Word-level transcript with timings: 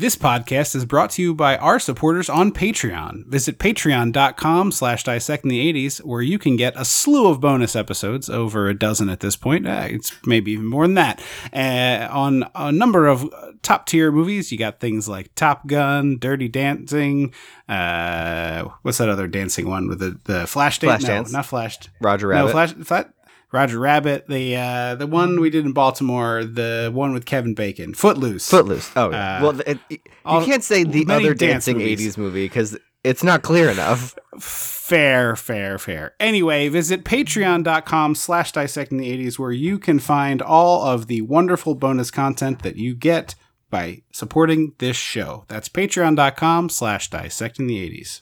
This 0.00 0.16
podcast 0.16 0.74
is 0.74 0.86
brought 0.86 1.10
to 1.10 1.22
you 1.22 1.34
by 1.34 1.58
our 1.58 1.78
supporters 1.78 2.30
on 2.30 2.52
Patreon. 2.52 3.26
Visit 3.26 3.58
patreon.com 3.58 4.72
slash 4.72 5.04
dissecting 5.04 5.50
the 5.50 5.70
80s, 5.74 6.02
where 6.02 6.22
you 6.22 6.38
can 6.38 6.56
get 6.56 6.72
a 6.74 6.86
slew 6.86 7.28
of 7.28 7.38
bonus 7.38 7.76
episodes, 7.76 8.30
over 8.30 8.66
a 8.66 8.72
dozen 8.72 9.10
at 9.10 9.20
this 9.20 9.36
point. 9.36 9.66
Uh, 9.66 9.88
it's 9.90 10.16
maybe 10.24 10.52
even 10.52 10.64
more 10.64 10.86
than 10.86 10.94
that. 10.94 11.22
Uh, 11.52 12.08
on 12.10 12.48
a 12.54 12.72
number 12.72 13.08
of 13.08 13.28
top 13.60 13.84
tier 13.84 14.10
movies, 14.10 14.50
you 14.50 14.56
got 14.56 14.80
things 14.80 15.06
like 15.06 15.34
Top 15.34 15.66
Gun, 15.66 16.16
Dirty 16.18 16.48
Dancing. 16.48 17.34
Uh, 17.68 18.70
what's 18.80 18.96
that 18.96 19.10
other 19.10 19.26
dancing 19.26 19.68
one 19.68 19.86
with 19.86 19.98
the, 19.98 20.18
the 20.24 20.46
Flash 20.46 20.78
dance? 20.78 21.04
Flashdance. 21.04 21.26
No, 21.26 21.40
not 21.40 21.44
Flashed. 21.44 21.90
Roger 22.00 22.28
Rabbit. 22.28 22.46
No, 22.46 22.52
Flash. 22.52 22.72
Flat, 22.72 23.12
Roger 23.52 23.78
Rabbit. 23.78 24.26
The 24.28 24.56
uh, 24.56 24.94
the 24.94 25.06
one 25.06 25.40
we 25.40 25.50
did 25.50 25.64
in 25.66 25.72
Baltimore. 25.72 26.44
The 26.44 26.90
one 26.92 27.12
with 27.12 27.26
Kevin 27.26 27.54
Bacon. 27.54 27.94
Footloose. 27.94 28.48
Footloose. 28.48 28.90
Oh, 28.96 29.10
yeah. 29.10 29.38
Uh, 29.38 29.42
well, 29.42 29.60
it, 29.60 29.78
it- 29.88 30.00
you 30.26 30.44
can't 30.44 30.62
say 30.64 30.84
the 30.84 31.06
other 31.08 31.34
dancing 31.34 31.78
movies. 31.78 32.14
80s 32.14 32.18
movie 32.18 32.44
because 32.44 32.78
it's 33.02 33.24
not 33.24 33.42
clear 33.42 33.70
enough. 33.70 34.14
Fair, 34.38 35.34
fair, 35.36 35.78
fair. 35.78 36.14
Anyway, 36.20 36.68
visit 36.68 37.04
patreon.com 37.04 38.14
slash 38.14 38.52
dissecting 38.52 38.98
the 38.98 39.10
80s 39.26 39.38
where 39.38 39.52
you 39.52 39.78
can 39.78 39.98
find 39.98 40.42
all 40.42 40.82
of 40.84 41.06
the 41.06 41.22
wonderful 41.22 41.74
bonus 41.74 42.10
content 42.10 42.62
that 42.62 42.76
you 42.76 42.94
get 42.94 43.34
by 43.70 44.02
supporting 44.12 44.74
this 44.78 44.96
show. 44.96 45.44
That's 45.48 45.68
patreon.com 45.68 46.68
slash 46.68 47.08
dissecting 47.08 47.66
the 47.68 47.78
80s. 47.88 48.20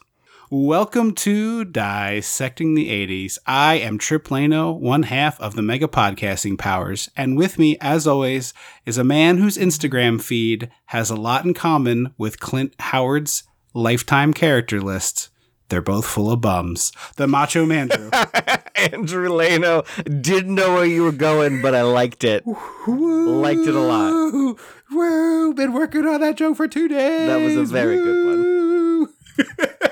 Welcome 0.51 1.13
to 1.13 1.63
Dissecting 1.63 2.73
the 2.73 2.89
80s. 2.89 3.37
I 3.45 3.75
am 3.75 3.99
Trip 3.99 4.29
Lano, 4.29 4.75
one 4.75 5.03
half 5.03 5.39
of 5.39 5.55
the 5.55 5.61
Mega 5.61 5.87
Podcasting 5.87 6.57
Powers, 6.57 7.07
and 7.15 7.37
with 7.37 7.59
me, 7.59 7.77
as 7.79 8.07
always, 8.07 8.51
is 8.83 8.97
a 8.97 9.03
man 9.03 9.37
whose 9.37 9.59
Instagram 9.59 10.19
feed 10.19 10.71
has 10.87 11.11
a 11.11 11.15
lot 11.15 11.45
in 11.45 11.53
common 11.53 12.15
with 12.17 12.39
Clint 12.39 12.73
Howard's 12.79 13.43
lifetime 13.75 14.33
character 14.33 14.81
list. 14.81 15.29
They're 15.67 15.83
both 15.83 16.07
full 16.07 16.31
of 16.31 16.41
bums. 16.41 16.91
The 17.15 17.27
Macho 17.27 17.67
Man 17.67 17.89
Drew. 17.89 18.09
Andrew 18.75 19.29
Lano 19.29 19.85
didn't 20.19 20.55
know 20.55 20.73
where 20.73 20.85
you 20.85 21.03
were 21.03 21.11
going, 21.11 21.61
but 21.61 21.75
I 21.75 21.83
liked 21.83 22.23
it. 22.23 22.43
Liked 22.87 23.67
it 23.67 23.75
a 23.75 23.79
lot. 23.79 24.09
Woo, 24.11 24.57
woo, 24.93 25.53
been 25.53 25.73
working 25.73 26.07
on 26.07 26.21
that 26.21 26.37
joke 26.37 26.57
for 26.57 26.67
two 26.67 26.87
days. 26.87 27.27
That 27.27 27.37
was 27.37 27.55
a 27.55 27.65
very 27.65 27.97
good 27.97 28.25
one. 28.25 29.79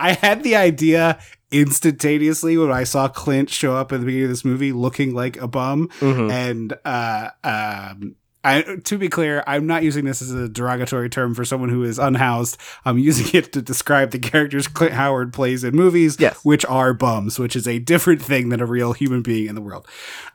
I 0.00 0.12
had 0.14 0.42
the 0.42 0.56
idea 0.56 1.20
instantaneously 1.52 2.56
when 2.56 2.70
I 2.72 2.84
saw 2.84 3.08
Clint 3.08 3.50
show 3.50 3.74
up 3.76 3.92
at 3.92 4.00
the 4.00 4.06
beginning 4.06 4.24
of 4.24 4.30
this 4.30 4.44
movie 4.44 4.72
looking 4.72 5.14
like 5.14 5.36
a 5.40 5.48
bum. 5.48 5.88
Mhm. 6.00 6.30
And 6.30 6.72
uh, 6.84 7.30
um, 7.44 8.16
I, 8.42 8.62
to 8.84 8.96
be 8.96 9.08
clear, 9.10 9.44
I'm 9.46 9.66
not 9.66 9.82
using 9.82 10.06
this 10.06 10.22
as 10.22 10.32
a 10.32 10.48
derogatory 10.48 11.10
term 11.10 11.34
for 11.34 11.44
someone 11.44 11.68
who 11.68 11.82
is 11.84 11.98
unhoused. 11.98 12.56
I'm 12.86 12.98
using 12.98 13.26
it 13.38 13.52
to 13.52 13.60
describe 13.60 14.12
the 14.12 14.18
characters 14.18 14.66
Clint 14.66 14.94
Howard 14.94 15.32
plays 15.34 15.62
in 15.62 15.74
movies, 15.76 16.16
Yes. 16.18 16.38
which 16.42 16.64
are 16.66 16.94
bums, 16.94 17.38
which 17.38 17.54
is 17.54 17.68
a 17.68 17.78
different 17.80 18.22
thing 18.22 18.48
than 18.48 18.60
a 18.60 18.66
real 18.66 18.92
human 18.94 19.20
being 19.20 19.46
in 19.48 19.54
the 19.54 19.60
world. 19.60 19.86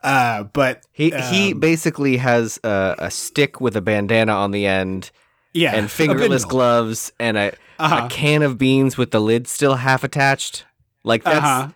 Uh, 0.03 0.43
but 0.43 0.83
He 0.91 1.09
he 1.09 1.53
um, 1.53 1.59
basically 1.59 2.17
has 2.17 2.59
a, 2.63 2.95
a 2.99 3.09
stick 3.11 3.59
with 3.59 3.75
a 3.75 3.81
bandana 3.81 4.33
on 4.33 4.51
the 4.51 4.67
end 4.67 5.09
yeah, 5.55 5.75
and 5.75 5.89
fingerless 5.89 6.45
gloves 6.45 7.11
and 7.19 7.37
a, 7.37 7.53
Uh-huh. 7.79 8.05
a 8.05 8.09
can 8.09 8.41
of 8.43 8.57
beans 8.57 8.97
with 8.97 9.11
the 9.11 9.19
lid 9.19 9.47
still 9.47 9.75
half 9.75 10.03
attached. 10.03 10.65
Like 11.03 11.23
that's 11.23 11.37
Uh-huh. 11.45 11.69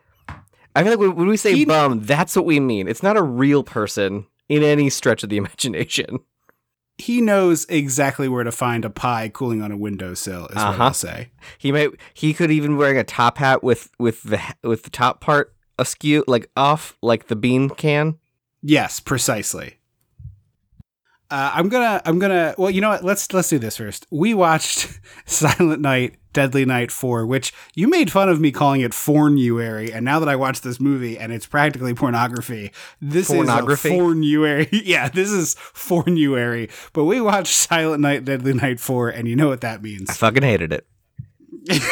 I 0.75 0.83
feel 0.83 0.91
like 0.97 1.15
when, 1.17 1.27
we 1.27 1.35
say 1.37 1.53
He- 1.55 1.65
bum, 1.65 2.01
that's 2.01 2.35
what 2.35 2.45
we 2.45 2.59
mean. 2.59 2.87
It's 2.87 3.01
not 3.03 3.17
a 3.17 3.23
real 3.23 3.63
person 3.63 4.27
in 4.47 4.61
any 4.63 4.89
stretch 4.89 5.23
of 5.23 5.29
the 5.29 5.37
imagination. 5.43 6.19
He 6.97 7.21
knows 7.21 7.65
exactly 7.69 8.27
where 8.27 8.43
to 8.43 8.51
find 8.51 8.83
a 8.83 8.89
pie 8.89 9.29
cooling 9.29 9.61
on 9.61 9.71
a 9.71 9.77
windowsill. 9.77 10.47
Is 10.47 10.55
what 10.55 10.65
Uh-huh. 10.65 10.83
I'll 10.83 10.93
say. 10.93 11.31
He 11.57 11.71
might 11.71 11.91
he 12.13 12.33
could 12.33 12.51
even 12.51 12.75
wearing 12.77 12.97
a 12.97 13.03
top 13.05 13.37
hat 13.37 13.63
with 13.63 13.89
with 13.97 14.21
the 14.23 14.39
with 14.63 14.83
the 14.83 14.89
top 14.89 15.21
part 15.21 15.55
askew 15.77 16.25
like 16.27 16.49
off 16.57 16.97
like 17.01 17.27
the 17.27 17.35
bean 17.37 17.69
can. 17.69 18.17
Yes, 18.61 18.99
precisely. 18.99 19.78
Uh, 21.31 21.51
I'm 21.53 21.69
gonna, 21.69 22.01
I'm 22.05 22.17
gonna. 22.17 22.55
Well, 22.57 22.71
you 22.71 22.81
know 22.81 22.89
what? 22.89 23.03
Let's 23.03 23.31
let's 23.33 23.49
do 23.49 23.59
this 23.59 23.77
first. 23.77 24.07
We 24.09 24.33
watched 24.33 24.99
Silent 25.25 25.79
Night, 25.79 26.15
Deadly 26.33 26.65
Night 26.65 26.91
Four, 26.91 27.27
which 27.27 27.53
you 27.75 27.87
made 27.87 28.11
fun 28.11 28.29
of 28.29 28.39
me 28.41 28.51
calling 28.51 28.81
it 28.81 28.95
fornuary, 28.95 29.93
and 29.93 30.03
now 30.03 30.19
that 30.19 30.27
I 30.27 30.35
watched 30.35 30.63
this 30.63 30.79
movie 30.79 31.19
and 31.19 31.31
it's 31.31 31.45
practically 31.45 31.93
pornography, 31.93 32.71
this 32.99 33.27
Pornography? 33.27 33.89
is 33.89 33.93
a 33.95 33.97
fornuary. 33.99 34.69
yeah, 34.85 35.07
this 35.07 35.29
is 35.29 35.53
fornuary. 35.59 36.67
But 36.93 37.03
we 37.03 37.21
watched 37.21 37.53
Silent 37.53 38.01
Night, 38.01 38.25
Deadly 38.25 38.53
Night 38.53 38.79
Four, 38.79 39.09
and 39.09 39.27
you 39.27 39.35
know 39.35 39.49
what 39.49 39.61
that 39.61 39.83
means. 39.83 40.09
I 40.09 40.13
fucking 40.13 40.41
hated 40.41 40.73
it. 40.73 40.87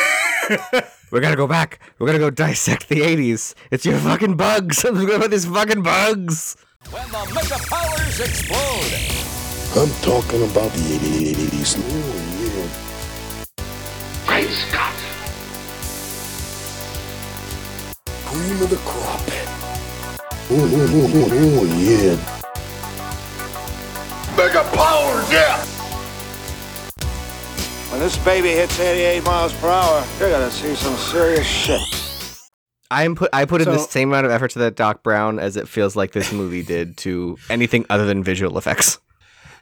We're 1.12 1.22
gonna 1.22 1.36
go 1.36 1.48
back. 1.48 1.80
We're 2.00 2.08
gonna 2.08 2.18
go 2.20 2.32
dissect 2.32 2.90
the 2.90 3.02
'80s. 3.02 3.54
It's 3.70 3.86
your 3.86 4.00
fucking 4.00 4.36
bugs. 4.36 4.84
I'm 4.84 4.96
gonna 4.96 5.20
put 5.20 5.30
these 5.30 5.46
fucking 5.46 5.84
bugs. 5.84 6.58
When 6.90 7.04
the 7.12 7.32
mega 7.36 7.58
powers 7.68 8.20
explode, 8.20 9.27
I'm 9.78 9.90
talking 10.02 10.42
about 10.44 10.72
the 10.74 10.98
80s. 10.98 11.78
Oh, 11.78 11.84
yeah. 12.42 12.68
Great 14.26 14.50
Scott! 14.50 14.96
Cream 18.26 18.62
of 18.64 18.70
the 18.72 18.78
crop. 18.78 19.22
Oh, 20.50 20.52
oh, 20.52 20.90
oh, 20.94 21.14
oh, 21.14 21.30
oh, 21.32 21.66
yeah. 21.78 22.16
Mega 24.36 24.64
powers, 24.76 25.32
yeah! 25.32 25.64
When 27.92 28.00
this 28.00 28.18
baby 28.18 28.50
hits 28.50 28.80
88 28.80 29.24
miles 29.24 29.54
per 29.54 29.70
hour, 29.70 30.04
you're 30.20 30.32
gonna 30.32 30.50
see 30.50 30.74
some 30.76 30.96
serious 30.96 31.46
shit. 31.46 31.82
I'm 32.90 33.16
put. 33.16 33.30
I 33.34 33.46
put 33.46 33.62
in 33.62 33.70
the 33.70 33.78
So- 33.78 33.88
same 33.88 34.10
amount 34.10 34.26
of 34.26 34.32
effort 34.32 34.52
to 34.52 34.60
that 34.60 34.76
Doc 34.76 35.04
Brown 35.04 35.38
as 35.40 35.56
it 35.56 35.68
feels 35.68 35.96
like 35.96 36.14
this 36.14 36.32
movie 36.32 36.64
did 36.64 36.98
to 36.98 37.38
anything 37.50 37.86
other 37.90 38.06
than 38.06 38.24
visual 38.24 38.58
effects. 38.58 38.98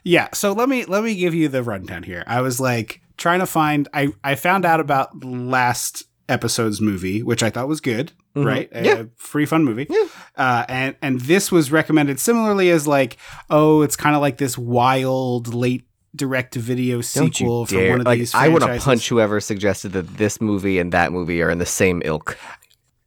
Yeah, 0.06 0.28
so 0.32 0.52
let 0.52 0.68
me 0.68 0.84
let 0.84 1.02
me 1.02 1.16
give 1.16 1.34
you 1.34 1.48
the 1.48 1.64
rundown 1.64 2.04
here. 2.04 2.22
I 2.28 2.40
was 2.40 2.60
like 2.60 3.00
trying 3.16 3.40
to 3.40 3.46
find 3.46 3.88
I 3.92 4.12
I 4.22 4.36
found 4.36 4.64
out 4.64 4.78
about 4.78 5.24
last 5.24 6.04
episode's 6.28 6.80
movie, 6.80 7.24
which 7.24 7.42
I 7.42 7.50
thought 7.50 7.66
was 7.66 7.80
good, 7.80 8.12
right? 8.36 8.72
Mm-hmm. 8.72 8.84
Yeah. 8.84 8.98
A 9.00 9.06
free 9.16 9.46
fun 9.46 9.64
movie. 9.64 9.88
Uh 10.36 10.64
and 10.68 10.94
and 11.02 11.20
this 11.22 11.50
was 11.50 11.72
recommended 11.72 12.20
similarly 12.20 12.70
as 12.70 12.86
like, 12.86 13.16
oh, 13.50 13.82
it's 13.82 13.96
kind 13.96 14.14
of 14.14 14.22
like 14.22 14.36
this 14.36 14.56
wild 14.56 15.52
late 15.52 15.88
direct 16.14 16.52
to 16.54 16.60
video 16.60 17.00
sequel 17.00 17.66
for 17.66 17.90
one 17.90 18.00
of 18.00 18.06
like 18.06 18.20
these 18.20 18.32
I 18.32 18.46
want 18.46 18.62
to 18.62 18.78
punch 18.78 19.08
whoever 19.08 19.40
suggested 19.40 19.92
that 19.94 20.18
this 20.18 20.40
movie 20.40 20.78
and 20.78 20.92
that 20.92 21.10
movie 21.10 21.42
are 21.42 21.50
in 21.50 21.58
the 21.58 21.66
same 21.66 22.00
ilk. 22.04 22.38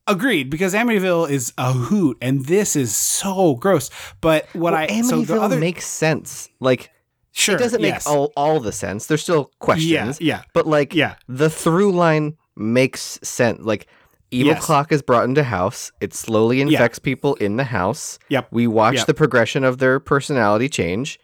Agreed, 0.09 0.49
because 0.49 0.73
Amityville 0.73 1.29
is 1.29 1.53
a 1.57 1.71
hoot 1.71 2.17
and 2.21 2.45
this 2.45 2.75
is 2.75 2.95
so 2.95 3.55
gross. 3.55 3.89
But 4.21 4.47
what 4.53 4.73
I 4.73 4.87
so 5.01 5.21
the 5.21 5.33
Amityville 5.35 5.41
other 5.41 5.57
makes 5.59 5.85
sense. 5.85 6.49
Like 6.59 6.89
sure 7.31 7.55
it 7.55 7.59
doesn't 7.59 7.81
make 7.81 7.93
yes. 7.93 8.07
all, 8.07 8.33
all 8.35 8.59
the 8.59 8.71
sense. 8.71 9.05
There's 9.05 9.21
still 9.21 9.51
questions. 9.59 10.19
yeah. 10.19 10.41
But 10.53 10.65
like 10.67 10.93
Yeah. 10.95 11.15
the 11.27 11.49
through 11.49 11.91
line 11.91 12.37
makes 12.55 13.19
sense. 13.23 13.59
Like 13.63 13.87
evil 14.31 14.53
Yes. 14.53 14.65
clock 14.65 14.91
is 14.91 15.01
brought 15.01 15.25
into 15.25 15.43
house. 15.43 15.91
It 16.01 16.13
slowly 16.13 16.57
Yeah. 16.57 16.63
infects 16.65 16.99
people 16.99 17.35
in 17.35 17.57
the 17.57 17.63
house. 17.65 18.17
Yep. 18.29 18.47
We 18.51 18.67
watch 18.67 18.95
Yep. 18.95 19.05
the 19.07 19.13
progression 19.13 19.63
of 19.63 19.77
their 19.77 19.99
personality 19.99 20.69
change. 20.69 21.19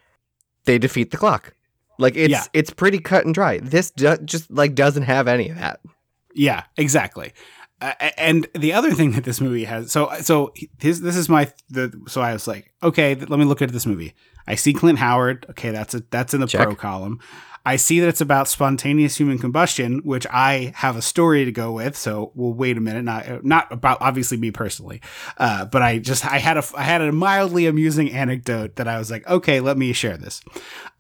They 0.66 0.78
defeat 0.78 1.12
the 1.12 1.17
clock. 1.17 1.53
Like 1.97 2.16
it's 2.16 2.29
Yeah. 2.31 2.44
it's 2.53 2.69
pretty 2.69 3.00
cut 3.00 3.25
and 3.25 3.34
dry. 3.34 3.57
This 3.59 3.90
do- 3.91 4.17
just 4.25 4.52
like 4.52 4.75
doesn't 4.75 5.03
have 5.03 5.28
any 5.28 5.50
of 5.50 5.57
that. 5.57 5.79
Yeah, 6.34 6.63
exactly. 6.78 7.31
Uh, 7.85 8.09
and 8.18 8.47
the 8.56 8.73
other 8.73 8.91
thing 8.94 9.12
that 9.12 9.23
this 9.23 9.40
movie 9.40 9.66
has, 9.66 9.91
so 9.91 10.12
so 10.22 10.53
his 10.79 11.01
this 11.01 11.16
is 11.16 11.29
my 11.29 11.51
the 11.69 11.91
so 12.07 12.22
I 12.22 12.34
was 12.34 12.47
like, 12.47 12.72
okay, 12.81 13.16
th- 13.16 13.29
let 13.29 13.38
me 13.38 13.46
look 13.46 13.62
at 13.62 13.72
this 13.72 13.85
movie. 13.85 14.13
I 14.47 14.56
see 14.56 14.73
Clint 14.73 15.00
Howard. 15.00 15.46
Okay, 15.51 15.72
that's 15.72 15.94
a 15.94 16.01
that's 16.09 16.34
in 16.34 16.41
the 16.41 16.47
Check. 16.47 16.63
pro 16.63 16.75
column. 16.75 17.19
I 17.66 17.78
see 17.78 18.00
that 18.00 18.08
it's 18.08 18.22
about 18.22 18.48
spontaneous 18.48 19.17
human 19.17 19.40
combustion, 19.40 20.00
which 20.03 20.28
I 20.32 20.72
have 20.76 20.96
a 20.96 21.02
story 21.02 21.46
to 21.46 21.52
go 21.52 21.72
with. 21.72 21.97
So 21.97 22.32
we'll 22.35 22.53
wait 22.53 22.78
a 22.78 22.82
minute. 22.82 23.03
Not 23.03 23.44
not 23.44 23.72
about 23.72 23.97
obviously 24.02 24.38
me 24.38 24.52
personally, 24.52 25.02
uh, 25.38 25.66
but 25.66 25.82
I 25.82 25.97
just 26.00 26.26
I 26.26 26.38
had 26.38 26.58
a 26.58 26.64
I 26.76 26.84
had 26.84 27.02
a 27.02 27.12
mildly 27.12 27.66
amusing 27.66 28.12
anecdote 28.12 28.76
that 28.76 28.88
I 28.88 29.00
was 29.00 29.09
like, 29.09 29.28
okay, 29.28 29.59
let 29.62 29.78
me 29.78 29.94
share 29.94 30.17
this. 30.17 30.41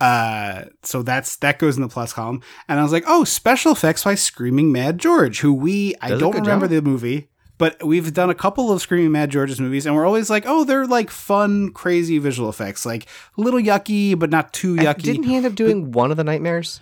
Uh, 0.01 0.65
so 0.83 1.03
that's 1.03 1.35
that 1.37 1.59
goes 1.59 1.75
in 1.77 1.83
the 1.83 1.87
plus 1.89 2.13
column, 2.13 2.41
and 2.67 2.79
I 2.79 2.83
was 2.83 2.91
like, 2.91 3.03
oh, 3.07 3.23
special 3.23 3.71
effects 3.71 4.03
by 4.03 4.15
Screaming 4.15 4.71
Mad 4.71 4.97
George, 4.97 5.41
who 5.41 5.53
we 5.53 5.95
I 6.01 6.09
Does 6.09 6.17
a 6.17 6.19
don't 6.19 6.35
remember 6.35 6.65
job. 6.65 6.71
the 6.71 6.81
movie. 6.81 7.29
But 7.57 7.81
we've 7.83 8.13
done 8.13 8.29
a 8.29 8.35
couple 8.35 8.71
of 8.71 8.81
Screaming 8.81 9.11
Mad 9.11 9.29
George's 9.29 9.61
movies, 9.61 9.85
and 9.85 9.95
we're 9.95 10.05
always 10.05 10.29
like, 10.29 10.43
"Oh, 10.45 10.63
they're 10.65 10.85
like 10.85 11.09
fun, 11.09 11.71
crazy 11.71 12.17
visual 12.17 12.49
effects, 12.49 12.85
like 12.85 13.07
a 13.37 13.41
little 13.41 13.59
yucky, 13.59 14.17
but 14.17 14.29
not 14.29 14.51
too 14.53 14.75
yucky." 14.75 15.03
Didn't 15.03 15.23
he 15.23 15.35
end 15.35 15.45
up 15.45 15.55
doing 15.55 15.91
one 15.91 16.11
of 16.11 16.17
the 16.17 16.23
nightmares? 16.23 16.81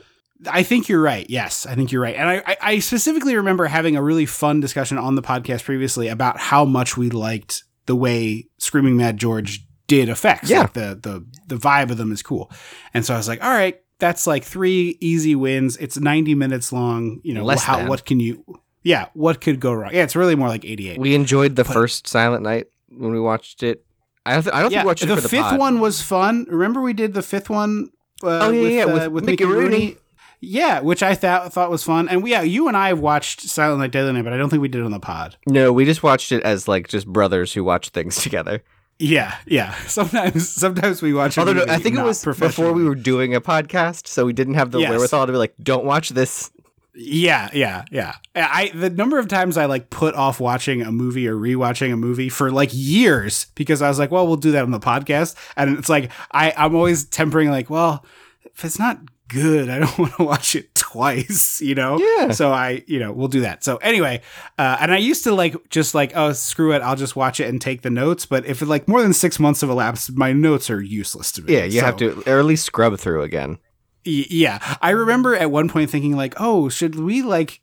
I 0.49 0.63
think 0.63 0.89
you're 0.89 1.01
right. 1.01 1.29
Yes, 1.29 1.65
I 1.65 1.75
think 1.75 1.91
you're 1.91 2.01
right. 2.01 2.15
And 2.15 2.29
I, 2.29 2.43
I, 2.45 2.57
I 2.61 2.79
specifically 2.79 3.35
remember 3.35 3.65
having 3.65 3.95
a 3.95 4.03
really 4.03 4.25
fun 4.25 4.59
discussion 4.59 4.97
on 4.97 5.15
the 5.15 5.21
podcast 5.21 5.63
previously 5.63 6.07
about 6.09 6.37
how 6.39 6.65
much 6.65 6.97
we 6.97 7.09
liked 7.09 7.63
the 7.85 7.95
way 7.95 8.47
Screaming 8.57 8.97
Mad 8.97 9.17
George 9.17 9.65
did 9.87 10.09
effects. 10.09 10.49
Yeah. 10.49 10.61
Like 10.61 10.73
the 10.73 10.99
the 11.01 11.25
the 11.47 11.55
vibe 11.55 11.91
of 11.91 11.97
them 11.97 12.11
is 12.11 12.21
cool. 12.21 12.51
And 12.93 13.05
so 13.05 13.13
I 13.13 13.17
was 13.17 13.27
like, 13.27 13.43
all 13.43 13.51
right, 13.51 13.79
that's 13.99 14.27
like 14.27 14.43
three 14.43 14.97
easy 14.99 15.35
wins. 15.35 15.77
It's 15.77 15.97
90 15.97 16.35
minutes 16.35 16.73
long. 16.73 17.21
You 17.23 17.35
know, 17.35 17.45
Less 17.45 17.63
how 17.63 17.77
than. 17.77 17.87
what 17.87 18.05
can 18.05 18.19
you? 18.19 18.43
Yeah, 18.83 19.07
what 19.13 19.39
could 19.41 19.59
go 19.59 19.73
wrong? 19.73 19.91
Yeah, 19.93 20.03
it's 20.03 20.15
really 20.15 20.35
more 20.35 20.47
like 20.49 20.65
88. 20.65 20.99
We 20.99 21.15
enjoyed 21.15 21.55
the 21.55 21.63
But- 21.63 21.73
first 21.73 22.07
Silent 22.07 22.43
Night 22.43 22.67
when 22.89 23.11
we 23.11 23.19
watched 23.19 23.63
it. 23.63 23.83
I 24.25 24.33
don't, 24.35 24.43
th- 24.43 24.53
I 24.55 24.61
don't 24.61 24.71
think 24.71 24.83
we 24.83 24.87
watched 24.87 25.03
it 25.03 25.07
the 25.07 25.15
the 25.15 25.29
fifth 25.29 25.41
pod. 25.41 25.59
one 25.59 25.79
was 25.79 26.01
fun. 26.01 26.45
Remember 26.49 26.81
we 26.81 26.93
did 26.93 27.13
the 27.13 27.21
fifth 27.21 27.49
one? 27.49 27.89
Uh, 28.23 28.27
Oh, 28.43 28.51
yeah, 28.51 28.61
with, 28.61 28.71
yeah, 28.71 28.83
uh, 29.05 29.09
with 29.09 29.25
Mickey 29.25 29.43
Mickey 29.43 29.45
Rooney. 29.45 29.69
Rooney. 29.77 29.97
Yeah, 30.45 30.79
which 30.81 31.01
I 31.03 31.15
thought 31.15 31.51
thought 31.53 31.69
was 31.71 31.83
fun. 31.83 32.07
And 32.09 32.21
we, 32.23 32.31
yeah, 32.31 32.41
you 32.41 32.67
and 32.67 32.75
I 32.77 32.93
watched 32.93 33.41
Silent 33.41 33.79
Night, 33.79 33.91
Deadly 33.91 34.11
Night, 34.13 34.23
but 34.23 34.33
I 34.33 34.37
don't 34.37 34.49
think 34.49 34.61
we 34.61 34.67
did 34.67 34.79
it 34.81 34.85
on 34.85 34.91
the 34.91 34.99
pod. 34.99 35.37
No, 35.47 35.71
we 35.73 35.85
just 35.85 36.03
watched 36.03 36.31
it 36.33 36.43
as 36.43 36.67
like 36.67 36.87
just 36.89 37.07
brothers 37.07 37.53
who 37.53 37.63
watch 37.63 37.89
things 37.89 38.15
together. 38.23 38.61
Yeah, 38.99 39.35
yeah. 39.45 39.73
Sometimes, 39.87 40.47
sometimes 40.47 41.01
we 41.01 41.13
watch. 41.13 41.37
Although 41.37 41.53
no, 41.53 41.65
I 41.67 41.79
think 41.79 41.97
it 41.97 42.03
was 42.03 42.23
before 42.23 42.71
we 42.73 42.85
were 42.85 42.95
doing 42.95 43.33
a 43.35 43.41
podcast, 43.41 44.07
so 44.07 44.25
we 44.25 44.31
didn't 44.33 44.53
have 44.53 44.71
the 44.71 44.79
Yes. 44.79 44.89
wherewithal 44.91 45.25
to 45.25 45.31
be 45.33 45.37
like, 45.37 45.55
"Don't 45.61 45.83
watch 45.83 46.09
this." 46.09 46.51
Yeah, 46.95 47.49
yeah, 47.53 47.85
yeah. 47.91 48.15
I 48.35 48.71
the 48.73 48.89
number 48.89 49.17
of 49.17 49.27
times 49.27 49.57
I 49.57 49.65
like 49.65 49.89
put 49.89 50.13
off 50.15 50.39
watching 50.39 50.81
a 50.81 50.91
movie 50.91 51.27
or 51.27 51.35
rewatching 51.35 51.91
a 51.91 51.97
movie 51.97 52.29
for 52.29 52.51
like 52.51 52.69
years 52.71 53.47
because 53.55 53.81
I 53.81 53.89
was 53.89 53.97
like, 53.97 54.11
well, 54.11 54.27
we'll 54.27 54.35
do 54.35 54.51
that 54.51 54.63
on 54.63 54.71
the 54.71 54.79
podcast, 54.79 55.35
and 55.57 55.77
it's 55.77 55.89
like 55.89 56.11
I 56.31 56.53
I'm 56.55 56.75
always 56.75 57.05
tempering 57.05 57.49
like, 57.49 57.69
well, 57.69 58.05
if 58.45 58.63
it's 58.63 58.77
not 58.77 58.99
good, 59.27 59.69
I 59.69 59.79
don't 59.79 59.97
want 59.97 60.15
to 60.15 60.23
watch 60.23 60.55
it 60.55 60.73
twice, 60.75 61.61
you 61.65 61.75
know. 61.75 61.99
Yeah. 61.99 62.31
So 62.31 62.51
I, 62.51 62.83
you 62.87 62.99
know, 62.99 63.11
we'll 63.11 63.27
do 63.27 63.41
that. 63.41 63.63
So 63.63 63.77
anyway, 63.77 64.21
uh, 64.57 64.77
and 64.79 64.93
I 64.93 64.97
used 64.97 65.23
to 65.23 65.33
like 65.33 65.69
just 65.69 65.95
like, 65.95 66.15
oh, 66.15 66.33
screw 66.33 66.73
it, 66.73 66.81
I'll 66.81 66.95
just 66.95 67.15
watch 67.15 67.39
it 67.39 67.49
and 67.49 67.59
take 67.59 67.81
the 67.81 67.89
notes. 67.89 68.25
But 68.25 68.45
if 68.45 68.61
it 68.61 68.67
like 68.67 68.87
more 68.87 69.01
than 69.01 69.13
six 69.13 69.39
months 69.39 69.61
have 69.61 69.69
elapsed, 69.69 70.15
my 70.15 70.33
notes 70.33 70.69
are 70.69 70.81
useless 70.81 71.31
to 71.33 71.41
me. 71.41 71.53
Yeah, 71.53 71.65
you 71.65 71.81
have 71.81 71.97
to 71.97 72.23
or 72.27 72.39
at 72.39 72.45
least 72.45 72.65
scrub 72.65 72.97
through 72.99 73.23
again. 73.23 73.57
Yeah 74.05 74.59
i 74.81 74.89
remember 74.91 75.35
at 75.35 75.49
one 75.51 75.69
point 75.69 75.89
thinking 75.89 76.15
like 76.15 76.33
oh 76.37 76.69
should 76.69 76.95
we 76.95 77.21
like 77.21 77.61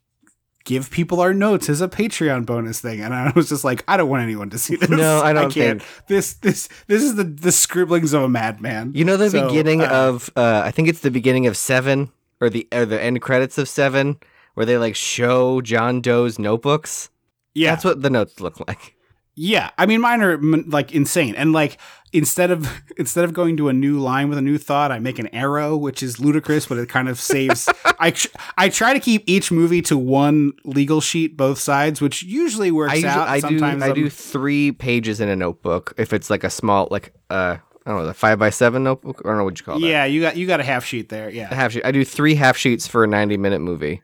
give 0.63 0.91
people 0.91 1.19
our 1.21 1.33
notes 1.33 1.69
as 1.69 1.81
a 1.81 1.87
patreon 1.87 2.45
bonus 2.45 2.79
thing 2.79 3.01
and 3.01 3.13
i 3.13 3.31
was 3.35 3.49
just 3.49 3.63
like 3.63 3.83
i 3.87 3.97
don't 3.97 4.09
want 4.09 4.21
anyone 4.23 4.49
to 4.51 4.57
see 4.59 4.75
this 4.75 4.89
No, 4.89 5.19
I 5.21 5.33
don't 5.37 5.51
can't. 5.51 5.81
this 6.07 6.33
this 6.33 6.69
this 6.87 7.01
is 7.03 7.15
the 7.15 7.23
the 7.23 7.51
scribblings 7.51 8.13
of 8.13 8.21
a 8.23 8.29
madman 8.29 8.91
You 8.93 9.05
know 9.05 9.17
the 9.17 9.29
So, 9.29 9.47
beginning 9.47 9.81
uh, 9.81 9.87
of 9.87 10.29
uh, 10.35 10.61
I 10.63 10.71
think 10.71 10.87
it's 10.87 10.99
the 11.01 11.09
beginning 11.11 11.47
of 11.47 11.57
Seven 11.57 12.11
or 12.39 12.49
the 12.49 12.67
or 12.71 12.85
the 12.85 13.01
end 13.01 13.21
credits 13.21 13.57
of 13.57 13.67
Seven 13.67 14.17
where 14.53 14.65
they 14.65 14.77
like 14.77 14.95
show 14.95 15.61
John 15.61 16.01
Doe's 16.01 16.37
notebooks. 16.37 17.09
yeah 17.55 17.71
That's 17.71 17.85
what 17.85 18.01
the 18.01 18.09
notes 18.09 18.39
look 18.39 18.59
like. 18.67 18.95
Yeah 19.35 19.69
i 19.77 19.85
mean 19.85 20.01
mine 20.01 20.21
are 20.21 20.37
like 20.67 20.91
insane 20.93 21.35
and 21.35 21.53
like 21.53 21.77
instead 22.13 22.51
of 22.51 22.67
instead 22.97 23.23
of 23.23 23.33
going 23.33 23.55
to 23.57 23.69
a 23.69 23.73
new 23.73 23.99
line 23.99 24.27
with 24.29 24.37
a 24.37 24.41
new 24.41 24.57
thought 24.57 24.91
i 24.91 24.99
make 24.99 25.19
an 25.19 25.27
arrow 25.33 25.77
which 25.77 26.03
is 26.03 26.19
ludicrous 26.19 26.65
but 26.65 26.77
it 26.77 26.89
kind 26.89 27.07
of 27.07 27.19
saves 27.19 27.69
i 27.99 28.13
i 28.57 28.67
try 28.67 28.93
to 28.93 28.99
keep 28.99 29.23
each 29.27 29.51
movie 29.51 29.81
to 29.81 29.97
one 29.97 30.51
legal 30.65 30.99
sheet 30.99 31.37
both 31.37 31.57
sides 31.57 32.01
which 32.01 32.23
usually 32.23 32.71
works 32.71 33.03
I 33.03 33.07
out 33.07 33.27
I 33.29 33.35
do 33.35 33.41
sometimes 33.41 33.81
I 33.83 33.87
I'm- 33.87 33.95
do 33.95 34.09
three 34.09 34.71
pages 34.73 35.21
in 35.21 35.29
a 35.29 35.35
notebook 35.35 35.93
if 35.97 36.11
it's 36.13 36.29
like 36.29 36.43
a 36.43 36.49
small 36.49 36.87
like 36.91 37.13
uh 37.29 37.57
I 37.83 37.89
don't 37.89 37.99
know 38.01 38.05
the 38.05 38.13
five 38.13 38.37
by 38.37 38.51
seven 38.51 38.83
notebook. 38.83 39.23
I 39.25 39.29
don't 39.29 39.39
know 39.39 39.43
what 39.43 39.57
you 39.59 39.65
call 39.65 39.79
that. 39.79 39.87
yeah 39.87 40.05
you 40.05 40.21
got 40.21 40.37
you 40.37 40.45
got 40.45 40.59
a 40.59 40.63
half 40.63 40.85
sheet 40.85 41.09
there 41.09 41.31
yeah 41.31 41.47
A 41.49 41.55
half 41.55 41.71
sheet. 41.71 41.83
I 41.83 41.91
do 41.91 42.05
three 42.05 42.35
half 42.35 42.55
sheets 42.55 42.85
for 42.85 43.03
a 43.03 43.07
ninety 43.07 43.37
minute 43.37 43.59
movie. 43.59 44.03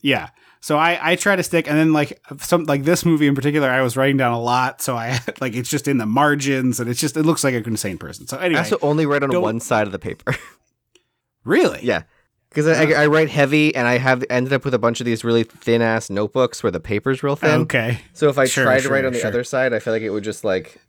Yeah. 0.00 0.30
So 0.60 0.76
I, 0.76 0.98
I 1.12 1.16
try 1.16 1.36
to 1.36 1.42
stick, 1.42 1.68
and 1.68 1.78
then 1.78 1.92
like 1.92 2.20
some 2.38 2.64
like 2.64 2.82
this 2.84 3.04
movie 3.04 3.26
in 3.28 3.34
particular, 3.34 3.68
I 3.68 3.80
was 3.82 3.96
writing 3.96 4.16
down 4.16 4.32
a 4.32 4.40
lot, 4.40 4.80
so 4.82 4.96
I 4.96 5.18
like 5.40 5.54
it's 5.54 5.70
just 5.70 5.86
in 5.86 5.98
the 5.98 6.06
margins, 6.06 6.80
and 6.80 6.90
it's 6.90 7.00
just 7.00 7.16
it 7.16 7.22
looks 7.24 7.44
like 7.44 7.54
an 7.54 7.64
insane 7.66 7.98
person. 7.98 8.26
So 8.26 8.38
anyway, 8.38 8.60
I 8.60 8.62
also 8.64 8.78
only 8.82 9.06
write 9.06 9.22
on 9.22 9.40
one 9.40 9.60
side 9.60 9.86
of 9.86 9.92
the 9.92 9.98
paper. 9.98 10.34
really, 11.44 11.80
yeah, 11.82 12.02
because 12.50 12.66
I, 12.66 12.84
I, 12.84 13.02
I 13.02 13.06
uh. 13.06 13.10
write 13.10 13.28
heavy, 13.30 13.74
and 13.74 13.86
I 13.86 13.98
have 13.98 14.24
ended 14.30 14.52
up 14.52 14.64
with 14.64 14.74
a 14.74 14.78
bunch 14.78 15.00
of 15.00 15.06
these 15.06 15.24
really 15.24 15.44
thin 15.44 15.80
ass 15.82 16.10
notebooks 16.10 16.62
where 16.62 16.72
the 16.72 16.80
paper's 16.80 17.22
real 17.22 17.36
thin. 17.36 17.62
okay. 17.62 18.00
So 18.12 18.28
if 18.28 18.38
I 18.38 18.46
Sure, 18.46 18.64
tried 18.64 18.80
sure, 18.80 18.88
to 18.88 18.94
write 18.94 19.04
on 19.04 19.12
the 19.12 19.20
sure. 19.20 19.28
other 19.28 19.44
side, 19.44 19.72
I 19.72 19.78
feel 19.78 19.92
like 19.92 20.02
it 20.02 20.10
would 20.10 20.24
just 20.24 20.44
like 20.44 20.80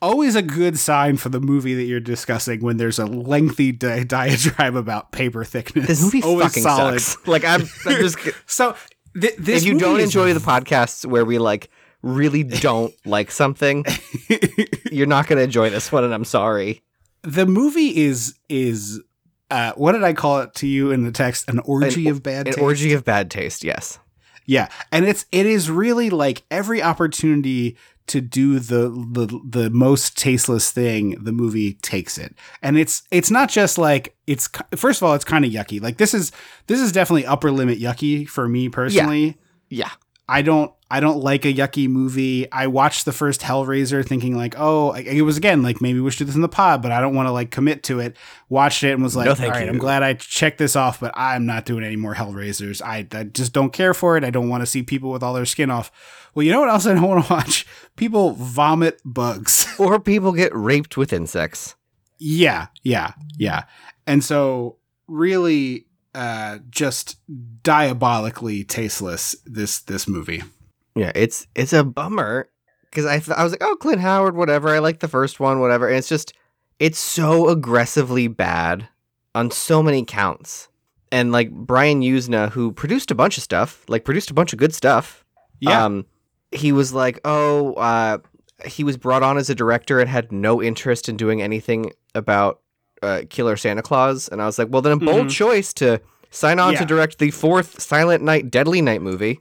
Always 0.00 0.34
a 0.34 0.42
good 0.42 0.76
sign 0.80 1.16
for 1.16 1.28
the 1.28 1.38
movie 1.38 1.74
that 1.76 1.84
you're 1.84 2.00
discussing 2.00 2.60
when 2.60 2.76
there's 2.76 2.98
a 2.98 3.06
lengthy 3.06 3.70
di- 3.70 4.02
diatribe 4.02 4.74
about 4.74 5.12
paper 5.12 5.44
thickness. 5.44 5.86
this 5.86 6.02
movie 6.02 6.22
Always 6.24 6.48
fucking 6.48 6.62
solid. 6.64 7.00
sucks. 7.00 7.28
Like 7.28 7.44
I'm, 7.44 7.60
I'm 7.86 7.96
just 8.00 8.18
So 8.46 8.74
th- 9.20 9.34
if 9.38 9.64
you 9.64 9.78
don't 9.78 9.98
is- 10.00 10.04
enjoy 10.04 10.34
the 10.34 10.40
podcasts 10.52 11.04
where 11.06 11.24
we 11.24 11.38
like 11.38 11.70
really 12.02 12.42
don't 12.42 12.94
like 13.06 13.30
something, 13.30 13.84
you're 14.90 15.06
not 15.06 15.26
gonna 15.26 15.42
enjoy 15.42 15.70
this 15.70 15.90
one, 15.92 16.04
and 16.04 16.12
I'm 16.14 16.24
sorry. 16.24 16.82
the 17.22 17.46
movie 17.46 17.96
is 18.04 18.34
is 18.48 19.00
uh, 19.50 19.72
what 19.76 19.92
did 19.92 20.02
I 20.02 20.12
call 20.14 20.40
it 20.40 20.54
to 20.56 20.66
you 20.66 20.90
in 20.92 21.04
the 21.04 21.12
text? 21.12 21.48
An 21.48 21.58
orgy 21.60 22.08
of 22.08 22.22
bad 22.22 22.46
An 22.48 22.54
taste. 22.54 22.58
orgy 22.62 22.92
of 22.94 23.04
bad 23.04 23.30
taste. 23.30 23.62
Yes. 23.64 23.98
Yeah, 24.46 24.68
and 24.90 25.04
it's 25.04 25.24
it 25.30 25.46
is 25.46 25.70
really 25.70 26.10
like 26.10 26.42
every 26.50 26.82
opportunity 26.82 27.76
to 28.08 28.20
do 28.20 28.58
the 28.58 28.88
the 28.88 29.40
the 29.48 29.70
most 29.70 30.16
tasteless 30.18 30.70
thing, 30.70 31.16
the 31.22 31.32
movie 31.32 31.74
takes 31.74 32.18
it, 32.18 32.34
and 32.62 32.78
it's 32.78 33.02
it's 33.10 33.30
not 33.30 33.48
just 33.48 33.78
like 33.78 34.16
it's 34.26 34.48
first 34.76 35.00
of 35.00 35.04
all 35.08 35.14
it's 35.14 35.24
kind 35.24 35.44
of 35.44 35.50
yucky. 35.52 35.80
Like 35.80 35.98
this 35.98 36.14
is 36.14 36.32
this 36.66 36.80
is 36.80 36.92
definitely 36.92 37.26
upper 37.26 37.50
limit 37.50 37.78
yucky 37.78 38.28
for 38.28 38.48
me 38.48 38.68
personally. 38.68 39.26
yeah, 39.68 39.86
Yeah. 39.86 39.90
I 40.32 40.40
don't 40.40 40.72
I 40.90 41.00
don't 41.00 41.18
like 41.18 41.44
a 41.44 41.52
yucky 41.52 41.88
movie. 41.88 42.50
I 42.50 42.66
watched 42.66 43.04
the 43.04 43.12
first 43.12 43.42
Hellraiser 43.42 44.06
thinking 44.06 44.34
like, 44.34 44.54
oh, 44.58 44.92
it 44.92 45.22
was 45.22 45.36
again 45.36 45.62
like 45.62 45.82
maybe 45.82 46.00
we 46.00 46.10
should 46.10 46.20
do 46.20 46.24
this 46.24 46.34
in 46.34 46.40
the 46.40 46.48
pod, 46.48 46.80
but 46.80 46.90
I 46.90 47.02
don't 47.02 47.14
want 47.14 47.26
to 47.26 47.32
like 47.32 47.50
commit 47.50 47.82
to 47.84 48.00
it. 48.00 48.16
Watched 48.48 48.82
it 48.82 48.92
and 48.92 49.02
was 49.02 49.14
like, 49.14 49.26
No, 49.26 49.32
all 49.32 49.50
right, 49.50 49.64
you. 49.64 49.68
I'm 49.70 49.76
glad 49.76 50.02
I 50.02 50.14
checked 50.14 50.56
this 50.56 50.74
off, 50.74 51.00
but 51.00 51.12
I'm 51.14 51.44
not 51.44 51.66
doing 51.66 51.84
any 51.84 51.96
more 51.96 52.14
Hellraisers. 52.14 52.80
I, 52.80 53.06
I 53.12 53.24
just 53.24 53.52
don't 53.52 53.74
care 53.74 53.92
for 53.92 54.16
it. 54.16 54.24
I 54.24 54.30
don't 54.30 54.48
want 54.48 54.62
to 54.62 54.66
see 54.66 54.82
people 54.82 55.10
with 55.10 55.22
all 55.22 55.34
their 55.34 55.44
skin 55.44 55.70
off. 55.70 55.92
Well, 56.34 56.44
you 56.44 56.52
know 56.52 56.60
what 56.60 56.70
else 56.70 56.86
I 56.86 56.94
don't 56.94 57.02
want 57.02 57.26
to 57.26 57.32
watch? 57.32 57.66
People 57.96 58.32
vomit 58.32 59.00
bugs. 59.04 59.66
Or 59.78 59.98
people 59.98 60.32
get 60.32 60.54
raped 60.54 60.96
with 60.96 61.12
insects. 61.12 61.74
Yeah, 62.18 62.68
yeah, 62.82 63.12
yeah. 63.36 63.64
And 64.06 64.22
so 64.22 64.76
really 65.08 65.86
uh 66.14 66.58
just 66.70 67.16
diabolically 67.62 68.64
tasteless 68.64 69.36
this 69.46 69.80
this 69.80 70.06
movie. 70.06 70.42
Yeah, 70.94 71.12
it's 71.14 71.46
it's 71.54 71.72
a 71.72 71.84
bummer 71.84 72.48
because 72.90 73.06
I 73.06 73.18
th- 73.18 73.36
I 73.36 73.42
was 73.42 73.52
like, 73.52 73.62
oh, 73.62 73.76
Clint 73.76 74.00
Howard, 74.00 74.36
whatever. 74.36 74.68
I 74.68 74.78
like 74.78 75.00
the 75.00 75.08
first 75.08 75.40
one, 75.40 75.60
whatever. 75.60 75.88
And 75.88 75.96
it's 75.96 76.08
just 76.08 76.34
it's 76.78 76.98
so 76.98 77.48
aggressively 77.48 78.28
bad 78.28 78.88
on 79.34 79.50
so 79.50 79.82
many 79.82 80.04
counts. 80.04 80.68
And 81.10 81.32
like 81.32 81.50
Brian 81.50 82.00
Yuzna, 82.00 82.50
who 82.50 82.72
produced 82.72 83.10
a 83.10 83.14
bunch 83.14 83.36
of 83.36 83.44
stuff, 83.44 83.84
like 83.88 84.04
produced 84.04 84.30
a 84.30 84.34
bunch 84.34 84.52
of 84.52 84.58
good 84.58 84.74
stuff. 84.74 85.24
Yeah. 85.60 85.84
Um, 85.84 86.06
he 86.50 86.72
was 86.72 86.92
like, 86.92 87.20
oh, 87.24 87.74
uh, 87.74 88.18
he 88.64 88.84
was 88.84 88.96
brought 88.96 89.22
on 89.22 89.38
as 89.38 89.48
a 89.48 89.54
director 89.54 90.00
and 90.00 90.08
had 90.08 90.32
no 90.32 90.62
interest 90.62 91.08
in 91.08 91.16
doing 91.16 91.40
anything 91.40 91.92
about 92.14 92.61
uh, 93.02 93.22
Killer 93.28 93.56
Santa 93.56 93.82
Claus. 93.82 94.28
And 94.28 94.40
I 94.42 94.46
was 94.46 94.58
like, 94.58 94.68
well, 94.70 94.82
then 94.82 94.92
a 94.92 94.96
bold 94.96 95.26
Mhm. 95.26 95.30
choice 95.30 95.72
to 95.74 96.00
sign 96.30 96.58
on 96.58 96.72
Yeah. 96.74 96.80
to 96.80 96.84
direct 96.86 97.18
the 97.18 97.30
fourth 97.30 97.80
Silent 97.82 98.22
Night, 98.22 98.50
Deadly 98.50 98.80
Night 98.80 99.02
movie. 99.02 99.40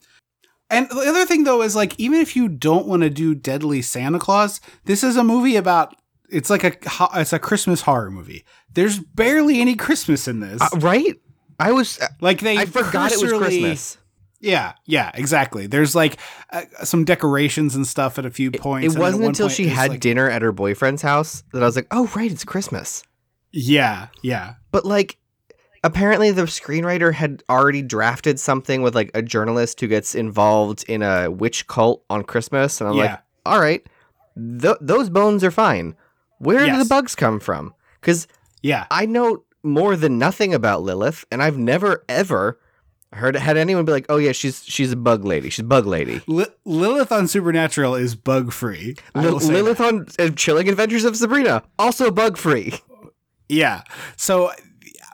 And 0.69 0.89
the 0.89 1.01
other 1.07 1.25
thing 1.25 1.43
though 1.43 1.61
is 1.61 1.75
like 1.75 1.93
even 1.99 2.19
if 2.21 2.35
you 2.35 2.47
don't 2.47 2.87
want 2.87 3.03
to 3.03 3.09
do 3.09 3.35
Deadly 3.35 3.81
Santa 3.81 4.19
Claus, 4.19 4.61
this 4.85 5.03
is 5.03 5.17
a 5.17 5.23
movie 5.23 5.55
about 5.57 5.95
it's 6.29 6.49
like 6.49 6.63
a 6.63 6.73
it's 7.19 7.33
a 7.33 7.39
Christmas 7.39 7.81
horror 7.81 8.09
movie. 8.09 8.45
There's 8.73 8.99
barely 8.99 9.59
any 9.59 9.75
Christmas 9.75 10.27
in 10.29 10.39
this. 10.39 10.61
Uh, 10.61 10.69
right? 10.79 11.19
I 11.59 11.73
was. 11.73 11.99
like 12.21 12.39
they 12.39 12.57
I 12.57 12.65
forgot 12.65 13.11
it 13.11 13.21
was 13.21 13.33
Christmas. 13.33 13.97
Yeah, 14.39 14.73
yeah, 14.87 15.11
exactly. 15.13 15.67
There's 15.67 15.93
like 15.93 16.17
uh, 16.51 16.63
some 16.83 17.03
decorations 17.05 17.75
and 17.75 17.85
stuff 17.85 18.17
at 18.17 18.25
a 18.25 18.31
few 18.31 18.49
points. 18.49 18.95
It 18.95 18.97
at 18.97 19.01
wasn't 19.01 19.25
until 19.25 19.47
point 19.47 19.55
she 19.57 19.67
had 19.67 19.91
like- 19.91 19.99
dinner 19.99 20.29
at 20.29 20.41
her 20.41 20.51
boyfriend's 20.51 21.01
house 21.03 21.43
that 21.53 21.61
I 21.61 21.65
was 21.67 21.75
like, 21.75 21.85
oh, 21.91 22.09
right, 22.15 22.31
it's 22.31 22.43
Christmas. 22.43 23.03
Yeah, 23.51 24.07
yeah. 24.21 24.55
But 24.71 24.85
like, 24.85 25.17
apparently 25.83 26.31
the 26.31 26.43
screenwriter 26.43 27.13
had 27.13 27.43
already 27.49 27.81
drafted 27.81 28.39
something 28.39 28.81
with 28.81 28.95
like 28.95 29.11
a 29.13 29.21
journalist 29.21 29.79
who 29.81 29.87
gets 29.87 30.15
involved 30.15 30.85
in 30.87 31.01
a 31.01 31.29
witch 31.29 31.67
cult 31.67 32.03
on 32.09 32.23
Christmas. 32.23 32.79
And 32.81 32.89
I'm 32.89 32.95
Yeah. 32.95 33.03
like, 33.03 33.19
all 33.45 33.59
right, 33.59 33.85
th- 34.37 34.77
those 34.81 35.09
bones 35.09 35.43
are 35.43 35.51
fine. 35.51 35.95
Where 36.39 36.65
do 36.65 36.77
the 36.77 36.85
bugs 36.85 37.15
come 37.15 37.39
from? 37.39 37.73
Because 37.99 38.27
Yeah. 38.61 38.85
I 38.89 39.05
know 39.05 39.43
more 39.63 39.95
than 39.95 40.17
nothing 40.17 40.53
about 40.53 40.81
Lilith, 40.81 41.23
and 41.31 41.41
I've 41.43 41.57
never 41.57 42.03
ever 42.09 42.59
heard 43.13 43.35
had 43.35 43.57
anyone 43.57 43.85
be 43.85 43.91
like, 43.91 44.05
"Oh 44.09 44.17
yeah, 44.17 44.31
she's 44.31 44.63
she's 44.63 44.91
a 44.91 44.95
bug 44.95 45.23
lady. 45.25 45.49
She's 45.51 45.59
a 45.59 45.67
bug 45.67 45.85
lady." 45.85 46.21
Li- 46.27 46.45
Lilith 46.65 47.11
on 47.11 47.27
Supernatural 47.27 47.93
is 47.93 48.15
bug 48.15 48.51
free. 48.53 48.95
Lil- 49.13 49.35
Lilith 49.37 49.79
on 49.81 50.07
uh, 50.17 50.29
Chilling 50.29 50.67
Adventures 50.69 51.03
of 51.03 51.15
Sabrina, 51.17 51.61
also 51.77 52.09
bug 52.09 52.37
free. 52.37 52.73
Yeah. 53.51 53.81
So 54.17 54.51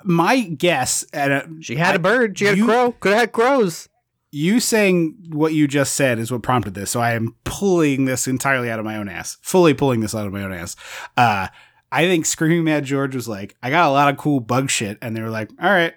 my 0.03 0.41
guess 0.41 1.05
at 1.11 1.31
a, 1.31 1.49
She 1.61 1.75
had 1.75 1.93
I- 1.93 1.95
a 1.95 1.99
bird. 1.99 2.37
She 2.37 2.45
had 2.45 2.57
you- 2.57 2.63
a 2.65 2.67
crow. 2.67 2.91
Could 2.99 3.11
have 3.13 3.19
had 3.21 3.31
crows. 3.31 3.89
you 4.31 4.59
saying 4.59 5.15
what 5.31 5.53
you 5.53 5.67
just 5.67 5.93
said 5.93 6.19
is 6.19 6.31
what 6.31 6.43
prompted 6.43 6.73
this. 6.73 6.91
So 6.91 6.99
I 6.99 7.13
am 7.13 7.35
pulling 7.45 8.05
this 8.05 8.27
entirely 8.27 8.69
out 8.69 8.77
of 8.77 8.85
my 8.85 8.97
own 8.97 9.07
ass, 9.09 9.37
fully 9.41 9.73
pulling 9.73 10.01
this 10.01 10.13
out 10.13 10.27
of 10.27 10.33
my 10.33 10.43
own 10.43 10.51
ass. 10.53 10.75
Uh, 11.15 11.47
I 11.91 12.05
think 12.05 12.25
Screaming 12.25 12.65
Mad 12.65 12.83
George 12.83 13.15
was 13.15 13.27
like, 13.29 13.55
I 13.63 13.69
got 13.69 13.87
a 13.87 13.91
lot 13.91 14.09
of 14.09 14.17
cool 14.17 14.41
bug 14.41 14.69
shit, 14.69 14.97
and 15.01 15.15
they 15.15 15.21
were 15.21 15.29
like, 15.29 15.49
all 15.61 15.69
right. 15.69 15.93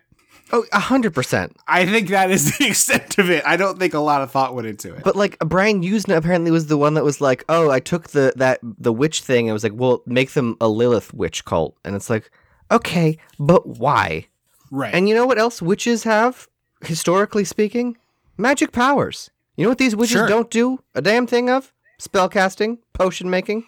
Oh, 0.52 0.64
a 0.72 0.80
hundred 0.80 1.14
percent. 1.14 1.56
I 1.68 1.86
think 1.86 2.08
that 2.08 2.30
is 2.30 2.56
the 2.58 2.66
extent 2.68 3.18
of 3.18 3.30
it. 3.30 3.44
I 3.46 3.56
don't 3.56 3.78
think 3.78 3.94
a 3.94 4.00
lot 4.00 4.22
of 4.22 4.30
thought 4.30 4.54
went 4.54 4.66
into 4.66 4.94
it. 4.94 5.04
But 5.04 5.16
like 5.16 5.38
Brian 5.40 5.82
Yuzna 5.82 6.16
apparently 6.16 6.50
was 6.50 6.66
the 6.66 6.76
one 6.76 6.94
that 6.94 7.04
was 7.04 7.20
like, 7.20 7.44
"Oh, 7.48 7.70
I 7.70 7.80
took 7.80 8.10
the 8.10 8.32
that 8.36 8.58
the 8.62 8.92
witch 8.92 9.22
thing 9.22 9.48
and 9.48 9.52
was 9.52 9.62
like, 9.62 9.74
well, 9.74 10.02
make 10.06 10.32
them 10.32 10.56
a 10.60 10.68
Lilith 10.68 11.14
witch 11.14 11.44
cult." 11.44 11.76
And 11.84 11.94
it's 11.94 12.10
like, 12.10 12.30
okay, 12.70 13.16
but 13.38 13.66
why? 13.66 14.26
right. 14.72 14.94
And 14.94 15.08
you 15.08 15.14
know 15.14 15.26
what 15.26 15.38
else 15.38 15.60
witches 15.60 16.04
have, 16.04 16.46
historically 16.84 17.44
speaking? 17.44 17.96
Magic 18.38 18.72
powers. 18.72 19.30
You 19.56 19.64
know 19.64 19.70
what 19.70 19.78
these 19.78 19.94
witches 19.96 20.12
Sure. 20.16 20.28
don't 20.28 20.50
do 20.50 20.78
a 20.94 21.02
damn 21.02 21.26
thing 21.26 21.50
of? 21.50 21.72
Spell 21.98 22.28
casting, 22.28 22.78
potion 22.92 23.28
making, 23.28 23.64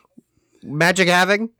magic 0.62 1.08
having. 1.08 1.50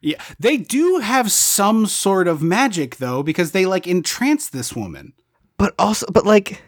Yeah, 0.00 0.22
they 0.38 0.56
do 0.56 0.98
have 0.98 1.30
some 1.30 1.86
sort 1.86 2.28
of 2.28 2.42
magic 2.42 2.96
though, 2.96 3.22
because 3.22 3.52
they 3.52 3.66
like 3.66 3.86
entrance 3.86 4.48
this 4.48 4.74
woman. 4.74 5.12
But 5.58 5.74
also, 5.78 6.06
but 6.10 6.24
like, 6.24 6.62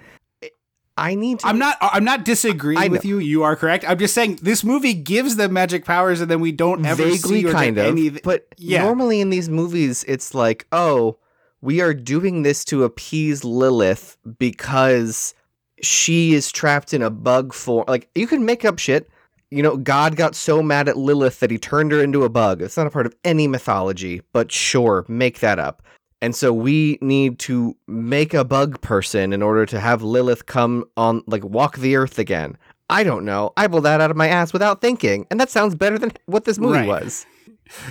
I 0.99 1.15
need 1.15 1.39
to. 1.41 1.47
I'm 1.47 1.59
not. 1.59 1.79
I'm 1.81 2.05
not 2.05 2.25
disagreeing 2.25 2.91
with 2.91 3.05
you. 3.05 3.19
You 3.19 3.43
are 3.43 3.57
correct. 3.57 3.89
I'm 3.89 3.99
just 3.99 4.15
saying 4.15 4.41
this 4.43 4.63
movie 4.63 4.93
gives 4.93 5.37
them 5.37 5.55
magic 5.55 5.85
powers, 5.85 6.21
and 6.21 6.31
then 6.31 6.41
we 6.41 6.53
don't 6.53 6.85
ever 6.85 7.03
vaguely 7.03 7.43
see 7.43 7.47
or 7.47 7.53
kind 7.53 7.79
of 7.79 7.87
any. 7.87 8.11
but 8.11 8.47
yeah. 8.59 8.83
normally 8.83 9.21
in 9.21 9.31
these 9.31 9.49
movies 9.49 10.05
it's 10.07 10.35
like 10.35 10.67
oh 10.73 11.17
we 11.63 11.81
are 11.81 11.95
doing 11.95 12.43
this 12.43 12.65
to 12.67 12.85
appease 12.85 13.45
lilith 13.45 14.19
because 14.39 15.35
she 15.81 16.35
is 16.35 16.53
trapped 16.53 16.93
in 16.93 17.01
a 17.01 17.11
bug 17.11 17.55
form 17.55 17.85
like 17.89 18.11
you 18.15 18.27
can 18.27 18.45
make 18.45 18.65
up 18.65 18.79
shit 18.79 19.09
you 19.53 19.63
know 19.63 19.77
god 19.77 20.17
got 20.17 20.35
so 20.35 20.63
mad 20.63 20.89
at 20.89 20.97
lilith 20.97 21.41
that 21.41 21.51
he 21.51 21.59
turned 21.59 21.93
her 21.93 22.03
into 22.03 22.25
a 22.25 22.29
bug 22.29 22.63
it's 22.63 22.77
not 22.77 22.87
a 22.87 22.91
part 22.91 23.07
of 23.07 23.15
any 23.25 23.47
mythology 23.47 24.23
but 24.33 24.51
sure 24.51 25.05
make 25.09 25.41
that 25.41 25.59
up 25.59 25.83
and 26.21 26.35
so 26.37 26.53
we 26.53 26.99
need 27.01 27.39
to 27.39 27.77
make 27.87 28.33
a 28.33 28.45
bug 28.45 28.81
person 28.81 29.33
in 29.33 29.43
order 29.43 29.67
to 29.67 29.79
have 29.81 30.03
lilith 30.03 30.47
come 30.47 30.85
on 30.97 31.23
like 31.27 31.45
walk 31.45 31.77
the 31.79 31.97
earth 31.97 32.19
again 32.19 32.57
I 32.91 33.05
don't 33.05 33.25
know. 33.25 33.55
I 33.57 33.69
pulled 33.69 33.85
that 33.85 34.03
out 34.03 34.11
of 34.11 34.19
my 34.19 34.29
ass 34.29 34.53
without 34.53 34.83
thinking, 34.83 35.27
and 35.31 35.41
that 35.41 35.49
sounds 35.49 35.75
better 35.75 35.99
than 35.99 36.13
what 36.27 36.45
this 36.45 36.59
movie 36.59 36.81
Right. 36.81 36.89
was. 36.89 37.25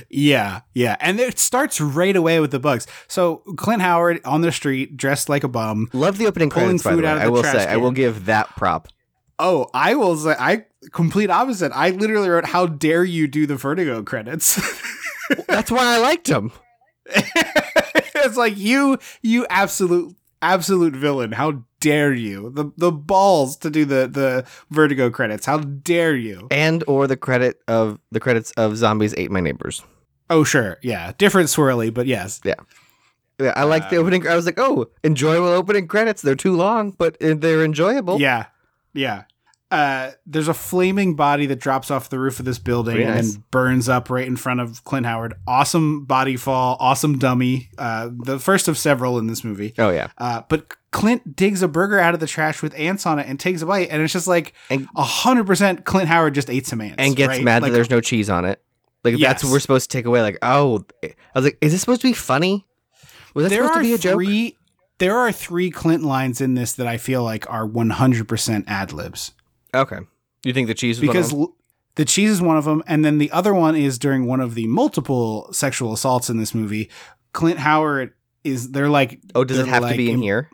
Yeah, 0.10 0.62
yeah, 0.75 0.96
and 1.00 1.20
it 1.20 1.39
starts 1.39 1.82
right 1.82 2.15
away 2.15 2.39
with 2.39 2.51
the 2.51 2.60
bugs. 2.60 2.86
So 3.08 3.38
Clint 3.58 3.82
Howard 3.82 4.22
on 4.25 4.41
the 4.41 4.51
street, 4.51 4.98
dressed 4.98 5.27
like 5.27 5.44
a 5.44 5.48
bum. 5.48 5.89
Love 5.94 6.20
the 6.20 6.27
opening 6.27 6.51
Pulling 6.51 6.77
credits, 6.77 6.84
by 6.84 6.96
the 6.96 7.01
way. 7.01 7.08
out 7.08 7.18
of 7.18 7.24
I 7.24 7.25
the 7.25 7.32
will 7.32 7.41
trash 7.41 7.53
say, 7.63 7.68
I 7.68 7.77
will 7.77 7.89
give 7.91 8.25
that 8.25 8.50
prop. 8.56 8.89
Oh, 9.42 9.70
I 9.74 9.96
will 9.96 10.16
say, 10.16 10.36
I 10.38 10.66
complete 10.92 11.32
opposite. 11.32 11.72
I 11.74 11.90
literally 11.90 12.30
wrote, 12.30 12.46
"How 12.46 12.68
dare 12.68 13.04
you 13.04 13.28
do 13.28 13.48
the 13.48 13.56
Vertigo 13.56 14.04
credits?" 14.04 14.56
That's 15.48 15.72
why 15.72 15.96
I 15.96 15.98
liked 15.98 16.30
him. 16.30 16.52
it's 17.08 18.38
like 18.38 18.56
you, 18.56 19.00
you 19.22 19.48
absolute, 19.50 20.16
absolute 20.42 20.96
villain. 20.96 21.32
How 21.32 21.64
dare 21.80 22.14
you? 22.14 22.52
The 22.52 22.72
the 22.78 22.92
balls 22.92 23.58
to 23.58 23.70
do 23.70 23.84
the 23.84 24.08
the 24.08 24.46
Vertigo 24.70 25.10
credits. 25.10 25.46
How 25.46 25.58
dare 25.58 26.16
you? 26.16 26.48
And 26.52 26.84
or 26.88 27.08
the 27.08 27.18
credit 27.18 27.62
of 27.68 28.00
the 28.12 28.20
credits 28.20 28.52
of 28.52 28.78
Zombies 28.78 29.16
Ate 29.18 29.32
My 29.32 29.40
Neighbors. 29.40 29.84
Oh 30.30 30.44
sure, 30.44 30.78
yeah, 30.82 31.14
different 31.18 31.50
swirly, 31.50 31.94
but 31.94 32.06
yes, 32.06 32.40
Yeah, 32.46 32.56
I 33.40 33.64
like 33.64 33.90
the 33.90 33.98
um, 33.98 34.04
opening. 34.04 34.28
I 34.28 34.36
was 34.36 34.46
like, 34.46 34.60
oh, 34.60 34.88
enjoyable 35.04 35.48
opening 35.48 35.88
credits. 35.88 36.22
They're 36.22 36.36
too 36.36 36.56
long, 36.56 36.92
but 36.92 37.18
they're 37.20 37.66
enjoyable. 37.66 38.22
Yeah, 38.22 38.46
yeah. 38.94 39.24
Uh, 39.72 40.12
there's 40.25 40.50
a 40.50 40.54
flaming 40.54 41.16
body 41.16 41.46
that 41.46 41.56
drops 41.56 41.90
off 41.90 42.10
the 42.10 42.20
roof 42.20 42.40
of 42.40 42.46
this 42.46 42.60
building 42.60 42.98
and 42.98 43.16
nice. 43.16 43.38
burns 43.51 43.88
up 43.88 44.10
right 44.10 44.28
in 44.28 44.36
front 44.36 44.60
of 44.60 44.84
Clint 44.84 45.06
Howard. 45.06 45.34
Awesome 45.48 46.04
body 46.04 46.36
fall, 46.36 46.75
awesome 46.82 47.18
dummy. 47.18 47.70
Uh, 47.78 48.10
the 48.12 48.38
first 48.38 48.68
of 48.68 48.78
several 48.78 49.18
in 49.18 49.28
this 49.28 49.46
movie. 49.46 49.74
Oh 49.78 49.90
yeah. 49.90 50.10
Uh, 50.18 50.42
but 50.50 50.75
Clint 50.92 51.38
digs 51.38 51.62
a 51.62 51.70
burger 51.70 52.00
out 52.00 52.13
of 52.13 52.20
the 52.20 52.28
trash 52.28 52.62
with 52.62 52.78
ants 52.78 53.06
on 53.06 53.18
it 53.18 53.28
and 53.28 53.40
takes 53.40 53.62
a 53.62 53.66
bite, 53.66 53.88
and 53.90 54.01
it's 54.01 54.12
just 54.12 54.28
like 54.28 54.54
a 54.70 55.04
hundred 55.04 55.48
percent 55.48 55.86
Clint 55.86 56.10
Howard 56.10 56.36
just 56.36 56.50
ate 56.50 56.68
some 56.68 56.82
ants 56.82 56.96
And 56.98 57.16
gets 57.16 57.30
right? 57.30 57.44
mad 57.44 57.62
Like, 57.62 57.72
that 57.72 57.75
there's 57.75 57.90
no 57.90 58.01
cheese 58.01 58.30
on 58.30 58.44
it. 58.44 58.62
Like 59.06 59.18
that's 59.20 59.44
what 59.44 59.54
we're 59.54 59.60
supposed 59.60 59.90
to 59.90 59.98
take 59.98 60.06
away. 60.06 60.22
Like, 60.22 60.38
oh, 60.42 60.86
I 61.01 61.13
was 61.34 61.46
like, 61.46 61.58
is 61.62 61.72
this 61.72 61.82
supposed 61.82 62.01
to 62.01 62.08
be 62.08 62.13
funny? 62.13 62.68
Was 63.34 63.46
that 63.46 63.50
there 63.50 63.63
supposed 63.63 63.78
are 63.78 63.82
to 63.82 63.88
be 63.88 63.94
a 63.94 63.98
joke? 63.98 64.13
three. 64.16 64.58
There 64.98 65.18
are 65.18 65.32
three 65.32 65.72
Clint 65.72 66.04
lines 66.04 66.42
in 66.42 66.54
this 66.54 66.74
that 66.74 66.86
I 66.86 66.98
feel 66.98 67.24
like 67.24 67.50
are 67.50 67.66
100% 67.68 68.63
ad 68.68 68.94
libs. 68.94 69.32
Okay. 69.74 70.00
You 70.44 70.54
think 70.54 70.68
the 70.68 70.74
cheese 70.74 70.98
of 70.98 71.01
because 71.01 71.30
them? 71.32 71.42
l- 71.42 71.56
the 71.96 72.06
cheese 72.06 72.30
is 72.30 72.42
one 72.42 72.58
of 72.58 72.66
them, 72.66 72.84
and 72.88 73.04
then 73.04 73.18
the 73.18 73.32
other 73.32 73.54
one 73.54 73.75
is 73.75 74.00
during 74.00 74.25
one 74.25 74.40
of 74.40 74.56
the 74.56 74.66
multiple 74.68 75.51
sexual 75.51 75.94
assaults 75.94 76.30
in 76.30 76.38
this 76.38 76.56
movie. 76.56 76.90
Clint 77.34 77.60
Howard 77.60 78.13
is 78.44 78.72
they're 78.72 78.90
like, 78.90 79.20
oh, 79.36 79.44
does 79.44 79.60
it 79.60 79.68
have 79.68 79.88
to 79.88 79.96
be 79.96 80.10
in 80.12 80.22
here? 80.22 80.50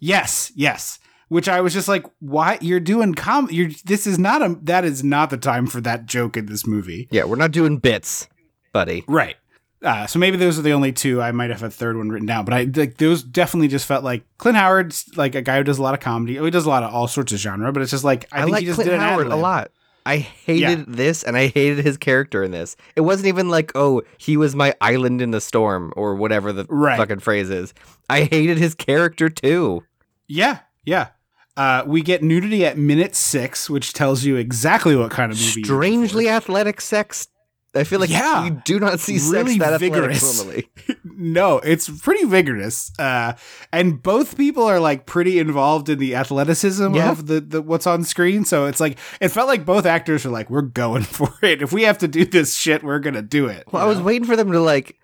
Yes, 0.00 0.52
yes. 0.54 0.98
Which 1.28 1.48
I 1.48 1.60
was 1.62 1.72
just 1.72 1.88
like, 1.88 2.04
why 2.18 2.58
you're 2.60 2.80
doing 2.80 3.14
com? 3.14 3.48
You're 3.50 3.70
this 3.84 4.06
is 4.06 4.18
not 4.18 4.42
a 4.42 4.58
that 4.62 4.84
is 4.84 5.02
not 5.02 5.30
the 5.30 5.38
time 5.38 5.66
for 5.66 5.80
that 5.80 6.04
joke 6.06 6.36
in 6.36 6.46
this 6.46 6.66
movie. 6.66 7.08
Yeah, 7.10 7.24
we're 7.24 7.36
not 7.36 7.52
doing 7.52 7.78
bits, 7.78 8.28
buddy. 8.72 9.02
Right. 9.08 9.36
Uh, 9.82 10.06
so 10.06 10.18
maybe 10.18 10.36
those 10.36 10.58
are 10.58 10.62
the 10.62 10.72
only 10.72 10.92
two. 10.92 11.20
I 11.20 11.32
might 11.32 11.50
have 11.50 11.62
a 11.62 11.70
third 11.70 11.96
one 11.96 12.08
written 12.10 12.26
down, 12.26 12.44
but 12.44 12.54
I 12.54 12.64
like 12.74 12.98
those 12.98 13.22
definitely 13.22 13.68
just 13.68 13.86
felt 13.86 14.04
like 14.04 14.22
Clint 14.38 14.56
Howard's 14.56 15.10
like 15.16 15.34
a 15.34 15.42
guy 15.42 15.58
who 15.58 15.64
does 15.64 15.78
a 15.78 15.82
lot 15.82 15.94
of 15.94 16.00
comedy. 16.00 16.38
Oh, 16.38 16.44
he 16.44 16.50
does 16.50 16.66
a 16.66 16.68
lot 16.68 16.82
of 16.84 16.94
all 16.94 17.08
sorts 17.08 17.32
of 17.32 17.38
genre, 17.38 17.72
but 17.72 17.82
it's 17.82 17.90
just 17.90 18.04
like 18.04 18.26
I, 18.30 18.38
I, 18.38 18.42
think 18.42 18.52
like 18.52 18.60
he 18.60 18.66
just 18.66 18.76
Clint 18.76 18.90
did 18.90 18.94
an 18.94 19.00
Howard 19.00 19.26
a 19.26 19.36
lot. 19.36 19.72
I 20.04 20.16
hated 20.16 20.86
this 20.86 21.22
and 21.22 21.36
I 21.36 21.46
hated 21.46 21.84
his 21.84 21.96
character 21.96 22.42
in 22.42 22.50
this. 22.50 22.76
It 22.96 23.02
wasn't 23.02 23.28
even 23.28 23.48
like, 23.48 23.72
oh, 23.74 24.02
he 24.18 24.36
was 24.36 24.54
my 24.54 24.74
island 24.80 25.22
in 25.22 25.30
the 25.30 25.40
storm 25.40 25.92
or 25.96 26.14
whatever 26.16 26.52
the 26.52 26.66
Right. 26.68 26.96
fucking 26.96 27.20
phrase 27.20 27.50
is. 27.50 27.72
I 28.10 28.22
hated 28.24 28.58
his 28.58 28.74
character 28.74 29.28
too. 29.28 29.84
Yeah, 30.26 30.60
yeah. 30.84 31.08
Uh, 31.56 31.84
we 31.86 32.02
get 32.02 32.22
nudity 32.22 32.64
at 32.64 32.78
minute 32.78 33.14
six, 33.14 33.68
which 33.68 33.92
tells 33.92 34.24
you 34.24 34.36
exactly 34.36 34.96
what 34.96 35.10
kind 35.10 35.30
of 35.30 35.38
movie. 35.38 35.62
Strangely 35.62 36.28
athletic 36.28 36.80
sex. 36.80 37.28
I 37.74 37.84
feel 37.84 38.00
like 38.00 38.10
Yeah. 38.10 38.44
you 38.44 38.60
do 38.64 38.78
not 38.78 39.00
see 39.00 39.14
Really 39.30 39.56
sex 39.58 39.70
that 39.70 39.80
vigorous. 39.80 40.38
normally. 40.44 40.68
no, 41.04 41.58
it's 41.58 41.88
pretty 41.88 42.24
vigorous. 42.26 42.92
Uh, 42.98 43.32
and 43.72 44.02
both 44.02 44.36
people 44.36 44.64
are 44.64 44.78
like 44.78 45.06
pretty 45.06 45.38
involved 45.38 45.88
in 45.88 45.98
the 45.98 46.14
athleticism 46.14 46.94
Yeah. 46.94 47.10
of 47.10 47.26
the, 47.26 47.40
the 47.40 47.62
what's 47.62 47.86
on 47.86 48.04
screen. 48.04 48.44
So 48.44 48.66
it's 48.66 48.78
like 48.80 48.98
it 49.20 49.28
felt 49.28 49.48
like 49.48 49.64
both 49.64 49.86
actors 49.86 50.24
were 50.26 50.30
like, 50.30 50.50
"We're 50.50 50.62
going 50.62 51.02
for 51.16 51.32
it. 51.42 51.62
If 51.62 51.72
we 51.72 51.82
have 51.84 51.96
to 51.98 52.08
do 52.08 52.24
this 52.26 52.56
shit, 52.56 52.82
we're 52.82 52.98
gonna 52.98 53.22
do 53.22 53.46
it." 53.46 53.64
Well, 53.72 53.82
you 53.82 53.86
I 53.86 53.94
was 53.94 54.02
waiting 54.02 54.26
for 54.26 54.36
them 54.36 54.52
to 54.52 54.60
like 54.60 54.98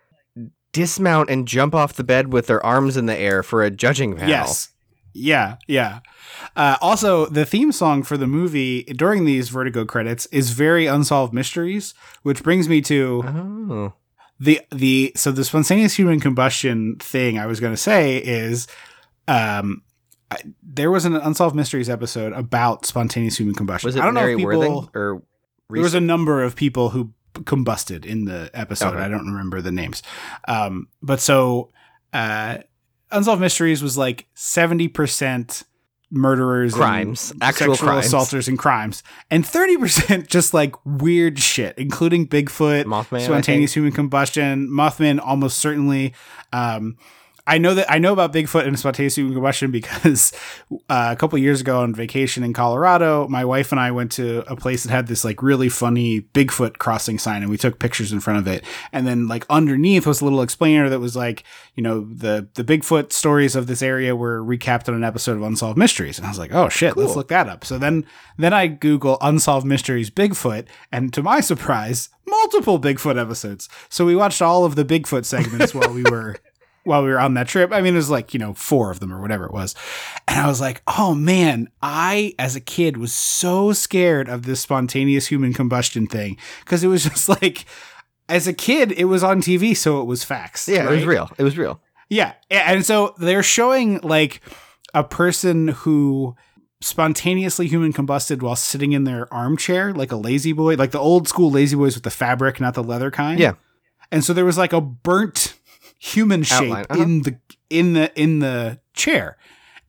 dismount 0.72 1.30
and 1.30 1.48
jump 1.48 1.74
off 1.74 1.94
the 1.94 2.04
bed 2.04 2.32
with 2.32 2.46
their 2.48 2.64
arms 2.64 2.96
in 2.98 3.06
the 3.06 3.16
air 3.16 3.42
for 3.42 3.62
a 3.64 3.70
judging 3.70 4.14
panel. 4.14 4.28
Yes. 4.28 4.68
Yeah, 5.14 5.56
yeah. 5.66 6.00
Uh, 6.54 6.76
also, 6.80 7.26
the 7.26 7.44
theme 7.44 7.72
song 7.72 8.02
for 8.02 8.16
the 8.16 8.26
movie 8.26 8.84
during 8.84 9.24
these 9.24 9.48
Vertigo 9.48 9.84
credits 9.84 10.26
is 10.26 10.50
very 10.50 10.86
unsolved 10.86 11.32
mysteries, 11.32 11.94
which 12.22 12.42
brings 12.42 12.68
me 12.68 12.80
to 12.82 13.22
Oh. 13.26 13.92
the 14.38 14.60
the 14.70 15.12
so 15.16 15.32
the 15.32 15.44
spontaneous 15.44 15.94
human 15.94 16.20
combustion 16.20 16.96
thing 16.96 17.38
I 17.38 17.46
was 17.46 17.58
going 17.60 17.72
to 17.72 17.76
say 17.76 18.18
is 18.18 18.66
um 19.26 19.82
I, 20.30 20.36
there 20.62 20.90
was 20.90 21.04
an 21.06 21.16
unsolved 21.16 21.56
mysteries 21.56 21.88
episode 21.88 22.32
about 22.34 22.84
spontaneous 22.86 23.38
human 23.38 23.54
combustion. 23.54 23.88
Was 23.88 23.96
it 23.96 24.00
I 24.02 24.04
don't 24.04 24.14
Mary 24.14 24.34
know 24.36 24.40
if 24.40 24.44
Worthing 24.44 24.62
people 24.62 24.90
or 24.94 25.22
there 25.70 25.82
was 25.82 25.94
a 25.94 26.00
number 26.00 26.42
of 26.42 26.54
people 26.54 26.90
who 26.90 27.12
combusted 27.34 28.04
in 28.04 28.24
the 28.26 28.50
episode. 28.54 28.94
Okay. 28.94 28.98
I 29.04 29.08
don't 29.08 29.26
remember 29.26 29.60
the 29.60 29.70
names. 29.72 30.02
Um, 30.46 30.88
but 31.02 31.20
so 31.20 31.70
uh, 32.12 32.58
Unsolved 33.10 33.40
Mysteries 33.40 33.82
was 33.82 33.96
like 33.96 34.26
70% 34.34 35.64
murderers, 36.10 36.72
and 36.74 36.80
Crimes. 36.80 37.32
Actual 37.40 37.74
sexual 37.74 37.88
crimes. 37.88 38.06
assaulters, 38.06 38.48
and 38.48 38.58
crimes, 38.58 39.02
and 39.30 39.44
30% 39.44 40.26
just 40.28 40.54
like 40.54 40.74
weird 40.84 41.38
shit, 41.38 41.76
including 41.78 42.26
Bigfoot, 42.26 42.84
Mothman, 42.84 43.24
spontaneous 43.24 43.74
human 43.74 43.92
combustion, 43.92 44.68
Mothman, 44.68 45.20
almost 45.22 45.58
certainly. 45.58 46.14
Um, 46.52 46.96
I 47.48 47.56
know 47.56 47.72
that 47.74 47.90
I 47.90 47.98
know 47.98 48.12
about 48.12 48.34
Bigfoot 48.34 48.66
and 48.66 48.78
spontaneous 48.78 49.14
combustion 49.14 49.70
because 49.70 50.32
uh, 50.90 51.08
a 51.10 51.16
couple 51.16 51.38
years 51.38 51.62
ago 51.62 51.80
on 51.80 51.94
vacation 51.94 52.44
in 52.44 52.52
Colorado, 52.52 53.26
my 53.26 53.42
wife 53.42 53.72
and 53.72 53.80
I 53.80 53.90
went 53.90 54.12
to 54.12 54.44
a 54.46 54.54
place 54.54 54.82
that 54.82 54.90
had 54.90 55.06
this 55.06 55.24
like 55.24 55.42
really 55.42 55.70
funny 55.70 56.20
Bigfoot 56.20 56.76
crossing 56.76 57.18
sign, 57.18 57.40
and 57.40 57.50
we 57.50 57.56
took 57.56 57.78
pictures 57.78 58.12
in 58.12 58.20
front 58.20 58.38
of 58.38 58.46
it. 58.46 58.64
And 58.92 59.06
then 59.06 59.28
like 59.28 59.46
underneath 59.48 60.06
was 60.06 60.20
a 60.20 60.24
little 60.24 60.42
explainer 60.42 60.90
that 60.90 61.00
was 61.00 61.16
like, 61.16 61.42
you 61.74 61.82
know, 61.82 62.02
the 62.12 62.48
the 62.52 62.64
Bigfoot 62.64 63.12
stories 63.12 63.56
of 63.56 63.66
this 63.66 63.80
area 63.80 64.14
were 64.14 64.44
recapped 64.44 64.86
on 64.88 64.94
an 64.94 65.04
episode 65.04 65.38
of 65.38 65.42
Unsolved 65.42 65.78
Mysteries, 65.78 66.18
and 66.18 66.26
I 66.26 66.30
was 66.30 66.38
like, 66.38 66.52
oh 66.52 66.68
shit, 66.68 66.98
let's 66.98 67.16
look 67.16 67.28
that 67.28 67.48
up. 67.48 67.64
So 67.64 67.78
then 67.78 68.04
then 68.36 68.52
I 68.52 68.66
Google 68.66 69.16
Unsolved 69.22 69.66
Mysteries 69.66 70.10
Bigfoot, 70.10 70.66
and 70.92 71.14
to 71.14 71.22
my 71.22 71.40
surprise, 71.48 72.10
multiple 72.26 72.78
Bigfoot 72.78 73.18
episodes. 73.18 73.70
So 73.88 74.04
we 74.04 74.14
watched 74.14 74.42
all 74.42 74.66
of 74.66 74.76
the 74.76 74.84
Bigfoot 74.84 75.24
segments 75.24 75.74
while 75.74 75.92
we 75.92 76.02
were 76.02 76.36
while 76.88 77.04
we 77.04 77.10
were 77.10 77.20
on 77.20 77.34
that 77.34 77.46
trip. 77.46 77.72
I 77.72 77.80
mean, 77.80 77.94
it 77.94 77.98
was 77.98 78.10
like, 78.10 78.34
you 78.34 78.40
know, 78.40 78.54
four 78.54 78.90
of 78.90 79.00
them 79.00 79.12
or 79.12 79.20
whatever 79.20 79.44
it 79.44 79.52
was. 79.52 79.74
And 80.26 80.40
I 80.40 80.48
was 80.48 80.60
like, 80.60 80.82
oh 80.86 81.14
man, 81.14 81.68
I, 81.82 82.34
as 82.38 82.56
a 82.56 82.60
kid, 82.60 82.96
was 82.96 83.12
so 83.12 83.72
scared 83.72 84.28
of 84.28 84.44
this 84.44 84.60
spontaneous 84.60 85.28
human 85.28 85.52
combustion 85.52 86.06
thing 86.06 86.36
because 86.60 86.82
it 86.82 86.88
was 86.88 87.04
just 87.08 87.28
like, 87.28 87.66
as 88.28 88.46
a 88.46 88.52
kid, 88.52 88.92
it 88.92 89.04
was 89.04 89.22
on 89.22 89.40
TV, 89.40 89.76
so 89.76 90.00
it 90.00 90.04
was 90.04 90.24
facts. 90.24 90.68
Yeah, 90.68 90.86
it 90.86 90.90
was 90.90 91.06
real. 91.06 91.30
It 91.38 91.44
was 91.44 91.56
real. 91.56 91.80
Yeah. 92.08 92.34
And 92.50 92.84
so 92.84 93.14
they're 93.18 93.42
showing 93.42 94.00
like 94.02 94.40
a 94.94 95.04
person 95.04 95.68
who 95.68 96.36
spontaneously 96.80 97.66
human 97.66 97.92
combusted 97.92 98.42
while 98.42 98.56
sitting 98.56 98.92
in 98.92 99.04
their 99.04 99.32
armchair, 99.32 99.92
like 99.92 100.12
a 100.12 100.16
lazy 100.16 100.52
boy, 100.52 100.76
like 100.76 100.92
the 100.92 100.98
old 100.98 101.28
school 101.28 101.50
lazy 101.50 101.76
boys 101.76 101.94
with 101.94 102.04
the 102.04 102.10
fabric, 102.10 102.60
not 102.60 102.74
the 102.74 102.82
leather 102.84 103.10
kind. 103.10 103.40
Yeah. 103.40 103.54
And 104.10 104.24
so 104.24 104.32
there 104.32 104.44
was 104.44 104.56
like 104.56 104.72
a 104.72 104.80
burnt 104.80 105.57
human 105.98 106.42
shape 106.42 106.72
uh-huh. 106.72 107.02
in 107.02 107.22
the 107.22 107.38
in 107.70 107.92
the 107.92 108.20
in 108.20 108.38
the 108.38 108.80
chair. 108.94 109.36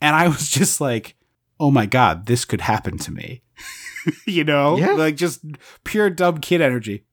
And 0.01 0.15
I 0.15 0.27
was 0.27 0.49
just 0.49 0.81
like, 0.81 1.15
oh 1.59 1.71
my 1.71 1.85
God, 1.85 2.25
this 2.25 2.45
could 2.45 2.61
happen 2.61 2.97
to 2.99 3.11
me. 3.11 3.41
you 4.25 4.43
know? 4.43 4.77
Yeah. 4.77 4.93
Like 4.93 5.15
just 5.15 5.41
pure 5.83 6.09
dumb 6.09 6.39
kid 6.39 6.61
energy. 6.61 7.05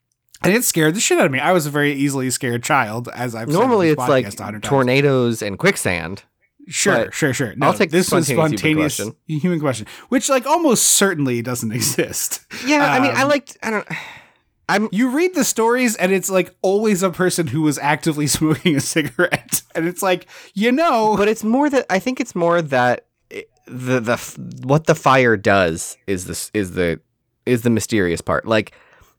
And 0.42 0.52
it 0.52 0.64
scared 0.64 0.94
the 0.94 1.00
shit 1.00 1.18
out 1.18 1.26
of 1.26 1.32
me. 1.32 1.38
I 1.40 1.52
was 1.52 1.66
a 1.66 1.70
very 1.70 1.92
easily 1.92 2.30
scared 2.30 2.62
child, 2.62 3.08
as 3.14 3.34
I've 3.34 3.48
Normally, 3.48 3.88
it's 3.88 4.08
like 4.08 4.30
tornadoes 4.62 5.40
and 5.42 5.58
quicksand. 5.58 6.24
Sure, 6.68 7.10
sure, 7.12 7.32
sure. 7.32 7.54
No, 7.56 7.68
I'll 7.68 7.74
take 7.74 7.90
this 7.90 8.10
was 8.10 8.26
spontaneous 8.26 8.96
human 8.98 9.14
spontaneous 9.14 9.42
human 9.42 9.58
combustion, 9.60 9.86
which 10.08 10.28
like 10.28 10.46
almost 10.46 10.84
certainly 10.84 11.40
doesn't 11.40 11.72
exist. 11.72 12.44
Yeah, 12.66 12.84
I 12.92 13.00
mean, 13.00 13.12
I 13.12 13.22
Um, 13.22 13.28
liked. 13.28 13.56
I 13.62 13.70
don't. 13.70 13.88
I'm. 14.68 14.88
You 14.92 15.10
read 15.10 15.34
the 15.34 15.44
stories, 15.44 15.94
and 15.96 16.10
it's 16.12 16.28
like 16.30 16.54
always 16.62 17.02
a 17.02 17.10
person 17.10 17.46
who 17.46 17.62
was 17.62 17.78
actively 17.78 18.26
smoking 18.38 18.76
a 18.76 18.80
cigarette, 18.80 19.62
and 19.74 19.86
it's 19.86 20.02
like 20.02 20.26
you 20.54 20.72
know, 20.72 21.14
But 21.16 21.28
it's 21.28 21.44
more 21.44 21.70
that 21.70 21.86
I 21.90 21.98
think 21.98 22.20
it's 22.20 22.34
more 22.34 22.60
that 22.62 23.06
it- 23.30 23.48
the 23.66 24.00
the 24.00 24.16
what 24.64 24.86
the 24.86 24.94
fire 24.94 25.36
does 25.36 25.96
is 26.06 26.26
this 26.26 26.50
is 26.54 26.72
the 26.72 27.00
is 27.44 27.62
the 27.62 27.70
mysterious 27.70 28.20
part. 28.20 28.46
Like 28.46 28.72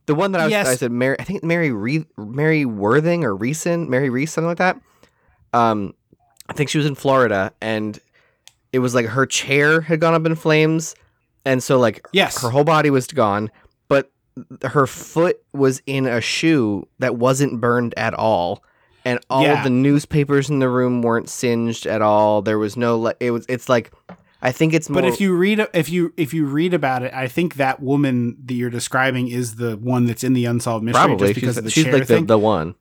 the 0.05 0.15
one 0.15 0.31
that 0.33 0.41
I 0.41 0.45
was 0.45 0.51
Yes. 0.51 0.67
I 0.67 0.75
said 0.75 0.91
Mary 0.91 1.15
I 1.19 1.23
think 1.23 1.43
Mary 1.43 1.71
Re, 1.71 2.05
Mary 2.17 2.65
Worthing 2.65 3.23
or 3.23 3.35
Reeson 3.35 3.89
Mary 3.89 4.09
Reese 4.09 4.31
something 4.33 4.47
like 4.49 4.57
that. 4.57 4.79
Um, 5.53 5.93
I 6.49 6.53
think 6.53 6.69
she 6.69 6.77
was 6.77 6.87
in 6.87 6.95
Florida 6.95 7.53
and 7.61 7.97
it 8.73 8.79
was 8.79 8.93
like 8.95 9.05
her 9.05 9.25
chair 9.25 9.81
had 9.81 9.99
gone 10.01 10.13
up 10.13 10.25
in 10.25 10.35
flames, 10.35 10.93
and 11.45 11.63
so 11.63 11.79
like 11.79 12.05
Yes. 12.11 12.41
her 12.41 12.49
whole 12.49 12.63
body 12.65 12.89
was 12.89 13.07
gone, 13.07 13.49
her 14.63 14.87
foot 14.87 15.41
was 15.53 15.81
in 15.85 16.05
a 16.05 16.21
shoe 16.21 16.87
that 16.99 17.15
wasn't 17.15 17.59
burned 17.61 17.93
at 17.97 18.13
all. 18.13 18.63
And 19.05 19.19
all 19.29 19.43
Yeah. 19.43 19.59
of 19.59 19.63
the 19.63 19.69
newspapers 19.69 20.49
in 20.49 20.59
the 20.59 20.67
room 20.69 21.01
weren't 21.01 21.29
singed 21.29 21.85
at 21.87 22.01
all. 22.01 22.41
There 22.41 22.59
was 22.59 22.75
no 22.75 22.97
like 22.99 23.17
it 23.19 23.31
was 23.31 23.45
it's 23.47 23.69
like 23.69 23.91
I 24.41 24.51
think 24.51 24.73
it's 24.73 24.89
more 24.89 25.01
but 25.01 25.07
if 25.07 25.19
you 25.21 25.33
read 25.35 25.65
if 25.73 25.89
you 25.89 26.13
if 26.17 26.33
you 26.33 26.45
read 26.45 26.73
about 26.73 27.03
it, 27.03 27.13
I 27.13 27.27
think 27.27 27.55
that 27.55 27.81
woman 27.81 28.37
that 28.45 28.53
you're 28.53 28.69
describing 28.69 29.29
is 29.29 29.55
the 29.55 29.77
one 29.77 30.05
that's 30.05 30.23
in 30.23 30.33
the 30.33 30.45
unsolved 30.45 30.83
mystery, 30.83 30.99
probably 31.05 31.27
just 31.29 31.35
because 31.35 31.49
she's, 31.55 31.57
of 31.57 31.63
the 31.63 31.69
she's 31.71 31.83
chair 31.85 31.93
like 31.93 32.07
the, 32.07 32.21
the 32.21 32.37
one. 32.37 32.75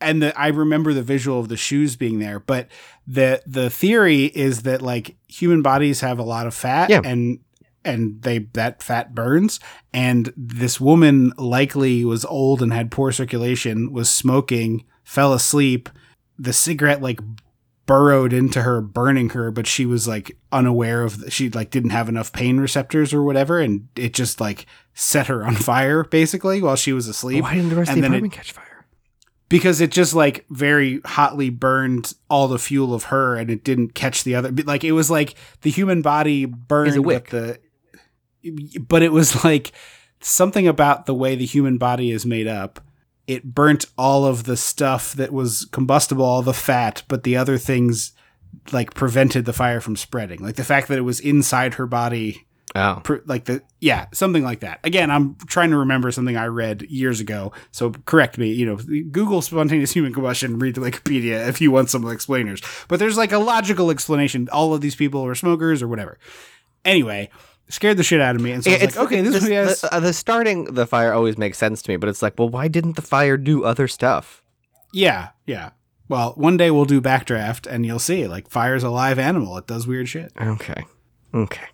and 0.00 0.22
the, 0.22 0.38
I 0.38 0.48
remember 0.48 0.92
the 0.94 1.02
visual 1.02 1.40
of 1.40 1.48
the 1.48 1.56
shoes 1.56 1.96
being 1.96 2.18
there, 2.20 2.38
but 2.38 2.68
the 3.06 3.42
the 3.46 3.68
theory 3.68 4.26
is 4.26 4.62
that 4.62 4.82
like 4.82 5.16
human 5.26 5.62
bodies 5.62 6.00
have 6.00 6.18
a 6.20 6.22
lot 6.22 6.46
of 6.46 6.54
fat 6.54 6.90
Yeah. 6.90 7.00
and 7.04 7.40
and 7.86 8.20
they 8.22 8.40
that 8.54 8.82
fat 8.82 9.14
burns 9.14 9.60
and 9.92 10.32
this 10.36 10.80
woman 10.80 11.32
likely 11.38 12.04
was 12.04 12.24
old 12.26 12.60
and 12.62 12.72
had 12.72 12.90
poor 12.90 13.12
circulation, 13.12 13.92
was 13.92 14.10
smoking, 14.10 14.84
fell 15.04 15.32
asleep, 15.32 15.88
the 16.38 16.52
cigarette 16.52 17.00
like 17.00 17.20
burrowed 17.86 18.32
into 18.32 18.62
her 18.62 18.80
burning 18.80 19.28
her 19.30 19.52
but 19.52 19.64
she 19.64 19.86
was 19.86 20.08
like 20.08 20.36
unaware 20.50 21.02
of 21.04 21.22
she 21.28 21.48
like 21.50 21.70
didn't 21.70 21.90
have 21.90 22.08
enough 22.08 22.32
pain 22.32 22.58
receptors 22.58 23.14
or 23.14 23.22
whatever 23.22 23.60
and 23.60 23.86
it 23.94 24.12
just 24.12 24.40
like 24.40 24.66
set 24.92 25.28
her 25.28 25.46
on 25.46 25.54
fire 25.70 26.02
basically 26.02 26.60
while 26.60 26.74
she 26.74 26.92
was 26.92 27.06
asleep 27.06 27.44
Why 27.44 27.54
didn't 27.54 27.70
the 27.70 27.76
rest 27.76 27.90
and 27.92 27.98
of 28.04 28.10
the 28.10 28.16
then 28.16 28.24
it- 28.26 28.32
catch 28.32 28.50
fire? 28.50 28.86
because 29.48 29.80
it 29.80 29.92
just 29.92 30.12
like 30.14 30.44
very 30.50 31.00
hotly 31.04 31.48
burned 31.48 32.12
all 32.28 32.48
the 32.48 32.58
fuel 32.58 32.92
of 32.92 33.04
her 33.04 33.36
and 33.36 33.48
it 33.52 33.62
didn't 33.62 33.94
catch 33.94 34.24
the 34.24 34.34
other 34.34 34.50
like 34.64 34.82
it 34.82 34.90
was 34.90 35.08
like 35.08 35.36
the 35.62 35.70
human 35.70 36.02
body 36.02 36.44
burned 36.44 36.88
Is 36.90 36.96
a 36.96 37.02
wick. 37.02 37.28
but 37.30 37.30
the 37.30 37.58
but 38.80 39.02
it 39.02 39.12
was 39.12 39.44
like 39.44 39.72
something 40.20 40.66
about 40.66 41.06
the 41.06 41.14
way 41.14 41.34
the 41.34 41.46
human 41.46 41.78
body 41.78 42.10
is 42.10 42.26
made 42.26 42.46
up. 42.46 42.80
It 43.26 43.54
burnt 43.54 43.86
all 43.98 44.24
of 44.24 44.44
the 44.44 44.56
stuff 44.56 45.12
that 45.14 45.32
was 45.32 45.66
combustible 45.72 46.24
all 46.24 46.42
the 46.42 46.54
fat 46.54 47.02
but 47.08 47.24
the 47.24 47.36
other 47.36 47.58
things 47.58 48.12
like 48.72 48.94
prevented 48.94 49.44
the 49.44 49.52
fire 49.52 49.80
from 49.80 49.96
spreading. 49.96 50.42
Like 50.42 50.56
the 50.56 50.64
fact 50.64 50.88
that 50.88 50.98
it 50.98 51.02
was 51.02 51.20
inside 51.20 51.74
her 51.74 51.86
body 51.86 52.46
Oh, 52.74 53.02
like 53.24 53.44
the 53.46 53.62
yeah 53.80 54.06
something 54.12 54.42
like 54.42 54.60
that. 54.60 54.80
Again 54.84 55.10
i'm 55.10 55.36
trying 55.46 55.70
to 55.70 55.78
remember 55.78 56.10
something 56.10 56.36
i 56.36 56.44
read 56.44 56.82
years 56.82 57.20
ago 57.20 57.52
so 57.70 57.90
correct 58.04 58.36
me 58.36 58.52
you 58.52 58.66
know 58.66 58.76
google 58.76 59.40
spontaneous 59.40 59.92
human 59.92 60.12
combustion 60.12 60.58
read 60.58 60.74
wikipedia 60.74 61.48
if 61.48 61.60
you 61.60 61.70
want 61.70 61.88
some 61.88 62.06
explainers. 62.10 62.60
But 62.88 62.98
there's 62.98 63.16
like 63.16 63.32
a 63.32 63.38
logical 63.38 63.90
explanation. 63.90 64.48
All 64.52 64.74
of 64.74 64.82
these 64.82 64.94
people 64.94 65.22
were 65.22 65.34
smokers 65.34 65.82
or 65.82 65.88
whatever. 65.88 66.18
Anyway 66.84 67.30
scared 67.68 67.96
the 67.96 68.02
shit 68.02 68.20
out 68.20 68.36
of 68.36 68.42
me 68.42 68.52
and 68.52 68.62
so 68.62 68.70
it's 68.70 68.96
like 68.96 69.06
okay 69.06 69.20
this 69.22 69.42
movie 69.42 69.54
has 69.54 69.80
the, 69.80 69.94
uh, 69.94 70.00
the 70.00 70.12
starting 70.12 70.64
the 70.74 70.86
fire 70.86 71.12
always 71.12 71.36
makes 71.36 71.58
sense 71.58 71.82
to 71.82 71.90
me, 71.90 71.96
but 71.96 72.08
it's 72.08 72.22
like, 72.22 72.38
well, 72.38 72.48
why 72.48 72.68
didn't 72.68 72.94
the 72.96 73.02
fire 73.02 73.36
do 73.36 73.64
other 73.64 73.88
stuff? 73.88 74.42
yeah 74.92 75.30
yeah 75.46 75.70
well 76.08 76.32
one 76.36 76.56
day 76.56 76.70
we'll 76.70 76.84
do 76.84 77.00
backdraft 77.00 77.66
and 77.66 77.84
you'll 77.84 77.98
see 77.98 78.26
like 78.28 78.48
fire's 78.48 78.84
a 78.84 78.88
live 78.88 79.18
animal 79.18 79.58
it 79.58 79.66
does 79.66 79.86
weird 79.86 80.08
shit 80.08 80.32
Okay, 80.40 80.84
okay. 81.34 81.66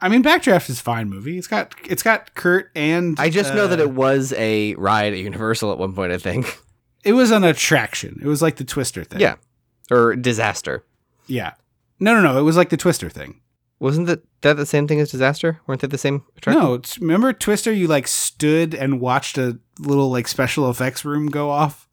i 0.00 0.08
mean 0.08 0.22
backdraft 0.22 0.70
is 0.70 0.78
a 0.78 0.82
fine 0.82 1.10
movie 1.10 1.36
it's 1.36 1.48
got 1.48 1.74
it's 1.84 2.02
got 2.04 2.32
kurt 2.34 2.70
and 2.76 3.18
I 3.18 3.28
just 3.28 3.52
know 3.54 3.66
that 3.66 3.80
uh, 3.80 3.82
it 3.82 3.90
was 3.90 4.32
a 4.36 4.74
ride 4.76 5.12
at 5.12 5.18
Universal 5.18 5.72
at 5.72 5.78
one 5.78 5.92
point. 5.94 6.12
I 6.12 6.18
think. 6.18 6.58
it 7.04 7.12
was 7.14 7.32
an 7.32 7.42
attraction 7.44 8.20
it 8.22 8.26
was 8.28 8.40
like 8.40 8.56
the 8.56 8.64
twister 8.64 9.02
thing 9.04 9.20
Yeah, 9.20 9.34
or 9.90 10.14
disaster. 10.14 10.84
Yeah. 11.26 11.54
No, 11.98 12.14
no, 12.14 12.22
no. 12.22 12.38
It 12.38 12.42
was 12.42 12.56
like 12.56 12.70
the 12.70 12.76
Twister 12.78 13.10
thing. 13.10 13.40
Wasn't 13.80 14.06
that 14.06 14.22
that 14.42 14.56
the 14.58 14.66
same 14.66 14.86
thing 14.86 15.00
as 15.00 15.10
disaster? 15.10 15.60
Weren't 15.66 15.80
they 15.80 15.88
the 15.88 15.98
same 15.98 16.22
attraction? 16.36 16.62
No, 16.62 16.74
it's, 16.74 16.98
remember 16.98 17.32
Twister? 17.32 17.72
You 17.72 17.88
like 17.88 18.06
stood 18.06 18.74
and 18.74 19.00
watched 19.00 19.38
a 19.38 19.58
little 19.78 20.10
like 20.10 20.28
special 20.28 20.70
effects 20.70 21.04
room 21.04 21.28
go 21.28 21.50
off. 21.50 21.88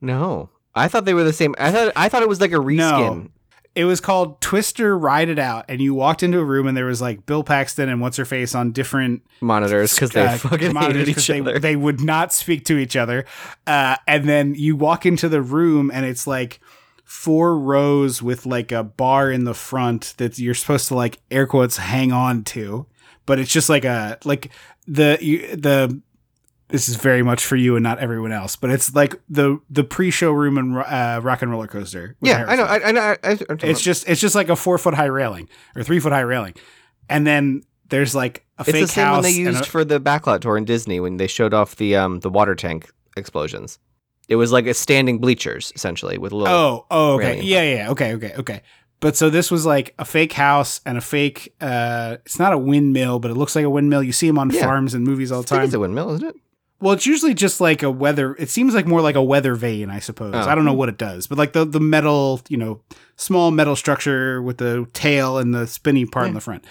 no. 0.00 0.50
I 0.74 0.86
thought 0.86 1.06
they 1.06 1.14
were 1.14 1.24
the 1.24 1.32
same. 1.32 1.56
I 1.58 1.72
thought 1.72 1.92
I 1.96 2.08
thought 2.08 2.22
it 2.22 2.28
was 2.28 2.40
like 2.40 2.52
a 2.52 2.56
reskin. 2.56 2.76
No. 2.76 3.28
It 3.74 3.84
was 3.84 4.00
called 4.00 4.40
Twister 4.40 4.96
Ride 4.96 5.28
It 5.28 5.38
Out, 5.38 5.64
and 5.68 5.80
you 5.80 5.94
walked 5.94 6.22
into 6.22 6.38
a 6.38 6.44
room 6.44 6.66
and 6.66 6.76
there 6.76 6.84
was 6.84 7.00
like 7.00 7.26
Bill 7.26 7.42
Paxton 7.42 7.88
and 7.88 8.00
what's 8.00 8.16
her 8.16 8.24
face 8.24 8.54
on 8.54 8.72
different 8.72 9.22
monitors 9.40 9.94
because 9.94 10.10
they 10.10 10.26
uh, 10.26 10.36
fucking 10.36 10.74
hated 10.76 11.08
each 11.08 11.26
they, 11.26 11.40
other. 11.40 11.58
They 11.58 11.74
would 11.74 12.00
not 12.00 12.32
speak 12.32 12.64
to 12.66 12.76
each 12.76 12.96
other. 12.96 13.24
Uh, 13.66 13.96
and 14.06 14.28
then 14.28 14.54
you 14.54 14.76
walk 14.76 15.04
into 15.04 15.28
the 15.28 15.42
room 15.42 15.90
and 15.92 16.06
it's 16.06 16.26
like 16.26 16.60
four 17.10 17.58
rows 17.58 18.20
with 18.22 18.44
like 18.44 18.70
a 18.70 18.84
bar 18.84 19.30
in 19.32 19.44
the 19.44 19.54
front 19.54 20.12
that 20.18 20.38
you're 20.38 20.52
supposed 20.52 20.88
to 20.88 20.94
like 20.94 21.18
air 21.30 21.46
quotes 21.46 21.78
hang 21.78 22.12
on 22.12 22.44
to. 22.44 22.86
But 23.24 23.38
it's 23.38 23.50
just 23.50 23.70
like 23.70 23.86
a 23.86 24.18
like 24.24 24.50
the 24.86 25.16
you, 25.20 25.56
the 25.56 26.00
this 26.68 26.86
is 26.86 26.96
very 26.96 27.22
much 27.22 27.46
for 27.46 27.56
you 27.56 27.76
and 27.76 27.82
not 27.82 27.98
everyone 27.98 28.30
else. 28.30 28.56
But 28.56 28.68
it's 28.70 28.94
like 28.94 29.14
the 29.28 29.58
the 29.70 29.84
pre-show 29.84 30.30
room 30.32 30.58
and 30.58 30.76
uh, 30.76 31.20
Rock 31.22 31.40
and 31.40 31.50
Roller 31.50 31.66
Coaster. 31.66 32.14
yeah, 32.20 32.44
I 32.46 32.56
know. 32.56 32.64
I, 32.64 32.88
I 32.88 32.92
know. 32.92 33.00
I, 33.00 33.12
I, 33.22 33.30
I'm 33.30 33.36
talking 33.38 33.70
It's 33.70 33.80
just 33.80 34.06
it's 34.06 34.20
just 34.20 34.34
like 34.34 34.50
a 34.50 34.56
four 34.56 34.76
foot 34.76 34.92
high 34.94 35.06
railing 35.06 35.48
or 35.74 35.82
three 35.82 36.00
foot 36.00 36.12
high 36.12 36.20
railing, 36.20 36.54
and 37.08 37.26
then 37.26 37.62
there's 37.88 38.14
like 38.14 38.44
a 38.58 38.62
It's 38.62 38.70
fake 38.72 38.82
the 38.82 38.88
same 38.88 39.04
house. 39.06 39.14
one 39.16 39.22
they 39.22 39.30
used 39.32 39.62
a- 39.62 39.64
for 39.66 39.82
the 39.82 39.98
backlot 39.98 40.40
tour 40.40 40.58
in 40.58 40.66
Disney 40.66 41.00
when 41.00 41.16
they 41.16 41.26
showed 41.26 41.54
off 41.54 41.76
the 41.76 41.96
um 41.96 42.20
the 42.20 42.28
water 42.30 42.54
tank 42.54 42.90
explosions. 43.16 43.78
It 44.28 44.36
was 44.36 44.52
like 44.52 44.66
a 44.66 44.74
standing 44.74 45.18
bleachers 45.18 45.72
essentially 45.74 46.18
with 46.18 46.32
a 46.32 46.36
little. 46.36 46.54
oh 46.54 46.86
oh 46.90 47.14
okay 47.14 47.38
in 47.40 47.44
yeah 47.44 47.62
yeah 47.62 47.90
okay 47.90 48.12
okay 48.14 48.34
okay. 48.38 48.62
But 49.00 49.16
so 49.16 49.30
this 49.30 49.50
was 49.50 49.64
like 49.64 49.94
a 49.98 50.04
fake 50.04 50.32
house 50.32 50.80
and 50.84 50.98
a 50.98 51.00
fake. 51.00 51.54
uh 51.60 52.16
It's 52.26 52.38
not 52.38 52.52
a 52.52 52.58
windmill, 52.58 53.18
but 53.20 53.30
it 53.30 53.34
looks 53.34 53.54
like 53.56 53.64
a 53.64 53.70
windmill. 53.70 54.02
You 54.02 54.12
see 54.12 54.26
them 54.26 54.38
on 54.38 54.50
Yeah. 54.50 54.62
farms 54.64 54.92
and 54.94 55.04
movies 55.04 55.30
all 55.32 55.38
I 55.38 55.42
the 55.42 55.46
think 55.48 55.58
time. 55.60 55.64
it's 55.66 55.74
a 55.74 55.78
windmill, 55.80 56.10
isn't 56.14 56.28
it? 56.28 56.36
Well, 56.80 56.92
it's 56.94 57.06
usually 57.06 57.34
just 57.34 57.60
like 57.60 57.82
a 57.82 57.90
weather. 57.90 58.36
It 58.38 58.50
seems 58.50 58.72
like 58.74 58.86
more 58.86 59.00
like 59.00 59.16
a 59.16 59.22
weather 59.22 59.54
vane, 59.56 59.90
I 59.90 59.98
suppose. 59.98 60.34
Oh. 60.34 60.40
I 60.48 60.54
don't 60.54 60.64
know 60.64 60.74
what 60.74 60.88
it 60.88 60.96
does, 60.98 61.26
but 61.26 61.36
like 61.38 61.52
the 61.52 61.64
the 61.64 61.80
metal, 61.80 62.40
you 62.48 62.56
know, 62.56 62.80
small 63.16 63.50
metal 63.50 63.74
structure 63.76 64.40
with 64.42 64.58
the 64.58 64.86
tail 64.92 65.38
and 65.38 65.52
the 65.54 65.66
spinny 65.66 66.04
part 66.06 66.28
in 66.28 66.34
the 66.34 66.40
front, 66.40 66.64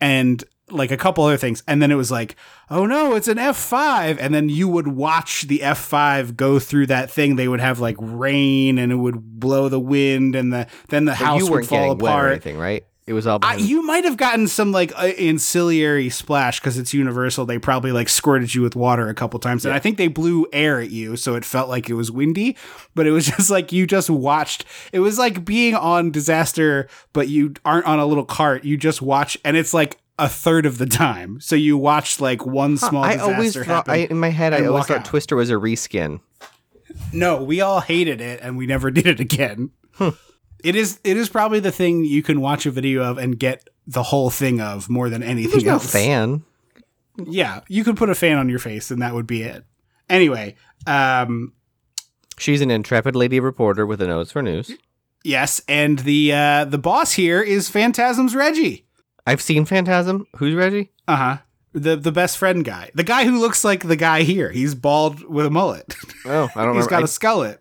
and 0.00 0.42
like 0.72 0.90
a 0.90 0.96
couple 0.96 1.24
other 1.24 1.36
things. 1.36 1.62
And 1.68 1.80
then 1.82 1.90
it 1.90 1.96
was 1.96 2.10
like, 2.10 2.36
oh 2.70 2.86
no, 2.86 3.14
it's 3.14 3.28
an 3.28 3.38
F 3.38 3.56
five. 3.56 4.18
And 4.18 4.34
then 4.34 4.48
you 4.48 4.68
would 4.68 4.88
watch 4.88 5.42
the 5.42 5.62
F 5.62 5.78
five 5.78 6.36
go 6.36 6.58
through 6.58 6.86
that 6.88 7.10
thing. 7.10 7.36
They 7.36 7.48
would 7.48 7.60
have 7.60 7.78
like 7.80 7.96
rain, 7.98 8.78
and 8.78 8.90
it 8.90 8.96
would 8.96 9.38
blow 9.40 9.68
the 9.68 9.80
wind, 9.80 10.34
and 10.34 10.52
the 10.52 10.66
then 10.88 11.04
the 11.04 11.12
But 11.12 11.16
house 11.18 11.48
would 11.50 11.66
fall 11.66 11.78
getting 11.94 11.98
wet 11.98 12.12
or 12.12 12.16
apart. 12.16 12.32
anything, 12.32 12.58
right? 12.58 12.84
It 13.04 13.14
was 13.14 13.26
all. 13.26 13.40
I, 13.42 13.56
you 13.56 13.82
might 13.84 14.04
have 14.04 14.16
gotten 14.16 14.46
some 14.46 14.70
like 14.70 14.92
uh, 14.96 15.06
ancillary 15.18 16.08
splash 16.08 16.60
because 16.60 16.78
it's 16.78 16.94
Universal. 16.94 17.46
They 17.46 17.58
probably 17.58 17.90
like 17.90 18.08
squirted 18.08 18.54
you 18.54 18.62
with 18.62 18.76
water 18.76 19.08
a 19.08 19.14
couple 19.14 19.40
times, 19.40 19.64
and 19.64 19.74
I 19.74 19.80
think 19.80 19.98
they 19.98 20.06
blew 20.06 20.46
air 20.52 20.80
at 20.80 20.90
you, 20.90 21.16
so 21.16 21.34
it 21.34 21.44
felt 21.44 21.68
like 21.68 21.90
it 21.90 21.94
was 21.94 22.12
windy. 22.12 22.56
But 22.94 23.08
it 23.08 23.10
was 23.10 23.26
just 23.36 23.50
like 23.50 23.72
you 23.72 23.88
just 23.88 24.08
watched. 24.08 24.64
It 24.92 25.00
was 25.00 25.18
like 25.18 25.44
being 25.44 25.74
on 25.74 26.12
disaster, 26.12 26.88
but 27.12 27.28
you 27.28 27.54
aren't 27.64 27.86
on 27.86 27.98
a 27.98 28.06
little 28.06 28.24
cart. 28.24 28.62
You 28.64 28.76
just 28.76 29.02
watch, 29.02 29.36
and 29.44 29.56
it's 29.56 29.74
like 29.74 29.98
a 30.18 30.28
third 30.28 30.66
of 30.66 30.78
the 30.78 30.86
time. 30.86 31.40
So 31.40 31.56
you 31.56 31.76
watched 31.76 32.20
like 32.20 32.44
one 32.46 32.76
small 32.76 33.02
I 33.04 33.14
disaster 33.14 33.32
always 33.34 33.56
thought. 33.66 33.88
I, 33.88 33.96
in 33.96 34.18
my 34.18 34.28
head 34.30 34.52
I 34.52 34.66
always 34.66 34.86
thought 34.86 34.98
out. 34.98 35.04
Twister 35.04 35.36
was 35.36 35.50
a 35.50 35.54
reskin. 35.54 36.20
No, 37.12 37.42
we 37.42 37.60
all 37.60 37.80
hated 37.80 38.20
it 38.20 38.40
and 38.42 38.56
we 38.56 38.66
never 38.66 38.90
did 38.98 39.06
it 39.06 39.20
again. 39.20 39.70
It 40.62 40.76
is 40.76 41.00
it 41.02 41.16
is 41.16 41.28
probably 41.28 41.60
the 41.60 41.72
thing 41.72 42.04
you 42.04 42.22
can 42.22 42.40
watch 42.40 42.66
a 42.66 42.70
video 42.70 43.02
of 43.02 43.18
and 43.18 43.38
get 43.38 43.68
the 43.86 44.02
whole 44.04 44.30
thing 44.30 44.60
of 44.60 44.88
more 44.88 45.08
than 45.08 45.22
anything 45.22 45.50
There's 45.52 45.64
no 45.64 45.72
else. 45.72 45.90
fan. 45.92 46.44
Yeah, 47.26 47.60
you 47.68 47.82
could 47.84 47.96
put 47.96 48.10
a 48.10 48.14
fan 48.14 48.38
on 48.38 48.48
your 48.48 48.58
face 48.58 48.90
and 48.90 49.02
that 49.02 49.14
would 49.14 49.26
be 49.26 49.42
it. 49.42 49.64
Anyway, 50.08 50.54
um 50.86 51.52
She's 52.38 52.60
an 52.60 52.70
intrepid 52.70 53.14
lady 53.14 53.40
reporter 53.40 53.86
with 53.86 54.00
a 54.02 54.06
nose 54.06 54.32
for 54.32 54.42
news. 54.42 54.72
yes, 55.24 55.60
and 55.68 56.00
the 56.00 56.32
uh 56.32 56.64
the 56.66 56.78
boss 56.78 57.12
here 57.12 57.40
is 57.40 57.68
Phantasm's 57.70 58.34
Reggie. 58.34 58.86
I've 59.26 59.40
seen 59.42 59.64
Phantasm. 59.64 60.26
Who's 60.36 60.54
Reggie? 60.54 60.90
Uh-huh. 61.08 61.38
The 61.74 61.96
the 61.96 62.12
best 62.12 62.36
friend 62.38 62.64
guy. 62.64 62.90
The 62.94 63.04
guy 63.04 63.24
who 63.24 63.38
looks 63.40 63.64
like 63.64 63.86
the 63.86 63.96
guy 63.96 64.22
here. 64.22 64.50
He's 64.50 64.74
bald 64.74 65.24
with 65.24 65.46
a 65.46 65.50
mullet. 65.50 65.94
Oh, 66.26 66.50
I 66.54 66.64
don't 66.64 66.74
He's 66.76 66.84
remember. 66.86 66.90
got 66.90 67.00
I 67.00 67.04
a 67.04 67.04
skullet. 67.04 67.58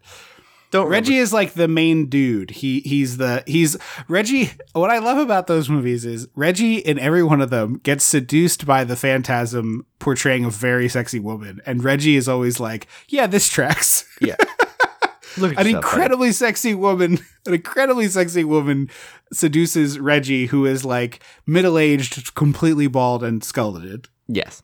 don't 0.72 0.88
Reggie 0.90 1.18
is 1.18 1.32
like 1.32 1.54
the 1.54 1.68
main 1.70 2.08
dude. 2.08 2.52
He 2.52 2.82
he's 2.82 3.18
the 3.18 3.44
he's 3.48 3.78
Reggie. 4.10 4.52
What 4.74 4.90
I 4.90 4.98
love 4.98 5.18
about 5.18 5.48
those 5.48 5.70
movies 5.70 6.04
is 6.06 6.28
Reggie 6.36 6.78
in 6.80 7.00
every 7.00 7.24
one 7.24 7.40
of 7.42 7.52
them 7.52 7.80
gets 7.84 8.04
seduced 8.04 8.66
by 8.66 8.84
the 8.84 8.96
phantasm 8.98 9.86
portraying 10.00 10.44
a 10.46 10.50
very 10.50 10.90
sexy 10.90 11.20
woman, 11.20 11.62
and 11.66 11.82
Reggie 11.84 12.16
is 12.18 12.28
always 12.28 12.60
like, 12.60 12.88
"Yeah, 13.08 13.28
this 13.28 13.48
tracks." 13.48 14.06
Yeah. 14.20 14.36
Look 15.38 15.58
An 15.58 15.68
incredibly 15.68 16.32
sexy 16.32 16.74
woman, 16.74 17.20
an 17.46 17.54
incredibly 17.54 18.08
sexy 18.08 18.44
woman 18.44 18.90
seduces 19.32 20.00
Reggie, 20.00 20.48
who 20.48 20.66
is 20.66 20.84
like 20.84 21.24
middle 21.46 21.78
aged, 21.78 22.36
completely 22.36 22.88
bald, 22.88 23.24
and 23.24 23.42
skulleted. 23.42 24.08
Yes. 24.28 24.62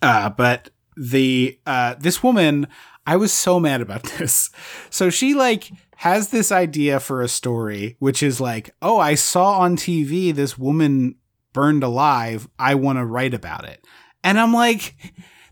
Uh, 0.00 0.28
but 0.30 0.70
the 0.96 1.58
uh, 1.66 1.94
this 1.98 2.22
woman, 2.22 2.66
I 3.06 3.16
was 3.16 3.32
so 3.32 3.58
mad 3.58 3.80
about 3.80 4.02
this. 4.18 4.50
So 4.90 5.10
she 5.10 5.34
like 5.34 5.70
has 5.96 6.30
this 6.30 6.52
idea 6.52 7.00
for 7.00 7.22
a 7.22 7.28
story, 7.28 7.96
which 7.98 8.22
is 8.22 8.40
like, 8.40 8.70
oh, 8.82 8.98
I 8.98 9.14
saw 9.14 9.58
on 9.60 9.76
TV 9.76 10.34
this 10.34 10.58
woman 10.58 11.16
burned 11.52 11.82
alive. 11.82 12.48
I 12.58 12.74
want 12.74 12.98
to 12.98 13.04
write 13.04 13.34
about 13.34 13.64
it, 13.64 13.84
and 14.22 14.38
I'm 14.38 14.52
like. 14.52 14.94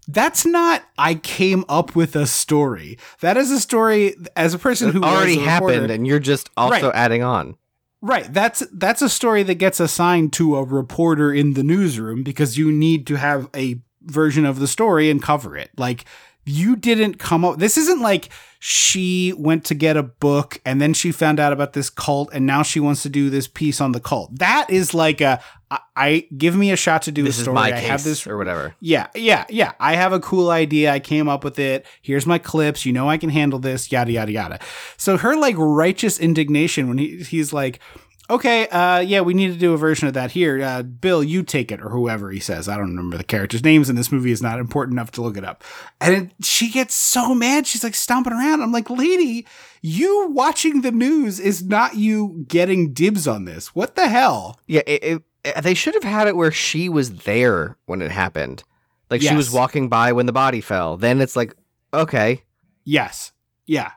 That's 0.09 0.45
not. 0.45 0.83
I 0.99 1.15
came 1.15 1.65
up 1.69 1.95
with 1.95 2.17
a 2.17 2.27
story. 2.27 2.99
That 3.21 3.37
is 3.37 3.51
a 3.51 3.61
story. 3.61 4.15
As 4.37 4.55
a 4.55 4.59
person 4.59 4.91
who 4.93 5.03
already 5.03 5.39
reporter- 5.39 5.51
happened, 5.51 5.91
and 5.93 6.07
you're 6.07 6.19
just 6.19 6.51
also 6.57 6.87
Right. 6.89 6.95
adding 6.97 7.23
on. 7.23 7.57
Right. 8.03 8.33
That's 8.33 8.63
that's 8.73 9.03
a 9.03 9.09
story 9.11 9.43
that 9.43 9.57
gets 9.57 9.79
assigned 9.79 10.33
to 10.35 10.57
a 10.57 10.65
reporter 10.65 11.33
in 11.33 11.53
the 11.53 11.63
newsroom 11.63 12.23
because 12.23 12.57
you 12.57 12.73
need 12.73 13.07
to 13.09 13.17
have 13.17 13.49
a 13.55 13.81
version 14.03 14.47
of 14.47 14.59
the 14.59 14.67
story 14.67 15.11
and 15.11 15.23
cover 15.23 15.57
it. 15.57 15.71
Like 15.77 16.07
you 16.45 16.77
didn't 16.77 17.19
come 17.19 17.45
up 17.45 17.59
this 17.59 17.77
isn't 17.77 18.01
like 18.01 18.31
she 18.63 19.33
went 19.39 19.65
to 19.65 19.75
get 19.75 19.97
a 19.97 20.03
book 20.03 20.61
and 20.67 20.83
then 20.83 20.93
she 20.93 21.13
found 21.13 21.41
out 21.41 21.51
about 21.51 21.73
this 21.73 21.89
cult 21.89 22.29
and 22.33 22.45
now 22.45 22.63
she 22.63 22.79
wants 22.79 23.03
to 23.03 23.09
do 23.09 23.31
this 23.31 23.49
piece 23.49 23.81
on 23.81 23.93
the 23.93 24.01
cult. 24.01 24.39
That 24.39 24.69
is 24.69 24.93
like 24.93 25.23
a 25.23 25.41
I, 25.71 25.79
I 25.97 26.29
give 26.37 26.55
me 26.57 26.71
a 26.71 26.77
shot 26.77 27.03
to 27.03 27.13
do 27.13 27.23
This 27.23 27.39
a 27.39 27.43
story. 27.43 27.57
I 27.57 27.71
have 27.79 28.05
this 28.05 28.27
or 28.27 28.37
whatever. 28.37 28.75
yeah, 28.81 29.07
yeah, 29.15 29.47
yeah. 29.49 29.73
I 29.81 29.95
have 29.97 30.13
a 30.13 30.21
cool 30.21 30.51
idea. 30.51 30.93
I 30.93 31.01
came 31.01 31.27
up 31.27 31.43
with 31.43 31.59
it. 31.59 31.87
Here's 32.03 32.27
my 32.27 32.37
clips. 32.39 32.85
You 32.85 32.93
know 32.93 33.09
I 33.09 33.17
can 33.17 33.31
handle 33.31 33.59
this. 33.59 33.91
Yada 33.91 34.13
yada 34.13 34.31
yada. 34.33 34.59
So 34.99 35.17
her 35.17 35.37
like 35.37 35.55
righteous 35.57 36.19
indignation 36.21 36.87
when 36.87 36.99
he 36.99 37.23
he's 37.23 37.55
like, 37.55 37.81
okay, 38.31 38.67
uh, 38.69 39.01
yeah, 39.01 39.21
we 39.21 39.35
need 39.35 39.53
to 39.53 39.59
do 39.59 39.73
a 39.75 39.77
version 39.77 40.09
of 40.09 40.15
that 40.15 40.31
here. 40.31 40.63
Uh, 40.63 40.83
Bill, 40.83 41.23
you 41.23 41.43
take 41.43 41.71
it, 41.71 41.81
or 41.83 41.91
whoever 41.91 42.31
he 42.31 42.41
says. 42.41 42.69
I 42.69 42.77
don't 42.77 42.89
remember 42.89 43.17
the 43.19 43.25
characters' 43.25 43.63
names 43.65 43.91
in 43.91 43.97
this 43.97 44.11
movie. 44.11 44.31
is 44.33 44.43
not 44.43 44.59
important 44.59 44.95
enough 44.95 45.11
to 45.13 45.23
look 45.23 45.37
it 45.37 45.45
up. 45.45 45.63
And 46.01 46.15
it, 46.15 46.45
she 46.45 46.71
gets 46.71 46.95
so 46.95 47.35
mad. 47.35 47.67
She's 47.67 47.85
like 47.85 47.95
stomping 47.95 48.33
around. 48.33 48.63
I'm 48.63 48.73
like, 48.73 48.89
lady, 48.89 49.47
you 49.83 50.29
watching 50.31 50.81
the 50.81 50.93
news 50.93 51.39
is 51.41 51.63
not 51.63 51.97
you 51.97 52.45
getting 52.49 52.93
dibs 52.93 53.29
on 53.29 53.45
this. 53.45 53.75
What 53.75 53.97
the 53.97 54.09
hell? 54.09 54.59
Yeah, 54.67 54.83
it, 54.87 55.03
it, 55.05 55.23
it- 55.45 55.63
they 55.63 55.75
should 55.75 55.95
have 55.95 56.05
had 56.05 56.29
it 56.29 56.37
where 56.37 56.53
she 56.53 56.89
was 56.89 57.15
there 57.25 57.79
when 57.87 58.03
it 58.03 58.11
happened. 58.11 58.63
Like 59.11 59.23
she 59.23 59.37
was 59.37 59.51
walking 59.51 59.89
by 59.89 60.13
when 60.13 60.27
the 60.27 60.33
body 60.33 60.61
fell. 60.61 60.97
Then 60.99 61.21
it's 61.21 61.35
like, 61.37 61.55
okay, 61.95 62.43
Yes. 62.85 63.33
Yeah. 63.67 63.91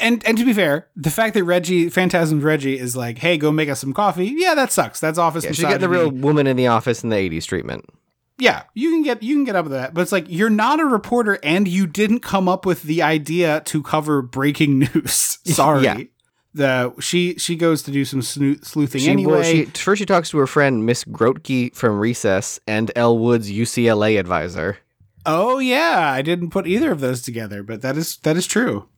And 0.00 0.26
and 0.26 0.38
to 0.38 0.44
be 0.44 0.52
fair, 0.52 0.88
the 0.96 1.10
fact 1.10 1.34
that 1.34 1.44
Reggie 1.44 1.88
Phantasm's 1.90 2.42
Reggie 2.42 2.78
is 2.78 2.96
like, 2.96 3.18
hey, 3.18 3.36
go 3.36 3.52
make 3.52 3.68
us 3.68 3.80
some 3.80 3.92
coffee. 3.92 4.32
Yeah, 4.36 4.54
that 4.54 4.72
sucks. 4.72 4.98
That's 5.00 5.18
office 5.18 5.44
yeah, 5.44 5.50
she's 5.52 5.60
getting 5.60 5.80
the 5.80 5.88
real 5.88 6.10
woman 6.10 6.46
in 6.46 6.56
the 6.56 6.66
office 6.68 7.02
in 7.04 7.10
the 7.10 7.16
'80s 7.16 7.46
treatment. 7.46 7.84
Yeah, 8.38 8.62
you 8.74 8.90
can 8.90 9.02
get 9.02 9.22
you 9.22 9.34
can 9.36 9.44
get 9.44 9.56
up 9.56 9.64
with 9.66 9.72
that. 9.72 9.94
But 9.94 10.00
it's 10.00 10.12
like 10.12 10.24
you're 10.28 10.50
not 10.50 10.80
a 10.80 10.84
reporter 10.84 11.38
and 11.42 11.68
you 11.68 11.86
didn't 11.86 12.20
come 12.20 12.48
up 12.48 12.64
with 12.66 12.82
the 12.84 13.02
idea 13.02 13.60
to 13.66 13.82
cover 13.82 14.22
breaking 14.22 14.78
news. 14.94 15.38
Sorry. 15.44 15.84
Yeah. 15.84 15.98
The 16.54 16.94
she 17.00 17.34
she 17.36 17.56
goes 17.56 17.82
to 17.82 17.90
do 17.90 18.04
some 18.04 18.20
snoo- 18.20 18.64
sleuthing 18.64 19.00
She, 19.02 19.10
anyway. 19.10 19.32
well, 19.32 19.42
she, 19.42 19.64
first, 19.66 19.98
she 19.98 20.06
talks 20.06 20.30
to 20.30 20.38
her 20.38 20.46
friend 20.46 20.86
Miss 20.86 21.04
Grotke 21.04 21.74
from 21.74 21.98
Recess 21.98 22.60
and 22.66 22.90
Elle 22.96 23.18
Wood's 23.18 23.50
UCLA 23.50 24.18
advisor. 24.18 24.78
Oh 25.26 25.58
yeah, 25.58 26.12
I 26.12 26.22
didn't 26.22 26.50
put 26.50 26.66
either 26.66 26.92
of 26.92 27.00
those 27.00 27.22
together, 27.22 27.62
but 27.62 27.82
that 27.82 27.96
is 27.96 28.18
that 28.18 28.36
is 28.36 28.46
true. 28.46 28.88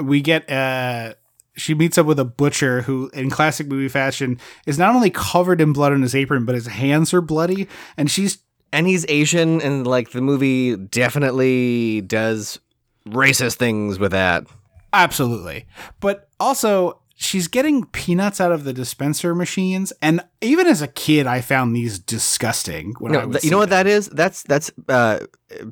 We 0.00 0.20
get 0.20 0.48
uh 0.50 1.14
she 1.56 1.74
meets 1.74 1.98
up 1.98 2.06
with 2.06 2.18
a 2.18 2.24
butcher 2.24 2.82
who 2.82 3.10
in 3.12 3.28
classic 3.28 3.66
movie 3.66 3.88
fashion 3.88 4.38
is 4.66 4.78
not 4.78 4.94
only 4.94 5.10
covered 5.10 5.60
in 5.60 5.72
blood 5.72 5.92
on 5.92 6.02
his 6.02 6.14
apron, 6.14 6.44
but 6.44 6.54
his 6.54 6.66
hands 6.68 7.12
are 7.12 7.20
bloody 7.20 7.68
and 7.96 8.10
she's 8.10 8.38
And 8.72 8.86
he's 8.86 9.04
Asian, 9.08 9.60
and 9.60 9.84
like 9.86 10.12
the 10.12 10.20
movie 10.20 10.76
definitely 10.76 12.00
does 12.02 12.60
racist 13.08 13.56
things 13.56 13.98
with 13.98 14.12
that. 14.12 14.44
absolutely. 14.92 15.66
But 16.00 16.28
also 16.38 17.00
she's 17.16 17.48
getting 17.48 17.84
peanuts 17.86 18.40
out 18.40 18.52
of 18.52 18.64
the 18.64 18.72
dispenser 18.72 19.34
machines 19.34 19.92
and 20.00 20.22
even 20.40 20.66
as 20.66 20.80
a 20.80 20.88
kid 20.88 21.26
I 21.26 21.40
found 21.42 21.74
these 21.76 21.98
disgusting 21.98 22.94
when 23.00 23.14
I 23.14 23.24
No, 23.24 23.32
th- 23.32 23.44
you 23.44 23.50
know 23.50 23.58
what 23.58 23.70
that 23.70 23.86
is? 23.86 24.08
That's 24.08 24.42
that's 24.44 24.70
uh, 24.88 25.18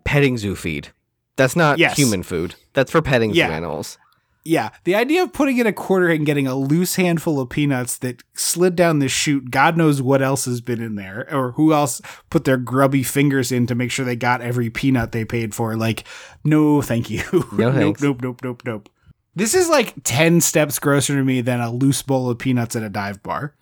petting 0.04 0.36
zoo 0.38 0.54
feed. 0.56 0.88
That's 1.36 1.54
not 1.56 1.78
Yes. 1.78 1.96
human 1.96 2.22
food. 2.24 2.56
That's 2.74 2.90
for 2.90 3.00
petting 3.00 3.32
zoo 3.32 3.40
animals. 3.42 3.96
Yeah, 4.44 4.70
the 4.84 4.94
idea 4.94 5.22
of 5.22 5.32
putting 5.32 5.58
in 5.58 5.66
a 5.66 5.72
quarter 5.72 6.08
and 6.08 6.24
getting 6.24 6.46
a 6.46 6.54
loose 6.54 6.96
handful 6.96 7.38
of 7.40 7.50
peanuts 7.50 7.98
that 7.98 8.22
slid 8.32 8.76
down 8.76 8.98
the 8.98 9.08
chute, 9.08 9.50
God 9.50 9.76
knows 9.76 10.00
what 10.00 10.22
else 10.22 10.46
has 10.46 10.60
been 10.60 10.80
in 10.80 10.94
there, 10.94 11.26
or 11.30 11.52
who 11.52 11.72
else 11.74 12.00
put 12.30 12.44
their 12.44 12.56
grubby 12.56 13.02
fingers 13.02 13.52
in 13.52 13.66
to 13.66 13.74
make 13.74 13.90
sure 13.90 14.04
they 14.04 14.16
got 14.16 14.40
every 14.40 14.70
peanut 14.70 15.12
they 15.12 15.24
paid 15.24 15.54
for. 15.54 15.76
Like, 15.76 16.04
no, 16.44 16.80
thank 16.80 17.10
you. 17.10 17.22
No 17.58 17.70
nope, 17.70 17.96
nope, 18.00 18.22
nope, 18.22 18.40
nope, 18.42 18.62
nope. 18.64 18.88
This 19.34 19.54
is 19.54 19.68
like 19.68 19.94
10 20.04 20.40
steps 20.40 20.78
grosser 20.78 21.14
to 21.16 21.24
me 21.24 21.40
than 21.40 21.60
a 21.60 21.70
loose 21.70 22.02
bowl 22.02 22.30
of 22.30 22.38
peanuts 22.38 22.74
at 22.74 22.82
a 22.82 22.88
dive 22.88 23.22
bar. 23.22 23.54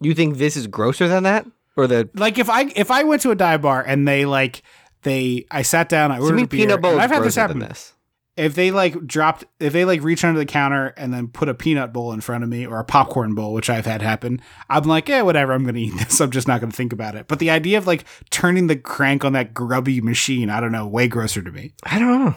You 0.00 0.14
think 0.14 0.36
this 0.38 0.56
is 0.56 0.66
grosser 0.66 1.08
than 1.08 1.24
that, 1.24 1.46
or 1.76 1.86
the? 1.86 2.08
Like 2.14 2.38
if 2.38 2.48
I 2.48 2.70
if 2.76 2.90
I 2.90 3.02
went 3.02 3.22
to 3.22 3.30
a 3.30 3.34
dive 3.34 3.62
bar 3.62 3.82
and 3.82 4.06
they 4.06 4.24
like 4.24 4.62
they 5.02 5.46
I 5.50 5.62
sat 5.62 5.88
down, 5.88 6.12
I 6.12 6.20
ordered 6.20 6.36
me, 6.36 6.42
a 6.44 6.46
beer, 6.46 6.60
peanut 6.66 6.80
bowl 6.80 6.98
I've 6.98 7.10
had 7.10 7.24
this 7.24 7.34
happen. 7.34 7.58
than 7.58 7.68
this. 7.68 7.94
If 8.38 8.54
they 8.54 8.70
like 8.70 9.06
dropped 9.06 9.44
if 9.60 9.72
they 9.72 9.84
like 9.84 10.02
reach 10.02 10.24
under 10.24 10.38
the 10.38 10.46
counter 10.46 10.94
and 10.96 11.12
then 11.12 11.28
put 11.28 11.48
a 11.48 11.54
peanut 11.54 11.92
bowl 11.92 12.12
in 12.12 12.20
front 12.20 12.42
of 12.44 12.48
me 12.48 12.64
or 12.66 12.78
a 12.78 12.84
popcorn 12.84 13.34
bowl 13.34 13.52
which 13.52 13.68
i've 13.68 13.84
had 13.86 14.00
happen 14.00 14.40
i'm 14.70 14.84
like 14.84 15.08
yeah 15.08 15.20
whatever 15.22 15.52
i'm 15.52 15.64
gonna 15.64 15.78
eat 15.78 15.92
this 15.98 16.20
i'm 16.22 16.30
just 16.30 16.48
not 16.48 16.60
gonna 16.60 16.72
think 16.72 16.92
about 16.92 17.14
it 17.16 17.26
but 17.28 17.38
the 17.40 17.50
idea 17.50 17.76
of 17.76 17.86
like 17.86 18.04
turning 18.30 18.68
the 18.68 18.76
crank 18.76 19.24
on 19.24 19.32
that 19.34 19.52
grubby 19.52 20.00
machine 20.00 20.48
i 20.48 20.60
don't 20.60 20.72
know 20.72 20.86
way 20.86 21.08
grosser 21.08 21.42
to 21.42 21.50
me 21.52 21.72
I 21.84 21.98
don't 21.98 22.24
know. 22.24 22.34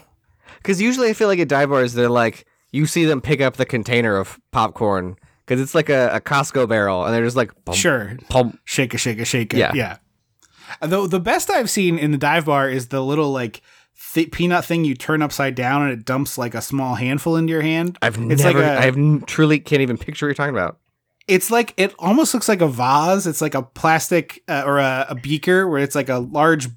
Because 0.58 0.80
usually 0.82 1.10
I 1.10 1.14
feel 1.14 1.28
like 1.28 1.40
at 1.40 1.48
dive 1.48 1.70
bars, 1.70 1.94
they're 1.94 2.08
like, 2.10 2.46
you 2.72 2.86
see 2.86 3.06
them 3.06 3.20
pick 3.20 3.42
up 3.42 3.56
the 3.58 3.66
container 3.66 4.16
of 4.18 4.40
popcorn 4.52 5.16
because 5.46 5.60
it's 5.60 5.74
like 5.74 5.90
a, 5.90 6.10
a 6.14 6.22
Costco 6.22 6.70
barrel, 6.70 7.04
and 7.04 7.12
they're 7.14 7.24
just 7.24 7.36
like, 7.36 7.50
pump, 7.66 7.76
sure 7.78 8.18
pump. 8.30 8.60
shake 8.64 8.94
a 8.94 8.98
shake 9.00 9.20
a 9.20 9.26
shake 9.26 9.54
a 9.56 9.58
Yeah. 9.58 9.72
yeah 9.74 9.98
though 10.82 11.08
the 11.08 11.20
best 11.20 11.50
i've 11.50 11.70
seen 11.70 11.98
in 11.98 12.12
the 12.12 12.18
dive 12.18 12.46
bar 12.46 12.70
is 12.70 12.88
the 12.90 13.02
little 13.02 13.32
like 13.32 13.62
th- 14.14 14.32
peanut 14.32 14.66
thing 14.66 14.84
you 14.86 14.96
turn 14.96 15.22
upside 15.22 15.56
down 15.56 15.84
and 15.84 15.92
it 15.92 16.06
dumps 16.06 16.38
like 16.38 16.54
a 16.56 16.62
small 16.62 16.96
handful 16.96 17.36
into 17.36 17.52
your 17.52 17.62
hand 17.62 17.98
I've 18.02 18.18
it's 18.18 18.44
never, 18.44 18.60
like 18.60 18.68
a, 18.68 18.80
I've 18.82 18.98
n- 18.98 19.24
truly 19.26 19.60
can't 19.60 19.82
even 19.82 19.98
picture 19.98 20.26
what 20.26 20.30
you're 20.30 20.36
talking 20.36 20.56
about. 20.56 20.80
it's 21.28 21.50
like 21.52 21.74
it 21.78 21.94
almost 22.00 22.34
looks 22.34 22.50
like 22.50 22.62
a 22.62 22.68
vase. 22.68 23.28
It's 23.28 23.42
like 23.42 23.56
a 23.56 23.62
plastic 23.64 24.44
uh, 24.48 24.64
or 24.66 24.80
a, 24.80 25.06
a 25.10 25.16
beaker 25.16 25.68
where 25.68 25.82
it's 25.82 25.96
like 25.96 26.10
a 26.10 26.18
large 26.20 26.68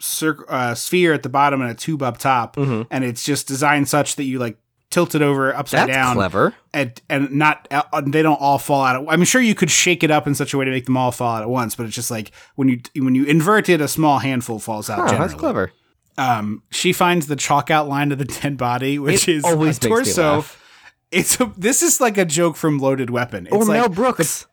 cir- 0.00 0.44
uh, 0.48 0.74
sphere 0.74 1.12
at 1.12 1.22
the 1.22 1.28
bottom 1.28 1.60
and 1.60 1.70
a 1.70 1.74
tube 1.74 2.02
up 2.02 2.18
top, 2.18 2.56
Mhm. 2.56 2.86
and 2.90 3.04
it's 3.04 3.24
just 3.24 3.48
designed 3.48 3.88
such 3.88 4.16
that 4.16 4.24
you 4.24 4.38
like 4.38 4.56
tilt 4.90 5.14
it 5.14 5.20
over 5.20 5.54
upside 5.54 5.88
That's 5.88 5.96
down, 5.96 6.14
clever. 6.16 6.54
and 6.72 6.98
and 7.10 7.30
not 7.32 7.68
uh, 7.70 8.00
they 8.06 8.22
don't 8.22 8.40
all 8.40 8.58
fall 8.58 8.84
out. 8.84 9.02
At, 9.02 9.12
I'm 9.12 9.24
sure 9.24 9.40
you 9.42 9.54
could 9.54 9.70
shake 9.70 10.02
it 10.02 10.10
up 10.10 10.26
in 10.26 10.34
such 10.34 10.54
a 10.54 10.58
way 10.58 10.64
to 10.64 10.70
make 10.70 10.86
them 10.86 10.96
all 10.96 11.10
fall 11.12 11.36
out 11.36 11.42
at 11.42 11.50
once, 11.50 11.74
but 11.74 11.84
it's 11.84 11.94
just 11.94 12.10
like 12.10 12.30
when 12.54 12.68
you 12.68 12.80
when 13.02 13.14
you 13.14 13.24
invert 13.24 13.68
it, 13.68 13.80
a 13.80 13.88
small 13.88 14.20
handful 14.20 14.58
falls 14.58 14.88
out. 14.88 15.00
Oh, 15.00 15.06
generally. 15.08 15.28
that's 15.28 15.38
clever. 15.38 15.72
Um, 16.18 16.62
she 16.70 16.92
finds 16.92 17.28
the 17.28 17.36
chalk 17.36 17.70
outline 17.70 18.12
of 18.12 18.18
the 18.18 18.24
dead 18.42 18.56
body, 18.56 18.98
which 18.98 19.28
It 19.28 19.36
is 19.36 19.44
always 19.44 19.78
a 19.78 19.80
torso. 19.88 20.44
It's 21.10 21.40
a, 21.40 21.50
this 21.56 21.80
is 21.82 22.00
like 22.00 22.18
a 22.18 22.24
joke 22.26 22.56
from 22.56 22.78
Loaded 22.78 23.08
Weapon. 23.08 23.46
It's 23.46 23.54
Or 23.56 23.60
like 23.64 23.80
Mel 23.80 23.88
Brooks. 23.88 24.46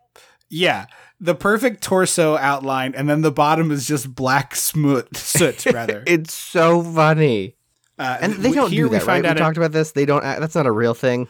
yeah. 0.49 0.85
the 1.19 1.35
perfect 1.35 1.81
torso 1.83 2.37
outline, 2.37 2.93
and 2.95 3.09
then 3.09 3.21
the 3.23 3.31
bottom 3.31 3.71
is 3.71 3.85
just 3.87 4.13
black 4.15 4.55
smoot, 4.55 5.17
soot, 5.17 5.65
rather. 5.73 6.03
It's 6.07 6.33
so 6.33 6.81
funny. 6.83 7.55
Uh, 7.97 8.17
And 8.21 8.33
they 8.35 8.51
don't 8.51 8.69
do 8.69 8.83
we 8.83 8.89
that, 8.97 9.05
right? 9.05 9.23
We 9.23 9.33
talked 9.33 9.57
about 9.57 9.71
this. 9.71 9.91
They 9.91 10.05
don't. 10.05 10.23
act- 10.23 10.39
That's 10.41 10.55
not 10.55 10.65
a 10.67 10.71
real 10.71 10.93
thing. 10.93 11.27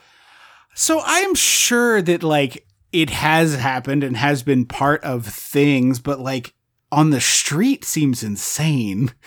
so 0.73 1.01
I'm 1.05 1.33
sure 1.35 2.01
that 2.01 2.23
like 2.23 2.67
it 2.91 3.09
has 3.11 3.55
happened 3.55 4.03
and 4.03 4.17
has 4.17 4.43
been 4.43 4.65
part 4.65 5.03
of 5.03 5.25
things, 5.25 5.99
but 5.99 6.19
like 6.19 6.53
on 6.91 7.09
the 7.11 7.21
street 7.21 7.85
seems 7.85 8.21
insane. 8.23 9.11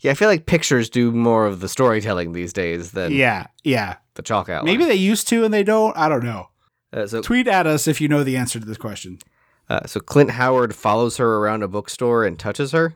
Yeah, 0.00 0.12
I 0.12 0.14
feel 0.14 0.28
like 0.28 0.46
pictures 0.46 0.88
do 0.88 1.10
more 1.10 1.46
of 1.46 1.60
the 1.60 1.68
storytelling 1.68 2.32
these 2.32 2.52
days 2.52 2.92
than 2.92 3.12
Yeah, 3.12 3.46
yeah. 3.64 3.96
the 4.14 4.22
chalk 4.22 4.48
outline. 4.48 4.72
Maybe 4.72 4.84
they 4.84 4.94
used 4.94 5.26
to 5.28 5.44
and 5.44 5.52
they 5.52 5.64
don't. 5.64 5.96
I 5.96 6.08
don't 6.08 6.24
know. 6.24 6.48
Uh, 6.92 7.06
so, 7.06 7.20
Tweet 7.20 7.48
at 7.48 7.66
us 7.66 7.86
if 7.88 8.00
you 8.00 8.08
know 8.08 8.22
the 8.24 8.36
answer 8.36 8.58
to 8.60 8.64
this 8.64 8.78
question. 8.78 9.18
uh, 9.68 9.86
so 9.86 10.00
Clint 10.00 10.30
Howard 10.32 10.74
follows 10.74 11.16
her 11.18 11.36
around 11.38 11.62
a 11.62 11.68
bookstore 11.68 12.24
and 12.24 12.38
touches 12.38 12.72
her. 12.72 12.94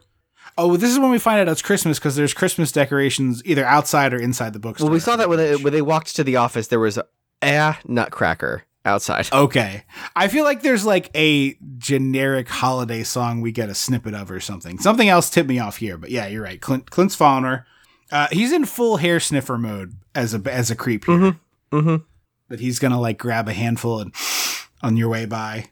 Oh, 0.59 0.77
this 0.77 0.91
is 0.91 0.99
when 0.99 1.11
we 1.11 1.19
find 1.19 1.41
out 1.41 1.49
it's 1.51 1.63
Christmas 1.63 1.99
because 1.99 2.17
there's 2.17 2.35
Christmas 2.35 2.73
decorations 2.73 3.43
either 3.45 3.65
outside 3.65 4.13
or 4.15 4.19
inside 4.21 4.53
the 4.53 4.59
bookstore. 4.59 4.87
Well, 4.87 4.93
we 4.95 5.01
saw 5.01 5.17
that 5.17 5.29
when 5.29 5.39
they, 5.39 5.57
when 5.57 5.73
they 5.73 5.83
walked 5.83 6.15
to 6.17 6.25
the 6.25 6.37
office. 6.37 6.69
There 6.69 6.81
was 6.81 6.99
a 7.43 7.77
nutcracker 7.87 8.65
outside. 8.85 9.29
Okay. 9.33 9.85
I 10.15 10.29
feel 10.29 10.45
like 10.45 10.63
there's 10.63 10.85
like 10.85 11.11
a 11.15 11.57
generic 11.79 12.49
holiday 12.49 13.03
song 13.03 13.41
we 13.41 13.53
get 13.53 13.69
a 13.69 13.75
snippet 13.75 14.15
of 14.15 14.31
or 14.31 14.41
something. 14.41 14.79
Something 14.79 15.09
else 15.09 15.31
tipped 15.31 15.49
me 15.49 15.59
off 15.59 15.79
here, 15.79 15.97
but 15.97 16.11
yeah, 16.11 16.27
you're 16.27 16.43
right. 16.43 16.61
Clint 16.61 16.91
Clint's 16.91 17.17
her. 17.17 17.67
Uh, 18.11 18.29
he's 18.31 18.53
in 18.53 18.65
full 18.65 18.99
hair 18.99 19.19
sniffer 19.19 19.59
mode 19.59 19.95
as 20.15 20.35
a 20.35 20.53
as 20.53 20.71
a 20.71 20.77
creep 20.77 21.07
here. 21.07 21.17
Mm-hmm. 21.17 21.77
Mm-hmm. 21.77 22.05
That 22.49 22.61
he's 22.61 22.79
gonna 22.79 23.01
like 23.01 23.19
grab 23.19 23.49
a 23.49 23.53
handful 23.53 24.01
and 24.01 24.15
on 24.83 24.97
your 24.97 25.09
way 25.09 25.27
by. 25.27 25.71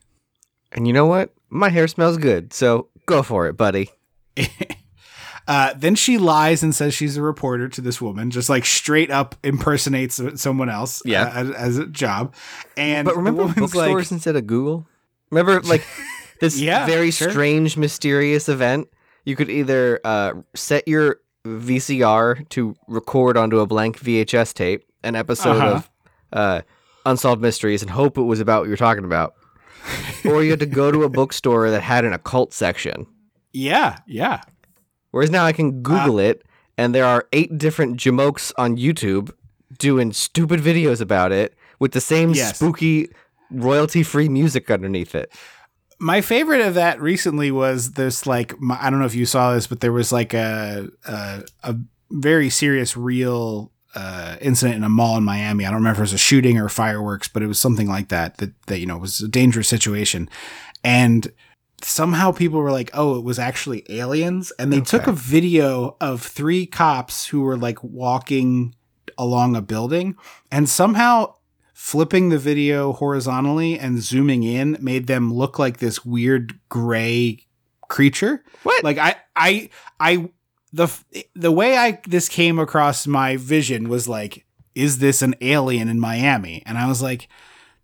And 0.72 0.86
you 0.86 0.92
know 0.92 1.06
what? 1.06 1.32
My 1.48 1.68
hair 1.68 1.88
smells 1.88 2.16
good, 2.16 2.52
so 2.52 2.88
go 3.06 3.22
for 3.22 3.46
it, 3.46 3.56
buddy. 3.56 3.90
Uh, 5.48 5.72
then 5.76 5.94
she 5.94 6.16
lies 6.18 6.62
and 6.62 6.74
says 6.74 6.94
she's 6.94 7.16
a 7.16 7.22
reporter 7.22 7.68
to 7.68 7.80
this 7.80 8.00
woman, 8.00 8.30
just 8.30 8.48
like 8.48 8.64
straight 8.64 9.10
up 9.10 9.34
impersonates 9.42 10.20
someone 10.40 10.68
else. 10.68 11.02
Yeah. 11.04 11.24
uh, 11.24 11.30
as, 11.34 11.50
as 11.50 11.78
a 11.78 11.86
job. 11.86 12.34
And 12.76 13.04
But 13.06 13.16
remember 13.16 13.42
the 13.42 13.48
woman's 13.48 13.72
bookstores 13.72 14.12
instead 14.12 14.36
of 14.36 14.46
Google? 14.46 14.86
Remember, 15.30 15.60
like 15.62 15.84
this 16.40 16.58
Yeah, 16.60 16.86
very 16.86 17.10
sure. 17.10 17.30
strange, 17.30 17.76
mysterious 17.76 18.48
event. 18.48 18.88
You 19.24 19.34
could 19.36 19.50
either 19.50 20.00
uh, 20.04 20.32
set 20.54 20.86
your 20.86 21.16
VCR 21.44 22.48
to 22.50 22.76
record 22.86 23.36
onto 23.36 23.60
a 23.60 23.66
blank 23.66 23.98
VHS 23.98 24.54
tape 24.54 24.84
an 25.02 25.16
episode 25.16 25.56
Uh-huh. 25.56 25.66
of 25.76 25.90
uh, 26.32 26.60
Unsolved 27.06 27.40
Mysteries 27.42 27.82
and 27.82 27.90
hope 27.90 28.18
it 28.18 28.22
was 28.22 28.40
about 28.40 28.60
what 28.60 28.68
you're 28.68 28.76
talking 28.76 29.04
about, 29.04 29.34
or 30.24 30.42
you 30.44 30.50
had 30.50 30.60
to 30.60 30.66
go 30.66 30.92
to 30.92 31.02
a 31.04 31.08
bookstore 31.08 31.70
that 31.70 31.80
had 31.82 32.04
an 32.04 32.12
occult 32.12 32.52
section. 32.52 33.06
yeah, 33.52 33.98
yeah. 34.06 34.42
Whereas 35.10 35.30
now 35.30 35.44
I 35.44 35.50
Uh, 35.50 35.54
can 35.54 35.82
Google 35.82 36.18
it, 36.18 36.42
and 36.78 36.94
there 36.94 37.04
are 37.04 37.26
eight 37.32 37.58
different 37.58 37.98
jamokes 37.98 38.52
on 38.56 38.76
YouTube 38.76 39.30
doing 39.78 40.12
stupid 40.12 40.60
videos 40.60 41.00
about 41.00 41.32
it 41.32 41.54
with 41.78 41.92
the 41.92 42.00
same 42.00 42.30
Yes. 42.34 42.56
spooky 42.56 43.08
royalty-free 43.50 44.28
music 44.28 44.70
underneath 44.70 45.14
it. 45.14 45.32
my 46.02 46.20
favorite 46.22 46.62
of 46.62 46.72
that 46.74 46.98
recently 47.00 47.50
was 47.50 47.92
this 47.92 48.26
like 48.26 48.58
my, 48.58 48.78
I 48.80 48.88
don't 48.88 49.00
know 49.00 49.04
if 49.06 49.14
you 49.14 49.26
saw 49.26 49.52
this, 49.52 49.66
but 49.66 49.80
there 49.80 49.92
was 49.92 50.12
like 50.12 50.32
a 50.32 50.88
a, 51.06 51.42
a 51.62 51.76
very 52.10 52.48
serious 52.48 52.96
real 52.96 53.70
uh, 53.94 54.36
incident 54.40 54.76
in 54.76 54.84
a 54.84 54.88
mall 54.88 55.16
in 55.18 55.24
Miami. 55.24 55.66
I 55.66 55.68
don't 55.68 55.76
remember 55.80 55.96
if 55.96 55.98
it 55.98 56.02
was 56.02 56.12
a 56.14 56.18
shooting 56.18 56.56
or 56.58 56.68
fireworks, 56.70 57.28
but 57.28 57.42
it 57.42 57.48
was 57.48 57.58
something 57.58 57.86
like 57.88 58.08
that. 58.08 58.38
That 58.38 58.52
that 58.68 58.78
you 58.78 58.86
know 58.86 58.96
was 58.98 59.20
a 59.20 59.28
dangerous 59.28 59.68
situation, 59.68 60.30
and 60.82 61.30
somehow 61.82 62.32
people 62.32 62.60
were 62.60 62.72
like, 62.72 62.90
"Oh, 62.94 63.18
it 63.18 63.24
was 63.24 63.38
actually 63.38 63.84
aliens," 63.88 64.52
and 64.58 64.72
they 64.72 64.80
took 64.80 65.06
a 65.06 65.12
video 65.12 65.96
of 66.00 66.22
three 66.22 66.66
cops 66.66 67.26
who 67.26 67.42
were 67.42 67.56
like 67.56 67.82
walking 67.82 68.74
along 69.18 69.56
a 69.56 69.62
building, 69.62 70.16
and 70.50 70.68
somehow 70.68 71.34
flipping 71.74 72.28
the 72.28 72.38
video 72.38 72.92
horizontally 72.92 73.78
and 73.78 74.02
zooming 74.02 74.42
in 74.42 74.76
made 74.80 75.06
them 75.06 75.32
look 75.32 75.58
like 75.58 75.78
this 75.78 76.04
weird 76.04 76.58
gray 76.68 77.38
creature. 77.88 78.44
What? 78.62 78.84
Like 78.84 78.98
I 78.98 79.16
I 79.34 79.70
I 79.98 80.30
the 80.72 80.88
the 81.34 81.50
way 81.50 81.78
I 81.78 82.00
this 82.06 82.28
came 82.28 82.58
across 82.58 83.06
my 83.06 83.36
vision 83.36 83.88
was 83.88 84.08
like 84.08 84.44
is 84.74 84.98
this 84.98 85.20
an 85.20 85.34
alien 85.40 85.88
in 85.88 85.98
Miami? 85.98 86.62
And 86.64 86.78
I 86.78 86.86
was 86.86 87.02
like 87.02 87.28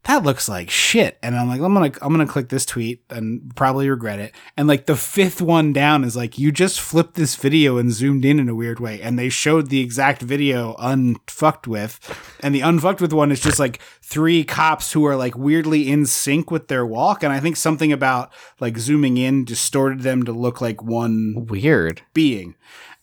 that 0.07 0.23
looks 0.23 0.49
like 0.49 0.71
shit. 0.71 1.19
And 1.23 1.37
I'm 1.37 1.49
like, 1.49 1.61
I'm 1.61 1.75
gonna 1.75 1.92
I'm 2.01 2.12
gonna 2.12 2.27
click 2.27 2.49
this 2.49 2.64
tweet 2.64 3.03
and 3.11 3.55
probably 3.57 3.88
regret 3.88 4.19
it. 4.19 4.35
And 4.57 4.69
like 4.69 4.87
the 4.87 4.97
fifth 4.97 5.42
one 5.42 5.73
down 5.73 6.05
is 6.05 6.16
like, 6.16 6.38
you 6.38 6.53
just 6.53 6.81
flipped 6.81 7.14
this 7.14 7.35
video 7.37 7.77
and 7.79 7.92
zoomed 7.92 8.25
in 8.25 8.38
in 8.38 8.49
a 8.49 8.55
weird 8.55 8.81
way, 8.81 9.01
and 9.01 9.19
they 9.19 9.29
showed 9.29 9.69
the 9.69 9.81
exact 9.81 10.23
video 10.23 10.75
unfucked 10.79 11.66
with, 11.66 11.99
and 12.40 12.55
the 12.55 12.61
unfucked 12.61 13.01
with 13.01 13.12
one 13.12 13.33
is 13.33 13.40
just 13.40 13.59
like 13.59 13.81
three 14.03 14.45
cops 14.45 14.92
who 14.92 15.05
are 15.07 15.16
like 15.16 15.37
weirdly 15.37 15.90
in 15.90 16.07
sync 16.07 16.51
with 16.51 16.69
their 16.69 16.87
walk, 16.87 17.23
and 17.23 17.33
I 17.33 17.40
think 17.40 17.57
something 17.57 17.92
about 17.92 18.33
like 18.61 18.79
zooming 18.79 19.16
in 19.16 19.45
distorted 19.45 20.01
them 20.01 20.23
to 20.25 20.33
look 20.33 20.61
like 20.61 20.83
one 20.83 21.47
Weird. 21.49 22.03
being. 22.14 22.55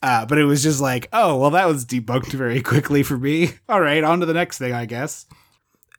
Uh, 0.01 0.25
but 0.25 0.37
it 0.37 0.43
was 0.43 0.61
just 0.61 0.81
like, 0.81 1.07
oh, 1.13 1.37
well, 1.37 1.51
that 1.51 1.65
was 1.65 1.85
debunked 1.85 2.33
very 2.33 2.61
quickly 2.61 3.03
for 3.03 3.17
me. 3.17 3.51
All 3.69 3.79
right, 3.79 4.03
on 4.03 4.19
to 4.19 4.25
the 4.25 4.33
next 4.33 4.57
thing, 4.57 4.73
I 4.73 4.85
guess. 4.85 5.25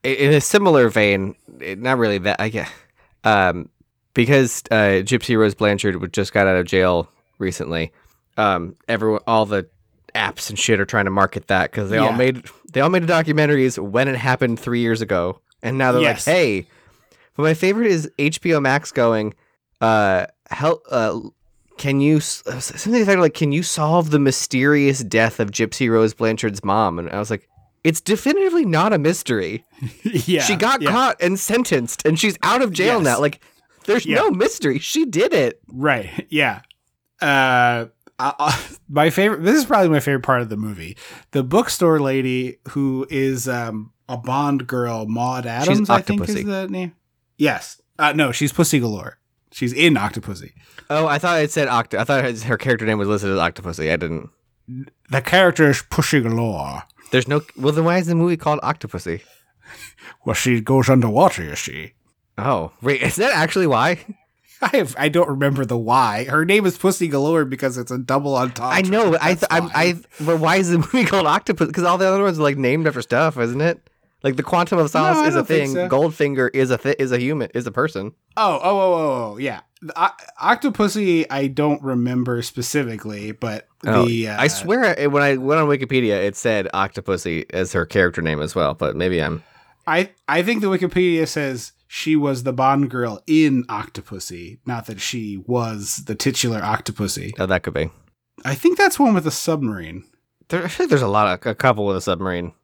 In 0.04 0.32
a 0.34 0.40
similar 0.40 0.88
vein, 0.90 1.34
not 1.58 1.98
really 1.98 2.18
that. 2.18 2.40
I 2.40 2.50
get 2.50 2.70
um, 3.24 3.68
because 4.12 4.62
uh, 4.70 5.00
Gypsy 5.02 5.36
Rose 5.38 5.54
Blanchard 5.54 6.12
just 6.12 6.32
got 6.32 6.46
out 6.46 6.56
of 6.56 6.66
jail 6.66 7.08
recently. 7.38 7.90
Um, 8.36 8.76
everyone, 8.88 9.20
all 9.26 9.46
the 9.46 9.66
apps 10.14 10.50
and 10.50 10.58
shit 10.58 10.78
are 10.78 10.84
trying 10.84 11.06
to 11.06 11.10
market 11.10 11.48
that 11.48 11.70
because 11.70 11.88
they 11.90 11.98
all 11.98 12.12
made 12.12 12.44
they 12.72 12.80
all 12.80 12.90
made 12.90 13.04
documentaries 13.04 13.78
when 13.78 14.06
it 14.08 14.16
happened 14.16 14.60
three 14.60 14.80
years 14.80 15.00
ago, 15.00 15.40
and 15.62 15.78
now 15.78 15.92
they're 15.92 16.02
Yes. 16.02 16.26
like, 16.26 16.36
hey. 16.36 16.66
But 17.36 17.42
my 17.44 17.54
favorite 17.54 17.88
is 17.88 18.08
HBO 18.18 18.60
Max 18.62 18.92
going, 18.92 19.34
uh, 19.80 20.26
help. 20.50 20.84
Uh, 20.90 21.18
can 21.78 22.00
you 22.00 22.20
something 22.20 22.60
to 22.76 22.90
the 22.90 23.02
effect 23.02 23.20
like, 23.20 23.34
can 23.34 23.50
you 23.52 23.62
solve 23.64 24.10
the 24.10 24.20
mysterious 24.20 25.00
death 25.02 25.40
of 25.40 25.50
Gypsy 25.50 25.90
Rose 25.90 26.14
Blanchard's 26.14 26.62
mom? 26.62 27.00
And 27.00 27.10
I 27.10 27.18
was 27.18 27.30
like, 27.30 27.48
it's 27.84 28.00
definitively 28.00 28.64
not 28.64 28.92
a 28.92 28.98
mystery. 28.98 29.64
yeah, 30.02 30.42
she 30.42 30.56
got 30.56 30.82
yeah. 30.82 30.90
caught 30.90 31.16
and 31.22 31.38
sentenced, 31.38 32.04
and 32.06 32.18
she's 32.18 32.36
out 32.42 32.62
of 32.62 32.72
jail 32.72 32.96
Yes. 32.96 33.04
now. 33.04 33.20
Like, 33.20 33.40
there's 33.86 34.04
Yeah. 34.06 34.16
no 34.16 34.30
mystery. 34.30 34.78
She 34.78 35.04
did 35.04 35.32
it. 35.32 35.60
Right. 35.68 36.26
Yeah. 36.30 36.62
Uh, 37.20 37.86
I, 38.18 38.32
I- 38.38 38.64
my 38.88 39.10
favorite. 39.10 39.42
This 39.42 39.56
is 39.56 39.64
probably 39.64 39.88
my 39.88 40.00
favorite 40.00 40.22
part 40.24 40.40
of 40.42 40.48
the 40.48 40.56
movie. 40.56 40.96
The 41.30 41.42
bookstore 41.42 42.00
lady 42.00 42.58
who 42.70 43.06
is 43.10 43.48
um, 43.48 43.92
a 44.08 44.16
Bond 44.16 44.66
girl, 44.66 45.06
Maud 45.06 45.46
Adams. 45.46 45.88
I 45.90 46.00
think 46.00 46.28
is 46.28 46.44
the 46.44 46.68
name. 46.68 46.94
Yes. 47.38 47.80
Uh, 47.98 48.12
no, 48.12 48.32
she's 48.32 48.52
Pussy 48.52 48.78
Galore. 48.80 49.18
She's 49.52 49.72
in 49.72 49.94
Octopussy. 49.94 50.52
Oh, 50.90 51.06
I 51.06 51.18
thought 51.18 51.40
it 51.42 51.50
said 51.52 51.68
Octo. 51.68 51.98
I 51.98 52.04
thought 52.04 52.24
her 52.24 52.56
character 52.56 52.84
name 52.86 52.98
was 52.98 53.08
listed 53.08 53.30
as 53.30 53.38
Octopussy. 53.38 53.92
I 53.92 53.96
didn't. 53.96 54.30
The 55.10 55.20
character 55.22 55.70
is 55.70 55.82
Pussy 55.82 56.20
Galore. 56.20 56.84
There's 57.10 57.28
no. 57.28 57.42
Well, 57.56 57.72
then 57.72 57.84
why 57.84 57.98
is 57.98 58.06
the 58.06 58.14
movie 58.14 58.36
called 58.36 58.60
Octopussy? 58.60 59.22
Well, 60.24 60.34
she 60.34 60.60
goes 60.60 60.88
underwater, 60.88 61.42
you 61.42 61.56
see. 61.56 61.92
Oh, 62.38 62.72
wait, 62.82 63.02
is 63.02 63.16
that 63.16 63.32
actually 63.34 63.66
why? 63.66 64.04
I 64.62 64.76
have, 64.78 64.94
I 64.98 65.08
don't 65.08 65.28
remember 65.28 65.64
the 65.64 65.76
why. 65.76 66.24
Her 66.24 66.44
name 66.44 66.64
is 66.64 66.78
Pussy 66.78 67.08
Galore 67.08 67.44
because 67.44 67.76
it's 67.76 67.90
a 67.90 67.98
double 67.98 68.34
entendre. 68.34 68.74
I 68.74 68.80
know, 68.82 69.10
but 69.10 69.22
I, 69.22 69.34
th- 69.34 69.46
I. 69.50 69.60
I, 69.74 69.94
but 70.24 70.40
why 70.40 70.56
is 70.56 70.70
the 70.70 70.78
movie 70.94 71.04
called 71.04 71.26
Octopus? 71.26 71.66
Because 71.66 71.84
all 71.84 71.98
the 71.98 72.08
other 72.08 72.22
ones 72.22 72.38
are 72.38 72.42
like 72.42 72.56
named 72.56 72.86
after 72.86 73.02
stuff, 73.02 73.38
isn't 73.38 73.60
it? 73.60 73.90
Like 74.24 74.36
the 74.36 74.42
Quantum 74.42 74.78
of 74.78 74.90
Solace 74.90 75.18
I 75.18 75.28
is 75.28 75.36
a 75.36 75.44
thing. 75.44 75.68
so. 75.72 75.86
Goldfinger 75.88 76.48
is 76.54 76.70
a 76.70 76.78
thi- 76.78 76.96
is 76.98 77.12
a 77.12 77.18
human 77.18 77.50
is 77.54 77.66
a 77.66 77.70
person. 77.70 78.12
Oh, 78.36 78.58
oh, 78.62 78.80
oh, 78.80 78.94
oh, 78.94 79.32
oh, 79.34 79.36
yeah. 79.36 79.60
O- 79.94 80.08
Octopussy, 80.42 81.26
I 81.30 81.46
don't 81.46 81.82
remember 81.82 82.40
specifically, 82.42 83.32
but 83.32 83.68
the 83.82 84.28
uh, 84.28 84.36
Oh, 84.36 84.40
I 84.40 84.46
swear 84.48 85.08
when 85.10 85.22
I 85.22 85.36
went 85.36 85.60
on 85.60 85.68
Wikipedia, 85.68 86.24
it 86.24 86.36
said 86.36 86.68
Octopussy 86.72 87.44
as 87.52 87.72
her 87.74 87.84
character 87.84 88.22
name 88.22 88.40
as 88.40 88.54
well. 88.54 88.72
But 88.74 88.96
maybe 88.96 89.20
I'm. 89.22 89.42
I 89.86 90.10
I 90.26 90.42
think 90.42 90.62
the 90.62 90.68
Wikipedia 90.68 91.28
says 91.28 91.72
she 91.86 92.16
was 92.16 92.44
the 92.44 92.52
Bond 92.54 92.90
girl 92.90 93.22
in 93.26 93.64
Octopussy, 93.64 94.58
not 94.64 94.86
that 94.86 95.00
she 95.02 95.42
was 95.46 96.04
the 96.06 96.14
titular 96.14 96.60
Octopussy. 96.60 97.32
Oh, 97.38 97.44
that 97.46 97.62
could 97.62 97.74
be. 97.74 97.90
I 98.44 98.54
think 98.54 98.78
that's 98.78 98.98
one 98.98 99.12
with 99.12 99.26
a 99.26 99.30
submarine. 99.30 100.04
There, 100.48 100.64
I 100.64 100.68
think 100.68 100.88
there's 100.88 101.02
a 101.02 101.08
lot 101.08 101.26
of 101.26 101.46
a 101.46 101.54
couple 101.54 101.84
with 101.84 101.96
a 101.98 102.00
submarine. 102.00 102.54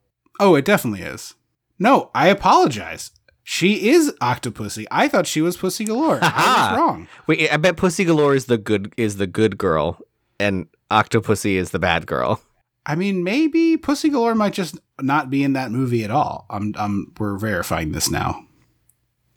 Oh, 0.40 0.55
it 0.55 0.64
definitely 0.64 1.03
is. 1.03 1.35
No, 1.80 2.10
I 2.14 2.28
apologize. 2.28 3.10
She 3.42 3.88
is 3.88 4.12
Octopussy. 4.20 4.86
I 4.90 5.08
thought 5.08 5.26
she 5.26 5.40
was 5.40 5.56
Pussy 5.56 5.84
Galore. 5.84 6.20
I 6.22 6.68
was 6.70 6.78
wrong. 6.78 7.08
Wait, 7.26 7.50
I 7.52 7.56
bet 7.56 7.76
Pussy 7.76 8.04
Galore 8.04 8.34
is 8.34 8.44
the 8.44 8.58
good 8.58 8.92
is 8.96 9.16
the 9.16 9.26
good 9.26 9.58
girl, 9.58 9.98
and 10.38 10.68
Octopussy 10.90 11.54
is 11.56 11.70
the 11.70 11.78
bad 11.80 12.06
girl. 12.06 12.40
I 12.86 12.94
mean, 12.94 13.24
maybe 13.24 13.76
Pussy 13.76 14.08
Galore 14.08 14.34
might 14.34 14.52
just 14.52 14.78
not 15.00 15.30
be 15.30 15.42
in 15.42 15.54
that 15.54 15.70
movie 15.70 16.04
at 16.04 16.10
all. 16.10 16.46
I'm, 16.48 16.74
I'm, 16.78 17.12
we're 17.18 17.36
verifying 17.38 17.92
this 17.92 18.10
now. 18.10 18.46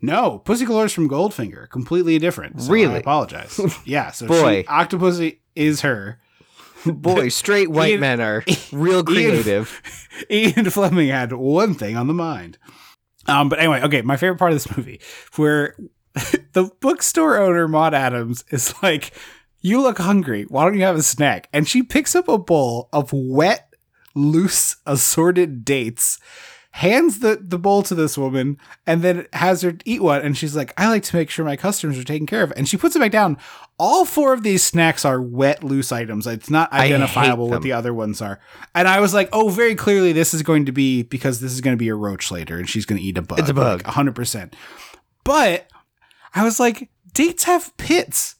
No, 0.01 0.39
Pussy 0.39 0.65
Galore 0.65 0.85
is 0.85 0.93
from 0.93 1.09
Goldfinger. 1.09 1.69
Completely 1.69 2.19
different. 2.19 2.61
So 2.61 2.69
I 2.69 2.73
Really? 2.73 2.99
apologize. 2.99 3.59
yeah. 3.85 4.11
So 4.11 4.27
Boy. 4.27 4.61
she, 4.63 4.67
Octopussy 4.67 5.39
is 5.55 5.81
her. 5.81 6.19
Boy, 6.93 7.29
straight 7.29 7.69
white 7.71 7.91
Ian- 7.91 7.99
men 8.01 8.21
are 8.21 8.43
real 8.71 9.03
creative. 9.03 9.81
Ian 10.31 10.69
Fleming 10.69 11.09
had 11.09 11.33
one 11.33 11.73
thing 11.73 11.95
on 11.97 12.07
the 12.07 12.13
mind. 12.13 12.57
Um, 13.27 13.49
but 13.49 13.59
anyway, 13.59 13.81
okay, 13.81 14.01
my 14.01 14.17
favorite 14.17 14.37
part 14.37 14.51
of 14.51 14.55
this 14.55 14.77
movie, 14.77 14.99
where 15.35 15.75
the 16.51 16.69
bookstore 16.81 17.37
owner 17.37 17.67
Maud 17.67 17.93
Adams 17.93 18.43
is 18.49 18.73
like, 18.83 19.11
"You 19.61 19.81
look 19.81 19.97
hungry. 19.97 20.43
Why 20.43 20.65
don't 20.65 20.77
you 20.77 20.83
have 20.83 20.97
a 20.97 21.03
snack?" 21.03 21.47
And 21.53 21.67
she 21.67 21.83
picks 21.83 22.15
up 22.15 22.27
a 22.27 22.37
bowl 22.37 22.89
of 22.91 23.13
wet, 23.13 23.73
loose, 24.13 24.75
assorted 24.85 25.63
dates, 25.63 26.19
hands 26.73 27.19
the 27.19 27.37
the 27.39 27.59
bowl 27.59 27.83
to 27.83 27.93
this 27.93 28.17
woman, 28.17 28.57
and 28.85 29.01
then 29.01 29.27
has 29.33 29.61
her 29.61 29.75
eat 29.85 30.01
one. 30.01 30.21
And 30.21 30.37
she's 30.37 30.55
like, 30.55 30.73
"I 30.77 30.89
like 30.89 31.03
to 31.03 31.15
make 31.15 31.29
sure 31.29 31.45
my 31.45 31.55
customers 31.55 31.97
are 31.99 32.03
taken 32.03 32.25
care 32.25 32.43
of." 32.43 32.51
And 32.55 32.67
she 32.67 32.77
puts 32.77 32.95
it 32.95 32.99
back 32.99 33.11
down. 33.11 33.37
All 33.79 34.05
four 34.05 34.33
of 34.33 34.43
these 34.43 34.63
snacks 34.63 35.05
are 35.05 35.21
wet, 35.21 35.63
loose 35.63 35.91
items. 35.91 36.25
It's 36.27 36.49
not 36.49 36.71
identifiable 36.73 37.49
what 37.49 37.61
the 37.61 37.71
other 37.71 37.93
ones 37.93 38.21
are. 38.21 38.39
And 38.75 38.87
I 38.87 38.99
was 38.99 39.13
like, 39.13 39.29
oh, 39.33 39.49
very 39.49 39.75
clearly 39.75 40.13
this 40.13 40.33
is 40.33 40.41
going 40.43 40.65
to 40.67 40.71
be 40.71 41.03
because 41.03 41.41
this 41.41 41.51
is 41.51 41.59
going 41.59 41.73
to 41.75 41.79
be 41.79 41.89
a 41.89 41.95
roach 41.95 42.31
later 42.31 42.57
and 42.57 42.69
she's 42.69 42.85
going 42.85 42.99
to 42.99 43.05
eat 43.05 43.17
a 43.17 43.23
bug. 43.23 43.39
It's 43.39 43.49
a 43.49 43.53
bug. 43.53 43.85
Like, 43.85 43.95
100%. 43.95 44.53
But 45.23 45.67
I 46.35 46.43
was 46.43 46.59
like, 46.59 46.89
dates 47.13 47.45
have 47.45 47.75
pits. 47.77 48.35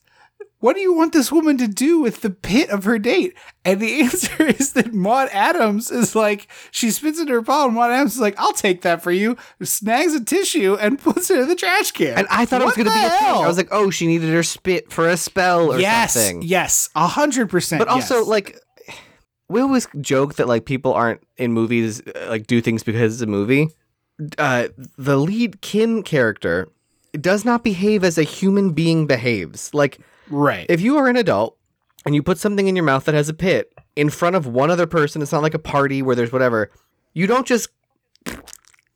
What 0.64 0.76
do 0.76 0.80
you 0.80 0.94
want 0.94 1.12
this 1.12 1.30
woman 1.30 1.58
to 1.58 1.68
do 1.68 2.00
with 2.00 2.22
the 2.22 2.30
pit 2.30 2.70
of 2.70 2.84
her 2.84 2.98
date? 2.98 3.36
And 3.66 3.80
the 3.80 4.00
answer 4.00 4.44
is 4.44 4.72
that 4.72 4.94
Maud 4.94 5.28
Adams 5.30 5.90
is 5.90 6.16
like, 6.16 6.48
she 6.70 6.90
spits 6.90 7.20
in 7.20 7.28
her 7.28 7.42
palm. 7.42 7.66
and 7.66 7.74
Maud 7.74 7.90
Adams 7.90 8.14
is 8.14 8.20
like, 8.22 8.34
I'll 8.38 8.54
take 8.54 8.80
that 8.80 9.02
for 9.02 9.12
you. 9.12 9.36
Snags 9.62 10.14
a 10.14 10.24
tissue 10.24 10.74
and 10.80 10.98
puts 11.02 11.30
it 11.30 11.38
in 11.38 11.48
the 11.48 11.54
trash 11.54 11.90
can. 11.90 12.16
And 12.16 12.26
I 12.30 12.46
thought 12.46 12.62
it 12.62 12.64
was 12.64 12.76
going 12.76 12.86
to 12.86 12.94
be 12.94 12.98
a 12.98 13.10
thing. 13.10 13.44
I 13.44 13.46
was 13.46 13.58
like, 13.58 13.68
oh, 13.72 13.90
she 13.90 14.06
needed 14.06 14.30
her 14.30 14.42
spit 14.42 14.90
for 14.90 15.06
a 15.06 15.18
spell 15.18 15.70
or 15.70 15.78
yes, 15.78 16.14
something. 16.14 16.40
yes, 16.40 16.88
a 16.96 17.08
hundred 17.08 17.50
percent. 17.50 17.78
But 17.78 17.88
also, 17.88 18.20
yes. 18.20 18.26
like, 18.26 18.58
we 19.50 19.60
always 19.60 19.86
joke 20.00 20.36
that 20.36 20.48
like 20.48 20.64
people 20.64 20.94
aren't 20.94 21.20
in 21.36 21.52
movies 21.52 22.00
uh, 22.00 22.28
like 22.30 22.46
do 22.46 22.62
things 22.62 22.82
because 22.82 23.12
it's 23.12 23.22
a 23.22 23.26
movie. 23.26 23.68
Uh, 24.38 24.68
the 24.96 25.18
lead 25.18 25.60
Kim 25.60 26.02
character 26.02 26.70
does 27.20 27.44
not 27.44 27.64
behave 27.64 28.02
as 28.02 28.16
a 28.16 28.22
human 28.22 28.72
being 28.72 29.06
behaves. 29.06 29.74
Like, 29.74 30.00
right. 30.30 30.66
if 30.68 30.80
you 30.80 30.96
are 30.98 31.08
an 31.08 31.16
adult 31.16 31.56
and 32.06 32.14
you 32.14 32.22
put 32.22 32.38
something 32.38 32.66
in 32.68 32.76
your 32.76 32.84
mouth 32.84 33.04
that 33.04 33.14
has 33.14 33.28
a 33.28 33.34
pit 33.34 33.72
in 33.96 34.10
front 34.10 34.36
of 34.36 34.46
one 34.46 34.70
other 34.70 34.86
person, 34.86 35.22
it's 35.22 35.32
not 35.32 35.42
like 35.42 35.54
a 35.54 35.58
party 35.58 36.02
where 36.02 36.16
there's 36.16 36.32
whatever. 36.32 36.70
You 37.12 37.26
don't 37.26 37.46
just 37.46 37.68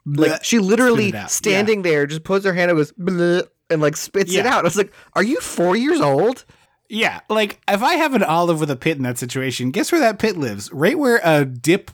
like 0.06 0.42
she 0.44 0.58
literally 0.58 1.08
Spit 1.08 1.14
it 1.14 1.18
out. 1.24 1.30
standing 1.30 1.82
there 1.82 2.06
just 2.06 2.24
puts 2.24 2.44
her 2.44 2.52
hand 2.52 2.70
and 2.70 2.78
goes 2.78 2.92
and 3.70 3.82
like 3.82 3.96
spits 3.96 4.34
it 4.34 4.46
out. 4.46 4.60
I 4.60 4.62
was 4.62 4.76
like, 4.76 4.92
"Are 5.14 5.22
you 5.22 5.40
four 5.40 5.76
years 5.76 6.00
old?" 6.00 6.44
Yeah, 6.88 7.20
like 7.28 7.60
if 7.68 7.82
I 7.82 7.94
have 7.96 8.14
an 8.14 8.22
olive 8.22 8.60
with 8.60 8.70
a 8.70 8.76
pit 8.76 8.96
in 8.96 9.02
that 9.02 9.18
situation, 9.18 9.70
guess 9.70 9.92
where 9.92 10.00
that 10.00 10.18
pit 10.18 10.36
lives? 10.38 10.72
Right 10.72 10.98
where 10.98 11.20
a 11.22 11.44
dip 11.44 11.90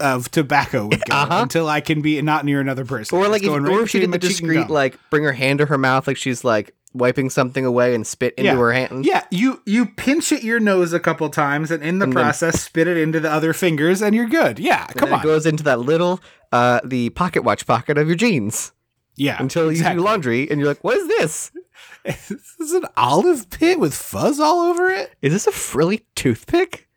of 0.00 0.30
tobacco 0.30 0.86
would 0.86 1.04
go 1.04 1.14
Uh-huh. 1.14 1.40
until 1.42 1.68
I 1.68 1.80
can 1.82 2.00
be 2.00 2.22
not 2.22 2.44
near 2.46 2.60
another 2.60 2.84
person. 2.86 3.18
Or 3.18 3.28
like, 3.28 3.42
if, 3.42 3.48
going 3.48 3.66
or 3.66 3.82
if 3.82 3.90
she 3.90 3.98
did 3.98 4.10
the 4.12 4.18
between 4.18 4.32
cheek 4.32 4.40
and 4.42 4.48
discreet, 4.50 4.70
like 4.70 4.98
bring 5.10 5.24
her 5.24 5.32
hand 5.32 5.58
to 5.58 5.66
her 5.66 5.76
mouth, 5.76 6.06
like 6.06 6.16
she's 6.16 6.44
like 6.44 6.74
wiping 6.94 7.28
something 7.30 7.64
away 7.64 7.94
and 7.94 8.06
spit 8.06 8.34
into 8.36 8.50
Yeah. 8.52 8.56
her 8.56 8.72
hand. 8.72 9.04
yeah, 9.04 9.24
you 9.30 9.60
you 9.66 9.86
pinch 9.86 10.32
at 10.32 10.42
your 10.42 10.58
nose 10.60 10.92
a 10.92 11.00
couple 11.00 11.28
times, 11.30 11.70
and 11.70 11.82
in 11.82 11.98
the 11.98 12.04
And 12.04 12.12
then- 12.14 12.24
process, 12.24 12.62
spit 12.62 12.88
it 12.88 12.96
into 12.96 13.20
the 13.20 13.30
other 13.30 13.52
fingers, 13.52 14.00
and 14.02 14.14
you're 14.14 14.28
good. 14.28 14.58
Yeah, 14.58 14.86
come 14.86 15.10
then 15.10 15.18
on. 15.18 15.20
It 15.20 15.24
goes 15.24 15.46
into 15.46 15.62
that 15.64 15.80
little, 15.80 16.20
uh, 16.52 16.80
the 16.84 17.10
pocket 17.10 17.44
watch 17.44 17.66
pocket 17.66 17.98
of 17.98 18.06
your 18.06 18.16
jeans 18.16 18.72
yeah, 19.16 19.36
until 19.40 19.70
you 19.72 19.82
do 19.82 19.94
laundry, 20.00 20.48
and 20.50 20.58
you're 20.60 20.68
like, 20.68 20.82
"What 20.84 20.96
is 20.96 21.08
this? 21.08 21.50
this 22.04 22.54
is 22.60 22.72
an 22.72 22.84
olive 22.96 23.50
pit 23.50 23.78
with 23.78 23.94
fuzz 23.94 24.40
all 24.40 24.60
over 24.70 24.88
it. 24.88 25.12
Is 25.20 25.32
this 25.32 25.46
a 25.46 25.52
frilly 25.52 26.06
toothpick?" 26.14 26.88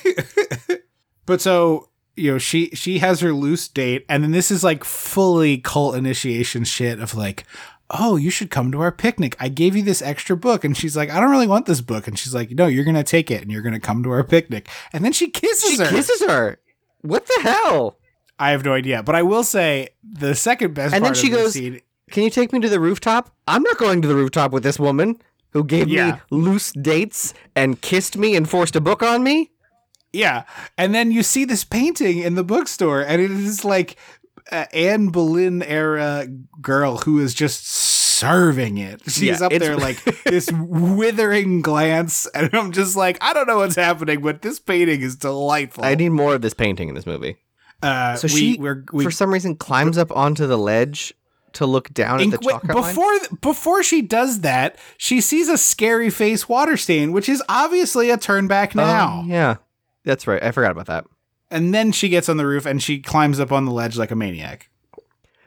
But 1.26 1.40
so 1.40 1.88
you 2.16 2.30
know, 2.32 2.38
she 2.38 2.68
she 2.74 2.98
has 2.98 3.20
her 3.20 3.32
loose 3.32 3.66
date, 3.66 4.04
and 4.08 4.22
then 4.22 4.30
this 4.30 4.50
is 4.50 4.62
like 4.62 4.84
fully 4.84 5.58
cult 5.58 5.96
initiation 5.96 6.62
shit 6.64 7.00
of 7.00 7.14
like, 7.14 7.44
oh, 7.98 8.16
you 8.16 8.30
should 8.30 8.50
come 8.50 8.70
to 8.72 8.80
our 8.80 8.92
picnic. 8.92 9.37
I 9.40 9.48
gave 9.48 9.76
you 9.76 9.83
this 9.83 10.02
extra 10.02 10.37
book, 10.37 10.64
and 10.64 10.76
she's 10.76 10.96
like, 10.96 11.11
I 11.11 11.20
don't 11.20 11.30
really 11.30 11.46
want 11.46 11.66
this 11.66 11.80
book, 11.80 12.07
and 12.09 12.18
she's 12.18 12.35
like, 12.35 12.50
no, 12.50 12.66
you're 12.66 12.85
gonna 12.85 13.04
take 13.04 13.30
it, 13.30 13.42
and 13.42 13.50
you're 13.50 13.62
gonna 13.62 13.80
come 13.80 14.02
to 14.02 14.11
our 14.11 14.24
picnic, 14.24 14.68
and 14.92 15.04
then 15.04 15.12
she 15.12 15.28
kisses 15.30 15.78
her. 15.78 15.85
She 15.87 15.90
her. 15.90 15.96
kisses 15.96 16.22
her. 16.26 16.59
What 17.02 17.26
the 17.26 17.40
hell? 17.42 17.98
I 18.38 18.50
have 18.50 18.64
no 18.64 18.72
idea, 18.72 19.02
but 19.02 19.14
I 19.14 19.22
will 19.22 19.44
say 19.44 19.90
the 20.02 20.35
second 20.35 20.74
best. 20.74 20.94
And 20.94 21.04
then 21.04 21.14
she 21.14 21.28
goes- 21.30 21.52
scene- 21.54 21.80
Can 22.11 22.24
you 22.24 22.30
take 22.30 22.52
me 22.52 22.61
to 22.61 22.68
the 22.68 22.80
rooftop? 22.80 23.30
I'm 23.46 23.62
not 23.62 23.78
going 23.78 24.02
to 24.02 24.09
the 24.09 24.14
rooftop 24.14 24.50
with 24.52 24.62
this 24.62 24.78
woman 24.78 25.20
who 25.50 25.62
gave 25.64 25.88
Yeah. 25.88 26.12
me 26.12 26.20
loose 26.30 26.72
dates 26.72 27.33
and 27.54 27.80
kissed 27.80 28.16
me 28.16 28.35
and 28.35 28.48
forced 28.48 28.74
a 28.76 28.80
book 28.80 29.02
on 29.02 29.22
me. 29.22 29.52
Yeah. 30.12 30.42
And 30.76 30.94
then 30.94 31.11
you 31.12 31.22
see 31.22 31.44
this 31.44 31.64
painting 31.64 32.18
in 32.18 32.35
the 32.35 32.44
bookstore, 32.44 33.00
and 33.02 33.22
it 33.22 33.30
is 33.30 33.64
like 33.64 33.96
uh, 34.52 34.66
Anne 34.72 35.09
Boleyn 35.09 35.62
era 35.62 36.26
girl 36.61 36.98
who 36.98 37.18
is 37.20 37.35
just 37.35 37.66
serving 37.66 38.78
it. 38.78 39.02
She's 39.07 39.40
Yeah, 39.40 39.46
up 39.46 39.52
there 39.52 39.76
like 39.76 40.02
this 40.24 40.50
withering 40.52 41.62
glance, 41.62 42.26
and 42.35 42.52
I'm 42.54 42.72
just 42.72 42.96
like, 42.96 43.18
I 43.20 43.33
don't 43.33 43.46
know 43.46 43.59
what's 43.59 43.76
happening, 43.76 44.20
but 44.22 44.42
this 44.42 44.59
painting 44.61 45.00
is 45.02 45.16
delightful. 45.16 45.85
I 45.85 45.94
need 45.94 46.11
more 46.11 46.35
of 46.35 46.42
this 46.42 46.54
painting 46.54 46.88
in 46.88 46.94
this 46.94 47.07
movie. 47.07 47.37
uh, 47.83 48.16
So 48.16 48.26
we, 48.26 48.30
she, 48.40 48.57
we're, 48.59 48.85
we 48.92 49.04
for 49.04 49.11
some 49.11 49.33
reason, 49.33 49.57
climbs 49.57 49.98
up 49.98 50.14
onto 50.16 50.46
the 50.46 50.59
ledge 50.59 51.12
to 51.54 51.66
look 51.66 51.92
down 51.94 52.20
at 52.20 52.30
the 52.30 52.38
wait, 52.42 52.50
chalk 52.52 52.64
outline. 52.68 52.83
before 52.85 53.18
th- 53.18 53.40
before 53.40 53.83
she 53.83 54.02
does 54.02 54.40
that, 54.40 54.76
she 54.96 55.20
sees 55.20 55.48
a 55.48 55.57
scary 55.59 56.11
face 56.11 56.48
water 56.48 56.76
stain, 56.76 57.12
which 57.12 57.28
is 57.28 57.42
obviously 57.48 58.11
a 58.11 58.16
turn 58.16 58.46
back 58.48 58.74
now. 58.74 59.22
Oh, 59.24 59.28
yeah, 59.28 59.57
that's 60.04 60.26
right. 60.26 60.42
I 60.42 60.50
forgot 60.50 60.70
about 60.72 60.87
that. 60.87 61.04
And 61.54 61.72
then 61.72 61.92
she 61.92 62.08
gets 62.08 62.28
on 62.28 62.36
the 62.36 62.46
roof 62.46 62.66
and 62.66 62.82
she 62.82 63.00
climbs 63.00 63.38
up 63.38 63.52
on 63.52 63.64
the 63.64 63.70
ledge 63.70 63.96
like 63.96 64.10
a 64.10 64.16
maniac. 64.16 64.68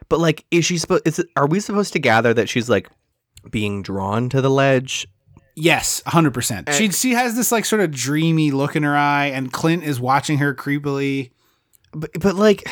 But 0.10 0.20
like, 0.20 0.46
is 0.52 0.64
she 0.66 0.78
supposed? 0.78 1.06
Is 1.06 1.20
it, 1.20 1.28
are 1.36 1.46
we 1.46 1.60
supposed 1.60 1.92
to 1.94 2.00
gather 2.00 2.34
that 2.34 2.48
she's 2.48 2.70
like 2.70 2.90
being 3.52 3.82
drawn 3.82 4.30
to 4.30 4.42
the 4.42 4.50
ledge? 4.50 5.06
Yes, 5.56 6.02
hundred 6.06 6.34
percent. 6.34 6.70
Eh. 6.70 6.72
She 6.72 6.92
she 6.92 7.12
has 7.12 7.36
this 7.36 7.52
like 7.52 7.66
sort 7.66 7.82
of 7.82 7.92
dreamy 7.92 8.52
look 8.52 8.76
in 8.78 8.84
her 8.84 8.96
eye, 8.96 9.26
and 9.26 9.52
Clint 9.52 9.84
is 9.84 10.00
watching 10.00 10.38
her 10.38 10.56
creepily. 10.56 11.32
But 11.92 12.12
but 12.22 12.36
like, 12.36 12.70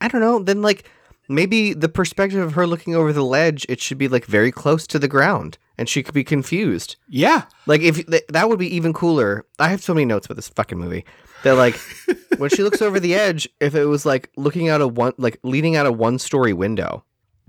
I 0.00 0.06
don't 0.06 0.20
know. 0.20 0.38
Then 0.38 0.62
like, 0.62 0.88
maybe 1.28 1.72
the 1.72 1.88
perspective 1.88 2.40
of 2.40 2.52
her 2.52 2.66
looking 2.68 2.94
over 2.94 3.12
the 3.12 3.24
ledge, 3.24 3.66
it 3.68 3.80
should 3.80 3.98
be 3.98 4.06
like 4.06 4.26
very 4.26 4.52
close 4.52 4.86
to 4.88 4.98
the 5.00 5.08
ground, 5.08 5.58
and 5.76 5.88
she 5.88 6.04
could 6.04 6.14
be 6.14 6.22
confused. 6.22 6.94
Yeah, 7.08 7.44
Like 7.66 7.80
if 7.80 8.06
th- 8.06 8.26
that 8.28 8.48
would 8.48 8.58
be 8.60 8.76
even 8.76 8.92
cooler. 8.92 9.44
I 9.58 9.68
have 9.68 9.82
so 9.82 9.92
many 9.94 10.04
notes 10.04 10.26
about 10.26 10.36
this 10.36 10.48
fucking 10.48 10.78
movie. 10.78 11.04
That 11.42 11.54
like 11.54 11.78
when 12.38 12.50
she 12.50 12.62
looks 12.62 12.82
over 12.82 13.00
the 13.00 13.14
edge, 13.14 13.48
if 13.60 13.74
it 13.74 13.86
was 13.86 14.04
like 14.04 14.30
looking 14.36 14.68
out 14.68 14.80
a 14.80 14.88
one 14.88 15.14
like 15.16 15.38
leaning 15.42 15.76
out 15.76 15.86
a 15.86 15.92
one 15.92 16.18
story 16.18 16.52
window, 16.52 17.04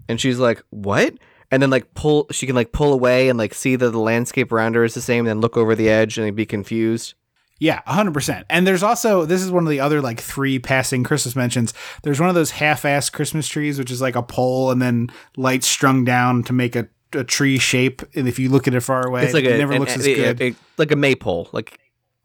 and 0.07 0.19
she's 0.19 0.39
like, 0.39 0.63
"What?" 0.69 1.15
And 1.51 1.61
then 1.61 1.69
like 1.69 1.93
pull, 1.93 2.27
she 2.31 2.45
can 2.47 2.55
like 2.55 2.71
pull 2.71 2.93
away 2.93 3.27
and 3.27 3.37
like 3.37 3.53
see 3.53 3.75
that 3.75 3.89
the 3.89 3.99
landscape 3.99 4.51
around 4.53 4.75
her 4.75 4.83
is 4.85 4.93
the 4.93 5.01
same. 5.01 5.19
And 5.19 5.27
then 5.27 5.41
look 5.41 5.57
over 5.57 5.75
the 5.75 5.89
edge 5.89 6.17
and 6.17 6.33
be 6.35 6.45
confused. 6.45 7.13
yeah, 7.59 7.81
hundred 7.85 8.13
percent. 8.13 8.45
And 8.49 8.65
there's 8.65 8.81
also 8.83 9.25
this 9.25 9.41
is 9.41 9.51
one 9.51 9.63
of 9.65 9.69
the 9.69 9.81
other 9.81 9.99
like 10.01 10.21
three 10.21 10.57
passing 10.59 11.03
Christmas 11.03 11.35
mentions. 11.35 11.73
There's 12.03 12.19
one 12.21 12.29
of 12.29 12.35
those 12.35 12.51
half-ass 12.51 13.09
Christmas 13.09 13.47
trees, 13.49 13.77
which 13.77 13.91
is 13.91 14.01
like 14.01 14.15
a 14.15 14.23
pole 14.23 14.71
and 14.71 14.81
then 14.81 15.09
lights 15.35 15.67
strung 15.67 16.05
down 16.05 16.43
to 16.43 16.53
make 16.53 16.77
a, 16.77 16.87
a 17.11 17.25
tree 17.25 17.57
shape. 17.59 18.01
And 18.15 18.27
if 18.29 18.39
you 18.39 18.47
look 18.49 18.69
at 18.69 18.73
it 18.73 18.79
far 18.81 19.05
away, 19.05 19.25
It's 19.25 19.33
like 19.33 19.43
it 19.43 19.51
a 19.51 19.57
never 19.57 19.73
an- 19.73 19.79
looks 19.81 19.97
as 19.97 20.07
a- 20.07 20.15
good. 20.15 20.41
a- 20.41 20.55
like 20.77 20.91
a 20.91 20.95
maypole 20.95 21.49
like 21.51 21.77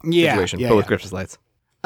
yeah, 0.05 0.31
situation, 0.31 0.59
yeah, 0.61 0.69
but 0.69 0.73
yeah. 0.73 0.77
with 0.77 0.87
Christmas 0.87 1.11
lights. 1.11 1.37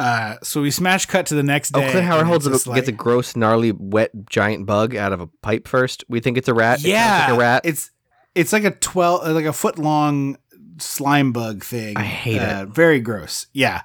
Uh, 0.02 0.38
so 0.42 0.64
we 0.64 0.72
smash 0.72 1.06
cut 1.06 1.28
to 1.28 1.36
the 1.36 1.44
next 1.44 1.78
Oh, 1.78 1.80
day. 1.80 1.92
Clint 1.92 2.08
Howard 2.08 2.26
holds 2.26 2.48
a, 2.48 2.50
just 2.50 2.66
gets 2.66 2.88
a 2.88 2.92
gross, 2.92 3.36
gnarly, 3.36 3.72
wet, 3.72 4.10
giant 4.28 4.66
bug 4.66 4.96
out 4.96 5.14
of 5.14 5.22
a 5.22 5.28
pipe 5.28 5.68
first. 5.68 6.04
We 6.10 6.20
think 6.20 6.40
it's 6.40 6.48
a 6.48 6.56
rat. 6.56 6.80
It 6.80 6.88
yeah, 6.88 7.26
like 7.28 7.36
a 7.36 7.40
rat. 7.40 7.62
It's 7.66 7.92
it's 8.34 8.52
like 8.52 8.64
a 8.64 8.72
twelve, 8.72 9.28
like 9.28 9.46
a 9.46 9.54
foot 9.54 9.78
long 9.78 10.38
slime 10.80 11.32
bug 11.32 11.64
thing. 11.64 11.98
I 11.98 12.04
hate 12.04 12.40
uh, 12.40 12.66
Very 12.66 13.00
gross. 13.00 13.46
Yeah. 13.54 13.82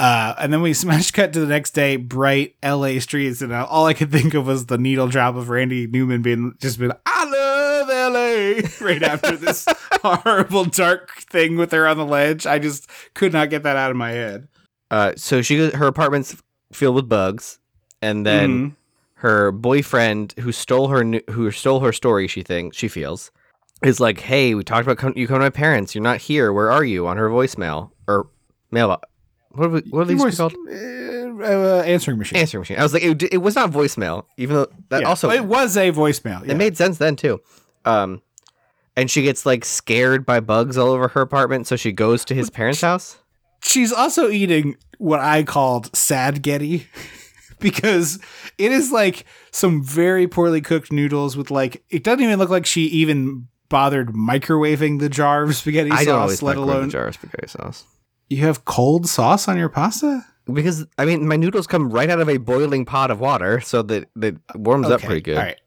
Uh, 0.00 0.34
and 0.38 0.52
then 0.52 0.62
we 0.62 0.72
smash 0.74 1.12
cut 1.12 1.32
to 1.34 1.38
the 1.40 1.46
next 1.46 1.70
day, 1.72 1.94
bright 1.94 2.56
L.A. 2.60 2.98
streets, 2.98 3.40
and 3.40 3.52
uh, 3.52 3.64
all 3.70 3.86
I 3.86 3.94
could 3.94 4.10
think 4.10 4.34
of 4.34 4.46
was 4.48 4.66
the 4.66 4.78
needle 4.78 5.06
drop 5.06 5.36
of 5.36 5.48
Randy 5.48 5.86
Newman 5.86 6.22
being 6.22 6.54
just 6.60 6.80
been 6.80 6.92
"I 7.06 7.24
love 7.24 7.88
L.A." 7.88 8.62
right 8.84 9.02
after 9.04 9.36
this 9.36 9.64
horrible 10.02 10.64
dark 10.64 11.12
thing 11.20 11.56
with 11.56 11.70
her 11.70 11.86
on 11.86 11.98
the 11.98 12.04
ledge. 12.06 12.48
I 12.48 12.58
just 12.58 12.88
could 13.14 13.32
not 13.32 13.48
get 13.48 13.62
that 13.62 13.76
out 13.76 13.92
of 13.92 13.96
my 13.96 14.10
head. 14.10 14.48
Uh, 14.92 15.12
so 15.16 15.42
she 15.42 15.70
her 15.70 15.86
apartment's 15.88 16.36
filled 16.72 16.94
with 16.94 17.08
bugs, 17.08 17.58
and 18.00 18.24
then 18.26 18.50
Mhm. 18.50 18.74
her 19.14 19.50
boyfriend, 19.50 20.34
who 20.40 20.52
stole 20.52 20.88
her, 20.88 21.02
who 21.30 21.50
stole 21.50 21.80
her 21.80 21.92
story, 21.92 22.28
she 22.28 22.42
thinks 22.42 22.76
she 22.76 22.86
feels, 22.88 23.30
is 23.82 23.98
like, 24.00 24.20
"Hey, 24.20 24.54
we 24.54 24.62
talked 24.62 24.86
about 24.86 25.16
you 25.16 25.26
come 25.26 25.36
to 25.38 25.40
my 25.40 25.50
parents. 25.50 25.94
You're 25.94 26.02
not 26.04 26.18
here. 26.20 26.52
Where 26.52 26.70
are 26.70 26.84
you?" 26.84 27.06
On 27.06 27.16
her 27.16 27.28
voicemail 27.30 27.90
or 28.06 28.28
mail. 28.70 29.00
What 29.54 29.66
are, 29.66 29.68
we, 29.70 29.80
what 29.90 30.00
are 30.02 30.04
these 30.04 30.20
Voice- 30.22 30.36
called? 30.36 30.54
uh, 30.70 30.72
uh, 31.44 31.82
answering 31.86 32.18
machine. 32.18 32.38
Answering 32.38 32.60
machine. 32.62 32.78
I 32.78 32.82
was 32.82 32.92
like, 32.94 33.02
it, 33.02 33.22
it 33.34 33.38
was 33.38 33.54
not 33.54 33.70
voicemail, 33.70 34.24
even 34.36 34.56
though 34.56 34.66
that 34.90 35.02
Yeah. 35.02 35.08
also 35.08 35.30
it 35.30 35.44
was 35.44 35.76
a 35.76 35.90
voicemail. 35.92 36.44
Yeah. 36.46 36.52
it 36.52 36.56
made 36.56 36.76
sense 36.76 36.98
then 36.98 37.16
too. 37.16 37.40
um, 37.84 38.22
and 38.96 39.10
she 39.10 39.22
gets 39.22 39.44
like 39.46 39.64
scared 39.64 40.24
by 40.26 40.38
bugs 40.40 40.76
all 40.78 40.88
over 40.90 41.08
her 41.08 41.20
apartment, 41.22 41.66
so 41.66 41.76
she 41.76 41.92
goes 41.92 42.24
to 42.26 42.34
his 42.34 42.50
parents' 42.50 42.80
house. 42.82 43.16
She's 43.62 43.92
also 43.92 44.28
eating 44.28 44.76
what 44.98 45.20
I 45.20 45.42
called 45.42 45.94
sad 45.96 46.42
getty 46.42 46.86
because 47.60 48.18
it 48.58 48.72
is 48.72 48.92
like 48.92 49.24
some 49.50 49.82
very 49.82 50.26
poorly 50.26 50.60
cooked 50.60 50.92
noodles 50.92 51.36
with 51.36 51.50
like 51.50 51.82
it 51.90 52.04
doesn't 52.04 52.22
even 52.22 52.38
look 52.38 52.50
like 52.50 52.66
she 52.66 52.82
even 52.86 53.48
bothered 53.68 54.08
microwaving 54.10 54.98
the 54.98 55.08
jar 55.08 55.44
of 55.44 55.56
spaghetti 55.56 55.90
I 55.90 56.04
sauce, 56.04 56.42
let 56.42 56.56
alone 56.56 56.86
the 56.86 56.92
jar 56.92 57.06
of 57.06 57.14
spaghetti 57.14 57.48
sauce 57.48 57.84
you 58.28 58.38
have 58.38 58.64
cold 58.64 59.08
sauce 59.08 59.46
on 59.46 59.58
your 59.58 59.68
pasta. 59.68 60.24
because 60.52 60.86
I 60.98 61.04
mean 61.04 61.28
my 61.28 61.36
noodles 61.36 61.66
come 61.66 61.90
right 61.90 62.08
out 62.10 62.20
of 62.20 62.28
a 62.28 62.38
boiling 62.38 62.84
pot 62.84 63.10
of 63.10 63.20
water, 63.20 63.60
so 63.60 63.82
that 63.82 64.08
that 64.16 64.36
warms 64.56 64.88
up 64.88 65.02
pretty 65.02 65.20
good. 65.20 65.36
All 65.36 65.44
right. 65.44 65.58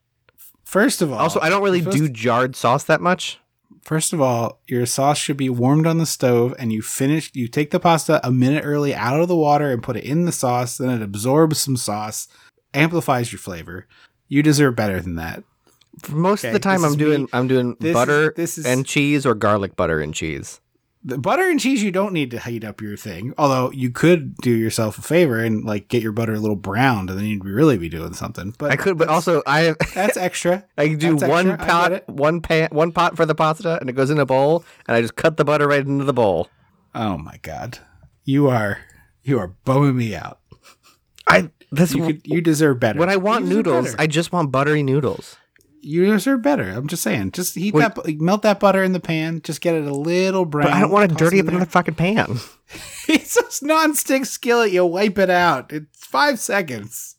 First 0.63 1.01
of 1.01 1.13
all, 1.13 1.19
Also, 1.19 1.39
I 1.39 1.49
don't 1.49 1.63
really 1.63 1.81
do 1.81 2.09
jarred 2.09 2.55
sauce 2.55 2.83
that 2.85 2.99
much. 2.99 3.39
First 3.83 4.13
of 4.13 4.21
all, 4.21 4.59
your 4.67 4.85
sauce 4.87 5.17
should 5.19 5.37
be 5.37 5.49
warmed 5.49 5.85
on 5.85 5.99
the 5.99 6.05
stove, 6.07 6.55
and 6.57 6.73
you 6.73 6.81
finish. 6.81 7.29
You 7.33 7.47
take 7.47 7.69
the 7.71 7.79
pasta 7.79 8.19
a 8.27 8.31
minute 8.31 8.63
early 8.65 8.95
out 8.95 9.19
of 9.19 9.27
the 9.27 9.35
water 9.35 9.71
and 9.71 9.83
put 9.83 9.95
it 9.97 10.03
in 10.03 10.25
the 10.25 10.31
sauce. 10.31 10.77
Then 10.77 10.89
it 10.89 11.01
absorbs 11.03 11.59
some 11.59 11.77
sauce, 11.77 12.27
amplifies 12.73 13.31
your 13.31 13.39
flavor. 13.39 13.85
You 14.27 14.41
deserve 14.41 14.75
better 14.75 14.99
than 15.01 15.15
that. 15.15 15.43
Most 16.09 16.43
of 16.43 16.51
the 16.53 16.59
time, 16.59 16.83
I'm 16.83 16.97
doing 16.97 17.21
me- 17.23 17.27
I'm 17.31 17.47
doing 17.47 17.77
this 17.79 17.89
is- 17.89 17.93
butter 17.93 18.33
this 18.35 18.57
is- 18.57 18.65
and 18.65 18.85
cheese 18.85 19.25
or 19.25 19.35
garlic 19.35 19.75
butter 19.75 19.99
and 19.99 20.13
cheese. 20.13 20.59
The 21.07 21.19
butter 21.19 21.47
and 21.47 21.59
cheese, 21.59 21.83
you 21.83 21.91
don't 21.91 22.13
need 22.13 22.31
to 22.31 22.39
heat 22.39 22.63
up 22.63 22.81
your 22.81 22.97
thing. 22.97 23.35
Although 23.37 23.71
you 23.71 23.91
could 23.91 24.35
do 24.37 24.49
yourself 24.49 24.97
a 24.97 25.03
favor 25.03 25.39
and 25.39 25.63
like 25.63 25.87
get 25.87 26.01
your 26.01 26.11
butter 26.11 26.33
a 26.33 26.39
little 26.39 26.55
browned, 26.55 27.11
and 27.11 27.19
then 27.19 27.27
you'd 27.27 27.45
really 27.45 27.77
be 27.77 27.89
doing 27.89 28.13
something. 28.13 28.55
But 28.57 28.71
I 28.71 28.75
could, 28.75 28.97
but 28.97 29.07
also 29.07 29.43
I 29.45 29.75
that's 29.93 30.17
extra. 30.17 30.65
I 30.79 30.95
do 30.95 31.15
That's 31.15 31.29
one 31.29 31.51
extra, 31.51 31.67
pot, 31.67 32.09
one 32.09 32.41
pan, 32.41 32.69
one 32.71 32.91
pot 32.91 33.15
for 33.15 33.27
the 33.27 33.35
pasta, 33.35 33.77
and 33.79 33.87
it 33.87 33.93
goes 33.93 34.09
in 34.09 34.17
a 34.19 34.25
bowl, 34.25 34.65
and 34.87 34.97
I 34.97 35.01
just 35.01 35.15
cut 35.15 35.37
the 35.37 35.45
butter 35.45 35.67
right 35.67 35.85
into 35.85 36.05
the 36.05 36.13
bowl. 36.13 36.49
Oh 36.95 37.19
my 37.19 37.37
god, 37.43 37.77
you 38.23 38.47
are 38.47 38.79
you 39.23 39.37
are 39.37 39.49
bumming 39.63 39.97
me 39.97 40.15
out. 40.15 40.39
I 41.27 41.51
this 41.71 41.93
You 41.93 42.05
could 42.07 42.21
you 42.25 42.41
deserve 42.41 42.79
better. 42.79 42.99
when 42.99 43.09
I 43.09 43.17
want 43.17 43.45
noodles, 43.45 43.91
better. 43.91 44.01
I 44.01 44.07
just 44.07 44.31
want 44.31 44.51
buttery 44.51 44.81
noodles. 44.81 45.37
You 45.85 46.05
deserve 46.05 46.41
better. 46.41 46.69
I'm 46.69 46.87
just 46.87 47.03
saying. 47.03 47.31
Just 47.31 47.53
heat 47.55 47.73
Wait. 47.73 47.93
that, 47.93 48.19
melt 48.19 48.41
that 48.41 48.59
butter 48.59 48.83
in 48.83 48.91
the 48.91 48.99
pan. 48.99 49.41
Just 49.43 49.61
get 49.61 49.75
it 49.75 49.85
a 49.85 49.93
little 49.93 50.43
brown. 50.43 50.67
But 50.67 50.73
I 50.73 50.79
don't 50.81 50.91
want 50.91 51.09
to 51.09 51.15
dirty 51.15 51.39
up 51.39 51.47
another 51.47 51.65
fucking 51.65 51.95
pan. 51.95 52.37
It's 53.07 53.61
a 53.61 53.65
non-stick 53.65 54.25
skillet. 54.25 54.71
You 54.71 54.83
wipe 54.87 55.19
it 55.19 55.29
out. 55.29 55.71
It's 55.71 56.03
five 56.07 56.39
seconds. 56.39 57.15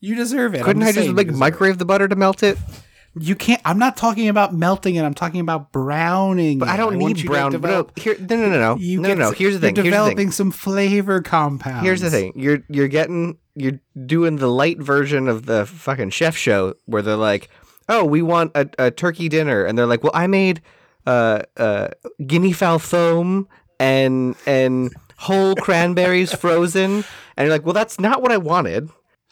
You 0.00 0.14
deserve 0.14 0.54
it. 0.54 0.62
Couldn't 0.62 0.82
I 0.82 0.92
just 0.92 1.08
like 1.08 1.28
microwave 1.28 1.78
the 1.78 1.86
butter 1.86 2.06
to 2.06 2.14
melt 2.14 2.42
it? 2.42 2.58
it. 2.58 2.82
You 3.18 3.34
can't. 3.34 3.62
I'm 3.64 3.78
not 3.78 3.96
talking 3.96 4.28
about 4.28 4.52
melting 4.52 4.96
it. 4.96 5.02
I'm 5.02 5.14
talking 5.14 5.40
about 5.40 5.72
browning. 5.72 6.58
But 6.58 6.68
I 6.68 6.76
don't 6.76 6.98
want 6.98 7.16
need 7.16 7.26
brown. 7.26 7.52
develop- 7.52 7.96
no, 7.96 8.02
here, 8.02 8.16
no, 8.20 8.36
no, 8.36 8.48
no, 8.50 8.60
no, 8.60 8.76
you 8.76 9.00
no, 9.00 9.08
get 9.08 9.18
no. 9.18 9.30
Here's 9.30 9.54
the 9.54 9.60
thing. 9.60 9.76
You're 9.76 9.84
developing 9.84 10.16
thing. 10.18 10.30
some 10.32 10.50
flavor 10.50 11.22
compounds. 11.22 11.84
Here's 11.84 12.02
the 12.02 12.10
thing. 12.10 12.34
You're 12.36 12.62
you're 12.68 12.88
getting 12.88 13.38
you're 13.54 13.80
doing 14.04 14.36
the 14.36 14.48
light 14.48 14.78
version 14.78 15.28
of 15.28 15.46
the 15.46 15.64
fucking 15.64 16.10
chef 16.10 16.36
show 16.36 16.74
where 16.84 17.00
they're 17.00 17.16
like, 17.16 17.48
"Oh, 17.88 18.04
we 18.04 18.22
want 18.22 18.52
a, 18.54 18.68
a 18.78 18.90
turkey 18.90 19.28
dinner," 19.28 19.64
and 19.64 19.76
they're 19.78 19.86
like, 19.86 20.02
"Well, 20.02 20.12
I 20.14 20.26
made 20.26 20.60
uh 21.06 21.42
uh 21.56 21.88
guinea 22.26 22.52
fowl 22.52 22.78
foam 22.78 23.48
and 23.78 24.34
and 24.46 24.94
whole 25.16 25.54
cranberries 25.56 26.32
frozen," 26.34 27.04
and 27.36 27.46
you're 27.46 27.50
like, 27.50 27.64
"Well, 27.64 27.74
that's 27.74 28.00
not 28.00 28.22
what 28.22 28.32
I 28.32 28.36
wanted. 28.36 28.88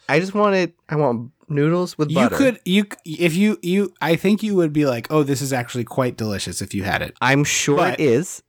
I 0.09 0.19
just 0.19 0.33
wanted 0.33 0.73
I 0.89 0.95
want 0.95 1.31
noodles 1.49 1.97
with 1.97 2.13
butter. 2.13 2.35
You 2.35 2.37
could 2.37 2.59
you 2.65 2.85
if 3.05 3.35
you 3.35 3.57
you 3.61 3.93
I 4.01 4.15
think 4.15 4.43
you 4.43 4.55
would 4.55 4.73
be 4.73 4.85
like, 4.85 5.07
oh, 5.09 5.23
this 5.23 5.41
is 5.41 5.53
actually 5.53 5.83
quite 5.83 6.17
delicious 6.17 6.61
if 6.61 6.73
you 6.73 6.83
had 6.83 7.01
it. 7.01 7.15
I'm 7.21 7.43
sure 7.43 7.77
But- 7.77 7.99
it 7.99 8.03
is. 8.03 8.43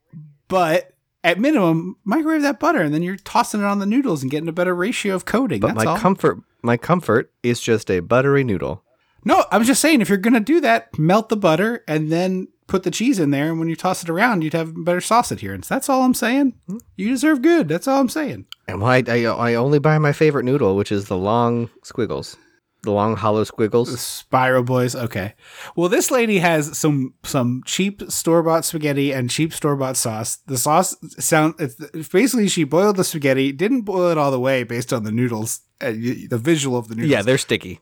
But 0.49 0.93
at 1.25 1.41
minimum, 1.41 1.97
microwave 2.05 2.43
that 2.43 2.61
butter, 2.61 2.83
and 2.83 2.93
then 2.93 3.03
you're 3.03 3.17
tossing 3.17 3.61
it 3.63 3.65
on 3.65 3.79
the 3.79 3.87
noodles 3.87 4.21
and 4.23 4.31
getting 4.31 4.49
a 4.49 4.53
better 4.53 4.75
ratio 4.75 5.15
of 5.15 5.25
coating. 5.25 5.61
But 5.61 5.69
That's 5.69 5.85
my 5.87 5.91
all. 5.93 5.97
comfort 5.97 6.41
my 6.63 6.77
comfort 6.77 7.33
is 7.43 7.61
just 7.61 7.91
a 7.91 8.01
buttery 8.01 8.45
noodle. 8.45 8.84
No, 9.25 9.45
I'm 9.51 9.65
just 9.65 9.81
saying 9.81 10.01
if 10.01 10.09
you're 10.09 10.19
gonna 10.19 10.41
do 10.41 10.61
that, 10.61 10.99
melt 10.99 11.29
the 11.29 11.37
butter 11.37 11.83
and 11.87 12.11
then 12.11 12.49
put 12.67 12.83
the 12.83 12.91
cheese 12.91 13.19
in 13.19 13.31
there, 13.31 13.51
and 13.51 13.59
when 13.59 13.69
you 13.69 13.77
toss 13.77 14.03
it 14.03 14.09
around, 14.09 14.43
you'd 14.43 14.55
have 14.55 14.85
better 14.85 15.01
sauce 15.01 15.31
adherence. 15.31 15.69
That's 15.69 15.89
all 15.89 16.03
I'm 16.03 16.15
saying. 16.15 16.55
You 16.97 17.11
deserve 17.11 17.43
good. 17.43 17.69
That's 17.69 17.87
all 17.87 18.01
I'm 18.01 18.09
saying. 18.09 18.47
And 18.67 18.81
why 18.81 19.03
I, 19.07 19.25
I 19.25 19.55
only 19.55 19.79
buy 19.79 19.99
my 19.99 20.13
favorite 20.13 20.45
noodle, 20.45 20.77
which 20.77 20.91
is 20.91 21.07
the 21.07 21.17
long 21.17 21.69
squiggles, 21.83 22.37
the 22.83 22.91
long 22.93 23.17
hollow 23.17 23.45
squiggles. 23.45 24.01
Spiral 24.01 24.63
boys. 24.63 24.95
Okay. 24.95 25.35
Well, 25.77 25.89
this 25.89 26.11
lady 26.11 26.39
has 26.39 26.77
some 26.79 27.15
some 27.23 27.63
cheap 27.67 28.03
store 28.11 28.43
bought 28.43 28.65
spaghetti 28.65 29.13
and 29.13 29.29
cheap 29.29 29.53
store 29.53 29.77
bought 29.77 29.97
sauce. 29.97 30.37
The 30.47 30.59
sauce 30.59 30.97
sound 31.19 31.55
it's, 31.59 31.79
it's 31.79 32.09
basically 32.09 32.49
she 32.49 32.65
boiled 32.65 32.97
the 32.97 33.05
spaghetti, 33.05 33.53
didn't 33.53 33.83
boil 33.83 34.11
it 34.11 34.19
all 34.19 34.31
the 34.31 34.41
way 34.41 34.63
based 34.63 34.93
on 34.93 35.05
the 35.05 35.13
noodles, 35.13 35.61
uh, 35.83 35.91
the 35.91 36.41
visual 36.41 36.79
of 36.79 36.89
the 36.89 36.95
noodles. 36.95 37.11
Yeah, 37.11 37.23
they're 37.23 37.39
sticky. 37.39 37.81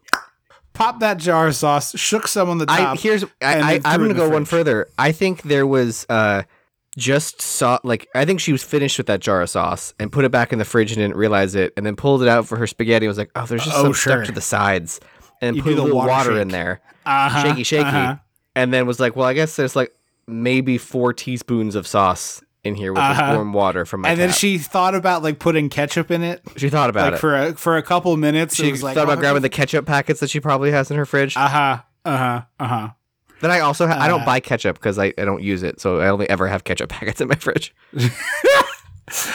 Pop 0.74 1.00
that 1.00 1.18
jar 1.18 1.48
of 1.48 1.56
sauce, 1.56 1.96
shook 1.98 2.26
some 2.26 2.48
on 2.48 2.58
the 2.58 2.66
I 2.68 2.78
top. 2.78 2.98
here's 2.98 3.22
and 3.22 3.64
I, 3.64 3.72
I 3.74 3.80
I'm 3.84 4.00
gonna 4.00 4.14
go 4.14 4.28
one 4.28 4.44
further. 4.44 4.88
I 4.98 5.12
think 5.12 5.42
there 5.42 5.66
was 5.66 6.06
uh 6.08 6.42
just 6.96 7.40
saw 7.42 7.78
like 7.84 8.08
I 8.14 8.24
think 8.24 8.40
she 8.40 8.52
was 8.52 8.62
finished 8.62 8.98
with 8.98 9.06
that 9.06 9.20
jar 9.20 9.42
of 9.42 9.50
sauce 9.50 9.94
and 9.98 10.10
put 10.12 10.24
it 10.24 10.30
back 10.30 10.52
in 10.52 10.58
the 10.58 10.64
fridge 10.64 10.92
and 10.92 10.98
didn't 10.98 11.16
realize 11.16 11.54
it, 11.54 11.72
and 11.76 11.84
then 11.86 11.96
pulled 11.96 12.22
it 12.22 12.28
out 12.28 12.46
for 12.46 12.56
her 12.56 12.66
spaghetti. 12.66 13.06
and 13.06 13.10
was 13.10 13.18
like, 13.18 13.30
oh, 13.36 13.46
there's 13.46 13.64
just 13.64 13.76
Oh, 13.76 13.82
some 13.84 13.92
sure. 13.92 14.12
stuck 14.16 14.26
to 14.26 14.32
the 14.32 14.40
sides, 14.40 15.00
and 15.40 15.56
You 15.56 15.62
put 15.62 15.72
a 15.72 15.76
the 15.76 15.82
little 15.82 15.98
water 15.98 16.30
water, 16.30 16.40
in 16.40 16.48
there, 16.48 16.80
Uh-huh, 17.06 17.42
shaky, 17.42 17.62
shaky, 17.62 17.84
uh-huh. 17.84 18.16
and 18.56 18.72
then 18.74 18.86
was 18.86 19.00
like, 19.00 19.16
well, 19.16 19.26
I 19.26 19.32
guess 19.34 19.56
there's 19.56 19.74
like 19.76 19.92
maybe 20.26 20.78
four 20.78 21.12
teaspoons 21.12 21.74
of 21.74 21.86
sauce 21.86 22.42
in 22.64 22.74
here 22.74 22.92
with 22.92 23.02
Uh-huh. 23.02 23.32
warm 23.34 23.52
water 23.52 23.84
from 23.84 24.02
my 24.02 24.10
And 24.10 24.20
then 24.20 24.30
she 24.30 24.58
thought 24.58 24.94
about 24.94 25.22
like 25.22 25.38
putting 25.38 25.68
ketchup 25.68 26.10
in 26.10 26.22
it. 26.22 26.42
she 26.56 26.68
thought 26.68 26.90
about 26.90 27.04
like 27.06 27.14
it. 27.14 27.18
for 27.18 27.36
a 27.36 27.54
for 27.54 27.76
a 27.76 27.82
couple 27.82 28.16
minutes. 28.16 28.54
she 28.54 28.70
was 28.70 28.82
like, 28.82 28.94
thought 28.94 29.04
about 29.04 29.18
oh, 29.18 29.20
grabbing 29.20 29.42
the 29.42 29.48
ketchup 29.48 29.84
packets 29.86 30.20
that 30.20 30.30
she 30.30 30.40
probably 30.40 30.70
has 30.70 30.90
in 30.90 30.96
her 30.96 31.06
fridge. 31.06 31.36
Uh 31.36 31.48
huh. 31.48 31.78
Uh 32.04 32.16
huh. 32.16 32.42
Uh 32.60 32.66
huh. 32.66 32.88
then 33.40 33.50
I 33.50 33.60
also 33.60 33.86
ha- 33.86 33.98
I 34.00 34.06
don't 34.08 34.22
uh, 34.22 34.26
buy 34.26 34.40
ketchup 34.40 34.76
because 34.76 34.98
I, 34.98 35.12
I 35.18 35.24
don't 35.24 35.42
use 35.42 35.62
it, 35.62 35.80
so 35.80 36.00
I 36.00 36.08
only 36.08 36.28
ever 36.30 36.46
have 36.48 36.64
ketchup 36.64 36.88
packets 36.90 37.20
in 37.20 37.28
my 37.28 37.34
fridge. 37.34 37.74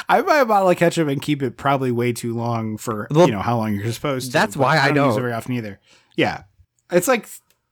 I 0.09 0.21
buy 0.21 0.37
a 0.39 0.45
bottle 0.45 0.69
of 0.69 0.77
ketchup 0.77 1.07
and 1.07 1.21
keep 1.21 1.43
it 1.43 1.57
probably 1.57 1.91
way 1.91 2.11
too 2.13 2.33
long 2.35 2.77
for 2.77 3.07
Well, 3.11 3.27
you 3.27 3.33
know 3.33 3.41
how 3.41 3.57
long 3.57 3.75
you're 3.75 3.91
supposed 3.91 4.27
to. 4.27 4.33
that's 4.33 4.55
why 4.57 4.77
I 4.79 4.87
don't 4.91 5.07
use 5.07 5.15
don't. 5.15 5.17
it 5.17 5.21
very 5.21 5.33
often 5.33 5.53
either. 5.53 5.79
Yeah, 6.15 6.43
it's 6.91 7.07
like 7.07 7.27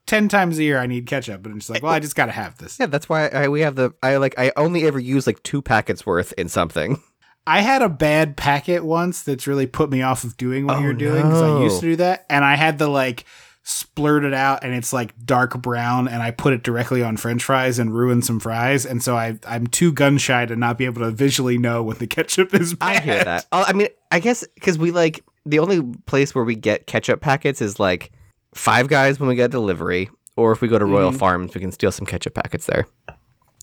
ten 0.05 0.27
times 0.29 0.57
a 0.59 0.63
year 0.63 0.79
I 0.79 0.87
need 0.87 1.07
ketchup, 1.07 1.43
but 1.43 1.51
it's 1.53 1.69
like, 1.69 1.83
well, 1.83 1.91
I 1.93 1.99
just 1.99 2.15
gotta 2.15 2.31
have 2.31 2.57
this. 2.57 2.79
Yeah, 2.79 2.85
that's 2.87 3.09
why 3.09 3.27
I, 3.27 3.47
we 3.47 3.61
have 3.61 3.75
the 3.75 3.93
I 4.03 4.17
like 4.17 4.35
I 4.37 4.51
only 4.55 4.85
ever 4.85 4.99
use 4.99 5.27
like 5.27 5.41
two 5.43 5.61
packets 5.61 6.05
worth 6.05 6.33
in 6.33 6.49
something. 6.49 7.01
I 7.47 7.61
had 7.61 7.83
a 7.83 7.89
bad 7.89 8.37
packet 8.37 8.83
once 8.83 9.21
that's 9.21 9.45
really 9.45 9.67
put 9.67 9.91
me 9.91 10.01
off 10.01 10.23
of 10.23 10.35
doing 10.35 10.65
what 10.65 10.77
Oh, 10.77 10.81
you're 10.81 10.93
doing 10.93 11.21
because 11.21 11.41
I 11.43 11.61
used 11.61 11.79
to 11.81 11.85
do 11.87 11.95
that, 11.97 12.25
and 12.29 12.43
I 12.43 12.55
had 12.55 12.79
to 12.79 12.87
like 12.87 13.25
splurt 13.63 14.23
it 14.25 14.33
out, 14.33 14.63
and 14.63 14.73
it's 14.73 14.91
like 14.93 15.13
dark 15.25 15.59
brown, 15.61 16.07
and 16.07 16.21
I 16.23 16.31
put 16.31 16.53
it 16.53 16.63
directly 16.63 17.03
on 17.03 17.17
French 17.17 17.43
fries 17.43 17.77
and 17.79 17.93
ruined 17.93 18.25
some 18.25 18.39
fries, 18.39 18.85
and 18.85 19.01
so 19.03 19.15
I 19.15 19.37
I'm 19.47 19.67
too 19.67 19.91
gun 19.91 20.17
shy 20.17 20.45
to 20.47 20.55
not 20.55 20.77
be 20.79 20.85
able 20.85 21.01
to 21.01 21.11
visually 21.11 21.57
know 21.57 21.83
when 21.83 21.97
the 21.97 22.07
ketchup 22.15 22.53
is 22.55 22.73
bad. 22.73 22.97
I 22.97 22.99
hear 22.99 23.23
that. 23.23 23.45
I 23.51 23.73
mean, 23.73 23.89
I 24.11 24.19
guess 24.19 24.43
because 24.55 24.77
we 24.79 24.89
like 24.91 25.23
the 25.45 25.59
only 25.59 25.81
place 26.07 26.33
where 26.33 26.43
we 26.43 26.55
get 26.55 26.87
ketchup 26.87 27.21
packets 27.21 27.61
is 27.61 27.79
like 27.79 28.11
Five 28.55 28.87
Guys 28.87 29.19
when 29.19 29.29
we 29.29 29.35
get 29.35 29.51
delivery, 29.51 30.09
or 30.35 30.51
if 30.51 30.61
we 30.61 30.67
go 30.67 30.79
to 30.79 30.85
Royal 30.85 31.09
Mm-hmm. 31.11 31.19
Farms, 31.19 31.53
we 31.53 31.61
can 31.61 31.71
steal 31.71 31.91
some 31.91 32.05
ketchup 32.07 32.33
packets 32.33 32.65
there. 32.65 32.85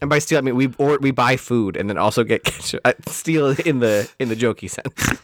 And 0.01 0.09
by 0.11 0.18
steal, 0.20 0.38
I 0.38 0.43
mean 0.43 0.55
we 0.57 0.72
or 0.78 0.99
we 1.01 1.11
buy 1.11 1.36
food 1.36 1.76
and 1.76 1.88
then 1.90 1.99
also 1.99 2.22
get 2.24 2.45
ketchup. 2.45 2.80
I 2.84 2.95
steal 3.09 3.49
in 3.66 3.80
the 3.80 4.09
in 4.18 4.28
the 4.28 4.36
jokey 4.36 4.70
sense. 4.70 5.18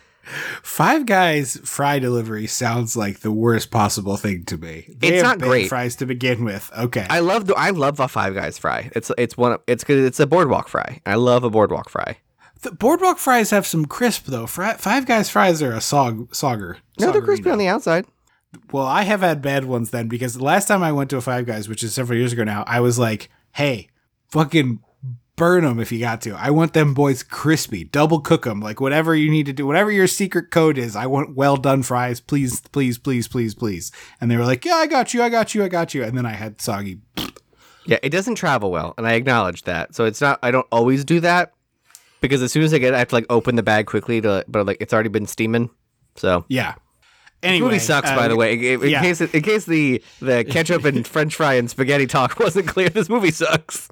Five 0.62 1.06
Guys 1.06 1.58
fry 1.64 1.98
delivery 1.98 2.46
sounds 2.46 2.96
like 2.96 3.20
the 3.20 3.32
worst 3.32 3.70
possible 3.70 4.16
thing 4.18 4.44
to 4.44 4.58
me. 4.58 4.86
They 4.98 5.08
It's 5.14 5.22
not 5.22 5.38
great. 5.38 5.68
fries 5.68 5.96
to 5.96 6.06
begin 6.06 6.44
with. 6.44 6.70
Okay, 6.78 7.06
I 7.08 7.20
love 7.20 7.46
the 7.46 7.54
I 7.54 7.70
love 7.70 7.98
a 7.98 8.08
Five 8.08 8.34
Guys 8.34 8.58
fry. 8.58 8.90
It's 8.94 9.10
it's 9.16 9.36
one 9.36 9.52
of- 9.52 9.60
it's 9.66 9.82
because 9.84 10.04
it's 10.04 10.20
a 10.20 10.26
boardwalk 10.26 10.68
fry. 10.68 11.00
I 11.06 11.14
love 11.14 11.44
a 11.44 11.50
boardwalk 11.50 11.88
fry. 11.88 12.18
the 12.62 12.72
boardwalk 12.72 13.18
fries 13.18 13.50
have 13.50 13.66
some 13.66 13.86
crisp 13.86 14.26
though. 14.26 14.46
Fri- 14.46 14.74
Five 14.78 15.06
Guys 15.06 15.30
fries 15.30 15.62
are 15.62 15.72
a 15.72 15.78
sog 15.78 16.28
sogger. 16.28 16.76
No, 17.00 17.10
they're 17.10 17.22
crispy 17.22 17.50
on 17.50 17.58
the 17.58 17.68
outside. 17.68 18.04
Well, 18.72 18.86
I 18.86 19.02
have 19.02 19.20
had 19.20 19.42
bad 19.42 19.64
ones 19.64 19.90
then 19.90 20.08
because 20.08 20.34
the 20.34 20.44
last 20.44 20.68
time 20.68 20.82
I 20.82 20.92
went 20.92 21.10
to 21.10 21.16
a 21.16 21.20
Five 21.20 21.46
Guys, 21.46 21.68
which 21.68 21.82
is 21.82 21.94
several 21.94 22.18
years 22.18 22.32
ago 22.32 22.44
now, 22.44 22.64
I 22.66 22.80
was 22.80 22.98
like, 22.98 23.30
"Hey, 23.52 23.88
fucking 24.28 24.80
burn 25.36 25.64
them 25.64 25.78
if 25.78 25.92
you 25.92 26.00
got 26.00 26.20
to. 26.22 26.34
I 26.34 26.50
want 26.50 26.72
them 26.72 26.94
boys 26.94 27.22
crispy. 27.22 27.84
Double 27.84 28.20
cook 28.20 28.44
them, 28.44 28.60
like 28.60 28.80
whatever 28.80 29.14
you 29.14 29.30
need 29.30 29.46
to 29.46 29.52
do, 29.52 29.66
whatever 29.66 29.90
your 29.90 30.06
secret 30.08 30.50
code 30.50 30.78
is. 30.78 30.96
I 30.96 31.06
want 31.06 31.36
well 31.36 31.56
done 31.56 31.82
fries, 31.82 32.20
please, 32.20 32.60
please, 32.60 32.98
please, 32.98 33.28
please, 33.28 33.54
please." 33.54 33.92
And 34.20 34.30
they 34.30 34.36
were 34.36 34.46
like, 34.46 34.64
"Yeah, 34.64 34.76
I 34.76 34.86
got 34.86 35.12
you, 35.12 35.22
I 35.22 35.28
got 35.28 35.54
you, 35.54 35.62
I 35.64 35.68
got 35.68 35.94
you." 35.94 36.02
And 36.02 36.16
then 36.16 36.26
I 36.26 36.32
had 36.32 36.60
soggy. 36.60 37.00
Yeah, 37.86 37.98
it 38.02 38.10
doesn't 38.10 38.34
travel 38.34 38.70
well, 38.70 38.94
and 38.98 39.06
I 39.06 39.12
acknowledge 39.12 39.62
that. 39.62 39.94
So 39.94 40.04
it's 40.04 40.20
not. 40.20 40.38
I 40.42 40.50
don't 40.50 40.66
always 40.70 41.04
do 41.04 41.20
that 41.20 41.52
because 42.20 42.42
as 42.42 42.52
soon 42.52 42.62
as 42.62 42.74
I 42.74 42.78
get, 42.78 42.92
it, 42.92 42.96
I 42.96 42.98
have 42.98 43.08
to 43.08 43.14
like 43.14 43.26
open 43.30 43.56
the 43.56 43.62
bag 43.62 43.86
quickly 43.86 44.20
to. 44.20 44.44
But 44.48 44.66
like 44.66 44.78
it's 44.80 44.92
already 44.92 45.08
been 45.08 45.26
steaming. 45.26 45.70
So 46.16 46.44
Yeah. 46.48 46.74
Anyway, 47.42 47.66
movie 47.68 47.78
sucks, 47.78 48.10
by 48.10 48.24
um, 48.24 48.30
the 48.30 48.36
way. 48.36 48.54
In, 48.54 48.82
in 48.82 48.88
yeah. 48.90 49.00
case 49.00 49.20
in 49.20 49.42
case 49.42 49.64
the 49.64 50.02
the 50.20 50.44
ketchup 50.44 50.84
and 50.84 51.06
French 51.06 51.34
fry 51.36 51.54
and 51.54 51.70
spaghetti 51.70 52.06
talk 52.06 52.38
wasn't 52.40 52.66
clear, 52.66 52.88
this 52.88 53.08
movie 53.08 53.30
sucks. 53.30 53.88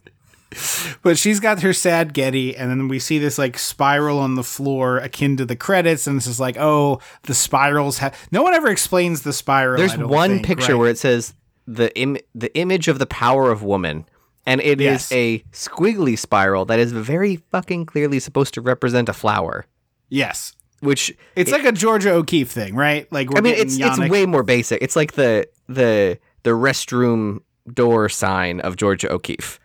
But 1.02 1.18
she's 1.18 1.38
got 1.40 1.60
her 1.62 1.72
sad 1.72 2.14
Getty, 2.14 2.56
and 2.56 2.70
then 2.70 2.88
we 2.88 2.98
see 2.98 3.18
this 3.18 3.36
like 3.36 3.58
spiral 3.58 4.18
on 4.18 4.36
the 4.36 4.42
floor 4.44 4.98
akin 4.98 5.36
to 5.36 5.44
the 5.44 5.56
credits, 5.56 6.06
and 6.06 6.16
this 6.16 6.26
is 6.26 6.40
like, 6.40 6.56
oh, 6.58 7.00
the 7.24 7.34
spirals 7.34 7.98
have. 7.98 8.16
No 8.32 8.42
one 8.42 8.54
ever 8.54 8.68
explains 8.68 9.22
the 9.22 9.32
spiral. 9.32 9.76
There's 9.78 9.92
I 9.92 9.96
don't 9.96 10.08
one 10.08 10.30
think, 10.36 10.46
picture 10.46 10.72
right? 10.72 10.78
where 10.78 10.90
it 10.90 10.98
says 10.98 11.34
the 11.66 11.94
Im- 11.98 12.18
the 12.34 12.56
image 12.56 12.88
of 12.88 12.98
the 12.98 13.06
power 13.06 13.50
of 13.50 13.62
woman, 13.62 14.06
and 14.46 14.60
it 14.60 14.80
is 14.80 15.10
Yes. 15.10 15.12
a 15.12 15.38
squiggly 15.52 16.16
spiral 16.18 16.64
that 16.66 16.78
is 16.78 16.92
very 16.92 17.36
fucking 17.50 17.84
clearly 17.86 18.18
supposed 18.20 18.54
to 18.54 18.60
represent 18.60 19.08
a 19.08 19.12
flower. 19.12 19.66
yes, 20.08 20.54
Which 20.80 21.16
it's 21.34 21.50
like 21.50 21.64
a 21.64 21.72
Georgia 21.72 22.12
O'Keeffe 22.12 22.50
thing, 22.50 22.74
right? 22.74 23.10
Like 23.10 23.30
we're 23.30 23.38
I 23.38 23.40
mean, 23.40 23.54
it's 23.54 23.78
it's 23.78 23.98
way 23.98 24.26
more 24.26 24.42
basic. 24.42 24.82
It's 24.82 24.96
like 24.96 25.12
the 25.12 25.48
the 25.68 26.18
the 26.42 26.50
restroom 26.50 27.40
door 27.72 28.08
sign 28.08 28.60
of 28.60 28.76
Georgia 28.76 29.10
O'Keeffe. 29.12 29.58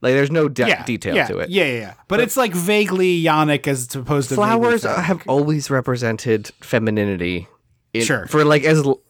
Like 0.00 0.14
there's 0.14 0.30
no 0.30 0.48
de- 0.48 0.68
yeah, 0.68 0.84
detail 0.84 1.14
yeah, 1.14 1.26
to 1.26 1.38
it. 1.38 1.50
Yeah, 1.50 1.64
yeah, 1.64 1.78
yeah. 1.78 1.94
But, 2.06 2.20
it's 2.20 2.36
like 2.36 2.54
vaguely 2.54 3.20
yonic 3.20 3.66
as 3.66 3.92
opposed 3.96 4.28
to 4.28 4.36
Flowers 4.36 4.84
have 4.84 5.22
always 5.26 5.70
represented 5.70 6.50
femininity. 6.60 7.48
in- 7.92 8.04
Sure. 8.04 8.26
For 8.26 8.44
like 8.44 8.62
as 8.64 8.78
l- 8.78 9.00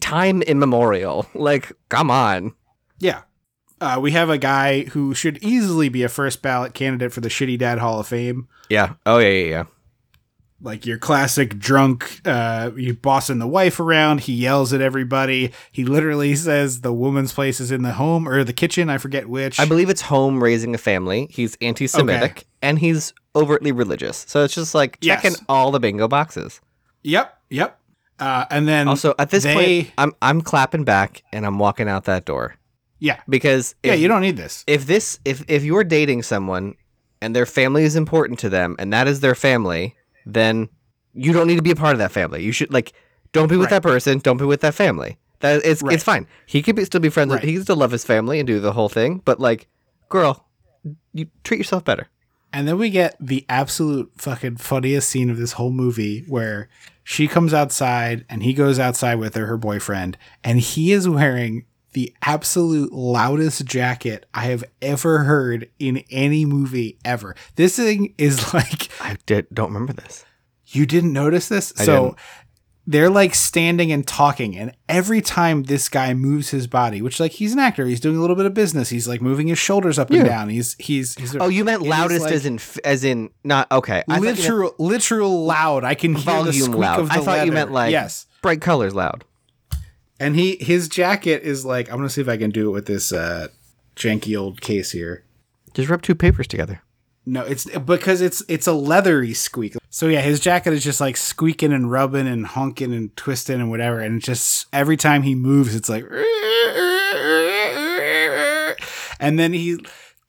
time 0.00 0.42
immemorial. 0.42 1.26
Like, 1.34 1.72
come 1.90 2.10
on. 2.10 2.54
Yeah. 2.98 3.22
Uh, 3.80 3.98
we 4.00 4.12
have 4.12 4.30
a 4.30 4.38
guy 4.38 4.84
who 4.84 5.14
should 5.14 5.38
easily 5.38 5.88
be 5.88 6.02
a 6.02 6.08
first 6.08 6.40
ballot 6.42 6.74
candidate 6.74 7.12
for 7.12 7.20
the 7.20 7.28
Shitty 7.28 7.58
Dad 7.58 7.78
Hall 7.78 8.00
of 8.00 8.08
Fame. 8.08 8.48
Yeah. 8.70 8.94
Oh 9.04 9.18
yeah, 9.18 9.28
yeah, 9.28 9.50
yeah. 9.50 9.64
Like 10.60 10.84
your 10.86 10.98
classic 10.98 11.58
drunk, 11.60 12.20
uh, 12.24 12.72
you 12.76 12.94
bossing 12.94 13.38
the 13.38 13.46
wife 13.46 13.78
around. 13.78 14.22
He 14.22 14.32
yells 14.32 14.72
at 14.72 14.80
everybody. 14.80 15.52
He 15.70 15.84
literally 15.84 16.34
says 16.34 16.80
the 16.80 16.92
woman's 16.92 17.32
place 17.32 17.60
is 17.60 17.70
in 17.70 17.82
the 17.82 17.92
home 17.92 18.28
or 18.28 18.42
the 18.42 18.52
kitchen. 18.52 18.90
I 18.90 18.98
forget 18.98 19.28
which. 19.28 19.60
I 19.60 19.66
believe 19.66 19.88
it's 19.88 20.00
home 20.02 20.42
raising 20.42 20.74
a 20.74 20.78
family. 20.78 21.28
He's 21.30 21.56
anti-Semitic 21.60 22.30
Okay. 22.32 22.42
and 22.60 22.80
he's 22.80 23.14
overtly 23.36 23.70
religious. 23.70 24.24
So 24.28 24.42
it's 24.42 24.52
just 24.54 24.74
like 24.74 24.98
checking 25.00 25.30
Yes. 25.32 25.44
all 25.48 25.70
the 25.70 25.78
bingo 25.78 26.08
boxes. 26.08 26.60
Yep. 27.04 27.38
Yep. 27.50 27.78
Uh, 28.18 28.44
and 28.50 28.66
then 28.66 28.88
Also, 28.88 29.14
at 29.16 29.30
this 29.30 29.44
they, 29.44 29.54
point, 29.84 29.92
I'm 29.96 30.12
I'm 30.20 30.40
clapping 30.40 30.82
back 30.82 31.22
and 31.30 31.46
I'm 31.46 31.60
walking 31.60 31.88
out 31.88 32.04
that 32.06 32.24
door 32.24 32.56
yeah, 32.98 33.20
because 33.28 33.76
yeah, 33.84 33.94
you 33.94 34.08
don't 34.08 34.22
need 34.22 34.36
this. 34.36 34.64
if 34.66 34.86
this 34.88 35.20
if 35.24 35.44
if 35.46 35.62
you're 35.62 35.84
dating 35.84 36.24
someone 36.24 36.74
and 37.22 37.36
their 37.36 37.46
family 37.46 37.84
is 37.84 37.94
important 37.94 38.40
to 38.40 38.48
them 38.48 38.74
and 38.80 38.92
that 38.92 39.06
is 39.06 39.20
their 39.20 39.36
family, 39.36 39.94
then 40.34 40.68
you 41.14 41.32
don't 41.32 41.46
need 41.46 41.56
to 41.56 41.62
be 41.62 41.70
a 41.70 41.76
part 41.76 41.92
of 41.94 41.98
that 41.98 42.12
family. 42.12 42.42
You 42.44 42.52
should 42.52 42.72
like 42.72 42.92
don't 43.32 43.48
be 43.48 43.56
with 43.56 43.70
Right. 43.70 43.82
that 43.82 43.88
person, 43.88 44.18
don't 44.18 44.36
be 44.36 44.44
with 44.44 44.60
that 44.60 44.74
family. 44.74 45.18
That 45.40 45.62
it's 45.64 45.82
Right. 45.82 45.94
it's 45.94 46.04
fine. 46.04 46.26
He 46.46 46.62
could 46.62 46.76
be, 46.76 46.84
still 46.84 47.00
be 47.00 47.08
friends 47.08 47.30
Right. 47.30 47.40
with 47.42 47.48
he 47.48 47.54
can 47.54 47.62
still 47.64 47.76
love 47.76 47.90
his 47.90 48.04
family 48.04 48.38
and 48.38 48.46
do 48.46 48.60
the 48.60 48.72
whole 48.72 48.88
thing, 48.88 49.22
but 49.24 49.40
like 49.40 49.66
girl, 50.08 50.46
you 51.12 51.26
treat 51.44 51.58
yourself 51.58 51.84
better. 51.84 52.08
And 52.52 52.66
then 52.66 52.78
we 52.78 52.88
get 52.88 53.14
the 53.20 53.44
absolute 53.48 54.10
fucking 54.16 54.56
funniest 54.56 55.08
scene 55.10 55.28
of 55.28 55.36
this 55.36 55.52
whole 55.52 55.70
movie 55.70 56.24
where 56.28 56.68
she 57.04 57.28
comes 57.28 57.52
outside 57.52 58.24
and 58.30 58.42
he 58.42 58.54
goes 58.54 58.78
outside 58.78 59.16
with 59.16 59.34
her, 59.34 59.46
her 59.46 59.58
boyfriend, 59.58 60.16
and 60.42 60.58
he 60.58 60.92
is 60.92 61.06
wearing 61.08 61.64
the 61.92 62.14
absolute 62.22 62.92
loudest 62.92 63.64
jacket 63.64 64.26
I 64.34 64.42
have 64.46 64.64
ever 64.82 65.20
heard 65.20 65.70
in 65.78 66.04
any 66.10 66.44
movie 66.44 66.98
ever. 67.04 67.34
This 67.56 67.76
thing 67.76 68.14
is 68.18 68.52
like 68.54 68.88
I 69.00 69.16
did 69.26 69.46
don't 69.52 69.72
remember 69.72 69.92
this. 69.92 70.24
you 70.66 70.86
didn't 70.86 71.12
notice 71.12 71.48
this? 71.48 71.72
I 71.78 71.84
so 71.84 72.02
didn't. 72.02 72.18
they're 72.86 73.10
like 73.10 73.34
standing 73.34 73.90
and 73.90 74.06
talking, 74.06 74.56
and 74.56 74.72
every 74.88 75.22
time 75.22 75.64
this 75.64 75.88
guy 75.88 76.12
moves 76.14 76.50
his 76.50 76.66
body, 76.66 77.00
which 77.00 77.20
like 77.20 77.32
he's 77.32 77.52
an 77.52 77.58
actor, 77.58 77.86
he's 77.86 78.00
doing 78.00 78.16
a 78.16 78.20
little 78.20 78.36
bit 78.36 78.46
of 78.46 78.54
business. 78.54 78.90
He's 78.90 79.08
like 79.08 79.22
moving 79.22 79.48
his 79.48 79.58
shoulders 79.58 79.98
up 79.98 80.10
and 80.10 80.24
down. 80.26 80.50
He's 80.50 80.76
he's 80.78 81.14
he's 81.14 81.36
Oh, 81.36 81.48
you 81.48 81.64
meant 81.64 81.82
loudest 81.82 82.24
like, 82.26 82.34
as 82.34 82.44
in 82.46 82.60
as 82.84 83.04
in 83.04 83.30
not 83.44 83.70
okay. 83.72 84.04
I 84.08 84.20
meant 84.20 84.38
literal 84.38 84.74
literal 84.78 85.44
loud. 85.44 85.84
I 85.84 85.94
can 85.94 86.14
hear 86.14 86.44
the 86.44 86.52
squeak 86.52 86.76
loud. 86.76 87.00
of 87.00 87.08
the 87.08 87.14
I 87.14 87.20
thought 87.20 87.46
you 87.46 87.52
meant 87.52 87.72
like 87.72 87.92
yes. 87.92 88.26
bright 88.42 88.60
colors 88.60 88.94
loud. 88.94 89.24
And 90.20 90.34
he 90.36 90.56
his 90.56 90.88
jacket 90.88 91.42
is 91.42 91.64
like 91.64 91.90
I'm 91.90 91.96
gonna 91.96 92.08
see 92.08 92.20
if 92.20 92.28
I 92.28 92.36
can 92.36 92.50
do 92.50 92.68
it 92.68 92.72
with 92.72 92.86
this 92.86 93.12
uh 93.12 93.48
janky 93.96 94.38
old 94.38 94.60
case 94.60 94.90
here. 94.90 95.24
Just 95.74 95.88
rub 95.88 96.02
two 96.02 96.14
papers 96.14 96.46
together. 96.46 96.82
No, 97.24 97.42
it's 97.42 97.66
because 97.78 98.20
it's 98.20 98.42
it's 98.48 98.66
a 98.66 98.72
leathery 98.72 99.34
squeak. 99.34 99.76
So 99.90 100.08
yeah, 100.08 100.22
his 100.22 100.40
jacket 100.40 100.72
is 100.72 100.82
just 100.82 101.00
like 101.00 101.16
squeaking 101.16 101.72
and 101.72 101.90
rubbing 101.90 102.26
and 102.26 102.46
honking 102.46 102.94
and 102.94 103.14
twisting 103.16 103.60
and 103.60 103.70
whatever. 103.70 104.00
And 104.00 104.22
just 104.22 104.66
every 104.72 104.96
time 104.96 105.22
he 105.22 105.34
moves, 105.34 105.74
it's 105.74 105.90
like, 105.90 106.04
and 109.20 109.38
then 109.38 109.52
he 109.52 109.78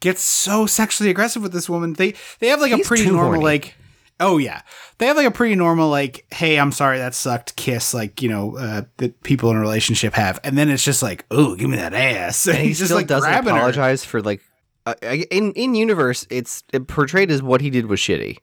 gets 0.01 0.21
so 0.21 0.65
sexually 0.65 1.09
aggressive 1.09 1.41
with 1.41 1.53
this 1.53 1.69
woman. 1.69 1.93
They 1.93 2.15
they 2.39 2.49
have 2.49 2.59
like 2.59 2.73
a 2.73 2.79
pretty 2.79 3.05
normal 3.05 3.25
horny. 3.25 3.43
like. 3.43 3.75
Oh 4.19 4.37
yeah, 4.37 4.61
they 4.97 5.07
have 5.07 5.15
like 5.17 5.27
a 5.27 5.31
pretty 5.31 5.55
normal 5.55 5.89
like, 5.89 6.25
"Hey, 6.33 6.59
I'm 6.59 6.71
sorry 6.71 6.97
that 6.97 7.15
sucked." 7.15 7.55
Kiss 7.55 7.93
like 7.93 8.21
you 8.21 8.29
know 8.29 8.57
uh, 8.57 8.81
that 8.97 9.21
people 9.23 9.49
in 9.51 9.55
a 9.57 9.59
relationship 9.61 10.13
have, 10.13 10.39
and 10.43 10.57
then 10.57 10.69
it's 10.69 10.83
just 10.83 11.01
like, 11.01 11.25
"Oh, 11.31 11.55
give 11.55 11.69
me 11.69 11.77
that 11.77 11.93
ass," 11.93 12.45
and 12.47 12.55
and 12.57 12.61
he 12.63 12.67
he's 12.69 12.79
just 12.79 12.89
still 12.89 12.97
like 12.97 13.07
doesn't 13.07 13.29
grabbing 13.29 13.53
her. 13.53 13.59
apologize 13.59 14.03
for 14.03 14.21
like 14.21 14.41
uh, 14.85 14.95
in 15.01 15.51
in 15.53 15.75
universe 15.75 16.25
it's 16.29 16.63
it 16.73 16.87
portrayed 16.87 17.29
as 17.31 17.41
what 17.43 17.61
he 17.61 17.69
did 17.69 17.85
was 17.85 17.99
shitty 17.99 18.37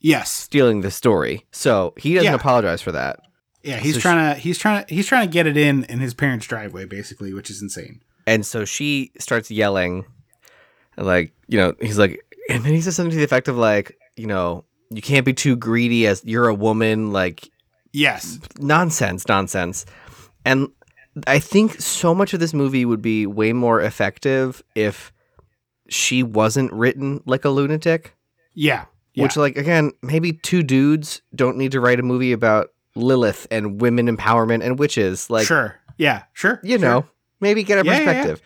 Yes, 0.00 0.30
stealing 0.32 0.80
the 0.80 0.90
story 0.90 1.46
so 1.52 1.92
he 1.96 2.14
doesn't 2.14 2.30
Yeah. 2.30 2.34
apologize 2.34 2.80
for 2.82 2.90
that 2.92 3.20
Yeah, 3.62 3.76
he's 3.78 3.94
So 3.94 4.00
trying 4.00 4.34
to 4.34 4.40
he's 4.40 4.58
trying 4.58 4.84
to 4.84 4.94
he's 4.94 5.06
trying 5.06 5.26
to 5.28 5.32
get 5.32 5.46
it 5.46 5.56
in 5.56 5.84
in 5.84 5.98
his 6.00 6.14
parents' 6.14 6.46
driveway, 6.46 6.84
basically, 6.86 7.32
which 7.34 7.50
is 7.50 7.60
insane. 7.62 8.00
and 8.26 8.44
so 8.46 8.64
she 8.64 9.12
starts 9.18 9.50
yelling 9.50 10.04
like 10.96 11.32
you 11.48 11.58
know 11.58 11.74
he's 11.80 11.98
like 11.98 12.20
and 12.48 12.64
then 12.64 12.72
he 12.74 12.80
says 12.80 12.96
something 12.96 13.10
to 13.10 13.16
the 13.16 13.24
effect 13.24 13.48
of 13.48 13.56
like 13.56 13.96
you 14.16 14.26
know 14.26 14.64
you 14.92 15.02
can't 15.02 15.24
be 15.26 15.32
too 15.32 15.56
greedy 15.56 16.06
as 16.06 16.22
you're 16.24 16.48
a 16.48 16.54
woman 16.54 17.12
like 17.12 17.48
Yes, 17.94 18.38
nonsense 18.58 19.28
nonsense 19.28 19.84
and 20.46 20.68
i 21.26 21.38
think 21.38 21.78
so 21.80 22.14
much 22.14 22.32
of 22.32 22.40
this 22.40 22.54
movie 22.54 22.84
would 22.86 23.02
be 23.02 23.26
way 23.26 23.52
more 23.52 23.80
effective 23.82 24.62
if 24.74 25.12
she 25.88 26.22
wasn't 26.22 26.72
written 26.72 27.22
like 27.26 27.44
a 27.44 27.50
lunatic 27.50 28.16
yeah, 28.54 28.84
yeah. 29.14 29.22
Which, 29.24 29.36
like, 29.38 29.56
again, 29.56 29.92
maybe 30.02 30.32
two 30.34 30.62
dudes 30.62 31.22
don't 31.34 31.56
need 31.56 31.72
to 31.72 31.80
write 31.80 31.98
a 31.98 32.02
movie 32.02 32.32
about 32.32 32.68
Lilith 32.94 33.46
and 33.50 33.80
women 33.80 34.14
empowerment 34.14 34.62
and 34.62 34.78
witches. 34.78 35.30
Like, 35.30 35.46
sure, 35.46 35.78
yeah, 35.96 36.24
sure, 36.34 36.60
you 36.62 36.78
sure. 36.78 36.86
know, 36.86 37.06
maybe 37.40 37.62
get 37.62 37.78
a 37.78 37.84
Yeah, 37.84 37.92
yeah, 37.92 37.98
yeah. 37.98 38.04
perspective. 38.04 38.42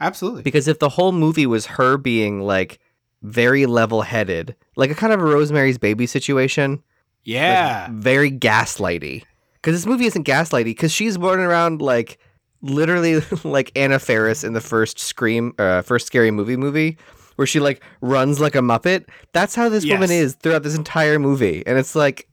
absolutely. 0.00 0.42
Because 0.42 0.68
if 0.68 0.78
the 0.78 0.88
whole 0.88 1.10
movie 1.12 1.46
was 1.46 1.66
her 1.66 1.96
being 1.96 2.40
like 2.42 2.78
very 3.24 3.66
level 3.66 4.02
headed, 4.02 4.54
like 4.76 4.90
a 4.90 4.94
kind 4.94 5.12
of 5.12 5.20
a 5.20 5.24
Rosemary's 5.24 5.78
Baby 5.78 6.06
situation, 6.06 6.72
like, 6.72 6.80
yeah, 7.24 7.88
very 7.90 8.30
gaslighty. 8.30 9.24
Because 9.54 9.74
this 9.74 9.86
movie 9.86 10.04
isn't 10.04 10.26
gaslighty 10.26 10.64
because 10.64 10.92
she's 10.92 11.16
running 11.18 11.44
around 11.44 11.80
like 11.80 12.18
literally 12.60 13.20
like 13.44 13.72
Anna 13.74 13.98
Faris 13.98 14.44
in 14.44 14.52
the 14.52 14.60
first 14.60 14.98
Scream, 14.98 15.54
uh, 15.58 15.82
first 15.82 16.06
Scary 16.06 16.30
Movie 16.30 16.56
movie, 16.56 16.98
where 17.36 17.46
she 17.46 17.60
like 17.60 17.82
runs 18.02 18.40
like 18.40 18.54
a 18.54 18.58
muppet. 18.60 19.06
That's 19.32 19.54
how 19.54 19.68
this 19.70 19.84
woman 19.86 20.10
is 20.10 20.34
throughout 20.34 20.62
this 20.62 20.76
entire 20.76 21.18
movie, 21.18 21.62
and 21.66 21.78
it's 21.78 21.94
like, 21.94 22.28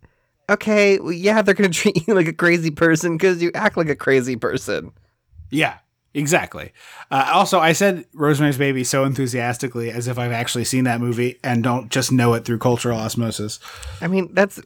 okay, 0.49 0.99
well, 0.99 1.13
yeah, 1.13 1.41
they're 1.41 1.55
gonna 1.55 1.69
treat 1.81 2.05
you 2.05 2.13
like 2.13 2.27
a 2.27 2.33
crazy 2.33 2.69
person 2.69 3.15
because 3.15 3.41
you 3.41 3.49
act 3.55 3.77
like 3.77 3.89
a 3.89 3.95
crazy 3.95 4.35
person. 4.35 4.91
yeah, 5.51 5.77
exactly. 6.13 6.71
Uh, 7.09 7.29
also, 7.33 7.59
I 7.59 7.73
said 7.73 8.05
Rosemary's 8.13 8.57
Baby 8.57 8.83
so 8.83 9.03
enthusiastically 9.03 9.91
as 9.91 10.07
if 10.07 10.17
I've 10.17 10.31
actually 10.31 10.65
seen 10.65 10.83
that 10.85 11.01
movie 11.01 11.39
and 11.43 11.63
don't 11.63 11.89
just 11.91 12.11
know 12.11 12.33
it 12.33 12.45
through 12.45 12.59
cultural 12.59 12.97
osmosis. 12.97 13.59
I 14.01 14.07
mean, 14.07 14.33
that's. 14.33 14.61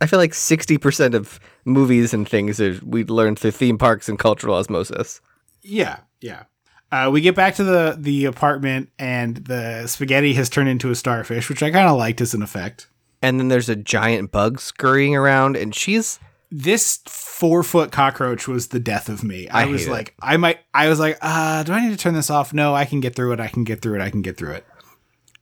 I 0.00 0.06
feel 0.06 0.18
like 0.18 0.34
sixty 0.34 0.78
percent 0.78 1.14
of 1.14 1.40
movies 1.64 2.14
and 2.14 2.28
things 2.28 2.60
are, 2.60 2.78
we 2.84 3.04
learn 3.04 3.36
through 3.36 3.50
theme 3.50 3.78
parks 3.78 4.08
and 4.08 4.18
cultural 4.18 4.54
osmosis. 4.54 5.20
Yeah, 5.62 5.98
yeah. 6.20 6.44
Uh, 6.90 7.10
we 7.12 7.20
get 7.20 7.34
back 7.34 7.54
to 7.56 7.64
the 7.64 7.96
the 7.98 8.24
apartment 8.24 8.90
and 8.98 9.36
the 9.38 9.86
spaghetti 9.86 10.32
has 10.34 10.48
turned 10.48 10.68
into 10.68 10.90
a 10.90 10.94
starfish, 10.94 11.48
which 11.48 11.62
I 11.62 11.70
kind 11.70 11.88
of 11.88 11.98
liked 11.98 12.20
as 12.20 12.32
an 12.32 12.42
effect. 12.42 12.88
And 13.20 13.40
then 13.40 13.48
there's 13.48 13.68
a 13.68 13.76
giant 13.76 14.30
bug 14.30 14.60
scurrying 14.60 15.16
around, 15.16 15.56
and 15.56 15.74
she's 15.74 16.20
this 16.50 17.00
four 17.06 17.62
foot 17.62 17.92
cockroach 17.92 18.48
was 18.48 18.68
the 18.68 18.80
death 18.80 19.08
of 19.08 19.22
me. 19.22 19.48
I, 19.48 19.62
I 19.62 19.64
was 19.66 19.82
hate 19.82 19.88
it. 19.88 19.92
like, 19.92 20.14
I 20.20 20.36
might, 20.36 20.60
I 20.72 20.88
was 20.88 20.98
like, 20.98 21.18
uh, 21.20 21.62
do 21.62 21.72
I 21.72 21.80
need 21.80 21.90
to 21.90 21.96
turn 21.96 22.14
this 22.14 22.30
off? 22.30 22.52
No, 22.54 22.74
I 22.74 22.84
can 22.84 23.00
get 23.00 23.14
through 23.14 23.32
it. 23.32 23.40
I 23.40 23.48
can 23.48 23.64
get 23.64 23.82
through 23.82 23.96
it. 23.96 24.02
I 24.02 24.10
can 24.10 24.22
get 24.22 24.36
through 24.36 24.52
it. 24.52 24.66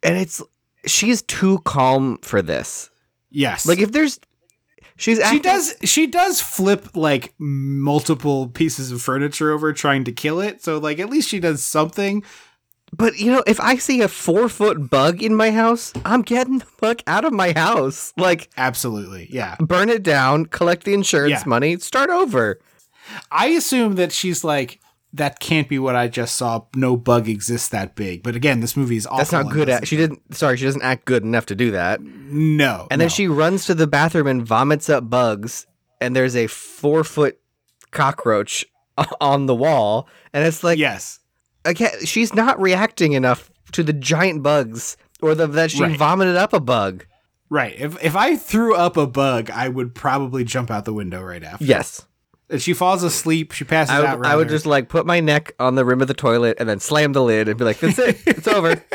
and 0.02 0.16
it's 0.16 0.42
she's 0.86 1.22
too 1.22 1.58
calm 1.60 2.18
for 2.22 2.42
this. 2.42 2.90
Yes. 3.30 3.66
Like 3.66 3.80
if 3.80 3.92
there's 3.92 4.18
she's 4.96 5.20
she 5.28 5.38
does, 5.40 5.74
she 5.84 6.06
does 6.06 6.40
flip 6.40 6.96
like 6.96 7.34
multiple 7.38 8.48
pieces 8.48 8.92
of 8.92 9.02
furniture 9.02 9.52
over 9.52 9.72
trying 9.72 10.04
to 10.04 10.12
kill 10.12 10.40
it. 10.40 10.62
So 10.62 10.78
like, 10.78 10.98
at 10.98 11.10
least 11.10 11.28
she 11.28 11.40
does 11.40 11.62
something. 11.62 12.22
But 12.92 13.18
you 13.18 13.30
know, 13.30 13.42
if 13.46 13.60
I 13.60 13.76
see 13.76 14.00
a 14.00 14.08
four 14.08 14.48
foot 14.48 14.88
bug 14.90 15.22
in 15.22 15.34
my 15.34 15.50
house, 15.50 15.92
I'm 16.04 16.22
getting 16.22 16.58
the 16.58 16.66
fuck 16.66 17.02
out 17.06 17.24
of 17.24 17.32
my 17.32 17.52
house. 17.52 18.12
Like, 18.16 18.48
Absolutely. 18.56 19.28
Yeah. 19.30 19.56
burn 19.60 19.88
it 19.88 20.02
down, 20.02 20.46
collect 20.46 20.84
the 20.84 20.94
insurance 20.94 21.30
Yeah. 21.42 21.42
money, 21.46 21.76
start 21.78 22.10
over. 22.10 22.58
I 23.30 23.48
assume 23.48 23.96
that 23.96 24.12
she's 24.12 24.42
like, 24.44 24.80
that 25.12 25.40
can't 25.40 25.68
be 25.68 25.78
what 25.78 25.96
I 25.96 26.08
just 26.08 26.36
saw. 26.36 26.62
No 26.74 26.96
bug 26.96 27.28
exists 27.28 27.68
that 27.70 27.94
big. 27.94 28.22
But 28.22 28.36
again, 28.36 28.60
this 28.60 28.76
movie 28.76 28.96
is 28.96 29.06
awful. 29.06 29.18
That's 29.18 29.32
not 29.32 29.50
good. 29.50 29.68
At, 29.68 29.86
she 29.88 29.96
didn't. 29.96 30.34
Sorry, 30.34 30.56
she 30.56 30.64
doesn't 30.66 30.82
act 30.82 31.06
good 31.06 31.22
enough 31.22 31.46
to 31.46 31.54
do 31.54 31.70
that. 31.70 32.00
No. 32.02 32.86
And 32.90 33.00
then 33.00 33.06
no. 33.06 33.10
she 33.10 33.26
runs 33.28 33.64
to 33.66 33.74
the 33.74 33.86
bathroom 33.86 34.26
and 34.26 34.46
vomits 34.46 34.90
up 34.90 35.08
bugs. 35.08 35.66
And 36.00 36.14
there's 36.14 36.36
a 36.36 36.46
four 36.48 37.02
foot 37.04 37.38
cockroach 37.92 38.66
on 39.20 39.46
the 39.46 39.54
wall, 39.54 40.08
and 40.32 40.44
it's 40.44 40.62
like, 40.62 40.78
Yes. 40.78 41.18
Again, 41.66 42.04
she's 42.04 42.34
not 42.34 42.60
reacting 42.60 43.12
enough 43.12 43.50
to 43.72 43.82
the 43.82 43.92
giant 43.92 44.42
bugs 44.42 44.96
or 45.20 45.34
the 45.34 45.46
that 45.48 45.70
she 45.70 45.82
Right. 45.82 45.98
vomited 45.98 46.36
up 46.36 46.52
a 46.52 46.60
bug. 46.60 47.06
Right. 47.50 47.74
If 47.78 48.02
if 48.02 48.16
I 48.16 48.36
threw 48.36 48.74
up 48.74 48.96
a 48.96 49.06
bug, 49.06 49.50
I 49.50 49.68
would 49.68 49.94
probably 49.94 50.44
jump 50.44 50.70
out 50.70 50.84
the 50.84 50.92
window 50.94 51.22
right 51.22 51.42
after. 51.44 51.64
Yes. 51.64 52.06
And 52.48 52.62
she 52.62 52.72
falls 52.74 53.02
asleep. 53.02 53.52
She 53.52 53.64
passes 53.64 53.94
I 53.94 54.06
out. 54.06 54.18
would, 54.18 54.26
I 54.26 54.36
would 54.36 54.48
just 54.48 54.66
like 54.66 54.88
put 54.88 55.04
my 55.04 55.20
neck 55.20 55.52
on 55.58 55.74
the 55.74 55.84
rim 55.84 56.00
of 56.00 56.06
the 56.08 56.14
toilet 56.14 56.56
and 56.60 56.68
then 56.68 56.78
slam 56.80 57.12
the 57.12 57.22
lid 57.22 57.48
and 57.48 57.58
be 57.58 57.64
like, 57.64 57.78
"That's 57.80 57.98
it, 57.98 58.18
it's 58.26 58.46
over." 58.48 58.82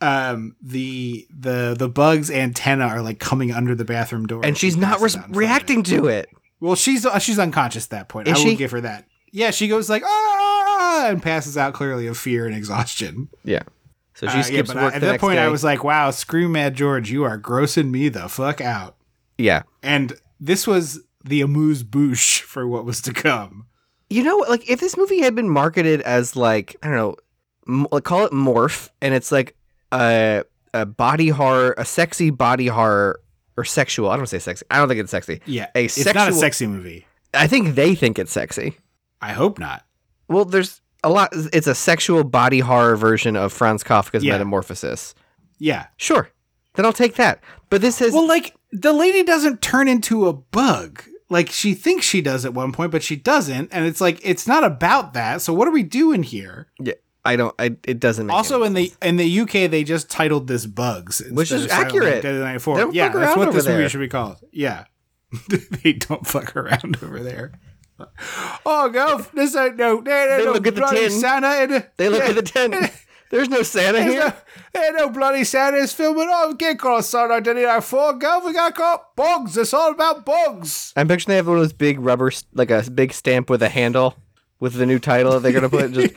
um 0.00 0.54
the 0.60 1.26
the 1.30 1.74
the 1.78 1.88
bugs 1.88 2.30
antenna 2.30 2.84
are 2.84 3.00
like 3.00 3.18
coming 3.18 3.50
under 3.52 3.74
the 3.74 3.84
bathroom 3.84 4.26
door, 4.26 4.42
And 4.44 4.56
she's 4.56 4.74
she 4.74 4.80
not 4.80 4.98
passes 4.98 5.02
res- 5.02 5.16
out 5.16 5.16
in 5.16 5.20
front 5.22 5.32
of 5.32 5.36
reacting 5.38 5.82
to 5.84 6.06
it. 6.08 6.28
Well, 6.60 6.74
she's 6.74 7.06
uh, 7.06 7.18
she's 7.18 7.38
unconscious 7.38 7.84
at 7.86 7.90
that 7.90 8.08
point. 8.08 8.28
Is 8.28 8.34
I 8.34 8.38
will 8.38 8.50
she? 8.50 8.56
give 8.56 8.70
her 8.72 8.80
that. 8.82 9.06
Yeah, 9.36 9.50
she 9.50 9.68
goes 9.68 9.90
like 9.90 10.02
ah 10.04 11.06
and 11.08 11.22
passes 11.22 11.56
out 11.58 11.74
clearly 11.74 12.06
of 12.06 12.16
fear 12.16 12.46
and 12.46 12.54
exhaustion. 12.56 13.28
Yeah. 13.44 13.62
So 14.14 14.28
she 14.28 14.38
Uh, 14.38 14.42
skips 14.42 14.70
I- 14.70 14.82
work 14.82 14.94
at 14.94 15.00
the 15.02 15.06
that 15.08 15.20
point, 15.20 15.36
day. 15.36 15.42
I 15.42 15.48
was 15.48 15.62
like, 15.62 15.84
"Wow, 15.84 16.10
Screaming 16.10 16.52
Mad 16.52 16.74
George, 16.74 17.10
you 17.10 17.22
are 17.24 17.38
grossing 17.38 17.90
me 17.90 18.08
the 18.08 18.28
fuck 18.30 18.60
out." 18.62 18.96
yeah. 19.36 19.62
And 19.82 20.14
this 20.40 20.66
was 20.66 21.00
the 21.22 21.42
amuse 21.42 21.82
bouche 21.82 22.40
for 22.40 22.66
what 22.66 22.84
was 22.86 23.02
to 23.02 23.12
come. 23.12 23.66
You 24.08 24.22
know, 24.24 24.38
like 24.48 24.68
if 24.70 24.80
this 24.80 24.96
movie 24.96 25.20
had 25.20 25.34
been 25.34 25.48
marketed 25.50 26.00
as 26.02 26.34
like 26.36 26.76
I 26.82 26.86
don't 26.88 26.96
know, 26.96 27.16
m- 27.68 27.86
like, 27.92 28.04
call 28.04 28.24
it 28.24 28.32
morph, 28.32 28.88
and 29.02 29.12
it's 29.12 29.30
like 29.30 29.54
a 29.92 30.44
a 30.72 30.86
body 30.86 31.28
horror, 31.28 31.74
a 31.76 31.84
sexy 31.84 32.30
body 32.30 32.68
horror 32.68 33.20
or 33.58 33.64
sexual. 33.64 34.08
I 34.10 34.16
don't 34.16 34.26
say 34.28 34.38
sexy. 34.38 34.64
I 34.70 34.78
don't 34.78 34.88
think 34.88 35.00
it's 35.00 35.10
sexy. 35.10 35.40
Yeah, 35.44 35.66
A 35.74 35.84
it's 35.84 36.14
not 36.14 36.28
a 36.28 36.32
sexy 36.32 36.66
movie. 36.66 37.06
I 37.34 37.46
think 37.48 37.74
they 37.74 37.94
think 37.94 38.18
it's 38.18 38.32
sexy. 38.32 38.78
I 39.20 39.32
hope 39.32 39.58
not. 39.58 39.84
Well, 40.28 40.44
there's 40.44 40.80
a 41.04 41.10
lot. 41.10 41.30
It's 41.52 41.66
a 41.66 41.74
sexual 41.74 42.24
body 42.24 42.60
horror 42.60 42.96
version 42.96 43.36
of 43.36 43.52
Franz 43.52 43.82
Kafka's 43.84 44.24
Yeah. 44.24 44.32
Metamorphosis. 44.32 45.14
Yeah. 45.58 45.86
Sure, 45.96 46.30
then 46.74 46.84
I'll 46.84 46.92
take 46.92 47.14
that. 47.14 47.42
But 47.70 47.80
this 47.80 48.00
is 48.00 48.12
Well, 48.12 48.26
like 48.26 48.54
the 48.72 48.92
lady 48.92 49.22
doesn't 49.22 49.62
turn 49.62 49.88
into 49.88 50.26
a 50.26 50.32
bug. 50.32 51.02
Like 51.28 51.50
she 51.50 51.74
thinks 51.74 52.04
she 52.06 52.20
does 52.20 52.44
at 52.44 52.54
one 52.54 52.72
point, 52.72 52.92
but 52.92 53.02
she 53.02 53.16
doesn't, 53.16 53.70
and 53.72 53.84
it's 53.86 54.00
like 54.00 54.20
it's 54.22 54.46
not 54.46 54.62
about 54.64 55.14
that. 55.14 55.42
So 55.42 55.52
what 55.52 55.66
are 55.66 55.72
we 55.72 55.82
doing 55.82 56.22
here? 56.22 56.68
yeah, 56.78 56.94
I 57.24 57.34
don't. 57.34 57.54
I, 57.58 57.76
it 57.84 57.98
doesn't. 57.98 58.26
Make 58.26 58.36
Also, 58.36 58.62
in 58.62 58.74
the 58.74 58.92
in 59.02 59.16
the 59.16 59.40
UK, 59.40 59.68
they 59.70 59.82
just 59.82 60.08
titled 60.08 60.46
this 60.46 60.66
"Bugs," 60.66 61.20
Which 61.30 61.50
is 61.50 61.66
accurate. 61.68 62.22
Dead 62.22 62.40
Night 62.40 62.62
Four. 62.62 62.78
don't 62.78 62.94
Yeah, 62.94 63.08
that's 63.08 63.36
what 63.36 63.52
this 63.52 63.66
movie 63.66 63.88
should 63.88 63.98
be 64.00 64.08
called. 64.08 64.36
Yeah, 64.52 64.84
they 65.82 65.92
don't 65.94 66.24
fuck 66.26 66.54
around 66.54 66.98
over 67.02 67.18
there. 67.20 67.52
Oh, 68.66 68.88
go! 68.90 69.24
This 69.32 69.56
ain't 69.56 69.76
no. 69.76 70.00
There 70.00 70.32
ain't 70.32 70.40
They 70.40 70.44
no 70.46 70.52
look 70.52 70.66
at 70.66 70.74
the 70.74 70.86
tin. 70.86 71.10
Santa 71.10 71.62
in 71.62 71.72
it. 71.72 71.92
They 71.96 72.08
look 72.08 72.22
Yeah. 72.22 72.28
at 72.30 72.34
the 72.36 72.42
tent. 72.70 72.92
There's 73.30 73.48
no 73.48 73.62
Santa 73.62 73.98
There's 73.98 74.12
here. 74.12 74.20
no, 74.28 74.32
there 74.72 74.86
ain't 74.86 74.96
no 74.96 75.08
bloody 75.10 75.42
Santa's 75.44 75.92
filming. 75.92 76.28
Oh, 76.30 76.50
we 76.50 76.56
can't 76.56 76.78
call 76.78 76.98
it 76.98 77.02
Silent 77.04 77.30
Night, 77.32 77.44
Dead 77.44 77.56
of 77.56 77.62
the 77.62 77.66
Night 77.68 77.82
Four. 77.84 78.12
Go! 78.14 78.42
We 78.46 78.52
got 78.52 78.68
to 78.68 78.74
call 78.74 78.94
it 78.96 79.00
Bugs. 79.16 79.56
It's 79.56 79.74
all 79.74 79.90
about 79.90 80.24
bugs. 80.24 80.92
I'm 80.94 81.08
picturing 81.08 81.32
they 81.32 81.36
have 81.36 81.48
one 81.48 81.56
of 81.56 81.62
those 81.62 81.72
big 81.72 81.98
rubber, 81.98 82.30
like 82.52 82.70
a 82.70 82.88
big 82.90 83.12
stamp 83.12 83.50
with 83.50 83.62
a 83.62 83.68
handle 83.68 84.16
with 84.60 84.74
the 84.74 84.86
new 84.86 84.98
title 84.98 85.32
that 85.32 85.40
they're 85.40 85.52
gonna 85.52 85.68
put. 85.68 85.92
Just 85.92 86.14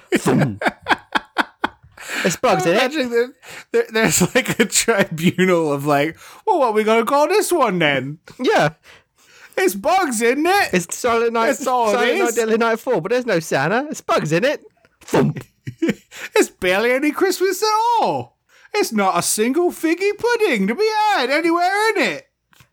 it's 2.25 2.35
bugs 2.37 2.65
in 2.65 2.73
it. 2.75 2.77
Eh? 2.77 2.85
Imagine 2.85 3.09
that 3.11 3.33
there, 3.71 3.85
there's 3.91 4.35
like 4.35 4.59
a 4.59 4.65
tribunal 4.65 5.71
of 5.71 5.85
like, 5.85 6.17
well, 6.45 6.59
what 6.59 6.73
we 6.73 6.83
gonna 6.83 7.05
call 7.05 7.27
this 7.27 7.51
one 7.51 7.79
then? 7.79 8.19
Yeah, 8.39 8.69
It's 9.59 9.75
bugs, 9.75 10.21
isn't 10.21 10.45
it? 10.45 10.69
it's 10.73 10.97
Silent 10.97 11.33
Night. 11.33 11.47
That's 11.47 11.67
all 11.67 11.89
it 11.89 11.93
Silent 11.93 12.19
Night. 12.19 12.35
Deadly 12.35 12.57
Night 12.57 12.79
Four, 12.79 13.01
but 13.01 13.11
there's 13.11 13.25
no 13.25 13.39
Santa. 13.39 13.87
It's 13.89 14.01
bugs 14.01 14.31
in 14.31 14.43
it. 14.43 14.63
Thump. 15.01 15.43
It's 16.35 16.49
barely 16.49 16.91
any 16.91 17.11
Christmas 17.11 17.61
at 17.63 17.69
all. 18.01 18.37
It's 18.73 18.91
not 18.91 19.17
a 19.17 19.21
single 19.21 19.71
figgy 19.71 20.09
pudding 20.17 20.67
to 20.67 20.75
be 20.75 20.89
had 21.13 21.29
anywhere 21.29 21.89
in 21.91 22.01
it. 22.03 22.27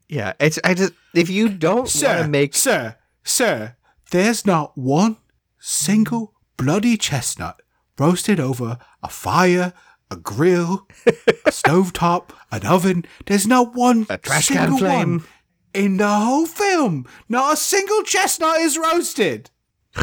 Yeah, 0.08 0.32
it's. 0.40 0.58
I 0.64 0.74
just 0.74 0.92
if 1.14 1.28
you 1.30 1.48
don't 1.48 1.82
want 1.82 1.90
to 1.90 2.28
make 2.28 2.54
sir, 2.54 2.96
sir, 3.22 3.76
there's 4.10 4.46
not 4.46 4.76
one 4.76 5.16
single 5.58 6.32
bloody 6.56 6.96
chestnut 6.96 7.60
roasted 7.98 8.40
over 8.40 8.78
a 9.02 9.08
fire, 9.08 9.72
a 10.10 10.16
grill, 10.16 10.86
a 11.06 11.10
stovetop, 11.50 12.30
an 12.50 12.66
oven. 12.66 13.04
There's 13.26 13.46
not 13.46 13.74
one 13.74 14.06
A 14.08 14.18
trash 14.18 14.48
can 14.48 14.76
flame. 14.78 15.10
one 15.10 15.24
in 15.76 15.98
the 15.98 16.08
whole 16.08 16.46
film. 16.46 17.06
Not 17.28 17.54
a 17.54 17.56
single 17.56 18.02
chestnut 18.02 18.56
is 18.58 18.78
roasted. 18.78 19.50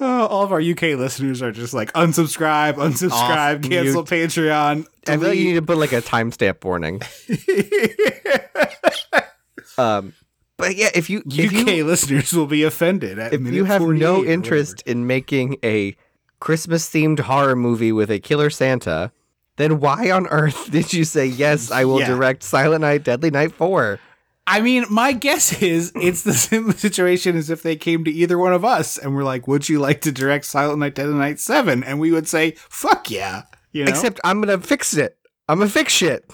Uh, 0.00 0.26
all 0.26 0.44
of 0.44 0.52
our 0.52 0.60
UK 0.60 0.82
listeners 0.96 1.42
are 1.42 1.50
just 1.50 1.74
like 1.74 1.92
unsubscribe, 1.94 2.74
unsubscribe, 2.74 3.64
Off, 3.64 3.70
cancel 3.70 4.02
mute. 4.02 4.06
Patreon. 4.06 4.86
I 5.08 5.16
feel 5.16 5.28
like 5.28 5.38
you 5.38 5.46
need 5.46 5.54
to 5.54 5.62
put 5.62 5.78
like 5.78 5.92
a 5.92 6.00
timestamp 6.00 6.64
warning. 6.64 7.00
um, 9.78 10.12
but 10.56 10.76
yeah, 10.76 10.90
if 10.94 11.10
you 11.10 11.24
if 11.26 11.52
UK 11.52 11.66
you 11.66 11.84
listeners 11.84 12.32
will 12.32 12.46
be 12.46 12.62
offended 12.62 13.18
at 13.18 13.32
if 13.32 13.40
you 13.40 13.64
have 13.64 13.82
no 13.82 14.24
interest 14.24 14.82
in 14.86 15.08
making 15.08 15.56
a 15.64 15.96
Christmas 16.38 16.88
themed 16.88 17.18
horror 17.20 17.56
movie 17.56 17.90
with 17.90 18.12
a 18.12 18.20
killer 18.20 18.48
Santa, 18.48 19.10
then 19.56 19.80
why 19.80 20.10
on 20.10 20.26
earth 20.28 20.70
did 20.70 20.92
you 20.92 21.04
say 21.04 21.26
yes? 21.26 21.70
I 21.70 21.84
will 21.84 22.00
Yeah. 22.00 22.06
direct 22.08 22.42
Silent 22.42 22.80
Night, 22.82 23.04
Deadly 23.04 23.30
Night 23.30 23.52
four. 23.52 23.98
I 24.46 24.60
mean, 24.60 24.84
my 24.90 25.12
guess 25.12 25.62
is 25.62 25.92
it's 25.94 26.22
the 26.22 26.32
same 26.48 26.72
situation 26.72 27.36
as 27.36 27.48
if 27.48 27.62
they 27.62 27.76
came 27.76 28.04
to 28.04 28.10
either 28.10 28.36
one 28.36 28.52
of 28.52 28.64
us 28.64 28.98
and 28.98 29.14
were 29.14 29.22
like, 29.24 29.46
"Would 29.46 29.68
you 29.68 29.78
like 29.78 30.00
to 30.02 30.10
direct 30.12 30.44
Silent 30.46 30.80
Night, 30.80 30.94
Deadly 30.96 31.14
Night 31.14 31.38
7? 31.38 31.84
And 31.84 32.00
we 32.00 32.10
would 32.10 32.26
say, 32.26 32.54
"Fuck 32.68 33.10
yeah!" 33.10 33.42
You 33.70 33.84
know, 33.84 33.90
Except 33.90 34.18
I'm 34.24 34.40
gonna 34.40 34.58
fix 34.58 34.94
it. 34.96 35.16
I'm 35.48 35.58
gonna 35.58 35.70
fix 35.70 35.92
shit. 35.92 36.28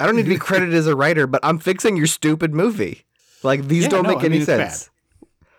I 0.00 0.06
don't 0.06 0.16
need 0.16 0.24
to 0.24 0.28
be 0.28 0.36
credited 0.38 0.74
as 0.74 0.88
a 0.88 0.96
writer, 0.96 1.26
but 1.28 1.40
I'm 1.44 1.58
fixing 1.58 1.96
your 1.96 2.08
stupid 2.08 2.52
movie. 2.52 3.04
Like 3.44 3.68
these 3.68 3.84
Yeah, 3.84 3.90
don't 3.90 4.02
no, 4.02 4.08
make 4.10 4.22
I 4.22 4.24
any 4.26 4.38
mean, 4.38 4.46
sense. 4.46 4.90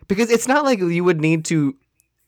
Because 0.07 0.29
it's 0.29 0.47
not 0.47 0.65
like 0.65 0.79
you 0.79 1.03
would 1.03 1.21
need 1.21 1.45
to. 1.45 1.75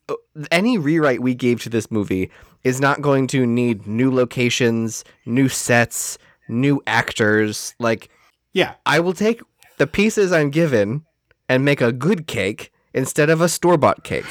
uh, 0.10 0.16
Any 0.50 0.78
rewrite 0.78 1.22
we 1.22 1.36
gave 1.36 1.62
to 1.64 1.70
this 1.70 1.92
movie 1.92 2.32
is 2.68 2.80
not 2.82 3.02
going 3.02 3.28
to 3.28 3.46
need 3.46 3.88
new 3.88 4.12
locations, 4.12 5.04
new 5.26 5.50
sets, 5.50 6.18
new 6.48 6.82
actors. 6.86 7.74
Like 7.80 8.10
yeah, 8.54 8.76
I 8.86 9.00
will 9.00 9.14
take 9.14 9.42
the 9.78 9.88
pieces 9.88 10.32
I'm 10.32 10.50
given 10.50 11.06
and 11.50 11.64
make 11.66 11.82
a 11.82 11.92
good 11.92 12.28
cake 12.28 12.72
instead 12.94 13.30
of 13.30 13.42
a 13.42 13.50
store 13.50 13.78
bought 13.78 14.04
cake. 14.04 14.26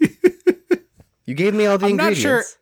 you 1.26 1.34
gave 1.34 1.54
me 1.54 1.66
all 1.66 1.78
the 1.78 1.86
I'm 1.86 1.96
not 1.96 2.08
ingredients. 2.12 2.20
sure- 2.52 2.58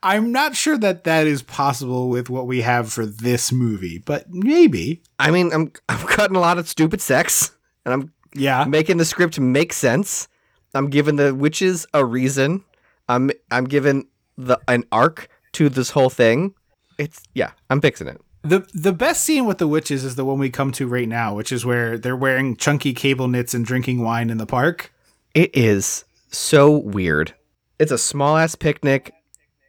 I'm 0.00 0.30
not 0.30 0.54
sure 0.54 0.78
that 0.78 1.02
that 1.04 1.26
is 1.26 1.42
possible 1.42 2.08
with 2.08 2.30
what 2.30 2.46
we 2.46 2.60
have 2.60 2.92
for 2.92 3.04
this 3.04 3.50
movie, 3.50 3.98
but 3.98 4.26
maybe. 4.30 5.02
I 5.18 5.32
mean, 5.32 5.50
I'm 5.52 5.72
I'm 5.88 6.06
cutting 6.06 6.36
a 6.36 6.40
lot 6.40 6.56
of 6.56 6.68
stupid 6.68 7.00
sex, 7.00 7.50
and 7.84 7.92
I'm 7.92 8.12
Yeah, 8.32 8.64
making 8.64 8.98
the 8.98 9.04
script 9.04 9.40
make 9.40 9.72
sense. 9.72 10.28
I'm 10.72 10.88
giving 10.88 11.16
the 11.16 11.34
witches 11.34 11.84
a 11.94 12.04
reason. 12.04 12.62
I'm 13.08 13.32
I'm 13.50 13.64
giving 13.64 14.06
the 14.38 14.58
an 14.68 14.84
arc 14.90 15.28
to 15.52 15.68
this 15.68 15.90
whole 15.90 16.08
thing. 16.08 16.54
It's 16.96 17.20
yeah, 17.34 17.50
I'm 17.68 17.80
fixing 17.82 18.08
it. 18.08 18.20
the 18.42 18.66
the 18.72 18.92
best 18.92 19.24
scene 19.24 19.44
with 19.44 19.58
the 19.58 19.68
witches 19.68 20.04
is 20.04 20.14
the 20.16 20.24
one 20.24 20.38
we 20.38 20.48
come 20.48 20.72
to 20.72 20.86
right 20.88 21.08
now, 21.08 21.34
which 21.34 21.52
is 21.52 21.66
where 21.66 21.98
they're 21.98 22.16
wearing 22.16 22.56
chunky 22.56 22.94
cable 22.94 23.28
knits 23.28 23.52
and 23.52 23.66
drinking 23.66 24.02
wine 24.02 24.30
in 24.30 24.38
the 24.38 24.46
park. 24.46 24.92
It 25.34 25.50
is 25.54 26.04
so 26.30 26.70
weird. 26.70 27.34
It's 27.78 27.92
a 27.92 27.98
small 27.98 28.36
ass 28.36 28.54
picnic. 28.54 29.12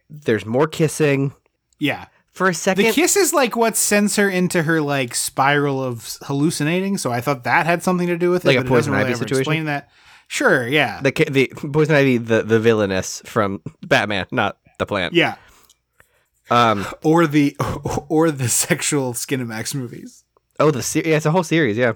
There's 0.08 0.46
more 0.46 0.66
kissing. 0.66 1.32
Yeah, 1.78 2.06
For 2.32 2.48
a 2.48 2.54
second, 2.54 2.84
The 2.86 2.92
kiss 2.92 3.16
is 3.16 3.32
like 3.32 3.54
what 3.56 3.76
sends 3.76 4.16
her 4.16 4.28
into 4.28 4.62
her 4.64 4.80
like 4.80 5.14
spiral 5.14 5.82
of 5.82 6.16
hallucinating. 6.22 6.98
So 6.98 7.10
I 7.12 7.20
thought 7.20 7.44
that 7.44 7.66
had 7.66 7.82
something 7.82 8.06
to 8.08 8.18
do 8.18 8.30
with 8.30 8.44
it. 8.44 8.48
Like 8.48 8.56
a 8.56 8.60
but 8.60 8.66
it 8.66 8.68
doesn't 8.68 8.76
Poison 8.76 8.92
really 8.92 9.04
Ivy 9.04 9.12
ever 9.12 9.18
situation? 9.18 9.40
Explain 9.40 9.64
that. 9.66 9.88
Sure. 10.32 10.66
Yeah. 10.68 11.00
the 11.02 11.10
the 11.28 11.48
Poison 11.72 11.96
Ivy, 11.96 12.18
the 12.18 12.42
the 12.44 12.60
villainess 12.60 13.20
from 13.26 13.60
Batman, 13.84 14.26
not 14.30 14.58
the 14.78 14.86
plant. 14.86 15.12
yeah. 15.12 15.34
Um. 16.50 16.86
Or 17.02 17.26
the 17.26 17.56
or 18.08 18.30
the 18.30 18.48
sexual 18.48 19.12
Skinamax 19.12 19.74
movies. 19.74 20.24
Oh, 20.60 20.70
the 20.70 20.82
series. 20.82 21.08
yeah, 21.08 21.16
it's 21.16 21.26
a 21.26 21.30
whole 21.32 21.42
series. 21.42 21.76
Yeah. 21.76 21.94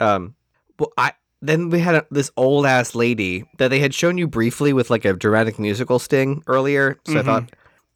Um. 0.00 0.34
Well, 0.80 0.92
I 0.98 1.12
then 1.42 1.70
we 1.70 1.78
had 1.78 1.94
a, 1.94 2.06
this 2.10 2.30
old 2.36 2.66
ass 2.66 2.96
lady 2.96 3.44
that 3.58 3.68
they 3.68 3.78
had 3.78 3.94
shown 3.94 4.18
you 4.18 4.26
briefly 4.26 4.72
with 4.72 4.90
like 4.90 5.04
a 5.04 5.12
dramatic 5.12 5.58
musical 5.60 6.00
sting 6.00 6.42
earlier. 6.48 6.98
So 7.06 7.20
I 7.20 7.22
thought, 7.22 7.50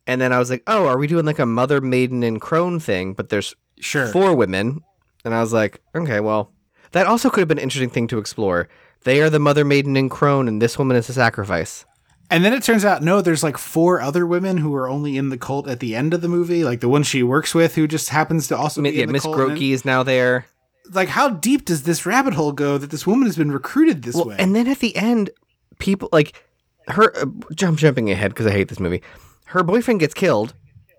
and 0.07 0.21
then 0.21 0.33
I 0.33 0.39
was 0.39 0.51
like, 0.51 0.63
oh, 0.69 0.87
are 0.87 0.99
we 0.99 1.09
doing 1.09 1.25
like 1.25 1.41
a 1.41 1.47
mother, 1.47 1.81
maiden, 1.81 2.23
and 2.23 2.41
crone 2.41 2.79
thing? 2.79 3.13
But 3.15 3.29
there's 3.29 3.57
Sure. 3.81 4.07
four 4.09 4.35
women, 4.37 4.83
and 5.25 5.35
I 5.35 5.41
was 5.41 5.53
like, 5.55 5.81
okay, 5.97 6.21
well, 6.21 6.53
that 6.93 7.07
also 7.07 7.29
could 7.31 7.41
have 7.41 7.49
been 7.49 7.59
an 7.59 7.63
interesting 7.65 7.91
thing 7.91 8.07
to 8.09 8.19
explore. 8.19 8.69
They 9.05 9.21
are 9.23 9.31
the 9.31 9.39
mother, 9.39 9.65
maiden, 9.65 9.97
and 9.97 10.11
crone, 10.11 10.47
and 10.49 10.61
this 10.61 10.79
woman 10.79 10.97
is 10.97 11.09
a 11.09 11.13
sacrifice. 11.13 11.85
And 12.31 12.45
then 12.45 12.53
it 12.53 12.63
turns 12.63 12.85
out 12.85 13.03
no, 13.03 13.21
there's 13.21 13.43
like 13.43 13.59
four 13.59 14.01
other 14.01 14.25
women 14.27 14.59
who 14.59 14.73
are 14.75 14.89
only 14.89 15.17
in 15.17 15.31
the 15.31 15.39
cult 15.39 15.69
at 15.69 15.81
the 15.81 15.97
end 15.97 16.15
of 16.15 16.21
the 16.21 16.29
movie, 16.29 16.63
like 16.63 16.81
the 16.81 16.89
one 16.89 17.03
she 17.03 17.23
works 17.23 17.55
with, 17.55 17.75
who 17.75 17.89
just 17.89 18.11
happens 18.11 18.47
to 18.49 18.57
also 18.57 18.81
be 18.83 18.91
yeah, 18.91 19.03
in 19.03 19.09
the 19.09 19.13
Miss 19.15 19.27
Grokey 19.27 19.71
is 19.73 19.85
now 19.85 20.03
there. 20.03 20.47
Like, 20.93 21.09
how 21.09 21.29
deep 21.31 21.65
does 21.65 21.83
this 21.85 22.07
rabbit 22.07 22.35
hole 22.35 22.53
go 22.53 22.79
that 22.79 22.91
this 22.91 23.07
woman 23.07 23.27
has 23.27 23.37
been 23.37 23.51
recruited 23.51 24.03
this 24.03 24.15
Well, 24.15 24.27
way? 24.27 24.37
and 24.39 24.55
then 24.55 24.69
at 24.69 24.79
the 24.79 24.95
end, 24.97 25.31
people 25.79 26.09
like 26.13 26.45
her. 26.89 27.17
Uh, 27.17 27.27
jump 27.55 27.79
jumping 27.79 28.11
ahead 28.11 28.31
because 28.33 28.47
I 28.47 28.53
hate 28.53 28.69
this 28.69 28.81
movie. 28.81 29.03
Her 29.47 29.63
boyfriend 29.65 29.99
gets 30.01 30.15
killed, 30.15 30.55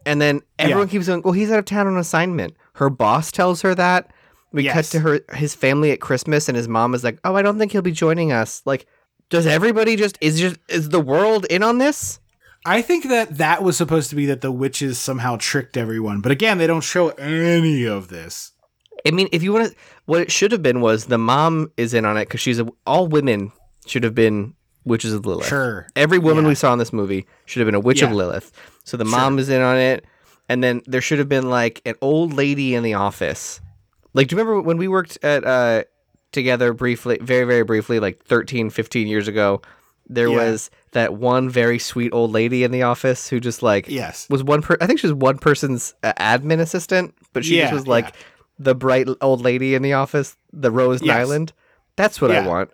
and 0.05 0.21
then 0.21 0.41
everyone 0.59 0.89
keeps 0.89 1.07
going. 1.07 1.21
Well, 1.21 1.33
he's 1.33 1.51
out 1.51 1.59
of 1.59 1.65
town 1.65 1.87
on 1.87 1.97
assignment. 1.97 2.55
Her 2.73 2.89
boss 2.89 3.31
tells 3.31 3.61
her 3.61 3.73
that. 3.75 4.11
We 4.53 4.67
cut 4.67 4.85
to 4.85 4.99
her 4.99 5.21
his 5.33 5.55
family 5.55 5.91
at 5.91 6.01
Christmas, 6.01 6.49
and 6.49 6.55
his 6.57 6.67
mom 6.67 6.93
is 6.93 7.03
like, 7.03 7.19
"Oh, 7.23 7.35
I 7.35 7.41
don't 7.41 7.57
think 7.57 7.71
he'll 7.71 7.81
be 7.81 7.91
joining 7.91 8.31
us." 8.31 8.61
Like, 8.65 8.85
does 9.29 9.45
everybody 9.47 9.95
just 9.95 10.17
is 10.21 10.39
just 10.39 10.57
is 10.67 10.89
the 10.89 10.99
world 10.99 11.45
in 11.49 11.63
on 11.63 11.77
this? 11.77 12.19
I 12.65 12.81
think 12.81 13.07
that 13.09 13.37
that 13.37 13.63
was 13.63 13.75
supposed 13.77 14.09
to 14.11 14.15
be 14.15 14.25
that 14.27 14.41
the 14.41 14.51
witches 14.51 14.99
somehow 14.99 15.37
tricked 15.39 15.77
everyone, 15.77 16.21
but 16.21 16.31
again, 16.31 16.57
they 16.57 16.67
don't 16.67 16.83
show 16.83 17.09
any 17.09 17.85
of 17.85 18.09
this. 18.09 18.51
I 19.07 19.09
mean, 19.11 19.29
if 19.31 19.41
you 19.41 19.51
want 19.51 19.71
to, 19.71 19.75
what 20.05 20.21
it 20.21 20.31
should 20.31 20.51
have 20.51 20.61
been 20.61 20.79
was 20.79 21.05
the 21.05 21.17
mom 21.17 21.71
is 21.75 21.93
in 21.95 22.05
on 22.05 22.17
it 22.17 22.25
because 22.25 22.39
she's 22.39 22.59
a, 22.59 22.67
all 22.85 23.07
women 23.07 23.51
should 23.87 24.03
have 24.03 24.13
been 24.13 24.53
witches 24.85 25.11
of 25.13 25.25
Lilith. 25.25 25.47
Sure. 25.47 25.87
Every 25.95 26.19
woman 26.19 26.43
Yeah. 26.43 26.49
we 26.49 26.55
saw 26.55 26.71
in 26.73 26.77
this 26.77 26.93
movie 26.93 27.25
should 27.45 27.61
have 27.61 27.67
been 27.67 27.73
a 27.73 27.79
witch 27.79 28.03
of 28.03 28.11
Lilith. 28.11 28.51
So 28.83 28.95
the 28.95 29.05
mom 29.05 29.39
is 29.39 29.49
in 29.49 29.61
on 29.61 29.77
it, 29.77 30.05
and 30.47 30.63
then 30.63 30.81
there 30.85 31.01
should 31.01 31.17
have 31.17 31.29
been 31.29 31.49
like 31.49 31.81
an 31.85 31.95
old 32.01 32.33
lady 32.33 32.75
in 32.75 32.83
the 32.83 32.93
office. 32.93 33.59
Like, 34.13 34.27
do 34.27 34.35
you 34.35 34.39
remember 34.41 34.61
when 34.61 34.77
we 34.77 34.87
worked 34.87 35.17
at 35.23 35.43
uh 35.45 35.83
together 36.31 36.73
briefly, 36.73 37.17
very 37.21 37.45
very 37.45 37.63
briefly, 37.63 37.99
like 37.99 38.23
13, 38.25 38.69
15 38.69 39.07
years 39.07 39.27
ago? 39.27 39.61
There 40.07 40.27
Yeah. 40.27 40.37
was 40.37 40.69
that 40.91 41.13
one 41.13 41.49
very 41.49 41.79
sweet 41.79 42.11
old 42.13 42.31
lady 42.31 42.63
in 42.63 42.71
the 42.71 42.83
office 42.83 43.29
who 43.29 43.39
just 43.39 43.63
like 43.63 43.87
Yes. 43.87 44.27
was 44.29 44.43
one 44.43 44.61
per 44.61 44.77
I 44.81 44.87
think 44.87 44.99
she 44.99 45.07
was 45.07 45.13
one 45.13 45.37
person's 45.37 45.93
uh, 46.03 46.13
admin 46.19 46.59
assistant, 46.59 47.15
but 47.33 47.45
she 47.45 47.57
just 47.59 47.73
was 47.73 47.87
like 47.87 48.05
yeah. 48.05 48.11
the 48.59 48.75
bright 48.75 49.07
old 49.21 49.41
lady 49.41 49.73
in 49.75 49.81
the 49.81 49.93
office, 49.93 50.35
the 50.51 50.71
Rose 50.71 51.01
Yes. 51.01 51.27
Nylund. 51.27 51.51
That's 51.95 52.19
what 52.21 52.31
I 52.31 52.45
want. 52.45 52.71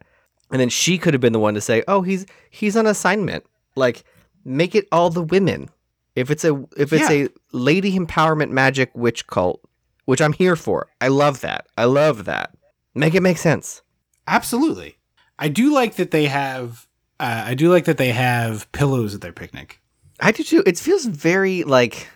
And 0.50 0.60
then 0.62 0.70
she 0.70 0.98
could 0.98 1.14
have 1.14 1.22
been 1.22 1.34
the 1.34 1.40
one 1.40 1.54
to 1.56 1.62
say, 1.62 1.84
"Oh, 1.88 2.02
he's 2.02 2.26
he's 2.50 2.78
on 2.78 2.88
assignment." 2.88 3.44
Like 3.76 4.04
make 4.46 4.74
it 4.76 4.88
all 4.92 5.10
the 5.10 5.22
women. 5.24 5.70
If 6.16 6.32
it's 6.32 6.46
a 6.46 6.56
if 6.78 6.94
it's 6.94 7.10
Yeah. 7.12 7.26
a 7.26 7.30
lady 7.52 7.98
empowerment 8.00 8.50
magic 8.52 8.90
witch 8.96 9.28
cult, 9.28 9.60
which 10.08 10.22
I'm 10.22 10.32
here 10.34 10.56
for. 10.56 10.88
I 11.02 11.10
love 11.10 11.42
that. 11.42 11.68
I 11.78 11.84
love 11.84 12.24
that. 12.26 12.56
Make 12.96 13.14
it 13.14 13.22
make 13.22 13.38
sense. 13.38 13.82
Absolutely. 14.26 14.98
I 15.38 15.50
do 15.50 15.72
like 15.74 15.96
that 15.96 16.12
they 16.12 16.26
have 16.26 16.88
uh, 17.20 17.44
I 17.48 17.54
do 17.56 17.70
like 17.70 17.86
that 17.86 17.98
they 17.98 18.12
have 18.14 18.72
pillows 18.72 19.14
at 19.14 19.22
their 19.22 19.34
picnic. 19.34 19.82
I 20.20 20.32
do 20.32 20.44
too. 20.44 20.64
It 20.66 20.80
feels 20.80 21.06
very 21.06 21.64
like 21.64 22.08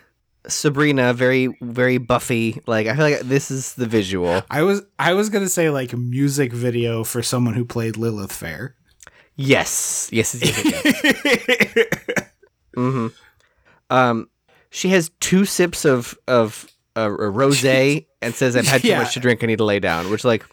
Sabrina, 0.48 1.12
very 1.12 1.54
very 1.60 1.98
Buffy. 1.98 2.60
Like 2.66 2.86
I 2.86 2.96
feel 2.96 3.04
like 3.10 3.20
this 3.20 3.50
is 3.50 3.74
the 3.74 3.86
visual. 3.86 4.42
I 4.50 4.62
was 4.62 4.82
I 4.98 5.12
was 5.12 5.28
gonna 5.28 5.50
say 5.50 5.68
like 5.68 5.92
music 5.94 6.50
video 6.52 7.04
for 7.04 7.22
someone 7.22 7.54
who 7.54 7.64
played 7.66 7.98
Lilith 7.98 8.32
Fair. 8.32 8.74
Yes, 9.36 10.08
yes, 10.12 10.34
yes. 10.34 10.64
yes, 10.64 11.74
yes. 11.76 12.26
hmm 12.74 13.08
Um, 13.90 14.28
she 14.70 14.88
has 14.88 15.10
two 15.20 15.44
sips 15.44 15.84
of 15.84 16.18
of 16.26 16.66
uh, 16.96 17.10
a 17.10 17.30
rosé 17.32 18.06
and 18.20 18.34
says, 18.34 18.56
"I've 18.56 18.66
had 18.66 18.82
too 18.82 18.96
much 18.96 19.14
to 19.14 19.20
drink. 19.20 19.42
I 19.42 19.46
need 19.46 19.58
to 19.58 19.64
lay 19.64 19.80
down." 19.80 20.10
Which, 20.10 20.24
like, 20.24 20.44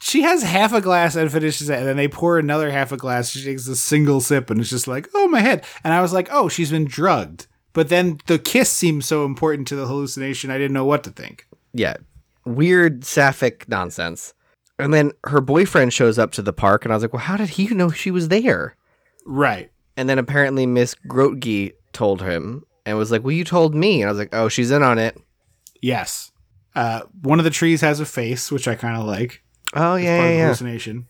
she 0.00 0.22
has 0.22 0.42
half 0.42 0.72
a 0.72 0.80
glass 0.80 1.16
and 1.16 1.30
finishes 1.30 1.68
it, 1.68 1.78
and 1.78 1.86
then 1.86 1.96
they 1.96 2.08
pour 2.08 2.38
another 2.38 2.70
half 2.70 2.92
a 2.92 2.96
glass. 2.96 3.30
She 3.30 3.44
takes 3.44 3.66
a 3.68 3.76
single 3.76 4.20
sip, 4.20 4.50
and 4.50 4.60
it's 4.60 4.70
just 4.70 4.86
like, 4.88 5.08
oh 5.14 5.28
my 5.28 5.40
head. 5.40 5.64
And 5.82 5.92
I 5.92 6.00
was 6.00 6.12
like, 6.12 6.28
oh, 6.30 6.48
she's 6.48 6.70
been 6.70 6.84
drugged. 6.84 7.46
But 7.72 7.88
then 7.88 8.18
the 8.26 8.38
kiss 8.38 8.70
seemed 8.70 9.04
so 9.04 9.24
important 9.24 9.68
to 9.68 9.76
the 9.76 9.86
hallucination, 9.86 10.50
I 10.50 10.58
didn't 10.58 10.72
know 10.74 10.84
what 10.84 11.04
to 11.04 11.10
think. 11.10 11.46
yeah, 11.72 11.96
weird 12.44 13.04
sapphic 13.04 13.68
nonsense. 13.68 14.32
And 14.78 14.94
then 14.94 15.10
her 15.24 15.40
boyfriend 15.40 15.92
shows 15.92 16.18
up 16.18 16.32
to 16.32 16.42
the 16.42 16.52
park, 16.52 16.84
and 16.84 16.92
I 16.92 16.96
was 16.96 17.02
like, 17.02 17.12
"Well, 17.12 17.22
how 17.22 17.36
did 17.36 17.48
he 17.50 17.66
know 17.68 17.90
she 17.90 18.10
was 18.10 18.28
there?" 18.28 18.76
Right. 19.24 19.70
And 19.96 20.08
then 20.08 20.18
apparently 20.18 20.66
Miss 20.66 20.94
Grotge 21.08 21.72
told 21.92 22.22
him 22.22 22.64
and 22.84 22.96
was 22.96 23.10
like, 23.10 23.24
"Well, 23.24 23.32
you 23.32 23.42
told 23.44 23.74
me." 23.74 24.02
And 24.02 24.08
I 24.08 24.12
was 24.12 24.18
like, 24.18 24.34
"Oh, 24.34 24.48
she's 24.48 24.70
in 24.70 24.82
on 24.82 24.98
it." 24.98 25.18
Yes. 25.82 26.32
Uh, 26.74 27.02
one 27.22 27.38
of 27.38 27.44
the 27.44 27.50
trees 27.50 27.80
has 27.80 28.00
a 28.00 28.06
face, 28.06 28.50
which 28.52 28.68
I 28.68 28.74
kind 28.74 28.96
of 28.96 29.06
like. 29.06 29.42
Oh 29.74 29.96
yeah, 29.96 30.16
yeah, 30.16 30.28
the 30.28 30.34
yeah. 30.34 30.42
hallucination. 30.44 31.08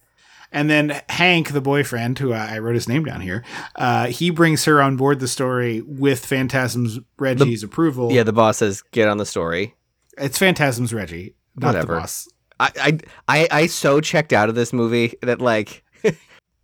And 0.53 0.71
then 0.71 1.03
Hank, 1.09 1.51
the 1.51 1.61
boyfriend, 1.61 2.19
who 2.19 2.33
I 2.33 2.55
I 2.55 2.59
wrote 2.61 2.77
his 2.77 2.89
name 2.89 3.05
down 3.05 3.21
here, 3.21 3.45
uh, 3.75 4.07
he 4.07 4.31
brings 4.31 4.65
her 4.65 4.81
on 4.81 4.97
board 4.97 5.21
the 5.21 5.29
story 5.29 5.83
with 5.83 6.25
Phantasm's 6.25 7.01
Reggie's 7.19 7.63
approval. 7.63 8.13
Yeah, 8.13 8.23
the 8.23 8.33
boss 8.33 8.59
says, 8.59 8.83
"Get 8.93 9.09
on 9.09 9.19
the 9.19 9.27
story." 9.27 9.75
it's 10.19 10.39
Phantasm's 10.39 10.95
Reggie, 10.95 11.35
not 11.57 11.69
Whatever. 11.75 11.95
the 11.95 12.01
boss. 12.01 12.29
I, 12.59 12.71
I 12.77 12.99
I 13.29 13.49
I 13.51 13.67
so 13.67 14.01
checked 14.01 14.33
out 14.33 14.49
of 14.49 14.55
this 14.55 14.73
movie 14.73 15.15
that 15.23 15.41
like 15.41 15.85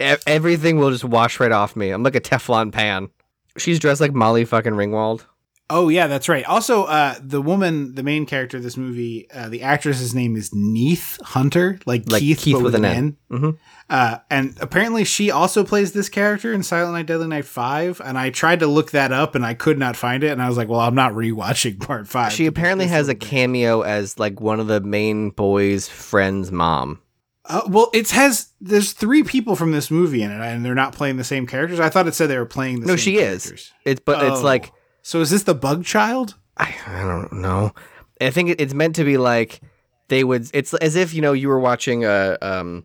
everything 0.00 0.78
will 0.78 0.90
just 0.90 1.04
wash 1.04 1.38
right 1.38 1.52
off 1.52 1.76
me. 1.76 1.90
I'm 1.90 2.02
like 2.02 2.16
a 2.16 2.20
Teflon 2.20 2.72
pan. 2.72 3.10
She's 3.58 3.78
dressed 3.78 4.00
like 4.00 4.14
Molly 4.14 4.44
fucking 4.44 4.72
Ringwald. 4.72 5.26
Oh 5.74 5.88
yeah, 5.88 6.06
that's 6.06 6.28
right. 6.28 6.44
Also, 6.44 6.84
uh, 6.84 7.14
the 7.18 7.40
woman, 7.40 7.94
the 7.94 8.02
main 8.02 8.26
character 8.26 8.58
of 8.58 8.62
this 8.62 8.76
movie, 8.76 9.26
uh, 9.32 9.48
the 9.48 9.62
actress's 9.62 10.14
name 10.14 10.36
is 10.36 10.54
Neith 10.54 11.18
Hunter, 11.22 11.78
like, 11.86 12.02
Like 12.10 12.20
Keith, 12.20 12.38
Keith 12.40 12.54
but 12.56 12.62
with 12.62 12.74
with 12.74 12.74
an 12.74 12.84
N. 12.84 13.16
N. 13.30 13.38
Mhm. 13.40 13.56
Uh, 13.88 14.18
and 14.30 14.54
apparently, 14.60 15.04
she 15.04 15.30
also 15.30 15.64
plays 15.64 15.92
this 15.92 16.08
character 16.10 16.52
in 16.52 16.62
Silent 16.62 16.92
Night, 16.94 17.06
Deadly 17.06 17.26
Night 17.28 17.46
Five. 17.46 18.00
And 18.04 18.18
I 18.18 18.28
tried 18.30 18.60
to 18.60 18.66
look 18.66 18.90
that 18.90 19.12
up, 19.12 19.34
and 19.34 19.46
I 19.46 19.54
could 19.54 19.78
not 19.78 19.96
find 19.96 20.22
it. 20.22 20.28
And 20.32 20.42
I 20.42 20.48
was 20.48 20.56
like, 20.58 20.68
"Well, 20.68 20.80
I'm 20.80 20.94
not 20.94 21.12
rewatching 21.14 21.80
Part 21.86 22.06
Five. 22.06 22.32
She 22.32 22.44
apparently 22.46 22.86
has 22.88 23.08
a 23.08 23.14
cameo 23.14 23.80
as 23.80 24.18
like 24.18 24.40
one 24.40 24.60
of 24.60 24.66
the 24.66 24.80
main 24.82 25.30
boys' 25.30 25.88
friends' 25.88 26.52
mom. 26.52 27.00
Uh, 27.44 27.62
well, 27.66 27.90
it 27.94 28.10
has. 28.10 28.48
There's 28.60 28.92
three 28.92 29.22
people 29.24 29.56
from 29.56 29.72
this 29.72 29.90
movie 29.90 30.22
in 30.22 30.30
it, 30.30 30.40
and 30.40 30.64
they're 30.64 30.74
not 30.74 30.92
playing 30.92 31.16
the 31.16 31.24
same 31.24 31.46
characters. 31.46 31.80
I 31.80 31.88
thought 31.88 32.06
it 32.06 32.14
said 32.14 32.28
they 32.28 32.38
were 32.38 32.44
playing 32.46 32.80
the 32.80 32.86
same 32.86 32.96
characters. 32.96 33.06
No, 33.06 33.12
she 33.48 33.56
is. 33.58 33.72
It's 33.84 34.00
but 34.04 34.22
it's 34.24 34.40
Oh. 34.40 34.44
like 34.44 34.70
So 35.02 35.20
is 35.20 35.30
this 35.30 35.42
the 35.42 35.54
Bug 35.54 35.84
Child? 35.84 36.36
I, 36.56 36.74
I 36.86 37.02
don't 37.02 37.32
know. 37.34 37.72
I 38.20 38.30
think 38.30 38.50
it, 38.50 38.60
it's 38.60 38.74
meant 38.74 38.94
to 38.96 39.04
be 39.04 39.16
like 39.18 39.60
they 40.08 40.22
would. 40.24 40.48
It's 40.54 40.72
as 40.74 40.96
if 40.96 41.12
you 41.14 41.20
know 41.22 41.32
you 41.32 41.48
were 41.48 41.58
watching 41.60 42.04
a 42.04 42.38
um 42.40 42.84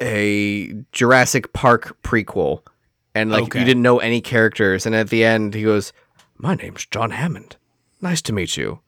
a 0.00 0.72
Jurassic 0.92 1.52
Park 1.52 1.96
prequel, 2.02 2.62
and 3.14 3.30
like 3.30 3.44
Okay. 3.44 3.60
you 3.60 3.64
didn't 3.64 3.82
know 3.82 3.98
any 3.98 4.20
characters, 4.20 4.84
and 4.86 4.94
at 4.94 5.08
the 5.10 5.24
end 5.24 5.54
he 5.54 5.62
goes, 5.62 5.92
"My 6.36 6.54
name's 6.54 6.84
John 6.86 7.10
Hammond. 7.12 7.56
Nice 8.00 8.20
to 8.22 8.32
meet 8.32 8.56
you." 8.56 8.80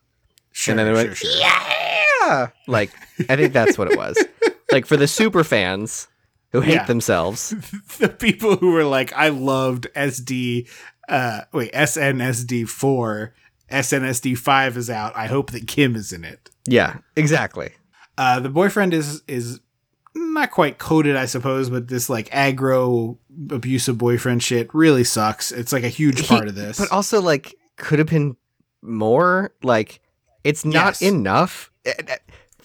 Sure, 0.52 0.74
then 0.74 0.86
they 0.86 0.92
sure, 1.00 1.04
went, 1.06 1.16
sure. 1.16 1.30
Yeah, 2.26 2.48
like 2.66 2.90
I 3.28 3.36
think 3.36 3.52
that's 3.52 3.78
what 3.78 3.90
it 3.90 3.96
was. 3.96 4.22
like 4.72 4.84
for 4.86 4.96
the 4.96 5.06
super 5.06 5.44
fans 5.44 6.08
who 6.52 6.60
hate 6.60 6.74
Yeah. 6.74 6.84
themselves. 6.86 7.50
the 7.98 8.08
people 8.08 8.56
who 8.56 8.72
were 8.72 8.84
like, 8.84 9.12
I 9.12 9.28
loved 9.28 9.86
SD, 9.94 10.68
uh, 11.08 11.42
wait, 11.52 11.72
SNSD 11.72 12.68
four, 12.68 13.34
SNSD 13.70 14.36
five 14.38 14.76
is 14.76 14.88
out. 14.90 15.16
I 15.16 15.26
hope 15.26 15.50
that 15.52 15.66
Kim 15.66 15.96
is 15.96 16.12
in 16.12 16.24
it. 16.24 16.50
Yeah, 16.66 16.98
exactly. 17.16 17.72
Uh, 18.18 18.40
the 18.40 18.48
boyfriend 18.48 18.94
is 18.94 19.22
is 19.28 19.60
not 20.14 20.50
quite 20.50 20.78
coded, 20.78 21.16
I 21.16 21.26
suppose, 21.26 21.68
but 21.70 21.88
this 21.88 22.08
like 22.08 22.28
aggro 22.30 23.18
abusive 23.50 23.98
boyfriend 23.98 24.42
shit 24.42 24.72
really 24.74 25.04
sucks. 25.04 25.52
It's 25.52 25.72
like 25.72 25.84
a 25.84 25.88
huge 25.88 26.26
part 26.26 26.48
of 26.48 26.54
this. 26.54 26.78
But 26.78 26.90
also, 26.90 27.20
like, 27.20 27.54
could 27.76 27.98
have 27.98 28.08
been 28.08 28.36
more. 28.82 29.52
Like, 29.62 30.00
it's 30.44 30.64
not 30.64 31.00
Yes. 31.00 31.02
enough. 31.02 31.70
Eh, 31.84 31.92
eh, 32.08 32.16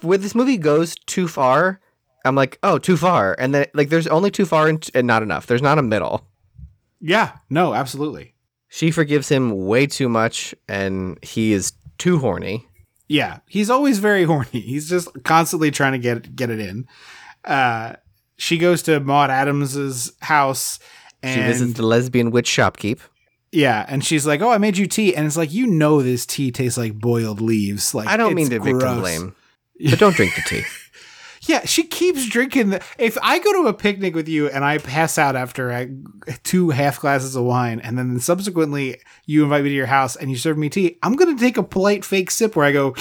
Where 0.01 0.17
this 0.17 0.33
movie 0.33 0.57
goes 0.57 0.95
too 1.05 1.27
far, 1.27 1.79
I'm 2.23 2.35
like, 2.35 2.57
oh, 2.63 2.77
too 2.77 2.95
far, 2.97 3.35
and 3.37 3.53
then 3.53 3.65
like, 3.73 3.89
there's 3.89 4.07
only 4.07 4.31
too 4.31 4.45
far 4.45 4.67
and, 4.67 4.87
and 4.95 5.05
not 5.05 5.21
enough. 5.23 5.45
There's 5.47 5.61
not 5.61 5.77
a 5.77 5.81
middle. 5.83 6.25
yeah, 7.01 7.33
no, 7.49 7.73
absolutely. 7.73 8.30
She 8.73 8.89
forgives 8.89 9.27
him 9.27 9.65
way 9.65 9.85
too 9.85 10.07
much, 10.07 10.55
and 10.69 11.19
he 11.21 11.51
is 11.51 11.73
too 11.97 12.19
horny. 12.19 12.65
Yeah, 13.09 13.39
he's 13.49 13.69
always 13.69 13.99
very 13.99 14.23
horny. 14.31 14.61
He's 14.61 14.89
just 14.89 15.09
constantly 15.25 15.71
trying 15.71 15.91
to 15.91 15.97
get 15.99 16.37
get 16.37 16.49
it 16.49 16.61
in. 16.61 16.87
Uh, 17.43 17.95
she 18.37 18.57
goes 18.57 18.81
to 18.83 19.01
Maud 19.01 19.29
Adams's 19.29 20.13
house, 20.21 20.79
and 21.21 21.35
She 21.35 21.45
visits 21.45 21.73
the 21.73 21.85
lesbian 21.85 22.31
witch 22.31 22.49
shopkeep. 22.49 22.99
Yeah, 23.51 23.85
and 23.89 24.05
she's 24.05 24.25
like, 24.25 24.39
"Oh, 24.39 24.49
I 24.49 24.57
made 24.57 24.77
you 24.77 24.87
tea," 24.87 25.17
and 25.17 25.27
it's 25.27 25.35
like, 25.35 25.51
you 25.51 25.67
know, 25.67 26.01
this 26.01 26.25
tea 26.25 26.49
tastes 26.49 26.77
like 26.77 26.93
boiled 26.97 27.41
leaves. 27.41 27.93
Like, 27.93 28.07
I 28.07 28.15
don't 28.15 28.33
mean 28.35 28.49
to 28.51 28.59
victim 28.61 29.01
blame, 29.01 29.35
but 29.89 29.99
don't 29.99 30.15
drink 30.15 30.33
the 30.35 30.43
tea. 30.43 30.63
Yeah, 31.47 31.65
she 31.65 31.83
keeps 31.83 32.27
drinking. 32.29 32.69
The, 32.69 32.83
if 32.99 33.17
I 33.23 33.39
go 33.39 33.51
to 33.63 33.67
a 33.67 33.73
picnic 33.73 34.13
with 34.13 34.27
you 34.27 34.47
and 34.47 34.63
I 34.63 34.77
pass 34.77 35.17
out 35.17 35.35
after 35.35 35.71
I, 35.71 35.89
two 36.43 36.69
half 36.69 36.99
glasses 36.99 37.35
of 37.35 37.43
wine, 37.45 37.79
and 37.79 37.97
then 37.97 38.19
subsequently 38.19 39.01
you 39.25 39.43
invite 39.43 39.63
me 39.63 39.69
to 39.69 39.75
your 39.75 39.87
house 39.87 40.15
and 40.15 40.29
you 40.29 40.37
serve 40.37 40.57
me 40.57 40.69
tea, 40.69 40.99
I'm 41.01 41.15
gonna 41.15 41.37
take 41.37 41.57
a 41.57 41.63
polite 41.63 42.05
fake 42.05 42.29
sip 42.29 42.55
where 42.55 42.65
I 42.65 42.71
go, 42.71 42.95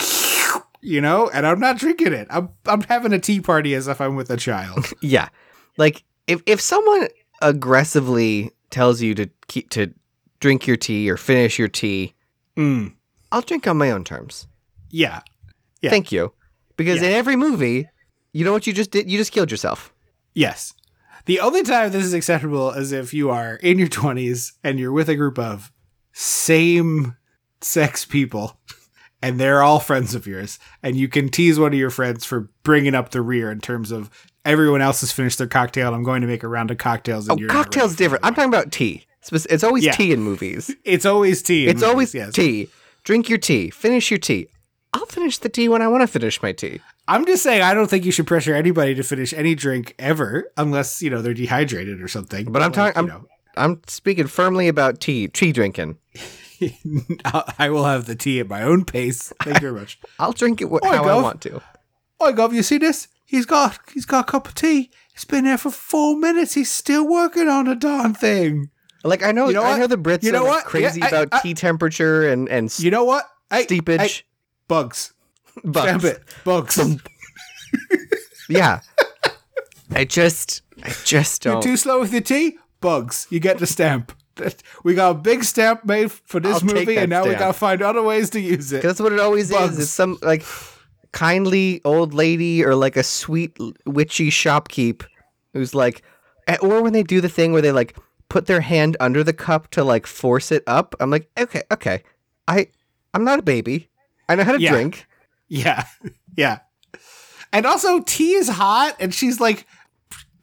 you 0.81 1.03
know, 1.03 1.29
and 1.29 1.47
I'm 1.47 1.61
not 1.61 1.77
drinking 1.79 2.15
it. 2.15 2.29
I'm 2.31 2.49
I'm 2.67 2.81
having 2.83 3.13
a 3.13 3.19
tea 3.19 3.41
party 3.41 3.75
as 3.75 3.89
if 3.89 4.01
I'm 4.01 4.17
with 4.17 4.31
a 4.31 4.37
child. 4.39 4.87
Yeah. 5.03 5.29
Like 5.77 6.03
if 6.27 6.43
if 6.47 6.61
someone 6.63 7.09
aggressively 7.43 8.51
tells 8.71 9.03
you 9.03 9.15
to 9.15 9.29
keep 9.49 9.69
to 9.71 9.93
drink 10.41 10.67
your 10.67 10.77
tea 10.77 11.11
or 11.11 11.17
finish 11.17 11.59
your 11.59 11.69
tea, 11.69 12.15
Mm, 12.57 12.95
I'll 13.31 13.43
drink 13.43 13.67
on 13.69 13.77
my 13.79 13.91
own 13.91 14.03
terms. 14.05 14.47
yeah, 14.91 15.21
Yeah. 15.83 15.91
Thank 15.91 16.11
you. 16.11 16.33
Because 16.77 17.01
Yeah. 17.03 17.09
in 17.09 17.15
every 17.15 17.37
movie, 17.37 17.89
you 18.33 18.45
know 18.45 18.53
what 18.53 18.67
you 18.67 18.73
just 18.73 18.91
did? 18.91 19.11
You 19.11 19.19
just 19.19 19.33
killed 19.33 19.51
yourself. 19.51 19.93
yes. 20.35 20.75
The 21.27 21.41
only 21.41 21.63
time 21.63 21.91
this 21.93 22.05
is 22.05 22.15
acceptable 22.15 22.71
is 22.73 22.93
if 22.93 23.13
you 23.13 23.29
are 23.31 23.57
in 23.57 23.79
your 23.79 23.89
20s 23.89 24.53
and 24.65 24.81
you're 24.81 24.91
with 24.91 25.09
a 25.11 25.15
group 25.15 25.39
of 25.39 25.71
same 26.13 27.15
sex 27.61 28.05
people 28.07 28.59
and 29.23 29.39
they're 29.39 29.63
all 29.63 29.81
friends 29.81 30.15
of 30.15 30.27
yours 30.27 30.59
and 30.83 30.97
you 30.97 31.09
can 31.09 31.29
tease 31.29 31.59
one 31.59 31.73
of 31.75 31.79
your 31.79 31.91
friends 31.91 32.25
for 32.25 32.51
bringing 32.63 32.95
up 32.95 33.11
the 33.11 33.21
rear 33.21 33.51
in 33.51 33.61
terms 33.61 33.91
of 33.91 34.09
everyone 34.47 34.81
else 34.81 35.01
has 35.03 35.13
finished 35.13 35.37
their 35.39 35.47
cocktail 35.47 35.89
and 35.89 35.97
I'm 35.97 36.03
going 36.03 36.23
to 36.23 36.27
make 36.27 36.43
a 36.43 36.49
round 36.49 36.71
of 36.71 36.79
cocktails 36.79 37.29
and 37.29 37.39
Oh, 37.45 37.47
cocktails 37.49 37.95
different. 37.97 38.25
I'm 38.25 38.35
talking 38.35 38.49
about 38.49 38.73
tea. 38.73 39.05
It's 39.31 39.63
always 39.63 39.85
Yeah. 39.85 39.93
tea 39.93 40.13
in 40.13 40.23
movies. 40.23 40.75
It's 40.85 41.05
always 41.05 41.43
tea. 41.43 41.67
It's 41.67 41.83
always 41.83 42.15
yes. 42.15 42.33
tea. 42.33 42.71
Drink 43.05 43.29
your 43.29 43.39
tea. 43.39 43.69
Finish 43.71 44.11
your 44.11 44.19
tea. 44.19 44.49
I'll 44.95 45.07
finish 45.07 45.37
the 45.39 45.49
tea 45.51 45.69
when 45.69 45.83
I 45.83 45.89
want 45.89 46.01
to 46.03 46.07
finish 46.07 46.43
my 46.43 46.53
tea. 46.53 46.81
I'm 47.11 47.27
just 47.27 47.43
saying 47.43 47.63
I 47.63 47.75
don't 47.75 47.89
think 47.91 48.05
you 48.05 48.13
should 48.13 48.27
pressure 48.27 48.55
anybody 48.55 48.95
to 48.95 49.03
finish 49.03 49.33
any 49.33 49.55
drink 49.55 49.95
ever 49.99 50.51
unless, 50.57 51.03
you 51.03 51.11
know, 51.11 51.21
they're 51.23 51.35
dehydrated 51.35 52.01
or 52.01 52.09
something. 52.09 52.51
But 52.53 52.63
I'm 52.63 52.71
Like, 52.73 52.95
talking. 52.95 52.99
I'm, 52.99 53.05
you 53.07 53.13
know, 53.13 53.27
I'm 53.57 53.81
speaking 53.89 54.27
firmly 54.29 54.69
about 54.69 55.01
tea. 55.01 55.27
Tea 55.29 55.53
drinking. 55.53 55.99
I 57.59 57.69
will 57.71 57.85
have 57.85 58.07
the 58.07 58.15
tea 58.15 58.41
at 58.41 58.49
my 58.49 58.63
own 58.63 58.85
pace. 58.85 59.33
Thank 59.43 59.57
you 59.57 59.69
very 59.69 59.81
much. 59.81 59.99
I'll 60.19 60.33
drink 60.33 60.61
it 60.61 60.69
wh- 60.69 60.85
how 60.87 61.05
I 61.05 61.21
want 61.23 61.41
to. 61.43 61.61
Oh, 62.21 62.33
Gov, 62.33 62.53
you 62.53 62.63
see 62.63 62.79
this? 62.79 63.09
He's 63.27 63.47
got 63.47 63.79
he's 63.95 64.07
got 64.07 64.29
a 64.29 64.31
cup 64.31 64.49
of 64.49 64.55
tea. 64.55 64.91
It's 65.15 65.25
been 65.25 65.45
there 65.45 65.59
for 65.59 65.71
four 65.71 66.17
minutes. 66.17 66.55
He's 66.55 66.71
still 66.71 67.07
working 67.09 67.49
on 67.49 67.67
a 67.69 67.75
darn 67.75 68.15
thing. 68.15 68.71
Like 69.05 69.23
I 69.23 69.33
know, 69.33 69.49
You 69.49 69.55
know 69.55 69.63
I 69.63 69.71
what? 69.71 69.79
know 69.81 69.87
the 69.87 69.97
Brits 69.99 70.23
You 70.23 70.33
know 70.33 70.45
are 70.47 70.57
like, 70.57 70.65
crazy 70.65 71.01
Yeah, 71.01 71.07
I- 71.07 71.09
about 71.09 71.29
I- 71.33 71.41
tea 71.41 71.55
temperature 71.55 72.29
and 72.29 72.49
and 72.49 72.77
You 72.79 72.91
know 72.91 73.05
what? 73.05 73.25
Hey, 73.51 73.63
steepage. 73.65 74.27
bugs. 74.69 75.13
Bugs. 75.65 75.89
Stamp 75.89 76.05
it. 76.05 76.23
Bugs. 76.45 76.79
Yeah. 78.49 78.81
I 79.93 80.05
just, 80.05 80.63
I 80.83 80.93
just 81.05 81.43
don't. 81.43 81.55
You're 81.55 81.63
too 81.73 81.77
slow 81.77 82.01
with 82.01 82.13
your 82.13 82.21
tea? 82.23 82.59
Bugs. 82.81 83.27
You 83.31 83.41
get 83.41 83.59
the 83.59 83.67
stamp. 83.67 84.13
We 84.85 84.95
got 84.95 85.11
a 85.11 85.15
big 85.15 85.45
stamp 85.45 85.85
made 85.85 86.11
for 86.11 86.41
this 86.41 86.63
I'll 86.63 86.65
movie, 86.75 86.97
and 86.97 87.11
now 87.11 87.27
we 87.27 87.35
gotta 87.35 87.53
find 87.53 87.83
other 87.83 88.03
ways 88.03 88.31
to 88.31 88.41
use 88.41 88.73
it. 88.73 88.83
that's 88.83 88.99
what 88.99 89.13
it 89.13 89.21
always 89.21 89.51
Bugs. 89.51 89.75
is. 89.75 89.81
It's 89.81 89.91
some 89.91 90.19
like 90.23 90.45
kindly 91.13 91.81
old 91.85 92.15
lady 92.15 92.65
or 92.65 92.75
like 92.75 92.97
a 92.97 93.03
sweet 93.03 93.57
witchy 93.85 94.31
shopkeep 94.31 95.05
who's 95.53 95.75
like, 95.75 96.03
eh, 96.47 96.57
or 96.63 96.83
when 96.83 96.93
they 96.95 97.03
do 97.03 97.21
the 97.21 97.29
thing 97.29 97.53
where 97.53 97.61
they 97.61 97.73
like 97.73 97.97
put 98.31 98.47
their 98.47 98.63
hand 98.63 98.97
under 98.99 99.23
the 99.23 99.33
cup 99.35 99.69
to 99.73 99.85
like 99.85 100.07
force 100.07 100.51
it 100.51 100.63
up. 100.67 100.95
I'm 101.01 101.11
like, 101.11 101.29
okay, 101.39 101.63
okay, 101.73 102.03
I, 102.49 102.69
I'm 103.13 103.25
not 103.25 103.41
a 103.41 103.43
baby. 103.43 103.91
I 104.29 104.37
know 104.37 104.45
how 104.45 104.53
to 104.53 104.61
Yeah. 104.61 104.71
drink. 104.71 105.07
Yeah. 105.51 105.85
Yeah. 106.37 106.61
And 107.53 107.67
also 107.67 108.01
tea 108.01 108.33
is 108.35 108.49
hot 108.49 108.97
and 109.01 109.13
she's 109.13 109.41
like 109.41 109.67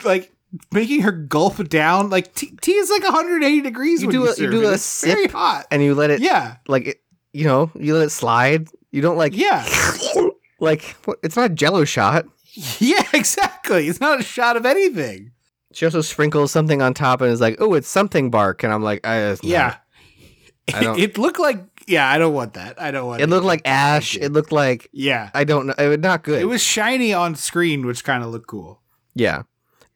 like 0.04 0.32
making 0.72 1.02
her 1.02 1.12
gulp 1.14 1.68
down. 1.70 2.10
Like 2.12 2.36
tea, 2.36 2.52
tea 2.62 2.74
is 2.74 2.90
like 2.92 3.04
180 3.04 3.62
degrees 3.62 4.04
You 4.04 4.12
do 4.12 4.18
you 4.20 4.28
a- 4.30 4.36
you 4.36 4.52
do 4.52 4.62
it. 4.64 4.66
a 4.70 4.74
It's 4.74 5.04
very 5.04 5.24
sip 5.24 5.32
hot. 5.32 5.66
And 5.72 5.82
you 5.82 5.96
let 5.96 6.12
it, 6.12 6.20
Yeah. 6.20 6.58
like, 6.68 6.88
it, 6.88 6.98
you 7.34 7.46
know, 7.46 7.72
you 7.76 7.96
let 7.96 8.04
it 8.06 8.10
slide. 8.12 8.68
You 8.92 9.02
don't 9.02 9.18
like, 9.18 9.36
Yeah. 9.36 9.66
like, 10.60 10.96
it's 11.24 11.36
not 11.38 11.52
a 11.52 11.54
Jello 11.54 11.86
shot. 11.86 12.26
Yeah, 12.80 13.04
exactly. 13.14 13.88
It's 13.88 14.02
not 14.02 14.20
a 14.20 14.24
shot 14.24 14.58
of 14.58 14.66
anything. 14.66 15.32
She 15.74 15.86
also 15.86 16.02
sprinkles 16.02 16.52
something 16.52 16.82
on 16.82 16.94
top 16.96 17.22
and 17.22 17.32
is 17.32 17.40
like, 17.40 17.58
"Oh, 17.60 17.76
it's 17.76 17.88
something 17.88 18.32
bark," 18.32 18.64
and 18.64 18.74
I'm 18.74 18.82
like, 18.82 19.06
I, 19.06 19.18
it's 19.32 19.44
not. 19.44 19.50
Yeah. 19.50 19.76
I 20.74 20.84
don't- 20.84 21.00
It 21.00 21.20
looked 21.20 21.40
like 21.40 21.60
yeah, 21.88 22.10
I 22.10 22.18
don't 22.18 22.34
want 22.34 22.54
that. 22.54 22.80
I 22.82 22.92
don't 22.92 23.08
want 23.08 23.22
It 23.22 23.28
looked 23.30 23.46
like 23.46 23.62
ash. 23.66 24.16
It 24.18 24.32
looked 24.32 24.52
like 24.52 24.90
Yeah. 24.92 25.30
I 25.34 25.44
don't 25.44 25.68
know. 25.68 25.74
It 25.78 25.88
was 25.88 26.00
not 26.00 26.24
good. 26.24 26.42
It 26.42 26.46
was 26.46 26.62
shiny 26.62 27.14
on 27.14 27.36
screen, 27.36 27.86
which 27.86 28.04
kind 28.04 28.24
of 28.24 28.30
looked 28.32 28.48
cool. 28.48 28.82
yeah. 29.16 29.44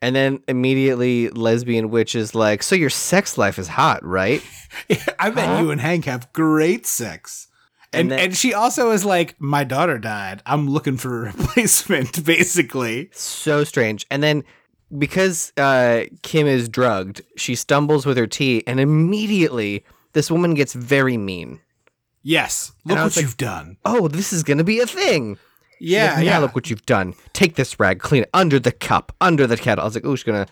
And 0.03 0.15
then 0.15 0.41
immediately, 0.47 1.29
lesbian 1.29 1.91
witch 1.91 2.15
is 2.15 2.33
like, 2.33 2.63
"So 2.63 2.73
your 2.75 2.89
sex 2.89 3.37
life 3.37 3.59
is 3.59 3.67
hot, 3.67 4.03
right?" 4.03 4.41
I 5.19 5.29
bet 5.29 5.47
Huh? 5.47 5.61
you 5.61 5.69
and 5.69 5.79
Hank 5.79 6.05
have 6.05 6.33
great 6.33 6.87
sex. 6.87 7.47
And 7.93 8.11
And 8.11 8.19
and, 8.19 8.35
she 8.35 8.51
also 8.51 8.89
is 8.91 9.05
like, 9.05 9.35
my 9.39 9.63
daughter 9.63 9.99
died. 9.99 10.41
I'm 10.47 10.67
looking 10.67 10.97
for 10.97 11.27
a 11.27 11.33
replacement, 11.37 12.25
basically. 12.35 13.09
So 13.13 13.63
strange. 13.63 14.07
And 14.09 14.23
then 14.23 14.43
because 14.97 15.53
uh, 15.57 16.05
Kim 16.23 16.47
is 16.47 16.67
drugged, 16.67 17.21
she 17.37 17.53
stumbles 17.53 18.05
with 18.07 18.17
her 18.17 18.25
tea, 18.27 18.63
and 18.65 18.79
immediately 18.79 19.85
this 20.13 20.31
woman 20.31 20.53
gets 20.55 20.73
very 20.73 21.17
mean. 21.17 21.59
Yes. 22.23 22.71
Look 22.85 22.97
what 22.97 23.15
like- 23.15 23.23
you've 23.23 23.37
done. 23.37 23.77
Oh, 23.85 24.07
this 24.07 24.31
is 24.33 24.43
gonna 24.43 24.63
be 24.63 24.79
a 24.79 24.85
thing. 24.87 25.37
Yeah, 25.79 26.15
like, 26.15 26.25
yeah. 26.25 26.37
Look 26.37 26.53
what 26.53 26.69
you've 26.69 26.85
done. 26.85 27.15
Take 27.33 27.55
this 27.55 27.79
rag, 27.79 27.99
clean 27.99 28.23
it 28.23 28.29
under 28.33 28.59
the 28.59 28.71
cup, 28.71 29.11
under 29.19 29.47
the 29.47 29.57
kettle. 29.57 29.81
I 29.81 29.85
was 29.85 29.95
like, 29.95 30.05
oh, 30.05 30.15
she's 30.15 30.23
gonna. 30.23 30.45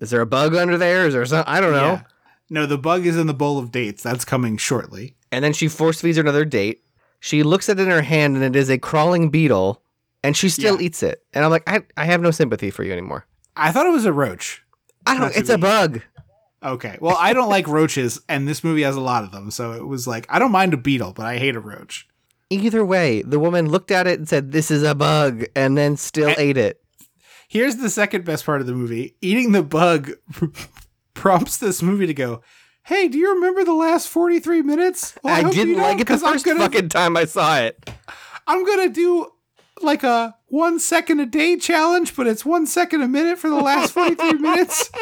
Is 0.00 0.10
there 0.10 0.20
a 0.20 0.26
bug 0.26 0.54
under 0.56 0.76
there? 0.76 1.06
Is 1.06 1.14
there 1.14 1.24
some? 1.24 1.44
I 1.46 1.60
don't 1.60 1.72
know. 1.72 1.92
Yeah. 1.92 2.02
No, 2.50 2.66
the 2.66 2.78
bug 2.78 3.06
is 3.06 3.16
in 3.16 3.28
the 3.28 3.34
bowl 3.34 3.58
of 3.58 3.70
dates. 3.70 4.02
That's 4.02 4.24
coming 4.24 4.56
shortly. 4.56 5.14
And 5.30 5.44
then 5.44 5.52
she 5.52 5.68
force 5.68 6.00
feeds 6.00 6.16
her 6.16 6.22
another 6.22 6.44
date. 6.44 6.82
She 7.20 7.44
looks 7.44 7.68
at 7.68 7.78
it 7.78 7.82
in 7.84 7.90
her 7.90 8.02
hand, 8.02 8.34
and 8.34 8.44
it 8.44 8.56
is 8.58 8.68
a 8.68 8.76
crawling 8.78 9.30
beetle, 9.30 9.80
and 10.24 10.36
she 10.36 10.48
still 10.48 10.74
Yeah. 10.80 10.86
eats 10.86 11.02
it. 11.04 11.22
And 11.32 11.44
I'm 11.44 11.50
like, 11.52 11.62
I, 11.68 11.82
I 11.96 12.04
have 12.06 12.20
no 12.20 12.32
sympathy 12.32 12.70
for 12.70 12.82
you 12.82 12.92
anymore. 12.92 13.26
I 13.56 13.70
thought 13.70 13.86
it 13.86 13.92
was 13.92 14.04
a 14.04 14.12
roach. 14.12 14.62
I 15.06 15.16
don't. 15.16 15.32
To 15.32 15.38
It's 15.38 15.48
a 15.48 15.56
bug. 15.58 16.02
Okay. 16.64 16.96
Well, 17.00 17.16
I 17.18 17.32
don't 17.32 17.48
like 17.48 17.66
roaches, 17.66 18.20
and 18.28 18.46
this 18.46 18.62
movie 18.62 18.82
has 18.82 18.96
a 18.96 19.00
lot 19.00 19.24
of 19.24 19.32
them. 19.32 19.50
So 19.50 19.72
it 19.72 19.86
was 19.86 20.06
like, 20.06 20.26
I 20.28 20.38
don't 20.38 20.52
mind 20.52 20.74
a 20.74 20.76
beetle, 20.76 21.12
but 21.12 21.26
I 21.26 21.38
hate 21.38 21.56
a 21.56 21.60
roach. 21.60 22.06
Either 22.50 22.84
way, 22.84 23.22
the 23.22 23.38
woman 23.40 23.68
looked 23.70 23.90
at 23.90 24.06
it 24.06 24.18
and 24.18 24.28
said, 24.28 24.52
"This 24.52 24.70
is 24.70 24.82
a 24.82 24.94
bug," 24.94 25.44
and 25.56 25.76
then 25.76 25.96
still 25.96 26.28
I- 26.28 26.34
ate 26.38 26.56
it. 26.56 26.78
Here's 27.48 27.76
the 27.76 27.90
second 27.90 28.24
best 28.24 28.46
part 28.46 28.60
of 28.60 28.66
the 28.66 28.72
movie 28.74 29.16
eating 29.20 29.52
the 29.52 29.62
bug 29.62 30.12
prompts 31.14 31.58
this 31.58 31.82
movie 31.82 32.06
to 32.06 32.14
go, 32.14 32.42
Hey, 32.84 33.08
do 33.08 33.16
you 33.18 33.34
remember 33.34 33.62
the 33.64 33.74
last 33.74 34.08
43 34.08 34.62
minutes? 34.62 35.14
Well, 35.22 35.34
I, 35.34 35.48
you 35.48 35.52
didn't 35.54 35.76
like 35.76 35.96
it 35.96 35.98
the 35.98 36.04
'cause 36.06 36.22
I'm 36.22 36.32
first 36.32 36.44
gonna- 36.44 36.60
fucking 36.60 36.88
time 36.88 37.16
I 37.16 37.26
saw 37.26 37.58
it. 37.60 37.90
I'm 38.46 38.64
gonna 38.64 38.88
do 38.88 39.32
like 39.82 40.02
a 40.02 40.34
one 40.48 40.78
second 40.80 41.20
a 41.20 41.26
day 41.26 41.56
challenge, 41.56 42.16
but 42.16 42.26
it's 42.26 42.44
one 42.44 42.66
second 42.66 43.02
a 43.02 43.08
minute 43.08 43.38
for 43.38 43.48
the 43.50 43.56
last 43.60 43.92
43 43.92 44.32
minutes. 44.34 44.90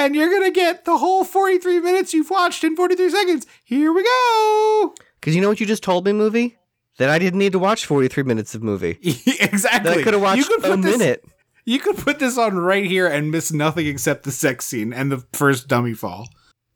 And 0.00 0.14
you're 0.16 0.30
gonna 0.30 0.50
get 0.50 0.86
the 0.86 0.96
whole 0.96 1.24
43 1.24 1.78
minutes 1.80 2.14
you've 2.14 2.30
watched 2.30 2.64
in 2.64 2.74
43 2.74 3.10
seconds. 3.10 3.46
Here 3.64 3.92
we 3.92 4.02
go. 4.02 4.94
Because 5.20 5.34
you 5.36 5.42
know 5.42 5.48
what 5.48 5.60
you 5.60 5.66
just 5.66 5.82
told 5.82 6.06
me, 6.06 6.14
movie? 6.14 6.56
That 6.96 7.10
I 7.10 7.18
didn't 7.18 7.38
need 7.38 7.52
to 7.52 7.58
watch 7.58 7.84
43 7.84 8.22
minutes 8.22 8.54
of 8.54 8.62
movie. 8.62 8.98
exactly. 9.02 9.90
That 9.90 9.98
I 9.98 10.02
could 10.02 10.14
have 10.14 10.22
watched 10.22 10.38
you 10.38 10.44
could 10.44 10.64
a 10.64 10.68
put 10.68 10.82
this, 10.82 10.98
minute. 10.98 11.24
You 11.66 11.78
could 11.80 11.98
put 11.98 12.18
this 12.18 12.38
on 12.38 12.56
right 12.56 12.86
here 12.86 13.06
and 13.06 13.30
miss 13.30 13.52
nothing 13.52 13.86
except 13.86 14.22
the 14.22 14.32
sex 14.32 14.64
scene 14.64 14.94
and 14.94 15.12
the 15.12 15.22
first 15.34 15.68
dummy 15.68 15.92
fall. 15.92 16.28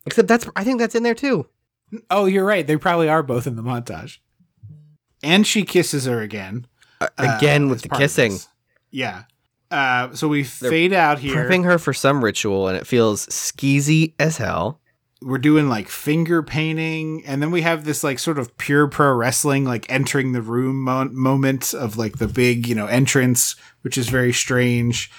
Except 0.05 0.27
that's 0.27 0.47
I 0.55 0.63
think 0.63 0.79
that's 0.79 0.93
in 0.93 1.01
there 1.01 1.15
too. 1.15 1.47
Oh, 2.11 2.25
you're 2.25 2.45
right. 2.45 2.65
They 2.67 2.77
probably 2.77 3.09
are 3.09 3.23
both 3.23 3.47
in 3.47 3.55
the 3.55 3.63
montage. 3.63 4.19
And 5.23 5.47
she 5.47 5.63
kisses 5.63 6.05
her 6.05 6.21
again. 6.21 6.67
uh, 7.01 7.07
Again 7.17 7.69
with 7.69 7.81
the 7.81 7.89
kissing. 7.89 8.37
Yeah. 8.91 9.23
Uh, 9.75 10.13
so 10.15 10.27
we 10.27 10.43
fade 10.43 10.93
out 10.93 11.19
here. 11.19 11.35
Prepping 11.35 11.65
her 11.65 11.77
for 11.77 11.91
some 11.93 12.23
ritual 12.23 12.67
and 12.69 12.77
it 12.77 12.87
feels 12.87 13.25
skeezy 13.27 14.13
as 14.19 14.37
hell. 14.37 14.79
We're 15.21 15.37
doing 15.39 15.69
like 15.69 15.89
finger 15.89 16.43
painting, 16.43 17.23
and 17.25 17.41
then 17.41 17.49
we 17.49 17.61
have 17.61 17.83
this 17.83 18.03
like 18.03 18.19
sort 18.19 18.37
of 18.37 18.55
pure 18.57 18.87
pro 18.87 19.11
wrestling, 19.13 19.65
like 19.65 19.85
entering 19.89 20.33
the 20.33 20.41
room 20.41 20.83
mo- 20.83 21.09
moment 21.11 21.73
of 21.73 21.97
like 21.97 22.19
the 22.19 22.27
big, 22.27 22.67
you 22.67 22.75
know, 22.75 22.85
entrance, 22.85 23.55
which 23.81 23.97
is 23.97 24.07
very 24.07 24.31
strange. 24.33 25.09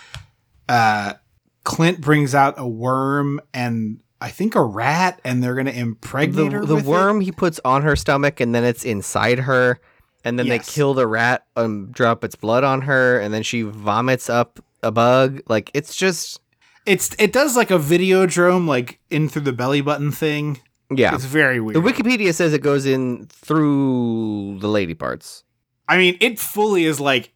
Uh, 0.69 1.15
Clint 1.65 2.01
brings 2.01 2.35
out 2.35 2.55
a 2.57 2.67
worm 2.69 3.41
and 3.53 4.01
I 4.21 4.29
think 4.31 4.55
a 4.55 4.63
rat, 4.63 5.21
and 5.25 5.43
they're 5.43 5.55
gonna 5.57 5.71
impregnate 5.73 6.51
The, 6.53 6.59
her. 6.59 6.65
the 6.65 6.75
with 6.77 6.85
it. 6.87 6.89
worm 6.89 7.21
he 7.21 7.33
puts 7.33 7.59
on 7.65 7.83
her 7.83 7.97
stomach 7.97 8.39
and 8.41 8.55
then 8.55 8.65
it's 8.65 8.85
inside 8.85 9.41
her. 9.41 9.81
And 10.27 10.39
then 10.39 10.47
Yes. 10.47 10.67
they 10.67 10.73
kill 10.73 10.93
the 10.93 11.07
rat 11.07 11.47
and 11.57 11.93
drop 11.93 12.25
its 12.25 12.35
blood 12.35 12.65
on 12.65 12.83
her 12.83 13.19
and 13.21 13.33
then 13.33 13.43
she 13.45 13.63
vomits 13.63 14.29
up 14.29 14.59
a 14.83 14.91
bug. 14.91 15.41
Like 15.49 15.71
it's 15.73 15.95
just 15.95 16.41
It's 16.85 17.15
it 17.19 17.33
does 17.33 17.57
like 17.57 17.71
a 17.71 17.79
video 17.79 18.27
videodrome, 18.27 18.67
like 18.67 18.99
in 19.09 19.29
through 19.29 19.43
the 19.43 19.53
belly 19.53 19.81
button 19.81 20.11
thing. 20.11 20.61
yeah. 20.91 21.15
It's 21.15 21.25
very 21.25 21.61
weird. 21.61 21.77
The 21.77 21.81
Wikipedia 21.81 22.35
says 22.35 22.53
it 22.53 22.61
goes 22.63 22.87
in 22.87 23.27
through 23.29 24.59
the 24.61 24.69
lady 24.69 24.95
parts. 24.95 25.45
I 25.89 25.97
mean, 25.97 26.17
it 26.21 26.39
fully 26.41 26.85
is 26.85 26.99
like 27.01 27.33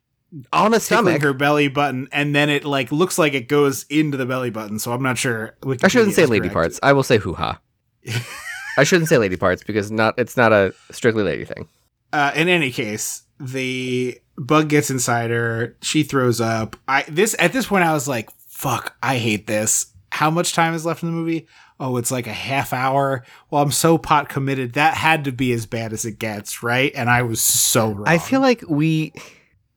on 0.53 0.73
the 0.73 0.81
stomach. 0.81 1.23
her 1.23 1.33
belly 1.33 1.69
button, 1.69 2.09
and 2.13 2.35
then 2.35 2.49
it 2.51 2.65
like 2.65 2.91
looks 2.93 3.19
like 3.19 3.35
it 3.35 3.49
goes 3.49 3.85
into 3.85 4.17
the 4.17 4.27
belly 4.27 4.51
button. 4.51 4.79
So 4.79 4.93
I'm 4.93 5.03
not 5.03 5.19
sure. 5.19 5.57
I 5.83 5.89
shouldn't 5.89 6.15
say 6.15 6.27
lady 6.27 6.43
correct. 6.49 6.55
parts. 6.55 6.81
I 6.83 6.93
will 6.93 7.03
say 7.05 7.19
hoo 7.19 7.35
ha. 7.35 7.61
I 8.79 8.85
shouldn't 8.85 9.09
say 9.09 9.19
lady 9.19 9.37
parts 9.37 9.63
because 9.65 9.91
not 9.91 10.15
it's 10.19 10.37
not 10.37 10.53
a 10.53 10.73
strictly 10.91 11.23
lady 11.23 11.45
thing. 11.45 11.69
Uh, 12.13 12.33
in 12.35 12.49
any 12.49 12.71
case, 12.71 13.23
the 13.39 14.21
bug 14.37 14.69
gets 14.69 14.91
inside 14.91 15.31
her. 15.31 15.77
She 15.83 16.03
throws 16.03 16.41
up. 16.41 16.77
I 16.89 17.05
this 17.09 17.35
at 17.39 17.53
this 17.53 17.67
point 17.67 17.85
I 17.85 17.93
was 17.93 18.09
like, 18.09 18.31
"Fuck, 18.49 18.97
I 19.03 19.19
hate 19.19 19.47
this." 19.47 19.87
How 20.13 20.31
much 20.31 20.55
time 20.55 20.75
is 20.75 20.85
left 20.85 21.03
in 21.03 21.11
the 21.11 21.15
movie? 21.15 21.47
Oh, 21.79 21.97
it's 21.97 22.11
like 22.11 22.27
a 22.27 22.33
half 22.33 22.73
hour. 22.73 23.25
Well, 23.51 23.63
I'm 23.63 23.71
so 23.71 23.97
pot 23.97 24.29
committed. 24.29 24.75
That 24.75 24.95
had 24.95 25.25
to 25.25 25.33
be 25.33 25.53
as 25.53 25.65
bad 25.67 25.93
as 25.93 26.05
it 26.05 26.19
gets, 26.19 26.63
right? 26.63 26.93
And 26.95 27.09
I 27.09 27.23
was 27.23 27.41
so 27.41 27.93
wrong. 27.93 28.09
I 28.09 28.19
feel 28.19 28.41
like 28.41 28.63
we 28.69 29.15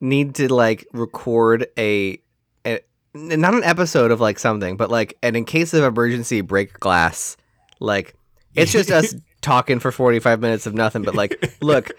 need 0.01 0.36
to 0.36 0.53
like 0.53 0.86
record 0.91 1.67
a, 1.77 2.19
a 2.65 2.81
not 3.13 3.53
an 3.53 3.63
episode 3.63 4.11
of 4.11 4.19
like 4.19 4.38
something, 4.38 4.75
but 4.75 4.89
like 4.91 5.17
an 5.23 5.36
in 5.36 5.45
case 5.45 5.73
of 5.73 5.84
emergency 5.84 6.41
break 6.41 6.77
glass. 6.79 7.38
Like 7.79 8.15
it's 8.53 8.71
just 8.71 8.91
us 8.91 9.15
talking 9.44 9.80
for 9.80 9.91
45 9.91 10.39
minutes 10.39 10.66
of 10.66 10.74
nothing 10.74 11.04
but 11.04 11.14
like 11.14 11.56
look, 11.62 11.89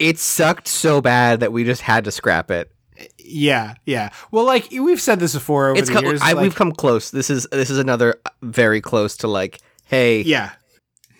it 0.00 0.18
sucked 0.18 0.66
so 0.66 1.00
bad 1.00 1.40
that 1.40 1.52
we 1.52 1.62
just 1.64 1.82
had 1.82 2.04
to 2.04 2.10
scrap 2.10 2.50
it. 2.50 2.72
yeah, 3.18 3.74
yeah. 3.86 4.10
Well, 4.32 4.44
like 4.44 4.68
we've 4.72 5.00
said 5.00 5.20
this 5.20 5.34
before 5.34 5.68
over 5.70 5.78
It's 5.78 5.88
the 5.88 5.94
come, 5.94 6.04
years. 6.04 6.20
I, 6.22 6.32
like- 6.32 6.42
we've 6.42 6.54
come 6.56 6.72
close. 6.72 7.10
This 7.10 7.30
is 7.30 7.46
this 7.52 7.70
is 7.70 7.78
another 7.78 8.20
uh, 8.26 8.30
very 8.42 8.80
close 8.80 9.16
to 9.18 9.28
like 9.28 9.60
hey, 9.84 10.22
Yeah. 10.22 10.50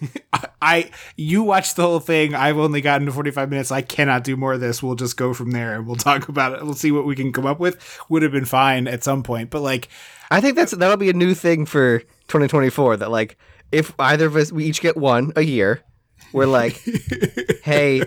I 0.61 0.91
you 1.17 1.43
watched 1.45 1.77
the 1.77 1.83
whole 1.83 2.01
thing. 2.01 2.35
I've 2.35 2.59
only 2.59 2.81
gotten 2.81 3.07
to 3.07 3.13
45 3.13 3.51
minutes. 3.51 3.71
I 3.71 3.83
cannot 3.83 4.25
do 4.25 4.37
more 4.37 4.55
of 4.55 4.61
this. 4.61 4.83
We'll 4.83 4.97
just 4.97 5.17
go 5.17 5.33
from 5.33 5.53
there 5.53 5.75
and 5.75 5.87
we'll 5.87 5.95
talk 5.97 6.29
about 6.29 6.55
it. 6.55 6.65
We'll 6.65 6.75
see 6.75 6.91
what 6.91 7.07
we 7.07 7.15
can 7.15 7.33
come 7.33 7.47
up 7.47 7.61
with. 7.61 8.01
Would 8.09 8.23
have 8.23 8.33
been 8.33 8.45
fine 8.45 8.89
at 8.89 9.05
some 9.05 9.23
point, 9.23 9.51
but 9.51 9.61
like 9.63 9.89
I 10.31 10.41
think 10.41 10.57
that's 10.57 10.73
that'll 10.73 10.97
be 10.97 11.11
a 11.11 11.15
new 11.15 11.35
thing 11.35 11.67
for 11.67 12.01
2024 12.29 12.97
that 12.99 13.11
like 13.13 13.39
if 13.73 13.95
either 13.99 14.27
of 14.27 14.37
us 14.37 14.53
we 14.53 14.65
each 14.67 14.81
get 14.81 14.97
one 14.97 15.33
a 15.35 15.43
year, 15.43 15.83
we're 16.33 16.47
like, 16.47 16.81
"Hey, 17.65 18.03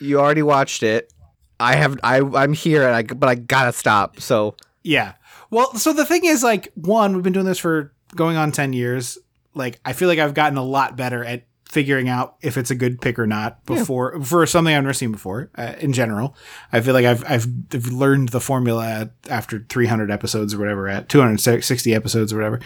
you 0.00 0.18
already 0.18 0.42
watched 0.42 0.82
it. 0.82 1.12
I 1.60 1.76
have 1.76 1.98
I 2.02 2.20
I'm 2.20 2.52
here 2.52 2.86
and 2.86 2.94
I 2.94 3.02
but 3.02 3.28
I 3.28 3.34
got 3.34 3.64
to 3.64 3.72
stop." 3.72 4.20
So, 4.20 4.56
yeah. 4.82 5.14
Well, 5.50 5.74
so 5.74 5.92
the 5.92 6.04
thing 6.04 6.24
is 6.24 6.42
like 6.42 6.72
one, 6.74 7.14
we've 7.14 7.22
been 7.22 7.32
doing 7.32 7.46
this 7.46 7.58
for 7.58 7.92
going 8.16 8.36
on 8.36 8.52
10 8.52 8.72
years. 8.72 9.18
Like 9.54 9.78
I 9.84 9.92
feel 9.92 10.08
like 10.08 10.18
I've 10.18 10.34
gotten 10.34 10.58
a 10.58 10.64
lot 10.64 10.96
better 10.96 11.24
at 11.24 11.44
figuring 11.74 12.08
out 12.08 12.36
if 12.40 12.56
it's 12.56 12.70
a 12.70 12.74
good 12.74 13.00
pick 13.00 13.18
or 13.18 13.26
not 13.26 13.64
before 13.66 14.22
for 14.22 14.46
something 14.46 14.74
I've 14.74 14.84
never 14.84 14.92
seen 14.92 15.12
before. 15.12 15.50
Uh, 15.56 15.74
in 15.80 15.92
general, 15.92 16.36
I 16.72 16.80
feel 16.80 16.94
like 16.94 17.04
I've, 17.04 17.24
I've 17.24 17.46
I've 17.72 17.86
learned 17.86 18.28
the 18.30 18.40
formula 18.40 19.10
after 19.28 19.64
300 19.68 20.10
episodes 20.10 20.54
or 20.54 20.58
whatever 20.58 20.88
at 20.88 21.08
260 21.08 21.94
episodes 21.94 22.32
or 22.32 22.36
whatever. 22.36 22.60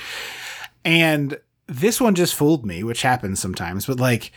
And 0.84 1.38
this 1.68 2.00
one 2.00 2.14
just 2.14 2.34
fooled 2.34 2.64
me, 2.66 2.82
which 2.82 3.02
happens 3.02 3.38
sometimes, 3.40 3.86
but 3.86 4.00
like 4.00 4.32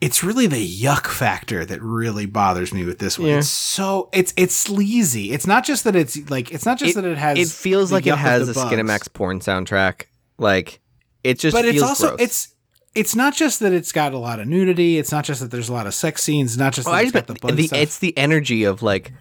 it's 0.00 0.22
really 0.22 0.46
the 0.46 0.64
yuck 0.80 1.06
factor 1.08 1.64
that 1.64 1.82
really 1.82 2.24
bothers 2.24 2.72
me 2.72 2.84
with 2.84 2.98
this 3.00 3.18
one. 3.18 3.28
Yeah. 3.28 3.38
It's 3.38 3.48
so 3.48 4.08
it's 4.12 4.32
it's 4.36 4.54
sleazy. 4.54 5.32
It's 5.32 5.46
not 5.46 5.64
just 5.64 5.84
that 5.84 5.96
it's 5.96 6.30
like 6.30 6.52
it's 6.52 6.64
not 6.64 6.78
just 6.78 6.94
that 6.94 7.04
it 7.04 7.18
has 7.18 7.38
it 7.38 7.48
feels 7.48 7.90
like 7.92 8.06
it 8.06 8.14
has 8.16 8.48
a 8.48 8.54
bugs. 8.54 8.72
Skinemax 8.72 9.12
porn 9.12 9.40
soundtrack. 9.40 10.04
Like 10.38 10.80
it 11.24 11.38
just 11.38 11.54
but 11.54 11.64
it's 11.64 11.82
also 11.82 12.08
gross. 12.10 12.20
it's 12.20 12.54
it's 12.94 13.14
not 13.16 13.34
just 13.34 13.60
that 13.60 13.72
it's 13.72 13.92
got 13.92 14.14
a 14.14 14.18
lot 14.18 14.40
of 14.40 14.46
nudity. 14.46 14.98
It's 14.98 15.12
not 15.12 15.24
just 15.24 15.40
that 15.40 15.50
there's 15.50 15.68
a 15.68 15.72
lot 15.72 15.86
of 15.86 15.94
sex 15.94 16.22
scenes. 16.22 16.56
Not 16.56 16.72
just 16.72 16.86
Oh, 16.88 16.92
that 16.92 17.02
it's 17.02 17.12
got 17.12 17.26
the 17.26 17.34
the, 17.52 17.66
stuff. 17.66 17.78
it's 17.78 17.98
the 17.98 18.16
energy 18.16 18.64
of 18.64 18.82
like 18.82 19.12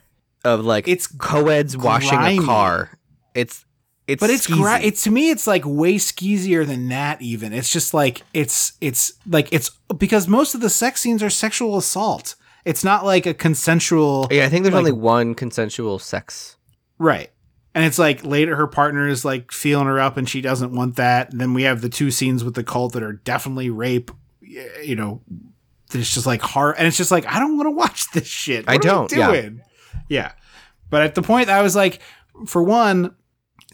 of 0.46 0.64
like 0.64 0.88
It's 0.88 1.08
co-eds 1.08 1.76
washing 1.76 2.10
grimy. 2.18 2.38
a 2.38 2.46
car. 2.46 2.98
It's 3.34 3.66
it's 4.08 4.20
but 4.22 4.30
it's 4.30 4.48
gra- 4.48 4.80
it's 4.82 5.04
to 5.04 5.12
me 5.12 5.30
it's 5.30 5.46
like 5.48 5.64
way 5.66 5.98
skeezier 5.98 6.64
than 6.66 6.88
that 6.90 7.22
even. 7.22 7.54
It's 7.54 7.70
just 7.72 7.94
like 7.94 8.24
it's 8.34 8.74
it's 8.82 9.14
like 9.28 9.50
it's 9.52 9.70
because 9.98 10.28
most 10.28 10.56
of 10.56 10.62
the 10.62 10.70
sex 10.70 11.02
scenes 11.02 11.22
are 11.22 11.30
sexual 11.30 11.78
assault. 11.78 12.36
It's 12.66 12.84
not 12.84 13.06
like 13.06 13.26
a 13.26 13.34
consensual 13.34 14.28
Yeah, 14.32 14.46
I 14.46 14.50
think 14.50 14.64
there's 14.64 14.74
like- 14.74 14.80
only 14.80 14.92
one 14.92 15.36
consensual 15.36 16.00
sex. 16.00 16.56
right. 16.98 17.30
And 17.76 17.86
it's 17.86 18.00
like 18.00 18.26
later 18.26 18.56
her 18.56 18.66
partner 18.66 19.08
is 19.08 19.24
like 19.24 19.52
feeling 19.52 19.86
her 19.86 20.00
up 20.00 20.18
and 20.18 20.28
she 20.28 20.42
doesn't 20.42 20.74
want 20.74 20.96
that. 20.96 21.32
And 21.32 21.40
then 21.40 21.54
we 21.54 21.62
have 21.64 21.82
the 21.82 21.90
two 21.90 22.10
scenes 22.10 22.44
with 22.44 22.56
the 22.56 22.64
cult 22.64 22.94
that 22.94 23.04
are 23.04 23.14
definitely 23.14 23.70
rape 23.70 24.10
you 24.42 24.96
know 24.96 25.22
it's 25.94 26.14
just 26.14 26.26
like 26.26 26.42
hard 26.42 26.76
and 26.78 26.88
it's 26.88 26.96
just 26.98 27.12
like 27.12 27.26
i 27.28 27.38
don't 27.38 27.58
want 27.58 27.68
to 27.68 27.72
watch 27.72 28.10
this 28.12 28.26
shit. 28.28 28.66
I 28.68 28.74
What 28.76 28.86
are 28.86 28.90
don't, 28.90 29.12
yeah. 29.12 29.32
doing? 29.32 29.62
yeah. 30.10 30.32
But 30.90 31.04
at 31.04 31.16
the 31.16 31.22
point 31.22 31.50
i 31.50 31.62
was 31.62 31.76
like 31.76 32.00
for 32.48 32.64
one 32.64 33.14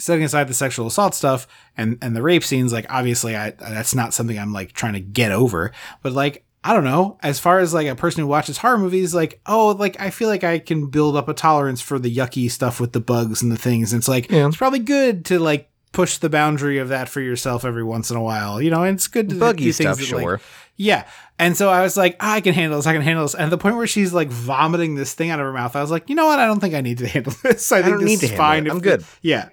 setting 0.03 0.23
aside 0.23 0.47
the 0.47 0.53
sexual 0.53 0.85
assault 0.87 1.15
stuff 1.15 1.47
and 1.77 1.97
and 2.01 2.15
the 2.15 2.21
rape 2.21 2.43
scenes 2.43 2.73
like 2.73 2.85
obviously 2.89 3.35
i 3.35 3.51
that's 3.51 3.95
not 3.95 4.13
something 4.13 4.37
i'm 4.37 4.53
like 4.53 4.73
trying 4.73 4.93
to 4.93 4.99
get 4.99 5.31
over 5.31 5.71
but 6.01 6.11
like 6.13 6.43
i 6.63 6.73
don't 6.73 6.83
know 6.83 7.17
as 7.23 7.39
far 7.39 7.59
as 7.59 7.73
like 7.73 7.87
a 7.87 7.95
person 7.95 8.21
who 8.21 8.27
watches 8.27 8.57
horror 8.57 8.77
movies 8.77 9.15
like 9.15 9.39
oh 9.45 9.69
like 9.69 9.99
i 9.99 10.09
feel 10.09 10.27
like 10.27 10.43
i 10.43 10.59
can 10.59 10.87
build 10.87 11.15
up 11.15 11.27
a 11.29 11.33
tolerance 11.33 11.81
for 11.81 11.97
the 11.99 12.13
yucky 12.13 12.49
stuff 12.51 12.79
with 12.79 12.91
the 12.93 12.99
bugs 12.99 13.41
and 13.41 13.51
the 13.51 13.57
things 13.57 13.93
and 13.93 13.99
it's 14.01 14.07
like 14.07 14.29
Yeah. 14.29 14.47
it's 14.47 14.57
probably 14.57 14.79
good 14.79 15.25
to 15.25 15.39
like 15.39 15.69
push 15.91 16.17
the 16.17 16.29
boundary 16.29 16.79
of 16.79 16.89
that 16.89 17.07
for 17.07 17.21
yourself 17.21 17.63
every 17.63 17.83
once 17.83 18.09
in 18.11 18.17
a 18.17 18.21
while 18.21 18.61
you 18.61 18.69
know 18.71 18.83
and 18.83 18.97
it's 18.97 19.07
good 19.07 19.29
to 19.29 19.35
Buggy 19.39 19.65
do 19.65 19.73
things 19.73 19.97
stuff, 19.97 20.09
that, 20.09 20.15
like- 20.15 20.23
sure. 20.23 20.41
yeah. 20.75 21.05
And 21.39 21.57
so 21.57 21.69
I 21.69 21.81
was 21.81 21.97
like, 21.97 22.15
ah, 22.19 22.33
I 22.35 22.41
can 22.41 22.53
handle 22.53 22.77
this. 22.77 22.85
I 22.85 22.93
can 22.93 23.01
handle 23.01 23.25
this. 23.25 23.33
And 23.33 23.45
at 23.45 23.49
the 23.49 23.57
point 23.57 23.75
where 23.75 23.87
she's 23.87 24.13
like 24.13 24.29
vomiting 24.29 24.93
this 24.95 25.13
thing 25.15 25.31
out 25.31 25.39
of 25.39 25.45
her 25.47 25.51
mouth, 25.51 25.75
I 25.75 25.81
was 25.81 25.89
like, 25.89 26.07
you 26.07 26.15
know 26.15 26.27
what? 26.27 26.37
I 26.37 26.45
don't 26.45 26.59
think 26.59 26.75
I 26.75 26.81
need 26.81 26.99
to 26.99 27.07
handle 27.13 27.33
this. 27.43 27.71
I, 27.71 27.81
think 27.81 27.95
don't 27.95 28.01
this 28.01 28.09
need 28.09 28.19
to 28.27 28.33
is 28.33 28.37
fine. 28.37 28.67
it. 28.67 28.71
I'm 28.71 28.79
good. 28.79 29.03
yeah. 29.21 29.49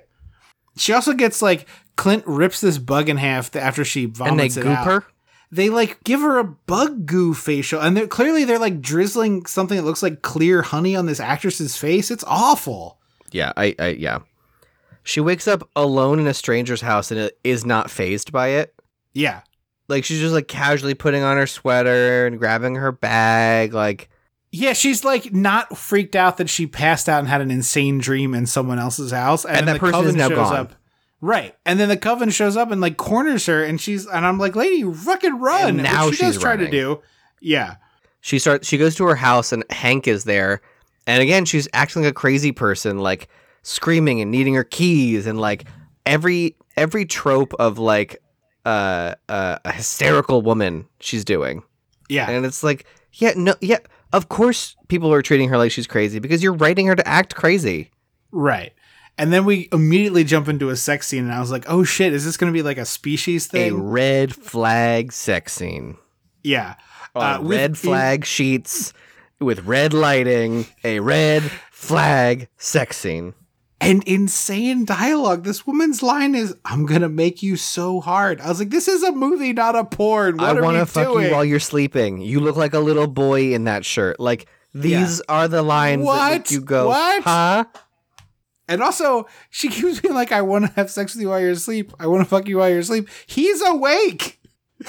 She 0.80 0.92
also 0.92 1.12
gets 1.12 1.42
like 1.42 1.66
Clint 1.96 2.24
rips 2.26 2.60
this 2.60 2.78
bug 2.78 3.08
in 3.08 3.16
half 3.18 3.54
after 3.54 3.84
she 3.84 4.06
vomits 4.06 4.56
And 4.56 4.64
they 4.64 4.68
it 4.68 4.72
goop 4.72 4.78
out. 4.78 4.86
her. 4.86 5.04
They 5.52 5.68
like 5.68 6.02
give 6.04 6.20
her 6.20 6.38
a 6.38 6.44
bug 6.44 7.06
goo 7.06 7.34
facial, 7.34 7.80
and 7.80 7.96
they're 7.96 8.06
clearly 8.06 8.44
they're 8.44 8.58
like 8.58 8.80
drizzling 8.80 9.46
something 9.46 9.76
that 9.76 9.84
looks 9.84 10.02
like 10.02 10.22
clear 10.22 10.62
honey 10.62 10.94
on 10.94 11.06
this 11.06 11.18
actress's 11.20 11.76
face. 11.76 12.10
It's 12.10 12.24
awful. 12.26 12.98
Yeah, 13.32 13.52
I, 13.56 13.74
I 13.78 13.88
yeah. 13.88 14.20
She 15.02 15.20
wakes 15.20 15.48
up 15.48 15.68
alone 15.74 16.20
in 16.20 16.26
a 16.26 16.34
stranger's 16.34 16.82
house 16.82 17.10
and 17.10 17.30
is 17.42 17.64
not 17.66 17.90
phased 17.90 18.32
by 18.32 18.48
it. 18.48 18.74
Yeah. 19.12 19.40
Like 19.88 20.04
she's 20.04 20.20
just 20.20 20.34
like 20.34 20.46
casually 20.46 20.94
putting 20.94 21.22
on 21.22 21.36
her 21.36 21.46
sweater 21.46 22.26
and 22.26 22.38
grabbing 22.38 22.76
her 22.76 22.92
bag. 22.92 23.72
Like 23.74 24.08
Yeah, 24.52 24.72
she's 24.72 25.04
like 25.04 25.32
not 25.32 25.76
freaked 25.78 26.16
out 26.16 26.38
that 26.38 26.50
she 26.50 26.66
passed 26.66 27.08
out 27.08 27.20
and 27.20 27.28
had 27.28 27.40
an 27.40 27.50
insane 27.50 27.98
dream 27.98 28.34
in 28.34 28.46
someone 28.46 28.78
else's 28.78 29.12
house, 29.12 29.44
and, 29.44 29.58
And 29.58 29.68
that 29.68 29.74
the 29.74 29.78
person 29.78 30.00
is 30.00 30.06
coven 30.06 30.16
now 30.16 30.28
shows 30.28 30.36
gone. 30.36 30.56
up. 30.56 30.72
Right, 31.20 31.54
and 31.66 31.78
then 31.78 31.88
the 31.88 31.96
coven 31.96 32.30
shows 32.30 32.56
up 32.56 32.70
and 32.70 32.80
like 32.80 32.96
corners 32.96 33.46
her, 33.46 33.62
and 33.62 33.80
she's 33.80 34.06
and 34.06 34.26
I'm 34.26 34.38
like, 34.38 34.56
lady, 34.56 34.82
fucking 34.82 35.38
run! 35.38 35.68
And 35.68 35.76
which 35.78 35.84
now 35.84 36.10
she 36.10 36.16
does 36.16 36.34
she's 36.34 36.42
try 36.42 36.56
to 36.56 36.68
do. 36.70 37.00
Yeah, 37.40 37.76
she 38.20 38.38
starts 38.38 38.66
she 38.66 38.78
goes 38.78 38.94
to 38.96 39.04
her 39.04 39.14
house 39.16 39.52
and 39.52 39.64
Hank 39.70 40.08
is 40.08 40.24
there. 40.24 40.62
And 41.06 41.22
again, 41.22 41.44
she's 41.44 41.68
acting 41.72 42.02
like 42.02 42.10
a 42.10 42.14
crazy 42.14 42.52
person, 42.52 42.98
like 42.98 43.28
screaming 43.62 44.20
and 44.20 44.30
needing 44.30 44.54
her 44.54 44.64
keys 44.64 45.26
and 45.26 45.40
like 45.40 45.64
every 46.06 46.56
every 46.76 47.04
trope 47.04 47.52
of 47.58 47.78
like 47.78 48.22
uh, 48.64 49.14
uh, 49.28 49.58
a 49.64 49.72
hysterical 49.72 50.42
woman 50.42 50.86
she's 51.00 51.24
doing. 51.24 51.62
yeah, 52.08 52.30
And 52.30 52.44
it's 52.46 52.62
like, 52.62 52.86
yeah, 53.14 53.32
no, 53.36 53.54
yeah, 53.60 53.78
of 54.12 54.28
course 54.28 54.76
people 54.88 55.12
are 55.12 55.22
treating 55.22 55.48
her 55.48 55.58
like 55.58 55.70
she's 55.72 55.86
crazy 55.86 56.18
because 56.18 56.42
you're 56.42 56.52
writing 56.54 56.86
her 56.86 56.96
to 56.96 57.06
act 57.08 57.34
crazy. 57.34 57.90
right. 58.30 58.72
And 59.18 59.30
then 59.34 59.44
we 59.44 59.68
immediately 59.70 60.24
jump 60.24 60.48
into 60.48 60.70
a 60.70 60.76
sex 60.76 61.06
scene, 61.08 61.24
and 61.24 61.32
I 61.32 61.40
was 61.40 61.50
like, 61.50 61.64
oh 61.68 61.84
shit, 61.84 62.14
is 62.14 62.24
this 62.24 62.38
going 62.38 62.50
to 62.50 62.56
be 62.56 62.62
like 62.62 62.78
a 62.78 62.86
species 62.86 63.46
thing? 63.48 63.72
A 63.72 63.76
red 63.76 64.34
flag 64.34 65.12
sex 65.12 65.52
scene. 65.52 65.98
yeah, 66.42 66.76
Uh, 67.14 67.38
with- 67.42 67.50
red 67.58 67.76
flag 67.76 68.24
sheets 68.24 68.94
with 69.38 69.64
red 69.66 69.92
lighting, 69.92 70.66
a 70.84 71.00
red 71.00 71.42
flag 71.70 72.48
sex 72.56 72.96
scene. 72.96 73.34
And 73.80 74.02
insane 74.04 74.84
dialogue. 74.84 75.44
This 75.44 75.66
woman's 75.66 76.02
line 76.02 76.34
is, 76.34 76.54
"I'm 76.64 76.86
gonna 76.86 77.08
make 77.08 77.42
you 77.42 77.56
so 77.56 78.00
hard." 78.00 78.40
I 78.40 78.48
was 78.48 78.58
like, 78.58 78.70
"This 78.70 78.88
is 78.88 79.02
a 79.02 79.12
movie, 79.12 79.52
not 79.52 79.74
a 79.76 79.84
porn." 79.84 80.36
What 80.36 80.56
I 80.56 80.60
want 80.60 80.76
to 80.76 80.86
fuck 80.86 81.06
doing? 81.08 81.26
you 81.26 81.32
while 81.32 81.44
you're 81.44 81.60
sleeping. 81.60 82.20
You 82.20 82.40
look 82.40 82.56
like 82.56 82.74
a 82.74 82.80
little 82.80 83.06
boy 83.06 83.54
in 83.54 83.64
that 83.64 83.84
shirt. 83.84 84.20
Like 84.20 84.46
these 84.74 85.20
are 85.28 85.48
the 85.48 85.62
lines 85.62 86.02
that 86.02 86.06
What? 86.06 86.32
make 86.32 86.50
you 86.50 86.60
go, 86.60 86.88
What? 86.88 87.22
huh? 87.24 87.64
And 88.68 88.82
also, 88.82 89.26
she 89.50 89.68
keeps 89.68 90.00
being 90.00 90.14
like, 90.14 90.30
I 90.30 90.42
want 90.42 90.64
to 90.66 90.70
have 90.76 90.90
sex 90.90 91.14
with 91.14 91.22
you 91.22 91.30
while 91.30 91.40
you're 91.40 91.50
asleep. 91.50 91.92
I 91.98 92.06
want 92.06 92.22
to 92.22 92.28
fuck 92.28 92.46
you 92.46 92.58
while 92.58 92.68
you're 92.68 92.78
asleep. 92.78 93.08
He's 93.26 93.60
awake. 93.66 94.38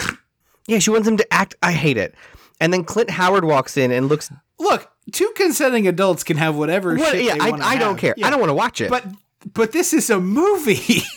Yeah, 0.67 0.77
she 0.79 0.91
wants 0.91 1.07
him 1.07 1.17
to 1.17 1.33
act. 1.33 1.55
I 1.63 1.71
hate 1.73 1.97
it. 1.97 2.13
And 2.61 2.71
then 2.71 2.83
Clint 2.83 3.09
Howard 3.09 3.43
walks 3.43 3.75
in 3.75 3.91
and 3.91 4.07
looks. 4.07 4.31
Look, 4.59 4.89
two 5.11 5.31
consenting 5.35 5.87
adults 5.87 6.23
can 6.23 6.37
have 6.37 6.55
whatever 6.55 6.95
What? 6.95 7.11
shit 7.11 7.25
Yeah, 7.25 7.35
they 7.35 7.51
I, 7.51 7.71
I 7.71 7.77
don't 7.77 7.97
care. 7.97 8.13
Yeah. 8.17 8.27
I 8.27 8.29
don't 8.29 8.39
want 8.39 8.49
to 8.49 8.55
watch 8.55 8.81
it. 8.81 8.89
But 8.89 9.05
but 9.53 9.71
this 9.71 9.93
is 9.93 10.09
a 10.09 10.19
movie. 10.19 11.01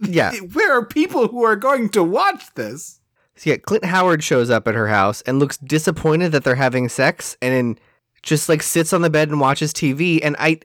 Yeah. 0.00 0.32
There 0.42 0.76
are 0.76 0.84
people 0.84 1.28
who 1.28 1.42
are 1.44 1.56
going 1.56 1.88
to 1.90 2.02
watch 2.02 2.52
this. 2.54 3.00
So 3.36 3.50
yeah, 3.50 3.56
Clint 3.56 3.84
Howard 3.84 4.22
shows 4.22 4.50
up 4.50 4.68
at 4.68 4.74
her 4.74 4.88
house 4.88 5.20
and 5.22 5.38
looks 5.38 5.56
disappointed 5.58 6.32
that 6.32 6.44
they're 6.44 6.54
having 6.54 6.88
sex, 6.88 7.36
and 7.42 7.52
then 7.52 7.78
just 8.22 8.48
like 8.48 8.62
sits 8.62 8.92
on 8.92 9.02
the 9.02 9.10
bed 9.10 9.28
and 9.28 9.40
watches 9.40 9.72
TV. 9.72 10.20
And 10.22 10.36
I, 10.38 10.60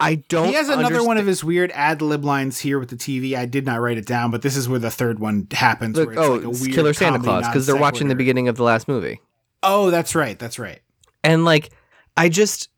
I 0.00 0.16
don't. 0.16 0.48
He 0.48 0.54
has 0.54 0.70
another 0.70 1.04
one 1.04 1.18
of 1.18 1.26
his 1.26 1.44
weird 1.44 1.70
ad 1.72 2.00
lib 2.00 2.24
lines 2.24 2.60
here 2.60 2.78
with 2.78 2.88
the 2.88 2.96
TV. 2.96 3.36
I 3.36 3.44
did 3.44 3.66
not 3.66 3.80
write 3.80 3.98
it 3.98 4.06
down, 4.06 4.30
but 4.30 4.40
this 4.40 4.56
is 4.56 4.68
where 4.68 4.78
the 4.78 4.90
third 4.90 5.18
one 5.18 5.46
happens. 5.50 5.96
Look, 5.96 6.08
where 6.08 6.18
it's 6.18 6.26
oh, 6.26 6.34
like 6.34 6.44
a 6.44 6.50
it's 6.50 6.62
weird 6.62 6.74
Killer 6.74 6.94
Santa 6.94 7.18
Claus 7.18 7.46
because 7.46 7.66
they're 7.66 7.76
watching 7.76 8.08
the 8.08 8.14
beginning 8.14 8.48
of 8.48 8.56
the 8.56 8.64
last 8.64 8.88
movie. 8.88 9.20
Oh, 9.62 9.90
that's 9.90 10.14
right. 10.14 10.38
That's 10.38 10.58
right. 10.58 10.80
And 11.24 11.44
like, 11.44 11.70
I 12.16 12.28
just 12.28 12.68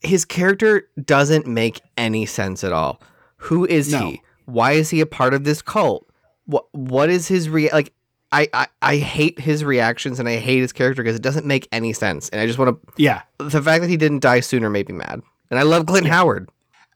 his 0.00 0.24
character 0.24 0.88
doesn't 1.02 1.46
make 1.46 1.80
any 1.96 2.26
sense 2.26 2.62
at 2.64 2.72
all. 2.72 3.00
Who 3.36 3.64
is 3.64 3.90
No. 3.92 4.00
he? 4.10 4.22
Why 4.46 4.72
is 4.72 4.90
he 4.90 5.00
a 5.00 5.06
part 5.06 5.32
of 5.34 5.44
this 5.44 5.62
cult? 5.62 6.06
What 6.46 6.66
what 6.72 7.08
is 7.10 7.28
his 7.28 7.48
rea- 7.48 7.70
like? 7.72 7.92
I, 8.32 8.48
I 8.52 8.66
I 8.82 8.96
hate 8.96 9.38
his 9.38 9.64
reactions 9.64 10.18
and 10.18 10.28
I 10.28 10.36
hate 10.36 10.60
his 10.60 10.72
character 10.72 11.02
because 11.02 11.16
it 11.16 11.22
doesn't 11.22 11.46
make 11.46 11.68
any 11.72 11.92
sense. 11.92 12.28
And 12.30 12.40
I 12.40 12.46
just 12.46 12.58
want 12.58 12.82
to 12.84 12.92
Yeah. 12.96 13.22
the 13.38 13.62
fact 13.62 13.80
that 13.82 13.88
he 13.88 13.96
didn't 13.96 14.20
die 14.20 14.40
sooner 14.40 14.68
made 14.68 14.88
me 14.88 14.96
mad. 14.96 15.22
And 15.50 15.58
I 15.58 15.62
love 15.62 15.86
Clint 15.86 16.06
Howard. 16.08 16.48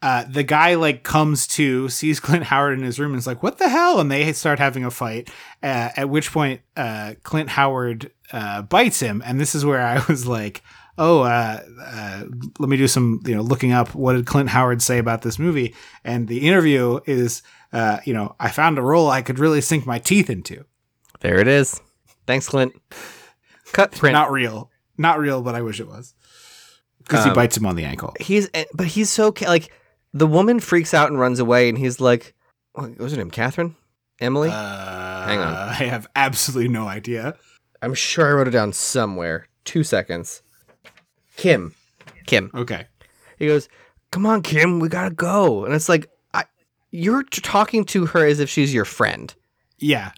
Uh, 0.02 0.24
the 0.28 0.42
guy 0.42 0.74
like 0.74 1.02
comes 1.04 1.46
to 1.48 1.88
sees 1.88 2.20
Clint 2.26 2.44
Howard 2.44 2.78
in 2.78 2.84
his 2.84 2.98
room 3.00 3.12
and 3.12 3.18
is 3.18 3.26
like, 3.26 3.42
"What 3.42 3.58
the 3.58 3.68
hell?" 3.68 4.00
And 4.00 4.10
they 4.10 4.32
start 4.32 4.58
having 4.58 4.84
a 4.84 4.90
fight. 4.90 5.28
Uh, 5.62 5.90
at 5.96 6.08
which 6.10 6.32
point, 6.32 6.60
uh, 6.76 7.14
Clint 7.22 7.50
Howard 7.50 8.10
uh, 8.32 8.62
bites 8.62 9.00
him, 9.00 9.22
and 9.24 9.40
this 9.40 9.54
is 9.54 9.64
where 9.64 9.80
I 9.80 10.04
was 10.08 10.26
like, 10.26 10.62
"Oh, 10.98 11.20
uh, 11.22 11.60
uh, 11.80 12.24
let 12.58 12.68
me 12.68 12.76
do 12.76 12.88
some 12.88 13.20
you 13.24 13.34
know 13.34 13.42
looking 13.42 13.72
up. 13.72 13.94
What 13.94 14.12
did 14.14 14.26
Clint 14.26 14.50
Howard 14.50 14.82
say 14.82 14.98
about 14.98 15.22
this 15.22 15.38
movie?" 15.38 15.74
And 16.04 16.28
the 16.28 16.46
interview 16.46 17.00
is, 17.06 17.42
uh, 17.72 18.00
you 18.04 18.12
know, 18.12 18.34
I 18.38 18.50
found 18.50 18.76
a 18.78 18.82
role 18.82 19.08
I 19.08 19.22
could 19.22 19.38
really 19.38 19.60
sink 19.60 19.86
my 19.86 19.98
teeth 19.98 20.28
into. 20.28 20.64
There 21.20 21.38
it 21.40 21.48
is. 21.48 21.80
Thanks, 22.26 22.48
Clint. 22.48 22.74
Cut 23.72 23.92
print. 23.92 24.12
Not 24.12 24.30
real, 24.30 24.70
not 24.96 25.18
real, 25.18 25.40
but 25.42 25.54
I 25.54 25.62
wish 25.62 25.80
it 25.80 25.88
was 25.88 26.14
because 26.98 27.24
he 27.24 27.30
Um, 27.30 27.34
bites 27.36 27.56
him 27.56 27.64
on 27.66 27.76
the 27.76 27.84
ankle. 27.84 28.14
he's 28.20 28.48
eh, 28.54 28.64
but 28.74 28.86
he's 28.88 29.08
so 29.10 29.32
like 29.42 29.70
the 30.12 30.26
woman 30.26 30.58
freaks 30.60 30.92
out 30.94 31.10
and 31.10 31.18
runs 31.20 31.38
away, 31.38 31.68
and 31.68 31.78
he's 31.78 32.00
like, 32.00 32.34
what 32.72 32.98
was 32.98 33.12
her 33.12 33.18
name? 33.18 33.30
Catherine, 33.30 33.76
Emily. 34.20 34.48
Uh, 34.50 35.26
hang 35.26 35.38
on. 35.38 35.46
I 35.68 35.72
have 35.84 36.06
absolutely 36.16 36.68
no 36.68 36.86
idea. 36.88 37.34
I'm 37.82 37.94
sure 37.94 38.26
I 38.28 38.32
wrote 38.32 38.48
it 38.48 38.52
down 38.52 38.72
somewhere. 38.72 39.46
Two 39.64 39.84
seconds. 39.84 40.42
Kim. 41.38 41.74
Kim. 42.26 42.50
Okay. 42.54 42.86
He 43.38 43.46
goes, 43.46 43.68
"Come 44.10 44.26
on, 44.26 44.42
Kim, 44.42 44.80
we 44.80 44.88
gotta 44.88 45.14
go." 45.14 45.64
And 45.64 45.72
it's 45.74 45.88
like, 45.88 46.10
I, 46.34 46.44
you're 46.90 47.22
t- 47.22 47.40
talking 47.40 47.84
to 47.86 48.06
her 48.06 48.26
as 48.26 48.38
if 48.40 48.50
she's 48.50 48.74
your 48.74 48.84
friend. 48.84 49.34
Yeah. 49.78 50.12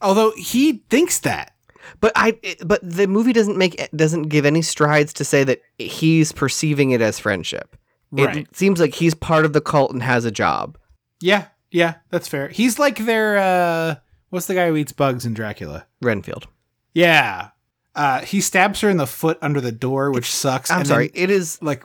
Although 0.00 0.32
he 0.36 0.84
thinks 0.90 1.18
that. 1.20 1.52
But 2.00 2.12
I, 2.14 2.38
it- 2.42 2.66
but 2.66 2.80
the 2.82 3.06
movie 3.06 3.32
doesn't 3.32 3.56
make 3.56 3.88
doesn't 3.96 4.24
give 4.24 4.44
any 4.46 4.62
strides 4.62 5.12
to 5.14 5.24
say 5.24 5.42
that 5.44 5.60
he's 5.78 6.30
perceiving 6.32 6.90
it 6.90 7.00
as 7.00 7.18
friendship. 7.18 7.76
Right. 8.12 8.36
It 8.36 8.56
seems 8.56 8.78
like 8.80 8.94
he's 8.94 9.14
part 9.14 9.44
of 9.44 9.52
the 9.52 9.60
cult 9.60 9.90
and 9.92 10.02
has 10.02 10.24
a 10.24 10.30
job. 10.30 10.78
Yeah. 11.20 11.46
Yeah. 11.72 11.94
That's 12.10 12.28
fair. 12.28 12.48
He's 12.48 12.78
like 12.78 12.98
their, 13.04 13.36
uh, 13.38 13.94
what's 14.30 14.46
the 14.46 14.54
guy 14.54 14.68
who 14.68 14.76
eats 14.76 14.92
bugs 14.92 15.26
in 15.26 15.34
Dracula? 15.34 15.86
Renfield. 16.00 16.46
Yeah. 16.94 17.48
Uh, 17.96 18.20
he 18.20 18.40
stabs 18.42 18.80
her 18.82 18.90
in 18.90 18.98
the 18.98 19.06
foot 19.06 19.38
under 19.42 19.60
the 19.60 19.72
door, 19.72 20.12
which 20.12 20.30
sucks. 20.30 20.70
I'm 20.70 20.84
sorry. 20.84 21.08
then, 21.08 21.22
it 21.24 21.30
is. 21.30 21.60
like, 21.62 21.82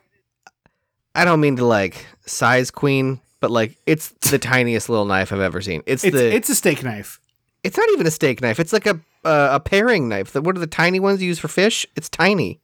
I 1.15 1.25
don't 1.25 1.39
mean 1.39 1.55
to 1.55 1.65
like 1.65 2.05
size 2.25 2.69
queen, 2.69 3.19
but 3.39 3.49
like 3.49 3.77
it's 3.85 4.09
the 4.29 4.37
tiniest 4.51 4.89
little 4.89 5.05
knife 5.05 5.31
I've 5.31 5.39
ever 5.39 5.61
seen. 5.61 5.81
It's, 5.85 6.03
it's, 6.03 6.15
the. 6.15 6.33
it's 6.35 6.49
a 6.49 6.55
steak 6.55 6.83
knife. 6.83 7.19
It's 7.63 7.77
not 7.77 7.89
even 7.91 8.05
a 8.07 8.11
steak 8.11 8.41
knife. 8.41 8.59
It's 8.59 8.73
like 8.73 8.85
a 8.85 8.99
uh, 9.23 9.49
a 9.53 9.59
paring 9.59 10.09
knife. 10.09 10.33
The- 10.33 10.41
What 10.41 10.55
are 10.55 10.59
the 10.59 10.67
tiny 10.67 10.99
ones 10.99 11.21
you 11.21 11.27
use 11.27 11.39
for 11.39 11.47
fish? 11.47 11.85
It's 11.95 12.09
tiny. 12.09 12.59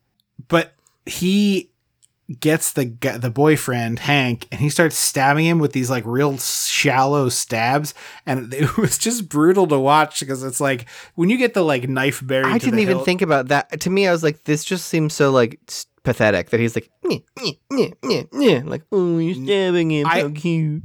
But 0.49 0.73
he 1.05 1.69
gets 2.39 2.73
the 2.73 2.85
the 3.19 3.29
boyfriend 3.29 3.99
Hank, 3.99 4.47
and 4.51 4.59
he 4.59 4.69
starts 4.69 4.97
stabbing 4.97 5.45
him 5.45 5.59
with 5.59 5.71
these 5.73 5.89
like 5.89 6.03
real 6.05 6.37
shallow 6.37 7.29
stabs, 7.29 7.93
and 8.25 8.53
it 8.53 8.77
was 8.77 8.97
just 8.97 9.29
brutal 9.29 9.67
to 9.67 9.79
watch 9.79 10.19
because 10.19 10.43
it's 10.43 10.59
like 10.59 10.87
when 11.15 11.29
you 11.29 11.37
get 11.37 11.53
the 11.53 11.63
like 11.63 11.87
knife 11.87 12.25
buried. 12.25 12.47
I 12.53 12.57
didn't 12.57 12.79
even 12.79 12.95
hilt- 12.97 13.05
think 13.05 13.21
about 13.21 13.47
that. 13.47 13.79
To 13.81 13.89
me, 13.89 14.07
I 14.07 14.11
was 14.11 14.23
like, 14.23 14.43
this 14.43 14.63
just 14.65 14.87
seems 14.87 15.13
so 15.13 15.31
like 15.31 15.59
pathetic 16.03 16.49
that 16.51 16.59
he's 16.59 16.75
like, 16.75 16.89
"Nyeh, 17.05 17.23
nyeh, 17.39 17.57
nyeh, 17.71 17.93
nyeh, 18.01 18.29
nyeh." 18.29 18.65
like, 18.69 18.83
oh, 18.91 19.17
you're 19.19 19.35
stabbing 19.35 19.91
him. 19.91 20.05
I- 20.07 20.21
How 20.21 20.29
cute. 20.29 20.83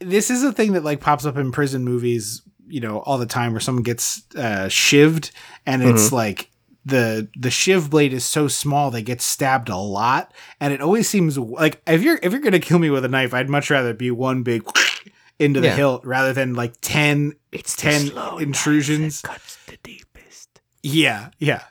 this 0.00 0.30
is 0.30 0.42
a 0.42 0.52
thing 0.52 0.72
that 0.72 0.84
like 0.84 1.00
pops 1.00 1.24
up 1.24 1.36
in 1.36 1.52
prison 1.52 1.84
movies, 1.84 2.42
you 2.66 2.80
know, 2.80 2.98
all 3.00 3.18
the 3.18 3.26
time 3.26 3.52
where 3.52 3.60
someone 3.60 3.82
gets 3.84 4.22
uh 4.36 4.66
shivved 4.68 5.30
and 5.66 5.82
it's 5.82 6.06
Mm-hmm. 6.06 6.14
like 6.16 6.50
the 6.84 7.28
the 7.36 7.50
shiv 7.50 7.90
blade 7.90 8.12
is 8.12 8.24
so 8.24 8.48
small 8.48 8.90
they 8.90 9.02
get 9.02 9.20
stabbed 9.20 9.68
a 9.68 9.76
lot 9.76 10.32
and 10.60 10.72
it 10.72 10.80
always 10.80 11.08
seems 11.08 11.38
like 11.38 11.80
if 11.86 12.02
you're 12.02 12.18
if 12.22 12.32
you're 12.32 12.40
going 12.40 12.52
to 12.52 12.58
kill 12.58 12.78
me 12.80 12.90
with 12.90 13.04
a 13.04 13.08
knife, 13.08 13.32
I'd 13.32 13.48
much 13.48 13.70
rather 13.70 13.94
be 13.94 14.10
one 14.10 14.42
big 14.42 14.64
into 15.38 15.60
the 15.60 15.68
Yeah. 15.68 15.76
hilt 15.76 16.04
rather 16.04 16.32
than 16.32 16.54
like 16.54 16.74
10 16.80 17.34
It's 17.52 17.76
10 17.76 18.10
intrusions. 18.40 19.20
cuts 19.22 19.56
the 19.66 19.76
deepest. 19.82 20.60
Yeah, 20.82 21.30
yeah. 21.38 21.62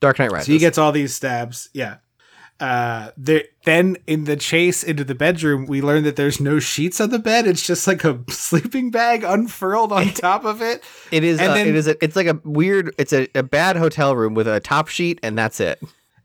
Dark 0.00 0.18
Knight 0.18 0.30
Rises. 0.32 0.46
So 0.46 0.52
he 0.52 0.58
gets 0.58 0.78
all 0.78 0.92
these 0.92 1.14
stabs. 1.14 1.68
Yeah. 1.74 1.96
Uh, 2.60 3.10
there, 3.16 3.44
then 3.64 3.96
in 4.06 4.24
the 4.24 4.36
chase 4.36 4.82
into 4.82 5.02
the 5.02 5.14
bedroom, 5.14 5.64
we 5.66 5.80
learn 5.80 6.02
that 6.04 6.16
there's 6.16 6.40
no 6.40 6.58
sheets 6.58 7.00
on 7.00 7.08
the 7.10 7.18
bed. 7.18 7.46
It's 7.46 7.66
just 7.66 7.86
like 7.86 8.04
a 8.04 8.20
sleeping 8.30 8.90
bag 8.90 9.24
unfurled 9.24 9.92
on 9.92 10.08
top 10.14 10.44
of 10.44 10.60
it. 10.60 10.84
It 11.10 11.24
is. 11.24 11.40
uh, 11.40 11.54
then- 11.54 11.68
it 11.68 11.74
is. 11.74 11.88
A, 11.88 12.04
it's 12.04 12.16
like 12.16 12.26
a 12.26 12.38
weird. 12.44 12.94
It's 12.98 13.12
a, 13.14 13.28
a 13.34 13.42
bad 13.42 13.76
hotel 13.76 14.14
room 14.14 14.34
with 14.34 14.46
a 14.46 14.60
top 14.60 14.88
sheet, 14.88 15.18
and 15.22 15.36
that's 15.38 15.58
it. 15.60 15.80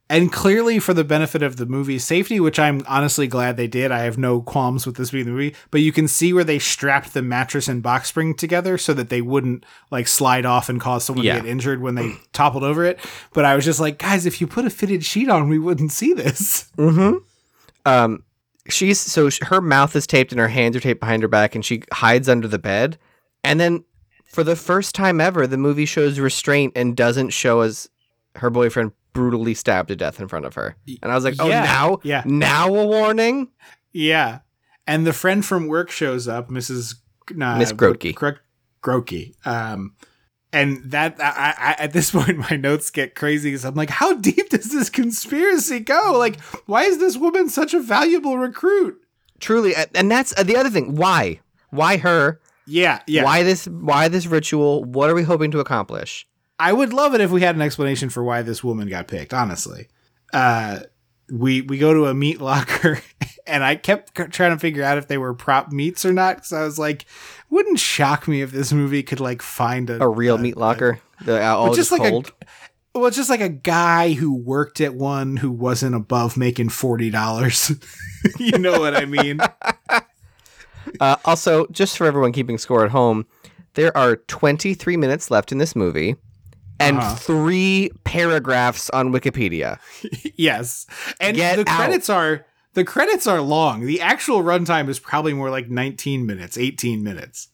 And 0.07 0.31
clearly, 0.31 0.77
for 0.77 0.93
the 0.93 1.03
benefit 1.03 1.41
of 1.41 1.55
the 1.55 1.65
movie's 1.65 2.03
safety, 2.03 2.39
which 2.39 2.59
I'm 2.59 2.83
honestly 2.87 3.25
glad 3.25 3.57
they 3.57 3.65
did, 3.65 3.91
I 3.91 3.99
have 4.01 4.19
no 4.19 4.39
qualms 4.39 4.85
with 4.85 4.97
this 4.97 5.09
being 5.09 5.25
the 5.25 5.31
movie. 5.31 5.55
But 5.71 5.81
you 5.81 5.91
can 5.91 6.07
see 6.07 6.31
where 6.31 6.43
they 6.43 6.59
strapped 6.59 7.15
the 7.15 7.23
mattress 7.23 7.67
and 7.67 7.81
box 7.81 8.09
spring 8.09 8.35
together 8.35 8.77
so 8.77 8.93
that 8.93 9.09
they 9.09 9.21
wouldn't 9.21 9.65
like 9.89 10.07
slide 10.07 10.45
off 10.45 10.69
and 10.69 10.79
cause 10.79 11.03
someone 11.05 11.25
Yeah. 11.25 11.37
to 11.37 11.41
get 11.41 11.49
injured 11.49 11.81
when 11.81 11.95
they 11.95 12.11
toppled 12.33 12.63
over 12.63 12.85
it. 12.85 12.99
But 13.33 13.45
I 13.45 13.55
was 13.55 13.65
just 13.65 13.79
like, 13.79 13.97
guys, 13.97 14.27
if 14.27 14.39
you 14.39 14.45
put 14.45 14.65
a 14.65 14.69
fitted 14.69 15.03
sheet 15.03 15.27
on, 15.27 15.49
we 15.49 15.57
wouldn't 15.57 15.91
see 15.91 16.13
this. 16.13 16.71
Mm-hmm. 16.77 17.17
Um, 17.87 18.23
she's 18.69 18.99
so 18.99 19.29
sh- 19.29 19.39
her 19.43 19.61
mouth 19.61 19.95
is 19.95 20.05
taped 20.07 20.31
and 20.31 20.39
her 20.39 20.47
hands 20.47 20.75
are 20.75 20.79
taped 20.79 20.99
behind 20.99 21.21
her 21.23 21.27
back, 21.27 21.55
and 21.55 21.63
she 21.65 21.83
hides 21.91 22.27
under 22.29 22.47
the 22.47 22.59
bed. 22.59 22.97
And 23.43 23.59
then, 23.59 23.83
for 24.25 24.43
the 24.43 24.55
first 24.55 24.93
time 24.95 25.19
ever, 25.21 25.47
the 25.47 25.57
movie 25.57 25.85
shows 25.85 26.19
restraint 26.19 26.73
and 26.75 26.95
doesn't 26.95 27.29
show 27.29 27.61
us 27.61 27.87
her 28.35 28.49
boyfriend 28.49 28.91
brutally 29.15 29.55
stabbed 29.55 29.87
to 29.87 29.95
death 29.95 30.19
in 30.19 30.27
front 30.27 30.45
of 30.45 30.53
her. 30.53 30.75
And 31.01 31.11
I 31.11 31.15
was 31.15 31.23
like, 31.23 31.35
oh, 31.39 31.47
Yeah, 31.47 31.63
now, 31.63 31.99
yeah. 32.03 32.21
now 32.25 32.67
a 32.67 32.85
warning. 32.85 33.47
Yeah. 33.93 34.39
And 34.85 35.07
the 35.07 35.13
friend 35.13 35.43
from 35.43 35.67
work 35.67 35.89
shows 35.89 36.27
up, 36.27 36.49
Mrs. 36.49 36.95
Uh, 37.31 37.57
Miss 37.57 37.71
Grotke. 37.71 38.13
Gro- 38.13 38.33
Grotke. 38.83 39.33
Um, 39.47 39.95
and 40.53 40.91
that 40.91 41.15
I, 41.19 41.53
I, 41.57 41.83
at 41.83 41.93
this 41.93 42.11
point, 42.17 42.37
my 42.37 42.57
notes 42.57 42.91
get 42.91 43.15
crazy 43.15 43.49
because 43.49 43.65
I'm 43.65 43.73
like, 43.73 43.89
how 43.89 44.13
deep 44.13 44.49
does 44.49 44.69
this 44.71 44.89
conspiracy 44.89 45.79
go? 45.79 46.15
Like, 46.17 46.39
why 46.67 46.83
is 46.83 46.99
this 46.99 47.17
woman 47.17 47.49
such 47.49 47.73
a 47.73 47.79
valuable 47.79 48.37
recruit? 48.37 48.99
Truly, 49.39 49.73
and 49.95 50.11
that's 50.11 50.37
uh, 50.37 50.43
the 50.43 50.55
other 50.55 50.69
thing. 50.69 50.95
Why? 50.95 51.39
Why 51.69 51.97
her? 51.97 52.39
Yeah, 52.67 53.01
yeah. 53.07 53.23
Why 53.23 53.43
this? 53.43 53.65
Why 53.67 54.07
this 54.07 54.27
ritual? 54.27 54.83
What 54.85 55.09
are 55.09 55.13
we 55.15 55.23
hoping 55.23 55.51
to 55.51 55.59
accomplish? 55.59 56.25
I 56.59 56.71
would 56.73 56.93
love 56.93 57.13
it 57.13 57.21
if 57.21 57.31
we 57.31 57.41
had 57.41 57.55
an 57.55 57.61
explanation 57.61 58.09
for 58.09 58.23
why 58.23 58.41
this 58.41 58.63
woman 58.63 58.87
got 58.87 59.07
picked. 59.07 59.33
Honestly, 59.33 59.87
uh, 60.33 60.79
we 61.29 61.61
we 61.61 61.77
go 61.77 61.93
to 61.93 62.05
a 62.05 62.13
meat 62.13 62.39
locker, 62.39 63.01
and 63.47 63.63
I 63.63 63.75
kept 63.75 64.15
trying 64.31 64.51
to 64.55 64.59
figure 64.59 64.83
out 64.83 64.97
if 64.97 65.07
they 65.07 65.17
were 65.17 65.33
prop 65.33 65.71
meats 65.71 66.05
or 66.05 66.13
not 66.13 66.37
because 66.37 66.53
I 66.53 66.63
was 66.63 66.79
like, 66.79 67.05
wouldn't 67.49 67.79
shock 67.79 68.27
me 68.27 68.41
if 68.41 68.51
this 68.51 68.71
movie 68.71 69.03
could 69.03 69.19
like 69.19 69.41
find 69.41 69.89
a 69.89 70.03
A 70.03 70.07
real 70.07 70.37
meat 70.37 70.57
locker? 70.57 70.99
The, 71.23 71.43
uh, 71.43 71.55
all 71.55 71.67
just 71.67 71.89
just 71.89 71.91
like 71.91 72.07
a- 72.07 72.11
cold. 72.11 72.31
Well, 72.93 73.07
it's 73.07 73.17
just 73.17 73.29
like 73.29 73.41
a 73.41 73.49
guy 73.49 74.13
who 74.13 74.33
worked 74.33 74.79
at 74.79 74.95
one 74.95 75.35
who 75.35 75.51
wasn't 75.51 75.95
above 75.95 76.37
making 76.37 76.69
forty 76.69 77.09
dollars. 77.09 77.71
you 78.39 78.57
know 78.57 78.79
what 78.79 78.95
I 78.95 79.05
mean? 79.05 79.39
Uh, 80.99 81.15
also, 81.25 81.65
just 81.71 81.97
for 81.97 82.05
everyone 82.05 82.31
keeping 82.31 82.57
score 82.57 82.85
at 82.85 82.91
home, 82.91 83.25
there 83.73 83.95
are 83.97 84.15
23 84.15 84.95
minutes 84.95 85.29
left 85.31 85.51
in 85.51 85.57
this 85.57 85.75
movie 85.75 86.15
and 86.79 86.97
Uh-huh. 86.97 87.15
three 87.15 87.89
paragraphs 88.03 88.89
on 88.91 89.11
Wikipedia. 89.13 89.79
yes, 90.35 90.85
and 91.19 91.35
Get 91.37 91.55
the 91.57 91.69
out. 91.69 91.75
credits 91.77 92.09
are 92.09 92.45
the 92.73 92.83
credits 92.83 93.25
are 93.27 93.39
long. 93.41 93.85
The 93.85 94.01
actual 94.01 94.43
runtime 94.43 94.89
is 94.89 94.99
probably 94.99 95.33
more 95.33 95.49
like 95.49 95.69
nineteen 95.69 96.25
minutes, 96.25 96.57
eighteen 96.57 97.03
minutes. 97.03 97.49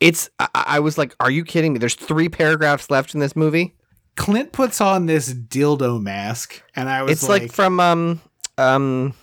It's, 0.00 0.28
I, 0.40 0.48
I 0.54 0.80
was 0.80 0.98
like, 0.98 1.14
are 1.20 1.30
you 1.30 1.44
kidding 1.44 1.72
me? 1.74 1.78
There's 1.78 1.94
three 1.94 2.28
paragraphs 2.28 2.90
left 2.90 3.14
in 3.14 3.20
this 3.20 3.36
movie. 3.36 3.76
Clint 4.16 4.50
puts 4.52 4.80
on 4.80 5.06
this 5.06 5.32
dildo 5.32 6.02
mask, 6.02 6.60
and 6.74 6.88
I 6.88 7.02
was 7.04 7.12
It's 7.12 7.28
like, 7.28 7.52
from, 7.52 7.78
um, 7.78 8.20
um, 8.58 9.14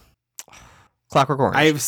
Clockwork 1.12 1.40
Orange. 1.40 1.56
I've 1.58 1.84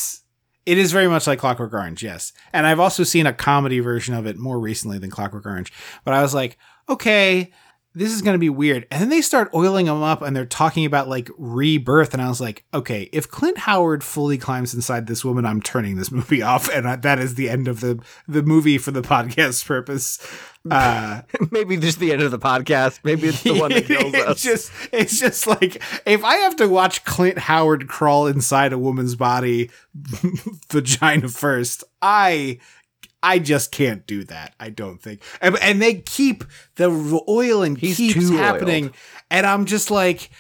it 0.66 0.78
is 0.78 0.92
very 0.92 1.08
much 1.08 1.26
like 1.26 1.40
Clockwork 1.40 1.74
Orange, 1.74 2.04
yes. 2.04 2.34
And 2.54 2.68
I've 2.68 2.80
also 2.80 3.04
seen 3.04 3.26
a 3.26 3.34
comedy 3.34 3.80
version 3.80 4.14
of 4.14 4.28
it 4.28 4.38
more 4.38 4.60
recently 4.60 5.00
than 5.00 5.10
Clockwork 5.10 5.46
Orange. 5.46 5.74
But 6.04 6.14
I 6.14 6.22
was 6.22 6.34
like, 6.36 6.58
okay, 6.90 7.52
this 7.94 8.14
is 8.14 8.22
going 8.22 8.36
to 8.36 8.40
be 8.40 8.50
weird. 8.50 8.88
And 8.90 9.02
then 9.02 9.10
they 9.10 9.20
start 9.20 9.50
oiling 9.54 9.88
him 9.88 10.02
up 10.02 10.22
and 10.22 10.34
they're 10.34 10.46
talking 10.46 10.86
about 10.86 11.10
like 11.10 11.30
rebirth. 11.38 12.14
And 12.14 12.22
I 12.22 12.30
was 12.30 12.40
like, 12.40 12.64
okay, 12.74 13.10
if 13.12 13.30
Clint 13.30 13.58
Howard 13.58 14.02
fully 14.02 14.38
climbs 14.38 14.74
inside 14.74 15.08
this 15.08 15.26
woman, 15.26 15.46
I'm 15.46 15.62
turning 15.62 15.98
this 15.98 16.10
movie 16.12 16.42
off. 16.42 16.70
And 16.70 16.88
I, 16.88 16.96
that 16.98 17.20
is 17.20 17.36
the 17.36 17.50
end 17.50 17.68
of 17.68 17.82
the, 17.82 18.02
the 18.30 18.44
movie 18.44 18.78
for 18.78 18.92
the 18.92 19.02
podcast 19.02 19.66
purpose. 19.66 20.20
Uh, 20.70 21.24
Maybe 21.50 21.76
just 21.76 21.98
the 22.00 22.14
end 22.14 22.22
of 22.22 22.30
the 22.30 22.38
podcast. 22.38 23.00
Maybe 23.04 23.30
it's 23.30 23.42
the 23.42 23.60
one 23.60 23.72
that 23.72 23.86
kills 23.88 24.14
it's 24.14 24.28
us. 24.28 24.44
just, 24.44 24.72
it's 24.94 25.20
just 25.20 25.48
like, 25.48 25.82
if 26.06 26.24
I 26.24 26.36
have 26.36 26.56
to 26.58 26.68
watch 26.68 27.04
Clint 27.04 27.40
Howard 27.40 27.88
crawl 27.88 28.28
inside 28.28 28.72
a 28.72 28.78
woman's 28.78 29.16
body, 29.16 29.72
vagina 30.70 31.30
first, 31.30 31.84
I, 32.00 32.60
I 33.24 33.40
just 33.40 33.72
can't 33.72 34.06
do 34.08 34.24
that. 34.26 34.56
I 34.60 34.70
don't 34.70 35.02
think. 35.02 35.22
And, 35.42 35.58
and 35.62 35.82
they 35.82 35.96
keep 35.96 36.44
the 36.76 36.90
oil 37.30 37.62
and 37.64 37.78
He's 37.78 37.98
keeps 37.98 38.30
happening, 38.30 38.86
oiled. 38.86 38.96
and 39.30 39.46
I'm 39.46 39.66
just 39.66 39.92
like, 39.92 40.32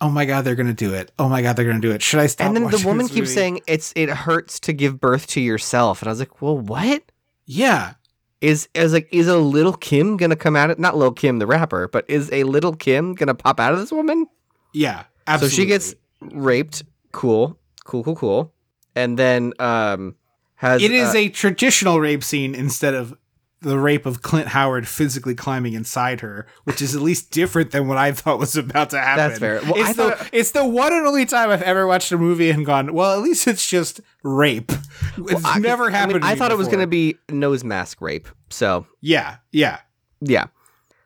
oh 0.00 0.10
my 0.10 0.24
god, 0.24 0.42
they're 0.44 0.56
gonna 0.56 0.72
do 0.74 0.94
it. 0.94 1.12
Oh 1.18 1.28
my 1.28 1.42
god, 1.42 1.54
they're 1.56 1.64
gonna 1.66 1.80
do 1.80 1.92
it. 1.92 2.02
Should 2.02 2.20
I 2.20 2.26
stop? 2.26 2.46
and 2.48 2.56
then 2.56 2.70
the 2.70 2.82
woman 2.86 3.06
keeps 3.06 3.18
movie? 3.20 3.34
saying 3.34 3.60
it's 3.66 3.92
it 3.96 4.08
hurts 4.10 4.58
to 4.60 4.72
give 4.72 4.98
birth 5.00 5.26
to 5.28 5.40
yourself, 5.40 6.02
and 6.02 6.08
I 6.08 6.12
was 6.12 6.18
like, 6.18 6.42
well, 6.42 6.58
what 6.58 7.02
yeah, 7.46 7.94
is 8.40 8.68
is 8.74 8.92
like 8.92 9.08
is 9.12 9.28
a 9.28 9.38
little 9.38 9.72
Kim 9.74 10.16
gonna 10.16 10.34
come 10.36 10.56
out 10.56 10.70
of 10.70 10.78
not 10.78 10.96
little 10.96 11.12
Kim 11.14 11.38
the 11.38 11.46
rapper, 11.46 11.88
but 11.88 12.04
is 12.08 12.30
a 12.32 12.42
little 12.44 12.74
Kim 12.74 13.14
gonna 13.14 13.34
pop 13.34 13.60
out 13.60 13.72
of 13.72 13.78
this 13.78 13.92
woman? 13.92 14.26
yeah. 14.72 15.04
Absolutely. 15.26 15.56
So 15.56 15.62
she 15.62 15.66
gets 15.66 15.94
raped. 16.20 16.82
Cool, 17.12 17.58
cool, 17.84 18.04
cool, 18.04 18.16
cool. 18.16 18.52
And 18.94 19.18
then 19.18 19.52
um 19.58 20.16
has 20.56 20.82
It 20.82 20.90
is 20.90 21.14
uh, 21.14 21.18
a 21.18 21.28
traditional 21.28 22.00
rape 22.00 22.24
scene 22.24 22.54
instead 22.54 22.94
of 22.94 23.16
the 23.60 23.78
rape 23.78 24.04
of 24.04 24.22
Clint 24.22 24.48
Howard 24.48 24.86
physically 24.86 25.34
climbing 25.34 25.72
inside 25.72 26.20
her, 26.20 26.46
which 26.64 26.82
is 26.82 26.94
at 26.94 27.00
least 27.02 27.30
different 27.30 27.70
than 27.70 27.88
what 27.88 27.96
I 27.96 28.12
thought 28.12 28.38
was 28.38 28.56
about 28.56 28.90
to 28.90 28.98
happen. 29.00 29.28
That's 29.28 29.38
fair. 29.38 29.60
Well, 29.62 29.74
it's, 29.76 29.88
I 29.88 29.92
the, 29.92 30.10
thought- 30.16 30.30
it's 30.32 30.50
the 30.52 30.64
one 30.64 30.92
and 30.92 31.06
only 31.06 31.26
time 31.26 31.50
I've 31.50 31.62
ever 31.62 31.86
watched 31.86 32.12
a 32.12 32.18
movie 32.18 32.50
and 32.50 32.64
gone, 32.66 32.92
well, 32.92 33.16
at 33.16 33.22
least 33.22 33.48
it's 33.48 33.66
just 33.66 34.00
rape. 34.22 34.70
It's 35.16 35.44
I- 35.44 35.58
never 35.58 35.84
I 35.84 35.86
mean, 35.86 35.94
happened. 35.94 36.22
to 36.22 36.26
I 36.26 36.34
me 36.34 36.38
thought 36.38 36.52
it 36.52 36.58
was 36.58 36.68
gonna 36.68 36.86
be 36.86 37.16
nose 37.30 37.64
mask 37.64 38.00
rape. 38.00 38.28
So 38.50 38.86
Yeah, 39.00 39.36
yeah. 39.50 39.80
yeah. 40.20 40.46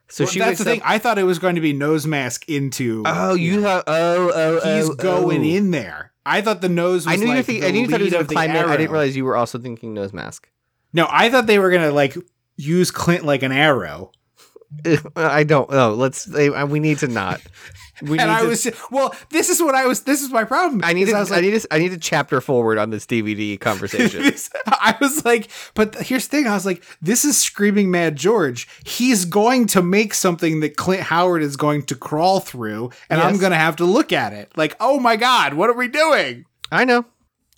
So 0.09 0.23
Well, 0.23 0.31
she 0.31 0.39
that's 0.39 0.57
the 0.57 0.65
thing. 0.65 0.81
I 0.83 0.97
thought 0.97 1.19
it 1.19 1.23
was 1.23 1.37
going 1.37 1.53
to 1.53 1.61
be 1.61 1.71
nose 1.71 2.07
mask 2.07 2.49
into. 2.49 3.03
Oh, 3.05 3.35
you 3.35 3.61
thought? 3.61 3.83
Oh, 3.85 4.31
oh, 4.33 4.59
oh. 4.63 4.77
he's 4.77 4.89
going 4.95 5.41
oh. 5.41 5.55
in 5.55 5.69
there. 5.69 6.13
I 6.29 6.41
thought 6.41 6.61
the 6.61 6.69
nose. 6.69 7.05
Was 7.05 7.13
I 7.13 7.15
knew 7.17 7.27
you. 7.27 7.33
like 7.35 7.45
Think, 7.45 7.61
the 7.61 7.67
I 7.67 7.71
knew 7.71 7.81
you 7.81 7.87
thought 7.87 7.99
he 7.99 8.03
was 8.05 8.11
lead 8.13 8.17
gonna 8.17 8.21
of 8.21 8.27
the 8.29 8.35
climb 8.35 8.51
in. 8.51 8.55
I 8.57 8.77
didn't 8.77 8.91
realize 8.91 9.15
you 9.17 9.25
were 9.25 9.35
also 9.35 9.57
thinking 9.57 9.93
nose 9.93 10.13
mask. 10.13 10.49
No, 10.93 11.07
I 11.09 11.29
thought 11.29 11.47
they 11.47 11.59
were 11.59 11.71
gonna 11.71 11.91
like 11.91 12.15
use 12.57 12.91
Clint 12.91 13.25
like 13.25 13.43
an 13.43 13.51
arrow. 13.51 14.11
I 15.15 15.43
don't. 15.43 15.67
Oh, 15.73 15.93
let's. 15.93 16.31
uh, 16.33 16.67
We 16.69 16.79
need 16.79 16.99
to 16.99 17.07
not. 17.07 17.41
We 18.01 18.17
and 18.19 18.31
I 18.31 18.41
to, 18.41 18.47
was 18.47 18.67
well. 18.91 19.13
This 19.29 19.49
is 19.49 19.61
what 19.61 19.75
I 19.75 19.85
was. 19.85 20.01
This 20.03 20.21
is 20.21 20.29
my 20.31 20.43
problem. 20.43 20.81
I 20.83 20.93
need. 20.93 21.03
is 21.03 21.09
To, 21.09 21.15
I 21.15 21.19
I, 21.19 21.23
like, 21.23 21.41
need. 21.41 21.59
To, 21.59 21.67
I 21.73 21.79
need 21.79 21.91
a 21.93 21.97
chapter 21.97 22.41
forward 22.41 22.77
on 22.77 22.89
this 22.89 23.05
DVD 23.05 23.59
conversation. 23.59 24.23
this- 24.23 24.49
I 24.67 24.95
was 25.01 25.25
like, 25.25 25.49
but 25.73 25.95
here's 25.95 26.27
the 26.27 26.37
thing. 26.37 26.47
I 26.47 26.53
was 26.53 26.65
like, 26.65 26.83
this 27.01 27.25
is 27.25 27.37
Screaming 27.39 27.91
Mad 27.91 28.15
George. 28.15 28.67
He's 28.85 29.25
going 29.25 29.67
to 29.67 29.81
make 29.81 30.13
something 30.13 30.59
that 30.61 30.77
Clint 30.77 31.03
Howard 31.03 31.41
is 31.43 31.55
going 31.57 31.83
to 31.83 31.95
crawl 31.95 32.39
through, 32.39 32.91
and 33.09 33.19
I'm 33.21 33.37
going 33.37 33.51
to 33.51 33.57
have 33.57 33.75
to 33.77 33.85
look 33.85 34.11
at 34.13 34.33
it. 34.33 34.51
Like, 34.55 34.75
oh 34.79 34.99
my 34.99 35.15
god, 35.15 35.53
what 35.53 35.69
are 35.69 35.75
we 35.75 35.87
doing? 35.87 36.45
I 36.71 36.85
know. 36.85 37.05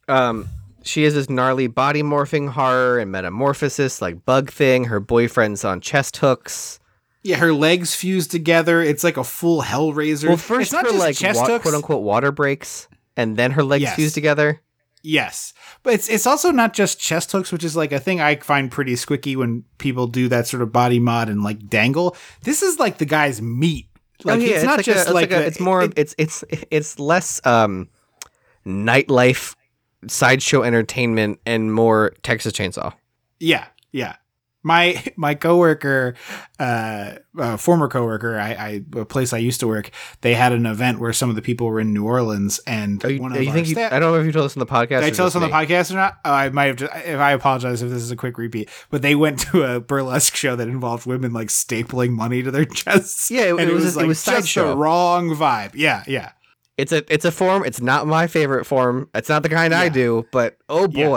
Um, 0.08 0.50
she 0.84 1.04
has 1.04 1.14
this 1.14 1.30
gnarly 1.30 1.68
body 1.68 2.02
morphing 2.04 2.50
horror 2.50 3.00
and 3.00 3.12
metamorphosis, 3.12 4.02
like 4.02 4.26
bug 4.26 4.50
thing. 4.50 4.86
Her 4.86 5.00
boyfriend's 5.00 5.64
on 5.64 5.80
chest 5.82 6.18
hooks. 6.18 6.80
Yeah, 7.23 7.38
her 7.38 7.53
legs 7.53 7.93
fused 7.95 8.31
together. 8.31 8.81
It's 8.81 9.03
like 9.03 9.18
a 9.18 9.23
full 9.23 9.61
Hellraiser. 9.61 10.27
Well, 10.27 10.38
first 10.38 10.72
her 10.72 10.91
like 10.91 11.15
chest 11.15 11.39
wa- 11.39 11.48
hooks. 11.48 11.64
quote 11.64 11.76
unquote 11.76 12.02
water 12.03 12.31
breaks, 12.31 12.88
and 13.15 13.38
then 13.38 13.52
her 13.52 13.64
legs 13.64 13.84
Yes. 13.84 13.95
fuse 13.95 14.14
together. 14.14 14.61
Yes, 15.03 15.53
but 15.84 15.93
it's 15.93 16.10
it's 16.10 16.26
also 16.27 16.52
not 16.52 16.73
just 16.73 16.99
chest 16.99 17.31
hooks, 17.31 17.52
which 17.52 17.64
is 17.64 17.76
like 17.76 17.91
a 17.91 17.99
thing 17.99 18.22
I 18.22 18.35
find 18.35 18.72
pretty 18.72 18.93
squicky 18.93 19.35
when 19.35 19.64
people 19.80 20.06
do 20.07 20.27
that 20.30 20.48
sort 20.48 20.61
of 20.64 20.72
body 20.72 20.99
mod 20.99 21.27
and 21.30 21.43
like 21.43 21.68
dangle. 21.69 22.15
This 22.43 22.61
is 22.61 22.80
like 22.80 22.98
the 22.99 23.06
guy's 23.06 23.41
meat. 23.41 23.88
Like 24.23 24.39
oh, 24.39 24.43
yeah, 24.43 24.56
it's, 24.57 24.64
not 24.64 24.77
like 24.77 24.85
just 24.85 25.10
a, 25.10 25.14
like, 25.14 25.23
it's, 25.26 25.31
like 25.34 25.39
a, 25.39 25.41
the- 25.43 25.48
it's 25.48 25.60
more. 25.60 25.81
it- 25.84 25.93
it's 25.95 26.15
it's 26.19 26.43
it's 26.69 26.99
less 26.99 27.43
um, 27.45 27.89
nightlife, 28.65 29.56
sideshow 30.07 30.64
entertainment, 30.64 31.39
and 31.45 31.73
more 31.73 32.14
Texas 32.23 32.53
Chainsaw. 32.53 32.93
yeah, 33.39 33.65
yeah. 33.91 34.15
My 34.64 35.04
my 35.16 35.34
coworker, 35.36 36.16
uh, 36.60 37.14
uh 37.38 37.58
former 37.58 37.88
coworker, 37.88 38.38
I, 38.40 38.52
I 38.54 39.00
a 39.00 39.06
place 39.06 39.34
I 39.34 39.38
used 39.40 39.60
to 39.62 39.68
work. 39.68 39.90
They 40.22 40.34
had 40.36 40.52
an 40.52 40.66
event 40.66 41.00
where 41.00 41.14
some 41.14 41.30
of 41.30 41.36
the 41.36 41.42
people 41.42 41.68
were 41.68 41.80
in 41.80 41.94
New 41.94 42.06
Orleans, 42.06 42.60
and 42.68 43.02
you, 43.04 43.22
one 43.22 43.34
you 43.34 43.42
of 43.42 43.48
our 43.48 43.54
think 43.54 43.68
you, 43.70 43.78
I 43.80 44.00
don't 44.00 44.14
know 44.14 44.20
if 44.20 44.26
you 44.26 44.32
told 44.32 44.46
us 44.46 44.56
on 44.56 44.60
the 44.60 44.66
podcast. 44.68 45.02
Did 45.02 45.04
I 45.06 45.10
tell 45.12 45.26
us 45.26 45.36
on 45.36 45.42
the 45.42 45.50
podcast 45.50 45.92
or 45.92 45.96
not? 45.96 46.18
Oh, 46.24 46.32
I 46.32 46.50
might 46.50 46.66
have. 46.66 46.76
Just, 46.76 46.94
if 47.06 47.20
I 47.20 47.32
apologize 47.32 47.82
if 47.82 47.90
this 47.90 48.04
is 48.04 48.12
a 48.12 48.16
quick 48.16 48.38
repeat, 48.38 48.70
but 48.90 49.02
they 49.02 49.16
went 49.16 49.40
to 49.52 49.64
a 49.64 49.80
burlesque 49.80 50.36
show 50.36 50.56
that 50.56 50.68
involved 50.68 51.06
women 51.06 51.34
like 51.34 51.48
stapling 51.48 52.12
money 52.12 52.44
to 52.44 52.52
their 52.52 52.66
chests. 52.82 53.32
Yeah, 53.32 53.42
it- 53.46 53.60
and 53.60 53.70
it 53.70 53.74
was- 53.74 53.98
it 53.98 54.06
was 54.06 54.24
just 54.24 54.38
sideshow. 54.38 54.70
the 54.70 54.78
wrong 54.78 55.30
vibe. 55.32 55.72
Yeah, 55.74 56.04
yeah. 56.08 56.34
It's 56.78 56.92
a 56.92 57.04
it's 57.14 57.26
a 57.26 57.32
form. 57.32 57.64
It's 57.66 57.82
not 57.82 58.08
my 58.08 58.28
favorite 58.28 58.66
form. 58.66 59.10
It's 59.14 59.30
not 59.30 59.44
the 59.44 59.50
kind 59.50 59.74
I 59.74 59.90
do. 59.90 60.26
But 60.32 60.58
oh 60.70 60.88
Yeah. 60.92 61.08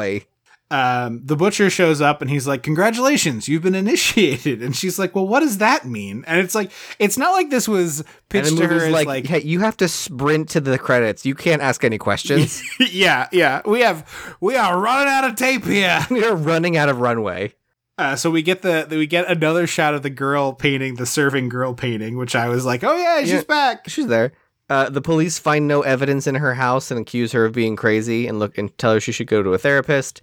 Um, 0.70 1.20
the 1.22 1.36
butcher 1.36 1.68
shows 1.70 2.00
up 2.00 2.20
and 2.22 2.30
he's 2.30 2.46
like, 2.48 2.62
"Congratulations, 2.62 3.48
you've 3.48 3.62
been 3.62 3.74
initiated." 3.74 4.62
And 4.64 4.74
she's 4.74 4.98
like, 4.98 5.14
"Well, 5.14 5.28
what 5.28 5.40
does 5.40 5.58
that 5.58 5.84
mean?" 5.84 6.24
And 6.26 6.40
it's 6.40 6.54
like, 6.54 6.72
it's 6.98 7.18
not 7.18 7.32
like 7.32 7.50
this 7.50 7.68
was 7.68 8.02
pitched 8.30 8.56
to 8.56 8.66
her 8.66 8.90
like, 8.90 9.06
like, 9.06 9.26
hey, 9.26 9.42
you 9.42 9.60
have 9.60 9.76
to 9.76 9.88
sprint 9.88 10.48
to 10.50 10.60
the 10.60 10.78
credits. 10.78 11.26
You 11.26 11.34
can't 11.34 11.60
ask 11.62 11.84
any 11.84 11.98
questions. 11.98 12.62
yeah, 12.90 13.28
yeah. 13.30 13.60
We 13.66 13.80
have, 13.82 14.36
we 14.40 14.56
are 14.56 14.80
running 14.80 15.08
out 15.12 15.24
of 15.24 15.36
tape 15.36 15.64
here. 15.64 16.04
We're 16.10 16.34
running 16.34 16.76
out 16.76 16.88
of 16.88 16.98
runway. 16.98 17.52
Uh, 17.96 18.16
so 18.16 18.30
we 18.30 18.42
get 18.42 18.62
the 18.62 18.86
we 18.90 19.06
get 19.06 19.28
another 19.28 19.66
shot 19.68 19.94
of 19.94 20.02
the 20.02 20.10
girl 20.10 20.52
painting 20.54 20.96
the 20.96 21.06
serving 21.06 21.48
girl 21.50 21.74
painting, 21.74 22.16
which 22.16 22.34
I 22.34 22.48
was 22.48 22.64
like, 22.64 22.82
"Oh 22.82 22.96
yeah, 22.96 23.20
she's 23.20 23.32
Yeah. 23.32 23.42
back." 23.42 23.88
She's 23.88 24.08
there. 24.08 24.32
Uh, 24.68 24.88
the 24.88 25.02
police 25.02 25.38
find 25.38 25.68
no 25.68 25.82
evidence 25.82 26.26
in 26.26 26.34
her 26.36 26.54
house 26.54 26.90
and 26.90 26.98
accuse 26.98 27.30
her 27.32 27.44
of 27.44 27.52
being 27.52 27.76
crazy 27.76 28.26
and 28.26 28.38
look 28.40 28.56
and 28.58 28.76
tell 28.78 28.94
her 28.94 29.00
she 29.00 29.12
should 29.12 29.26
go 29.28 29.42
to 29.42 29.52
a 29.52 29.58
therapist. 29.58 30.22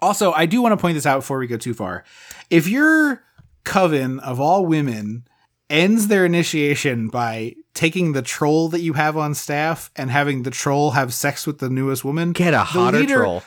Also, 0.00 0.32
I 0.32 0.46
do 0.46 0.60
want 0.62 0.72
to 0.72 0.76
point 0.76 0.94
this 0.94 1.06
out 1.06 1.18
before 1.20 1.38
we 1.38 1.46
go 1.46 1.56
too 1.56 1.74
far. 1.74 2.04
If 2.50 2.68
your 2.68 3.22
coven 3.64 4.20
of 4.20 4.40
all 4.40 4.66
women 4.66 5.26
ends 5.70 6.08
their 6.08 6.24
initiation 6.26 7.08
by 7.08 7.54
taking 7.72 8.12
the 8.12 8.22
troll 8.22 8.68
that 8.68 8.80
you 8.82 8.92
have 8.92 9.16
on 9.16 9.34
staff 9.34 9.90
and 9.96 10.10
having 10.10 10.42
the 10.42 10.50
troll 10.50 10.92
have 10.92 11.14
sex 11.14 11.46
with 11.46 11.58
the 11.58 11.70
newest 11.70 12.04
woman, 12.04 12.32
Get 12.32 12.54
a 12.54 12.58
hotter 12.60 12.98
leader- 13.00 13.14
troll. 13.16 13.42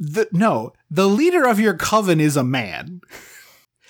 The, 0.00 0.28
no, 0.30 0.72
the 0.88 1.08
leader 1.08 1.44
of 1.44 1.58
your 1.58 1.74
coven 1.74 2.20
is 2.20 2.36
a 2.36 2.44
man. 2.44 3.00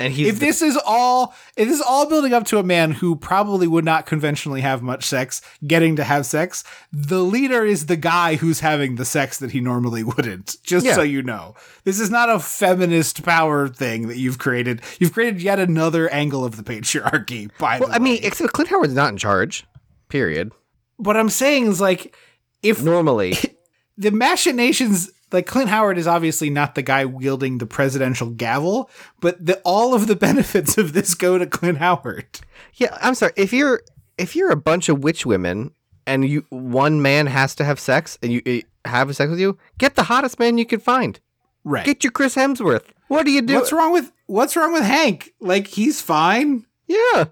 And 0.00 0.12
he's 0.12 0.28
if 0.28 0.38
this 0.38 0.62
is 0.62 0.78
all, 0.86 1.34
if 1.56 1.66
this 1.68 1.76
is 1.80 1.84
all 1.86 2.08
building 2.08 2.32
up 2.32 2.44
to 2.46 2.58
a 2.58 2.62
man 2.62 2.92
who 2.92 3.16
probably 3.16 3.66
would 3.66 3.84
not 3.84 4.06
conventionally 4.06 4.60
have 4.60 4.80
much 4.80 5.04
sex, 5.04 5.40
getting 5.66 5.96
to 5.96 6.04
have 6.04 6.24
sex, 6.24 6.62
the 6.92 7.22
leader 7.24 7.64
is 7.64 7.86
the 7.86 7.96
guy 7.96 8.36
who's 8.36 8.60
having 8.60 8.94
the 8.94 9.04
sex 9.04 9.38
that 9.38 9.50
he 9.50 9.60
normally 9.60 10.04
wouldn't. 10.04 10.56
Just 10.62 10.86
Yeah. 10.86 10.94
so 10.94 11.02
you 11.02 11.22
know, 11.22 11.54
this 11.84 11.98
is 11.98 12.10
not 12.10 12.30
a 12.30 12.38
feminist 12.38 13.24
power 13.24 13.68
thing 13.68 14.06
that 14.08 14.18
you've 14.18 14.38
created. 14.38 14.82
You've 15.00 15.12
created 15.12 15.42
yet 15.42 15.58
another 15.58 16.08
angle 16.10 16.44
of 16.44 16.56
the 16.56 16.62
patriarchy. 16.62 17.50
By 17.58 17.80
well, 17.80 17.88
the 17.88 17.96
I 17.96 17.98
mean, 17.98 18.14
way. 18.14 18.20
except 18.22 18.52
Clint 18.52 18.70
Howard's 18.70 18.94
not 18.94 19.10
in 19.10 19.16
charge. 19.18 19.66
Period. 20.08 20.52
what 20.96 21.16
I'm 21.16 21.28
saying 21.28 21.66
is 21.66 21.80
like, 21.80 22.14
if 22.62 22.82
Normally, 22.82 23.36
the 23.98 24.10
machinations 24.10 25.10
like 25.32 25.46
Clint 25.46 25.68
Howard 25.68 25.98
is 25.98 26.06
obviously 26.06 26.50
not 26.50 26.74
the 26.74 26.82
guy 26.82 27.04
wielding 27.04 27.58
the 27.58 27.66
presidential 27.66 28.30
gavel, 28.30 28.90
but 29.20 29.44
the, 29.44 29.60
all 29.64 29.94
of 29.94 30.06
the 30.06 30.16
benefits 30.28 30.78
of 30.78 30.92
this 30.92 31.14
go 31.14 31.38
to 31.38 31.46
Clint 31.46 31.78
Howard. 31.78 32.40
yeah. 32.74 32.96
I'm 33.00 33.14
sorry. 33.14 33.32
If 33.36 33.52
you're 33.52 33.82
if 34.16 34.34
you're 34.34 34.50
a 34.50 34.56
bunch 34.56 34.88
of 34.88 35.02
witch 35.02 35.24
women 35.26 35.72
and 36.06 36.28
you 36.28 36.44
one 36.50 37.02
man 37.02 37.26
has 37.26 37.54
to 37.56 37.64
have 37.64 37.78
sex 37.78 38.18
and 38.22 38.32
you 38.32 38.42
uh, 38.46 38.88
have 38.88 39.14
sex 39.14 39.30
with 39.30 39.40
you, 39.40 39.58
get 39.78 39.94
the 39.94 40.04
hottest 40.04 40.38
man 40.38 40.58
you 40.58 40.66
can 40.66 40.80
find. 40.80 41.20
Right. 41.64 41.84
Get 41.84 42.02
your 42.02 42.12
Chris 42.12 42.34
Hemsworth. 42.34 42.84
What 43.08 43.24
do 43.24 43.32
you 43.32 43.42
do? 43.42 43.54
what's 43.54 43.72
wrong 43.72 43.92
with 43.92 44.12
what's 44.26 44.56
wrong 44.56 44.72
with 44.72 44.84
Hank? 44.84 45.34
Like 45.40 45.66
he's 45.66 46.00
fine. 46.00 46.66
Yeah. 46.86 47.26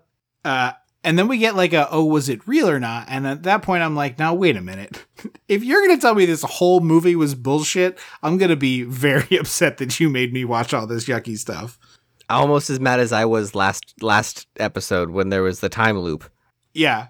Uh 0.44 0.72
and 1.06 1.16
then 1.16 1.28
we 1.28 1.38
get 1.38 1.54
like 1.54 1.72
a 1.72 1.88
oh 1.92 2.04
was 2.04 2.28
it 2.28 2.46
real 2.48 2.68
or 2.68 2.80
not? 2.80 3.06
And 3.08 3.28
at 3.28 3.44
that 3.44 3.62
point 3.62 3.84
I'm 3.84 3.94
like, 3.94 4.18
now 4.18 4.34
wait 4.34 4.56
a 4.56 4.60
minute. 4.60 5.06
if 5.48 5.62
you're 5.62 5.86
gonna 5.86 6.00
tell 6.00 6.16
me 6.16 6.26
this 6.26 6.42
whole 6.42 6.80
movie 6.80 7.14
was 7.14 7.36
bullshit, 7.36 7.96
I'm 8.24 8.38
gonna 8.38 8.56
be 8.56 8.82
very 9.06 9.38
upset 9.38 9.78
that 9.78 10.00
you 10.00 10.10
made 10.10 10.32
me 10.32 10.44
watch 10.44 10.74
all 10.74 10.86
this 10.86 11.06
yucky 11.06 11.38
stuff. 11.38 11.78
Almost 12.28 12.70
as 12.70 12.80
mad 12.80 12.98
as 12.98 13.12
I 13.12 13.24
was 13.24 13.54
last 13.54 13.94
last 14.02 14.48
episode 14.58 15.10
when 15.10 15.28
there 15.28 15.44
was 15.44 15.60
the 15.60 15.68
time 15.68 15.96
loop. 15.96 16.28
Yeah. 16.74 17.06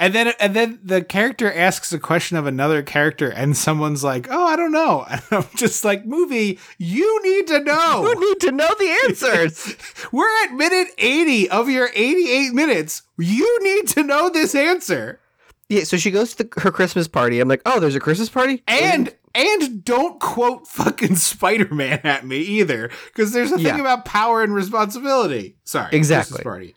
And 0.00 0.14
then 0.14 0.32
and 0.40 0.56
then 0.56 0.80
the 0.82 1.04
character 1.04 1.52
asks 1.52 1.92
a 1.92 1.98
question 1.98 2.38
of 2.38 2.46
another 2.46 2.82
character, 2.82 3.28
and 3.28 3.54
someone's 3.56 4.02
like, 4.02 4.28
"Oh, 4.30 4.44
I 4.46 4.56
don't 4.56 4.72
know." 4.72 5.04
And 5.10 5.22
I'm 5.30 5.46
just 5.56 5.84
like, 5.84 6.06
"Movie, 6.06 6.58
you 6.78 7.22
need 7.22 7.46
to 7.48 7.60
know. 7.60 8.02
You 8.14 8.28
need 8.30 8.40
to 8.40 8.50
know 8.52 8.68
the 8.78 8.98
answers. 9.06 9.76
We're 10.12 10.26
at 10.44 10.54
minute 10.54 10.88
80 10.96 11.50
of 11.50 11.68
your 11.68 11.90
88 11.94 12.52
minutes. 12.54 13.02
You 13.18 13.58
need 13.62 13.88
to 13.88 14.02
know 14.02 14.30
this 14.30 14.54
answer." 14.54 15.20
yeah, 15.68 15.84
so 15.84 15.96
she 15.96 16.10
goes 16.10 16.34
to 16.34 16.44
the, 16.44 16.60
her 16.62 16.72
Christmas 16.72 17.06
party. 17.06 17.38
I'm 17.38 17.46
like, 17.48 17.62
oh, 17.64 17.78
there's 17.78 17.94
a 17.94 18.00
Christmas 18.00 18.28
party? 18.30 18.62
And 18.66 19.14
and 19.34 19.84
don't 19.84 20.18
quote 20.18 20.66
fucking 20.66 21.14
Spider-Man 21.16 22.00
at 22.04 22.26
me 22.26 22.38
either, 22.38 22.90
because 23.06 23.32
there's 23.32 23.52
a 23.52 23.56
thing 23.56 23.66
Yeah. 23.66 23.80
about 23.80 24.04
power 24.04 24.42
and 24.42 24.52
responsibility. 24.54 25.56
Sorry, 25.64 25.90
Exactly. 25.92 26.36
Christmas 26.36 26.42
party. 26.42 26.74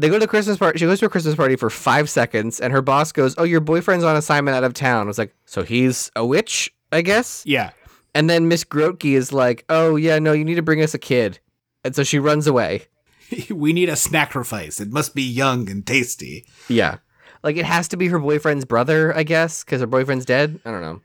They 0.00 0.08
go 0.08 0.14
to 0.14 0.20
the 0.20 0.26
Christmas 0.28 0.56
party. 0.56 0.78
She 0.78 0.86
goes 0.86 1.00
to 1.00 1.06
a 1.06 1.10
Christmas 1.10 1.34
party 1.34 1.56
for 1.56 1.70
five 1.70 2.08
seconds, 2.08 2.60
and 2.60 2.72
her 2.72 2.82
boss 2.82 3.12
goes, 3.12 3.34
"Oh, 3.38 3.44
your 3.44 3.60
boyfriend's 3.60 4.04
on 4.04 4.16
assignment 4.16 4.56
out 4.56 4.64
of 4.64 4.72
town." 4.74 5.02
I 5.02 5.08
was 5.08 5.18
like, 5.18 5.34
"So 5.44 5.62
he's 5.62 6.10
a 6.16 6.24
witch, 6.24 6.72
I 6.90 7.02
guess." 7.02 7.42
Yeah, 7.44 7.70
And 8.14 8.28
then 8.28 8.48
Miss 8.48 8.64
Grotke 8.64 9.14
is 9.14 9.32
like, 9.32 9.64
"Oh 9.68 9.96
yeah, 9.96 10.18
no, 10.18 10.32
you 10.32 10.44
need 10.44 10.56
to 10.56 10.62
bring 10.62 10.82
us 10.82 10.94
a 10.94 10.98
kid," 10.98 11.38
and 11.84 11.94
so 11.94 12.02
she 12.02 12.18
runs 12.18 12.46
away. 12.46 12.86
we 13.50 13.72
need 13.72 13.88
a 13.88 13.96
sacrifice. 13.96 14.80
It 14.80 14.90
must 14.90 15.14
be 15.14 15.22
young 15.22 15.70
and 15.70 15.86
tasty. 15.86 16.44
Yeah, 16.68 16.96
like 17.42 17.56
it 17.56 17.64
has 17.64 17.88
to 17.88 17.96
be 17.96 18.08
her 18.08 18.18
boyfriend's 18.18 18.64
brother, 18.64 19.16
I 19.16 19.22
guess, 19.22 19.64
because 19.64 19.80
her 19.80 19.86
boyfriend's 19.86 20.24
dead. 20.24 20.60
I 20.64 20.70
don't 20.70 20.82
know. 20.82 21.00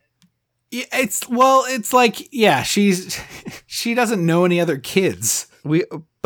Yeah, 0.72 0.86
it's 0.94 1.28
well, 1.30 1.64
it's 1.68 1.94
like 1.94 2.34
yeah, 2.34 2.64
she's 2.64 3.20
she 3.68 3.94
doesn't 3.94 4.26
know 4.26 4.46
any 4.46 4.60
other 4.60 4.78
kids. 4.78 5.48
We, 5.64 5.84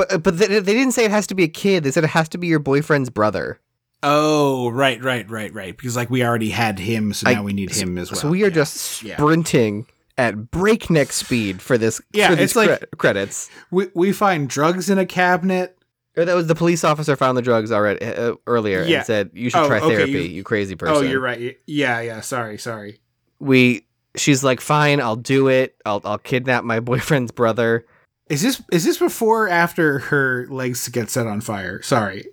but 0.07 0.23
but 0.23 0.37
they, 0.37 0.47
they 0.47 0.73
didn't 0.73 0.91
say 0.93 1.05
it 1.05 1.11
has 1.11 1.27
to 1.27 1.35
be 1.35 1.43
a 1.43 1.47
kid. 1.47 1.83
They 1.83 1.91
said 1.91 2.03
it 2.03 2.11
has 2.11 2.29
to 2.29 2.37
be 2.37 2.47
your 2.47 2.59
boyfriend's 2.59 3.09
brother. 3.09 3.59
Oh, 4.01 4.69
right, 4.69 5.03
right, 5.03 5.29
right, 5.29 5.53
right. 5.53 5.75
Because 5.75 5.95
like 5.95 6.09
we 6.09 6.23
already 6.23 6.49
had 6.51 6.79
him, 6.79 7.13
so 7.13 7.29
I- 7.29 7.33
now 7.33 7.43
we 7.43 7.53
need 7.53 7.71
him 7.73 7.97
as 7.97 8.11
well. 8.11 8.19
So 8.21 8.29
we 8.29 8.43
are 8.43 8.47
Yeah. 8.47 8.53
just 8.53 9.03
Yeah. 9.03 9.15
sprinting 9.17 9.87
at 10.17 10.51
breakneck 10.51 11.11
speed 11.11 11.61
for 11.61 11.77
this. 11.77 12.01
Yeah, 12.13 12.33
for 12.35 12.41
it's 12.41 12.55
like- 12.55 12.85
credits. 12.97 13.49
we 13.71 13.87
we 13.93 14.11
find 14.13 14.47
drugs 14.49 14.89
in 14.89 14.97
a 14.97 15.05
cabinet. 15.05 15.75
Or 16.17 16.25
that 16.25 16.35
was 16.35 16.47
the 16.47 16.55
police 16.55 16.83
officer 16.83 17.15
found 17.15 17.37
the 17.37 17.41
drugs 17.41 17.71
already 17.71 18.03
uh, 18.05 18.33
earlier 18.47 18.83
Yeah. 18.83 18.97
and 18.97 19.05
said 19.05 19.29
you 19.33 19.49
should 19.49 19.59
Oh, 19.61 19.67
try 19.67 19.79
okay, 19.79 19.95
therapy, 19.95 20.11
you- 20.11 20.19
you, 20.19 20.43
crazy 20.43 20.75
person. 20.75 20.95
Oh, 20.95 21.01
you're 21.01 21.21
right. 21.21 21.57
Yeah, 21.65 22.01
yeah. 22.01 22.21
Sorry, 22.21 22.57
sorry. 22.57 22.99
We 23.39 23.85
she's 24.15 24.43
like, 24.43 24.59
fine, 24.59 24.99
I'll 25.01 25.15
do 25.15 25.47
it. 25.49 25.75
I'll 25.85 26.01
I'll 26.03 26.17
kidnap 26.17 26.63
my 26.63 26.79
boyfriend's 26.91 27.31
brother. 27.31 27.85
Is 28.29 28.41
this 28.41 28.61
is 28.71 28.85
this 28.85 28.97
before 28.99 29.45
or 29.45 29.49
after 29.49 29.99
her 29.99 30.45
legs 30.49 30.87
get 30.89 31.09
set 31.09 31.27
on 31.27 31.41
fire? 31.41 31.81
Sorry. 31.81 32.25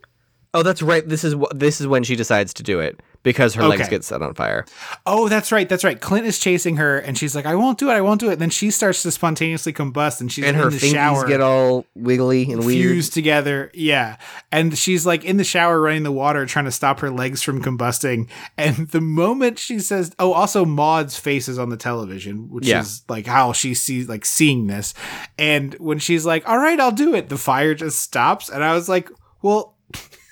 Oh, 0.54 0.62
that's 0.62 0.82
right. 0.82 1.06
This 1.06 1.24
is 1.24 1.34
wh- 1.34 1.54
this 1.54 1.80
is 1.80 1.86
when 1.86 2.02
she 2.04 2.16
decides 2.16 2.54
to 2.54 2.62
do 2.62 2.80
it 2.80 3.00
because 3.26 3.54
her 3.54 3.64
legs 3.66 3.88
get 3.88 4.04
set 4.04 4.22
on 4.22 4.32
fire. 4.34 4.64
Oh, 5.04 5.28
that's 5.28 5.50
right. 5.50 5.68
That's 5.68 5.82
right. 5.82 6.00
Clint 6.00 6.26
is 6.26 6.38
chasing 6.38 6.76
her, 6.76 6.96
and 6.96 7.18
she's 7.18 7.34
like, 7.34 7.44
"I 7.44 7.56
won't 7.56 7.76
do 7.76 7.90
it. 7.90 7.94
I 7.94 8.00
won't 8.00 8.20
do 8.20 8.30
it." 8.30 8.38
then 8.38 8.50
she 8.50 8.70
starts 8.70 9.02
to 9.02 9.10
spontaneously 9.10 9.72
combust, 9.72 10.20
and 10.20 10.30
she's 10.30 10.44
and 10.44 10.56
in 10.56 10.62
her 10.62 10.70
the 10.70 10.78
shower, 10.78 11.26
get 11.26 11.40
all 11.40 11.84
wiggly 11.96 12.44
and 12.52 12.64
weird. 12.64 12.88
fused 12.92 13.12
together. 13.14 13.72
Yeah, 13.74 14.16
and 14.52 14.78
she's 14.78 15.04
like 15.04 15.24
in 15.24 15.38
the 15.38 15.44
shower, 15.44 15.80
running 15.80 16.04
the 16.04 16.12
water, 16.12 16.46
trying 16.46 16.66
to 16.66 16.70
stop 16.70 17.00
her 17.00 17.10
legs 17.10 17.42
from 17.42 17.60
combusting. 17.62 18.28
And 18.56 18.88
the 18.90 19.00
moment 19.00 19.58
she 19.58 19.80
says, 19.80 20.12
"Oh," 20.20 20.32
also 20.32 20.64
Maud's 20.64 21.18
face 21.18 21.48
is 21.48 21.58
on 21.58 21.68
the 21.70 21.76
television, 21.76 22.48
which 22.48 22.66
Yeah. 22.68 22.80
is 22.82 23.02
like 23.08 23.26
how 23.26 23.52
she 23.52 23.74
sees, 23.74 24.08
like 24.08 24.24
seeing 24.24 24.68
this. 24.68 24.94
And 25.36 25.74
when 25.80 25.98
she's 25.98 26.24
like, 26.24 26.48
"All 26.48 26.58
right, 26.58 26.78
I'll 26.78 26.92
do 26.92 27.12
it," 27.14 27.28
the 27.28 27.36
fire 27.38 27.74
just 27.74 27.98
stops, 28.00 28.48
and 28.48 28.62
I 28.62 28.72
was 28.72 28.88
like, 28.88 29.10
"Well." 29.42 29.74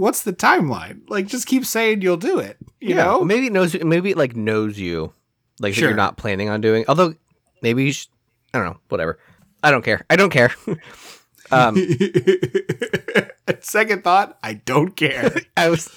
What's 0.00 0.22
the 0.22 0.32
timeline? 0.32 1.02
Like, 1.08 1.26
just 1.26 1.46
keep 1.46 1.64
saying 1.66 2.00
you'll 2.02 2.16
do 2.16 2.38
it. 2.38 2.56
You 2.80 2.90
Yeah, 2.96 3.04
know, 3.04 3.24
maybe 3.24 3.46
it 3.48 3.52
knows. 3.52 3.74
Maybe 3.82 4.10
it 4.10 4.16
like 4.16 4.34
knows 4.34 4.78
you, 4.78 5.12
like 5.60 5.74
that 5.74 5.80
Sure. 5.80 5.88
you're 5.90 5.96
not 5.96 6.16
planning 6.16 6.48
on 6.48 6.60
doing. 6.60 6.84
Although 6.88 7.14
maybe 7.62 7.84
you 7.84 7.92
sh- 7.92 8.06
I 8.54 8.58
don't 8.58 8.66
know. 8.68 8.80
Whatever. 8.88 9.18
I 9.62 9.70
don't 9.70 9.82
care. 9.84 10.04
I 10.08 10.16
don't 10.16 10.30
care. 10.30 10.52
um, 11.52 11.76
Second 13.60 14.04
thought, 14.04 14.38
I 14.42 14.54
don't 14.54 14.96
care. 14.96 15.34
I 15.56 15.68
was 15.68 15.88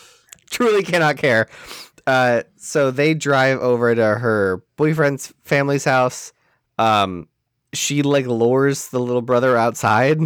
truly 0.50 0.84
cannot 0.84 1.18
care. 1.18 1.48
Uh, 2.06 2.44
so 2.58 2.92
they 2.92 3.14
drive 3.14 3.60
over 3.60 3.96
to 3.96 4.04
her 4.04 4.64
boyfriend's 4.76 5.34
family's 5.44 5.86
house. 5.86 6.34
Um, 6.78 7.28
she 7.74 8.02
like 8.02 8.26
lures 8.28 8.90
the 8.90 9.00
little 9.00 9.22
brother 9.22 9.58
outside. 9.58 10.20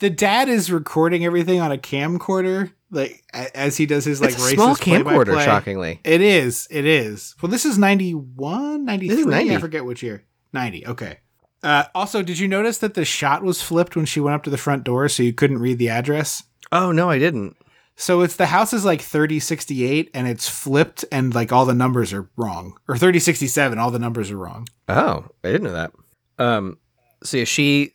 the 0.00 0.10
dad 0.10 0.48
is 0.48 0.72
recording 0.72 1.24
everything 1.24 1.60
on 1.60 1.70
a 1.70 1.78
camcorder, 1.78 2.72
like 2.92 3.24
as 3.32 3.76
he 3.76 3.86
does 3.86 4.04
his 4.04 4.20
like 4.20 4.30
it's 4.34 4.44
a 4.44 4.50
small 4.50 4.74
racist 4.74 4.82
play-by-play. 4.82 5.24
camcorder, 5.24 5.44
shockingly. 5.44 6.00
It 6.04 6.20
is. 6.20 6.68
It 6.70 6.84
is. 6.84 7.34
Well, 7.42 7.50
this 7.50 7.64
is 7.64 7.78
91, 7.78 8.84
93. 8.84 9.24
90. 9.24 9.56
I 9.56 9.58
forget 9.58 9.84
which 9.84 10.02
year. 10.02 10.24
90. 10.52 10.86
Okay. 10.86 11.18
Uh, 11.62 11.84
also, 11.94 12.22
did 12.22 12.38
you 12.38 12.48
notice 12.48 12.78
that 12.78 12.94
the 12.94 13.04
shot 13.04 13.42
was 13.42 13.62
flipped 13.62 13.96
when 13.96 14.04
she 14.04 14.20
went 14.20 14.34
up 14.34 14.42
to 14.44 14.50
the 14.50 14.58
front 14.58 14.84
door 14.84 15.08
so 15.08 15.22
you 15.22 15.32
couldn't 15.32 15.58
read 15.58 15.78
the 15.78 15.88
address? 15.88 16.44
Oh 16.70 16.92
no, 16.92 17.08
I 17.08 17.18
didn't. 17.18 17.56
So 17.96 18.22
it's 18.22 18.36
the 18.36 18.46
house 18.46 18.72
is 18.72 18.84
like 18.84 19.00
3068 19.00 20.10
and 20.14 20.26
it's 20.26 20.48
flipped 20.48 21.04
and 21.12 21.34
like 21.34 21.52
all 21.52 21.64
the 21.64 21.74
numbers 21.74 22.12
are 22.12 22.28
wrong. 22.36 22.76
Or 22.88 22.96
3067, 22.96 23.78
all 23.78 23.90
the 23.90 23.98
numbers 23.98 24.30
are 24.30 24.36
wrong. 24.36 24.66
Oh, 24.88 25.26
I 25.44 25.52
didn't 25.52 25.64
know 25.64 25.72
that. 25.72 25.92
Um, 26.38 26.78
so 27.22 27.38
yeah, 27.38 27.44
she 27.44 27.92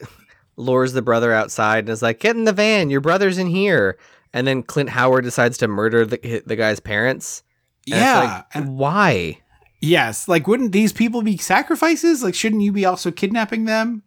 lures 0.56 0.94
the 0.94 1.02
brother 1.02 1.34
outside 1.34 1.80
and 1.80 1.90
is 1.90 2.02
like, 2.02 2.20
"Get 2.20 2.36
in 2.36 2.46
the 2.46 2.54
van. 2.54 2.90
Your 2.90 3.02
brother's 3.02 3.38
in 3.38 3.48
here." 3.48 3.98
And 4.38 4.46
then 4.46 4.62
Clint 4.62 4.90
Howard 4.90 5.24
decides 5.24 5.58
to 5.58 5.68
murder 5.68 6.06
the 6.06 6.44
the 6.46 6.56
guy's 6.56 6.80
parents. 6.80 7.42
And 7.88 8.00
yeah. 8.00 8.20
like, 8.20 8.46
and 8.54 8.78
why? 8.78 9.40
Yes, 9.82 10.28
like 10.28 10.48
wouldn't 10.48 10.74
these 10.74 10.94
people 10.94 11.24
be 11.24 11.38
sacrifices? 11.38 12.22
Like 12.22 12.36
shouldn't 12.36 12.62
you 12.62 12.72
be 12.72 12.86
also 12.86 13.10
kidnapping 13.10 13.66
them? 13.66 14.04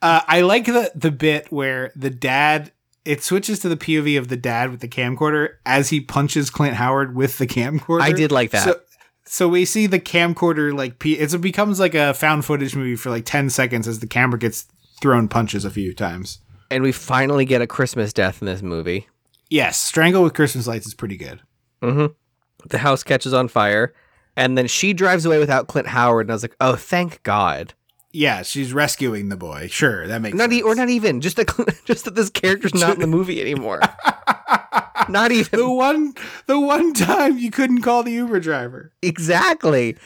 Uh, 0.00 0.22
I 0.26 0.40
like 0.40 0.64
the 0.64 0.90
the 0.94 1.10
bit 1.10 1.52
where 1.52 1.92
the 1.94 2.08
dad 2.08 2.72
it 3.04 3.22
switches 3.22 3.58
to 3.58 3.68
the 3.68 3.76
POV 3.76 4.16
of 4.18 4.28
the 4.28 4.38
dad 4.38 4.70
with 4.70 4.80
the 4.80 4.88
camcorder 4.88 5.56
as 5.66 5.90
he 5.90 6.00
punches 6.00 6.48
Clint 6.48 6.76
Howard 6.76 7.14
with 7.14 7.36
the 7.36 7.46
camcorder. 7.46 8.00
I 8.00 8.12
did 8.12 8.32
like 8.32 8.52
that. 8.52 8.64
So, 8.64 8.80
so 9.26 9.48
we 9.48 9.66
see 9.66 9.86
the 9.86 10.00
camcorder 10.00 10.74
like 10.74 10.98
P- 10.98 11.18
it's, 11.18 11.34
it 11.34 11.42
becomes 11.42 11.78
like 11.78 11.94
a 11.94 12.14
found 12.14 12.46
footage 12.46 12.74
movie 12.74 12.96
for 12.96 13.10
like 13.10 13.26
10 13.26 13.50
seconds 13.50 13.86
as 13.86 13.98
the 13.98 14.06
camera 14.06 14.38
gets 14.38 14.64
thrown 15.02 15.28
punches 15.28 15.66
a 15.66 15.70
few 15.70 15.92
times. 15.92 16.38
and 16.70 16.82
we 16.82 16.92
finally 16.92 17.44
get 17.44 17.60
a 17.60 17.66
Christmas 17.66 18.12
death 18.12 18.40
in 18.40 18.46
this 18.46 18.62
movie. 18.62 19.06
Yes, 19.54 19.78
Strangle 19.78 20.24
with 20.24 20.34
Christmas 20.34 20.66
Lights 20.66 20.84
is 20.86 20.94
pretty 20.94 21.16
good. 21.16 21.40
Mm-hmm. 21.80 22.06
The 22.70 22.78
house 22.78 23.04
catches 23.04 23.32
on 23.32 23.46
fire, 23.46 23.94
and 24.36 24.58
then 24.58 24.66
she 24.66 24.92
drives 24.92 25.24
away 25.24 25.38
without 25.38 25.68
Clint 25.68 25.86
Howard. 25.86 26.26
And 26.26 26.32
I 26.32 26.34
was 26.34 26.42
like, 26.42 26.56
"Oh, 26.60 26.74
thank 26.74 27.22
God!" 27.22 27.72
Yeah, 28.10 28.42
she's 28.42 28.72
rescuing 28.72 29.28
the 29.28 29.36
boy. 29.36 29.68
Sure, 29.70 30.08
that 30.08 30.20
makes 30.22 30.36
Not 30.36 30.52
e- 30.52 30.62
or 30.62 30.74
not 30.74 30.88
even 30.88 31.20
just 31.20 31.36
that 31.36 31.80
just 31.84 32.04
that 32.04 32.16
this 32.16 32.30
character's 32.30 32.74
not 32.74 32.94
in 32.94 33.00
the 33.00 33.06
movie 33.16 33.40
anymore. 33.40 33.80
not 35.08 35.30
even 35.30 35.58
the 35.60 35.70
one 35.70 36.14
the 36.46 36.58
one 36.58 36.92
time 36.94 37.38
you 37.38 37.50
couldn't 37.52 37.82
call 37.82 38.02
the 38.02 38.12
Uber 38.12 38.40
driver. 38.40 38.92
exactly. 39.02 39.96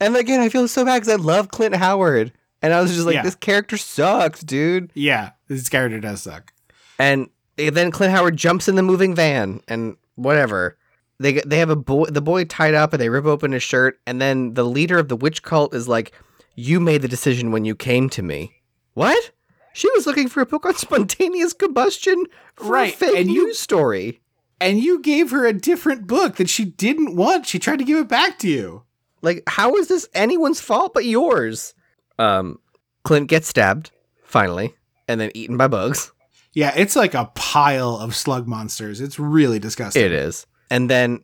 And 0.00 0.16
again, 0.16 0.40
I 0.40 0.48
feel 0.48 0.66
so 0.68 0.84
bad 0.84 1.00
because 1.02 1.12
I 1.12 1.16
love 1.22 1.48
Clint 1.50 1.74
Howard, 1.76 2.32
and 2.60 2.72
I 2.72 2.80
was 2.80 2.92
just 2.92 3.06
like, 3.06 3.14
Yeah. 3.14 3.22
"This 3.22 3.34
character 3.36 3.76
sucks, 3.76 4.42
dude." 4.42 4.92
Yeah, 4.94 5.30
this 5.48 5.68
character 5.68 5.98
does 6.00 6.22
suck. 6.22 6.52
And 6.98 7.28
then 7.56 7.90
Clint 7.90 8.12
Howard 8.12 8.36
jumps 8.36 8.68
in 8.68 8.74
the 8.76 8.82
moving 8.82 9.14
van 9.14 9.60
and 9.68 9.96
whatever. 10.14 10.76
They 11.18 11.34
they 11.46 11.58
have 11.58 11.70
a 11.70 11.76
boy 11.76 12.06
the 12.06 12.20
boy 12.22 12.44
tied 12.44 12.74
up 12.74 12.92
and 12.92 13.00
they 13.00 13.08
rip 13.08 13.24
open 13.26 13.52
his 13.52 13.62
shirt 13.62 14.00
and 14.06 14.20
then 14.20 14.54
the 14.54 14.64
leader 14.64 14.98
of 14.98 15.08
the 15.08 15.16
witch 15.16 15.42
cult 15.42 15.74
is 15.74 15.86
like, 15.88 16.12
"You 16.56 16.80
made 16.80 17.02
the 17.02 17.08
decision 17.08 17.50
when 17.52 17.64
you 17.64 17.74
came 17.74 18.08
to 18.10 18.22
me." 18.22 18.62
What? 18.94 19.30
She 19.74 19.88
was 19.94 20.06
looking 20.06 20.28
for 20.28 20.40
a 20.40 20.46
book 20.46 20.66
on 20.66 20.74
spontaneous 20.76 21.52
combustion 21.52 22.24
for 22.56 22.72
Right, 22.72 22.92
a 22.94 22.96
fake 22.96 23.16
and 23.18 23.30
you- 23.30 23.46
news 23.46 23.58
story. 23.58 24.20
And 24.60 24.78
you 24.78 25.00
gave 25.00 25.32
her 25.32 25.44
a 25.44 25.52
different 25.52 26.06
book 26.06 26.36
that 26.36 26.48
she 26.48 26.64
didn't 26.64 27.16
want. 27.16 27.46
She 27.46 27.58
tried 27.58 27.80
to 27.80 27.84
give 27.84 27.98
it 27.98 28.06
back 28.08 28.38
to 28.40 28.48
you. 28.48 28.84
Like, 29.20 29.42
how 29.48 29.74
is 29.74 29.88
this 29.88 30.08
anyone's 30.14 30.60
fault 30.60 30.94
but 30.94 31.04
yours? 31.04 31.74
Um, 32.16 32.60
Clint 33.02 33.28
gets 33.28 33.48
stabbed 33.48 33.90
finally 34.22 34.74
and 35.08 35.20
then 35.20 35.32
eaten 35.34 35.56
by 35.56 35.66
bugs. 35.66 36.12
Yeah, 36.54 36.72
it's 36.76 36.96
like 36.96 37.14
a 37.14 37.30
pile 37.34 37.96
of 37.96 38.14
slug 38.14 38.46
monsters. 38.46 39.00
It's 39.00 39.18
really 39.18 39.58
disgusting. 39.58 40.04
It 40.04 40.12
is. 40.12 40.46
And 40.70 40.90
then 40.90 41.22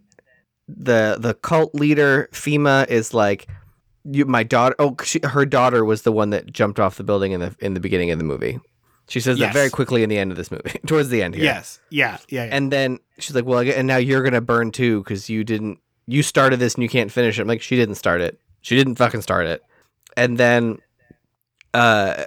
the 0.68 1.16
the 1.18 1.34
cult 1.34 1.74
leader 1.74 2.28
Fima 2.32 2.86
is 2.88 3.14
like 3.14 3.48
you 4.04 4.24
my 4.26 4.42
daughter 4.42 4.74
oh 4.78 4.94
she, 5.02 5.18
her 5.24 5.46
daughter 5.46 5.84
was 5.84 6.02
the 6.02 6.12
one 6.12 6.30
that 6.30 6.52
jumped 6.52 6.78
off 6.78 6.96
the 6.96 7.04
building 7.04 7.32
in 7.32 7.40
the 7.40 7.56
in 7.60 7.74
the 7.74 7.80
beginning 7.80 8.10
of 8.10 8.18
the 8.18 8.24
movie. 8.24 8.58
She 9.08 9.20
says 9.20 9.38
Yes. 9.38 9.48
that 9.48 9.58
very 9.58 9.70
quickly 9.70 10.02
in 10.02 10.10
the 10.10 10.18
end 10.18 10.30
of 10.30 10.36
this 10.36 10.50
movie, 10.50 10.78
towards 10.86 11.08
the 11.08 11.22
end 11.22 11.34
here. 11.34 11.44
Yes. 11.44 11.80
Yeah. 11.88 12.18
Yeah. 12.28 12.44
yeah. 12.44 12.54
And 12.54 12.70
then 12.70 12.98
she's 13.18 13.34
like, 13.34 13.46
"Well, 13.46 13.60
and 13.60 13.86
now 13.86 13.96
you're 13.96 14.20
going 14.22 14.34
to 14.34 14.42
burn 14.42 14.70
too 14.70 15.02
cuz 15.04 15.30
you 15.30 15.44
didn't 15.44 15.78
you 16.06 16.22
started 16.22 16.58
this 16.60 16.74
and 16.74 16.82
you 16.82 16.90
can't 16.90 17.10
finish 17.10 17.38
it." 17.38 17.42
I'm 17.42 17.48
like, 17.48 17.62
"She 17.62 17.76
didn't 17.76 17.94
start 17.94 18.20
it. 18.20 18.38
She 18.60 18.76
didn't 18.76 18.96
fucking 18.96 19.22
start 19.22 19.46
it." 19.46 19.62
And 20.16 20.36
then 20.36 20.78
uh 21.72 22.24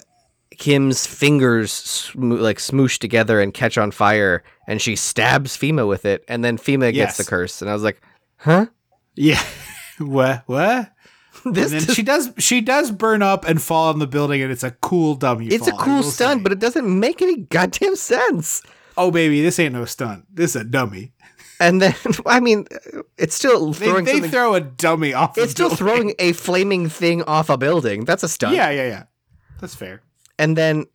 Kim's 0.57 1.05
fingers 1.07 1.71
smo- 1.71 2.39
like 2.39 2.57
smoosh 2.57 2.97
together 2.99 3.39
and 3.41 3.53
catch 3.53 3.77
on 3.77 3.91
fire, 3.91 4.43
and 4.67 4.81
she 4.81 4.95
stabs 4.95 5.55
Fima 5.57 5.87
with 5.87 6.05
it, 6.05 6.23
and 6.27 6.43
then 6.43 6.57
Fima 6.57 6.93
gets 6.93 7.17
the 7.17 7.23
curse, 7.23 7.61
and 7.61 7.69
I 7.69 7.73
was 7.73 7.83
like, 7.83 8.01
"Huh? 8.37 8.67
Yeah. 9.15 9.41
what? 9.99 10.43
What? 10.47 10.91
This 11.45 11.71
and 11.71 11.79
then 11.81 11.87
does- 11.87 11.95
she 11.95 12.03
does 12.03 12.29
she 12.37 12.61
does 12.61 12.91
burn 12.91 13.23
up 13.23 13.45
and 13.47 13.59
fall 13.59 13.89
on 13.89 13.97
the 13.99 14.05
building 14.05 14.43
and 14.43 14.51
it's 14.51 14.63
a 14.63 14.71
cool 14.71 15.15
dummy 15.15 15.47
it's 15.47 15.65
a 15.65 15.71
fall, 15.71 15.79
I 15.81 15.83
cool 15.85 16.03
stunt, 16.03 16.39
say. 16.39 16.43
but 16.43 16.51
it 16.51 16.59
doesn't 16.59 16.99
make 16.99 17.19
any 17.21 17.37
goddamn 17.37 17.95
sense. 17.95 18.61
oh 18.95 19.09
baby 19.09 19.41
this 19.41 19.57
ain't 19.57 19.73
no 19.73 19.85
stunt 19.85 20.25
this 20.31 20.51
is 20.55 20.61
a 20.61 20.63
dummy 20.65 21.13
And 21.59 21.81
then, 21.81 21.95
I 22.27 22.41
mean, 22.41 22.67
it's 23.17 23.33
still 23.33 23.71
they, 23.71 23.87
throwing 23.87 24.05
they 24.05 24.11
something. 24.15 24.29
throw 24.29 24.53
a 24.53 24.61
dummy 24.61 25.13
off 25.15 25.35
it's 25.37 25.47
a 25.47 25.49
still 25.49 25.69
building. 25.69 25.77
throwing 25.87 26.13
a 26.19 26.33
flaming 26.33 26.89
thing 26.89 27.23
off 27.23 27.49
a 27.49 27.57
building. 27.57 28.05
That's 28.05 28.21
a 28.23 28.29
stunt. 28.29 28.53
yeah 28.55 28.69
yeah 28.69 28.87
yeah 28.87 29.03
that's 29.59 29.73
fair 29.73 30.03
And 30.41 30.57
then 30.57 30.85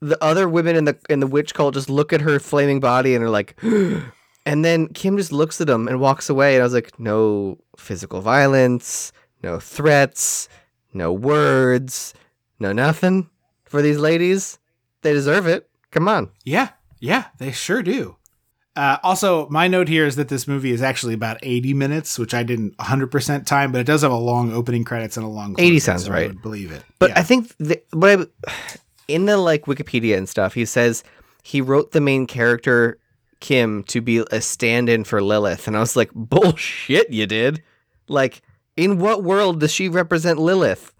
the 0.00 0.16
other 0.24 0.48
women 0.48 0.76
in 0.76 0.84
the 0.86 0.98
in 1.10 1.20
the 1.20 1.26
witch 1.26 1.52
cult 1.52 1.74
just 1.74 1.90
look 1.90 2.14
at 2.14 2.22
her 2.22 2.40
flaming 2.40 2.80
body 2.80 3.14
and 3.14 3.22
are 3.22 3.28
like, 3.28 3.54
and 4.46 4.64
then 4.64 4.88
Kim 4.88 5.18
just 5.18 5.30
looks 5.30 5.60
at 5.60 5.66
them 5.66 5.86
and 5.88 6.00
walks 6.00 6.30
away. 6.30 6.54
And 6.54 6.62
I 6.62 6.64
was 6.64 6.72
like, 6.72 6.98
no 6.98 7.58
physical 7.76 8.22
violence, 8.22 9.12
no 9.42 9.60
threats, 9.60 10.48
no 10.94 11.12
words, 11.12 12.14
no 12.58 12.72
nothing 12.72 13.28
for 13.64 13.82
these 13.82 13.98
ladies. 13.98 14.58
They 15.02 15.12
deserve 15.12 15.46
it. 15.46 15.68
Come 15.90 16.08
on. 16.08 16.30
yeah 16.44 16.70
yeah 17.00 17.26
they 17.38 17.52
sure 17.52 17.82
do 17.82 18.16
uh, 18.78 18.96
also 19.02 19.48
my 19.50 19.66
note 19.68 19.88
here 19.88 20.06
is 20.06 20.16
that 20.16 20.28
this 20.28 20.46
movie 20.48 20.70
is 20.70 20.80
actually 20.80 21.12
about 21.14 21.36
80 21.42 21.74
minutes 21.74 22.18
which 22.18 22.32
i 22.32 22.42
didn't 22.42 22.76
100% 22.78 23.44
time 23.44 23.72
but 23.72 23.80
it 23.80 23.84
does 23.86 24.02
have 24.02 24.12
a 24.12 24.16
long 24.16 24.52
opening 24.52 24.84
credits 24.84 25.16
and 25.16 25.26
a 25.26 25.28
long 25.28 25.52
80 25.58 25.62
closing, 25.62 25.80
sounds 25.80 26.04
so 26.04 26.10
I 26.12 26.14
right. 26.14 26.28
would 26.28 26.42
believe 26.42 26.70
it 26.72 26.82
But 26.98 27.10
Yeah. 27.10 27.18
I 27.18 27.22
think 27.24 27.54
the, 27.58 27.82
what 27.92 28.10
I 28.20 28.26
in 29.08 29.24
the 29.26 29.36
like 29.38 29.64
Wikipedia 29.64 30.16
and 30.18 30.28
stuff, 30.28 30.52
he 30.54 30.64
says 30.66 31.02
he 31.42 31.60
wrote 31.62 31.92
the 31.92 32.00
main 32.00 32.26
character 32.26 32.98
Kim 33.40 33.82
to 33.84 34.00
be 34.02 34.18
a 34.30 34.40
stand-in 34.42 35.04
for 35.04 35.22
Lilith, 35.22 35.66
and 35.66 35.76
I 35.76 35.80
was 35.80 35.96
like, 35.96 36.10
bullshit, 36.14 37.08
you 37.10 37.24
did. 37.26 37.62
Like, 38.08 38.42
in 38.76 38.98
what 38.98 39.22
world 39.24 39.60
does 39.60 39.72
she 39.72 39.88
represent 39.88 40.38
Lilith? 40.38 40.92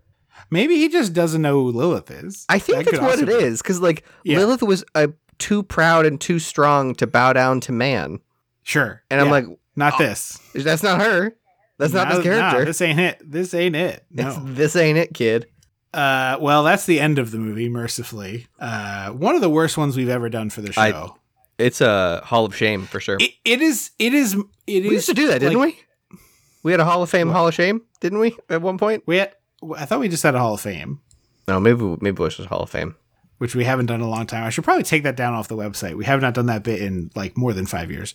maybe 0.50 0.76
he 0.76 0.88
just 0.88 1.12
doesn't 1.12 1.42
know 1.42 1.52
who 1.64 1.70
lilith 1.70 2.10
is 2.10 2.46
I 2.48 2.58
think 2.58 2.78
That 2.86 2.92
that's 2.92 3.02
what 3.02 3.18
it 3.18 3.26
be- 3.26 3.34
is, 3.44 3.60
because 3.60 3.80
like 3.82 4.04
Yeah. 4.24 4.38
Lilith 4.38 4.62
was 4.62 4.82
uh, 4.94 5.08
too 5.38 5.62
proud 5.62 6.06
and 6.06 6.20
too 6.20 6.38
strong 6.38 6.94
to 6.96 7.06
bow 7.06 7.32
down 7.32 7.60
to 7.60 7.72
man, 7.72 8.20
sure 8.62 9.02
and 9.10 9.20
I'm 9.20 9.30
like, 9.30 9.46
not 9.76 9.98
this 9.98 10.38
that's 10.54 10.82
not 10.82 11.00
her. 11.00 11.34
That's 11.78 11.92
not 11.92 12.08
No, 12.08 12.16
this 12.16 12.24
no, 12.26 12.30
character. 12.32 12.64
this 12.64 12.80
ain't 12.82 12.98
it 13.00 13.18
this 13.24 13.54
ain't 13.54 13.76
it 13.76 14.04
It's- 14.12 14.36
no 14.36 14.44
this 14.52 14.74
ain't 14.76 14.98
it, 14.98 15.14
kid. 15.14 15.46
Uh, 15.94 16.36
well, 16.38 16.64
that's 16.64 16.84
the 16.84 17.00
end 17.00 17.18
of 17.18 17.30
the 17.30 17.38
movie. 17.38 17.68
Mercifully, 17.68 18.46
uh, 18.60 19.08
one 19.10 19.34
of 19.34 19.40
the 19.40 19.48
worst 19.48 19.78
ones 19.78 19.96
we've 19.96 20.08
ever 20.10 20.28
done 20.28 20.50
for 20.50 20.60
the 20.60 20.72
I- 20.78 20.90
show. 20.90 21.16
It's 21.56 21.80
a 21.80 22.20
Hall 22.24 22.44
of 22.44 22.54
Shame 22.54 22.82
for 22.84 23.00
sure. 23.00 23.16
it, 23.18 23.32
it 23.44 23.60
is. 23.62 23.90
It 23.98 24.14
is. 24.14 24.34
It 24.66 24.84
is. 24.84 24.88
we 24.90 24.94
used 24.96 25.08
to 25.08 25.14
do 25.14 25.26
that, 25.28 25.40
didn't 25.40 25.58
like- 25.58 25.74
we? 26.10 26.18
We 26.62 26.72
had 26.72 26.80
a 26.80 26.84
Hall 26.84 27.02
of 27.02 27.08
Fame, 27.10 27.30
Hall 27.30 27.48
of 27.48 27.54
Shame, 27.54 27.82
didn't 28.00 28.18
we? 28.18 28.36
At 28.50 28.60
one 28.62 28.76
point. 28.78 29.02
We. 29.06 29.16
Had, 29.16 29.32
I 29.76 29.86
thought 29.86 29.98
we 30.00 30.08
just 30.08 30.22
had 30.22 30.34
a 30.34 30.38
Hall 30.38 30.54
of 30.54 30.60
Fame, 30.60 31.00
No, 31.48 31.58
maybe 31.58 31.82
maybe 32.00 32.14
it 32.14 32.18
was 32.18 32.36
just 32.36 32.48
Hall 32.48 32.62
of 32.62 32.70
Fame. 32.70 32.94
Which 33.38 33.54
we 33.54 33.64
haven't 33.64 33.86
done 33.86 34.00
in 34.00 34.06
a 34.06 34.10
long 34.10 34.26
time. 34.26 34.44
I 34.44 34.50
should 34.50 34.64
probably 34.64 34.82
take 34.84 35.02
that 35.04 35.16
down 35.16 35.34
off 35.34 35.48
the 35.48 35.56
website. 35.56 35.94
We 35.96 36.04
have 36.04 36.20
not 36.20 36.34
done 36.34 36.46
that 36.46 36.62
bit 36.62 36.82
in 36.82 37.10
like 37.14 37.36
more 37.36 37.52
than 37.52 37.66
five 37.66 37.90
years. 37.90 38.14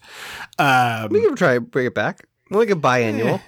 Um, 0.60 1.10
We 1.10 1.22
can 1.22 1.36
try 1.36 1.58
bring 1.60 1.86
it 1.88 1.96
back. 1.96 2.26
We 2.50 2.58
Like 2.58 2.70
a 2.70 2.76
biannual. 2.76 3.42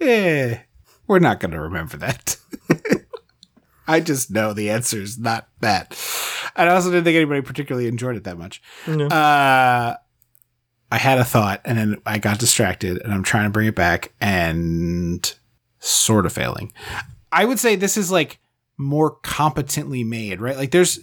eh, 0.00 0.58
we're 1.06 1.18
not 1.18 1.40
going 1.40 1.52
to 1.52 1.60
remember 1.60 1.96
that. 1.98 2.36
I 3.88 4.00
just 4.00 4.30
know 4.30 4.52
the 4.52 4.70
answer 4.70 5.00
is 5.00 5.18
not 5.18 5.48
that. 5.60 5.98
And 6.54 6.68
I 6.68 6.74
also 6.74 6.90
didn't 6.90 7.04
think 7.04 7.16
anybody 7.16 7.40
particularly 7.40 7.88
enjoyed 7.88 8.16
it 8.16 8.24
that 8.24 8.38
much. 8.38 8.62
Uh, 8.86 9.94
I 10.90 10.98
had 10.98 11.18
a 11.18 11.24
thought 11.24 11.60
and 11.64 11.76
then 11.78 12.02
I 12.06 12.18
got 12.18 12.38
distracted 12.38 13.00
and 13.02 13.12
I'm 13.12 13.22
trying 13.22 13.44
to 13.44 13.50
bring 13.50 13.66
it 13.66 13.74
back 13.74 14.12
and 14.20 15.34
sort 15.80 16.26
of 16.26 16.32
failing. 16.32 16.72
I 17.32 17.44
would 17.44 17.58
say 17.58 17.74
this 17.76 17.96
is 17.96 18.10
like 18.12 18.38
more 18.76 19.10
competently 19.22 20.04
made, 20.04 20.40
right? 20.40 20.56
Like 20.56 20.70
there's 20.70 21.00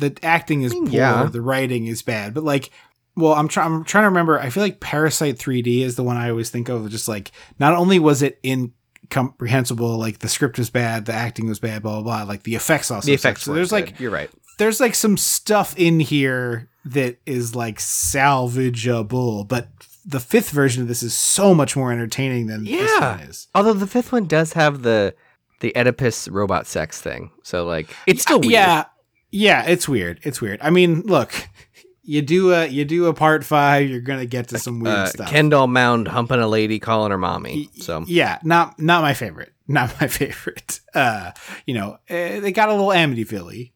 the 0.00 0.16
acting 0.22 0.62
is 0.62 0.74
poor, 0.74 0.88
yeah. 0.88 1.24
the 1.24 1.40
writing 1.40 1.86
is 1.86 2.02
bad, 2.02 2.34
but 2.34 2.42
like 2.44 2.70
well, 3.16 3.34
I'm 3.34 3.48
trying 3.48 3.66
I'm 3.72 3.84
trying 3.84 4.02
to 4.04 4.08
remember. 4.08 4.38
I 4.40 4.50
feel 4.50 4.62
like 4.62 4.80
Parasite 4.80 5.36
3D 5.36 5.80
is 5.82 5.96
the 5.96 6.02
one 6.04 6.16
I 6.16 6.30
always 6.30 6.48
think 6.50 6.68
of 6.68 6.88
just 6.90 7.06
like 7.08 7.32
not 7.58 7.74
only 7.74 7.98
was 7.98 8.22
it 8.22 8.38
incomprehensible, 8.44 9.98
like 9.98 10.20
the 10.20 10.28
script 10.28 10.58
was 10.58 10.70
bad, 10.70 11.06
the 11.06 11.12
acting 11.12 11.48
was 11.48 11.58
bad, 11.58 11.82
blah 11.82 12.00
blah 12.00 12.22
blah. 12.24 12.28
Like 12.28 12.44
the 12.44 12.54
effects 12.54 12.90
also 12.90 13.06
The 13.06 13.12
effects 13.14 13.42
So 13.42 13.52
there's 13.52 13.70
good. 13.70 13.74
like 13.90 14.00
you're 14.00 14.10
right. 14.10 14.30
there's 14.58 14.80
like 14.80 14.94
some 14.94 15.16
stuff 15.16 15.74
in 15.76 16.00
here 16.00 16.68
that 16.84 17.18
is 17.26 17.54
like 17.54 17.78
salvageable, 17.78 19.46
but 19.46 19.68
the 20.06 20.20
fifth 20.20 20.50
version 20.50 20.82
of 20.82 20.88
this 20.88 21.02
is 21.02 21.12
so 21.14 21.54
much 21.54 21.76
more 21.76 21.92
entertaining 21.92 22.46
than 22.46 22.64
this 22.64 22.90
Yeah. 22.98 23.16
one 23.18 23.20
is. 23.28 23.48
Although 23.54 23.74
the 23.74 23.86
fifth 23.86 24.12
one 24.12 24.26
does 24.26 24.52
have 24.54 24.82
the 24.82 25.14
the 25.60 25.76
Oedipus 25.76 26.26
robot 26.28 26.66
sex 26.66 27.02
thing, 27.02 27.30
so 27.42 27.66
like 27.66 27.94
it's 28.06 28.22
still 28.22 28.36
uh, 28.36 28.40
weird. 28.40 28.52
Yeah, 28.52 28.84
yeah, 29.30 29.64
it's 29.66 29.88
weird. 29.88 30.20
It's 30.22 30.40
weird. 30.40 30.60
I 30.62 30.70
mean, 30.70 31.02
look, 31.02 31.32
you 32.02 32.22
do 32.22 32.52
a 32.52 32.66
you 32.66 32.84
do 32.84 33.06
a 33.06 33.14
part 33.14 33.44
five, 33.44 33.88
you're 33.88 34.00
gonna 34.00 34.26
get 34.26 34.48
to 34.48 34.58
some 34.58 34.80
weird 34.80 34.96
Uh, 34.96 35.06
stuff. 35.06 35.28
Kendall 35.28 35.66
Mound 35.66 36.08
humping 36.08 36.40
a 36.40 36.48
lady, 36.48 36.78
calling 36.78 37.10
her 37.10 37.18
mommy. 37.18 37.68
So 37.78 38.04
yeah, 38.06 38.38
not 38.42 38.78
not 38.78 39.02
my 39.02 39.14
favorite. 39.14 39.52
Not 39.70 39.94
my 40.00 40.08
favorite. 40.08 40.80
Uh, 40.96 41.30
you 41.64 41.74
know, 41.74 41.98
eh, 42.08 42.40
they 42.40 42.50
got 42.50 42.70
a 42.70 42.72
little 42.72 42.88
Amityville. 42.88 43.70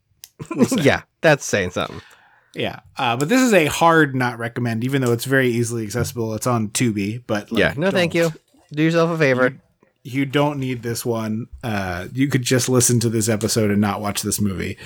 yeah, 0.84 1.02
that's 1.20 1.44
saying 1.44 1.70
something. 1.70 2.00
Yeah, 2.52 2.80
uh, 2.96 3.16
but 3.16 3.28
this 3.28 3.40
is 3.40 3.52
a 3.52 3.66
hard 3.66 4.16
not 4.16 4.40
recommend, 4.40 4.82
even 4.82 5.02
though 5.02 5.12
it's 5.12 5.24
very 5.24 5.50
easily 5.50 5.84
accessible. 5.84 6.34
It's 6.34 6.48
on 6.48 6.70
Tubi, 6.70 7.22
but 7.28 7.52
like, 7.52 7.60
yeah, 7.60 7.74
no, 7.76 7.92
thank 7.92 8.12
you. 8.12 8.22
don't. 8.22 8.40
Do 8.72 8.82
yourself 8.82 9.08
a 9.12 9.18
favor. 9.18 9.56
You 10.02 10.26
don't 10.26 10.58
need 10.58 10.82
this 10.82 11.06
one. 11.06 11.46
Uh, 11.62 12.08
you 12.12 12.26
could 12.26 12.42
just 12.42 12.68
listen 12.68 12.98
to 12.98 13.08
this 13.08 13.28
episode 13.28 13.70
and 13.70 13.80
not 13.80 14.00
watch 14.00 14.22
this 14.22 14.40
movie. 14.40 14.76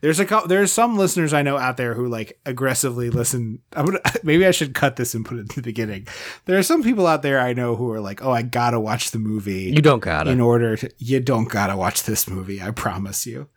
There's 0.00 0.20
a 0.20 0.26
cou- 0.26 0.46
there's 0.46 0.72
some 0.72 0.96
listeners 0.96 1.32
I 1.32 1.42
know 1.42 1.56
out 1.58 1.76
there 1.76 1.94
who 1.94 2.08
like 2.08 2.38
aggressively 2.46 3.10
listen. 3.10 3.60
I'm 3.74 3.86
gonna, 3.86 4.00
maybe 4.22 4.46
I 4.46 4.50
should 4.50 4.74
cut 4.74 4.96
this 4.96 5.14
and 5.14 5.24
put 5.24 5.38
it 5.38 5.40
in 5.42 5.46
the 5.56 5.62
beginning. 5.62 6.06
There 6.46 6.58
are 6.58 6.62
some 6.62 6.82
people 6.82 7.06
out 7.06 7.22
there 7.22 7.40
I 7.40 7.52
know 7.52 7.76
who 7.76 7.90
are 7.92 8.00
like, 8.00 8.24
oh, 8.24 8.30
I 8.32 8.42
gotta 8.42 8.80
watch 8.80 9.10
the 9.10 9.18
movie 9.18 9.72
You 9.74 9.82
don't 9.82 10.00
got 10.00 10.24
to. 10.24 10.30
in 10.30 10.40
order 10.40 10.76
to. 10.76 10.90
You 10.98 11.20
don't 11.20 11.48
gotta 11.48 11.76
watch 11.76 12.02
this 12.04 12.28
movie. 12.28 12.60
I 12.62 12.70
promise 12.70 13.26
you. 13.26 13.48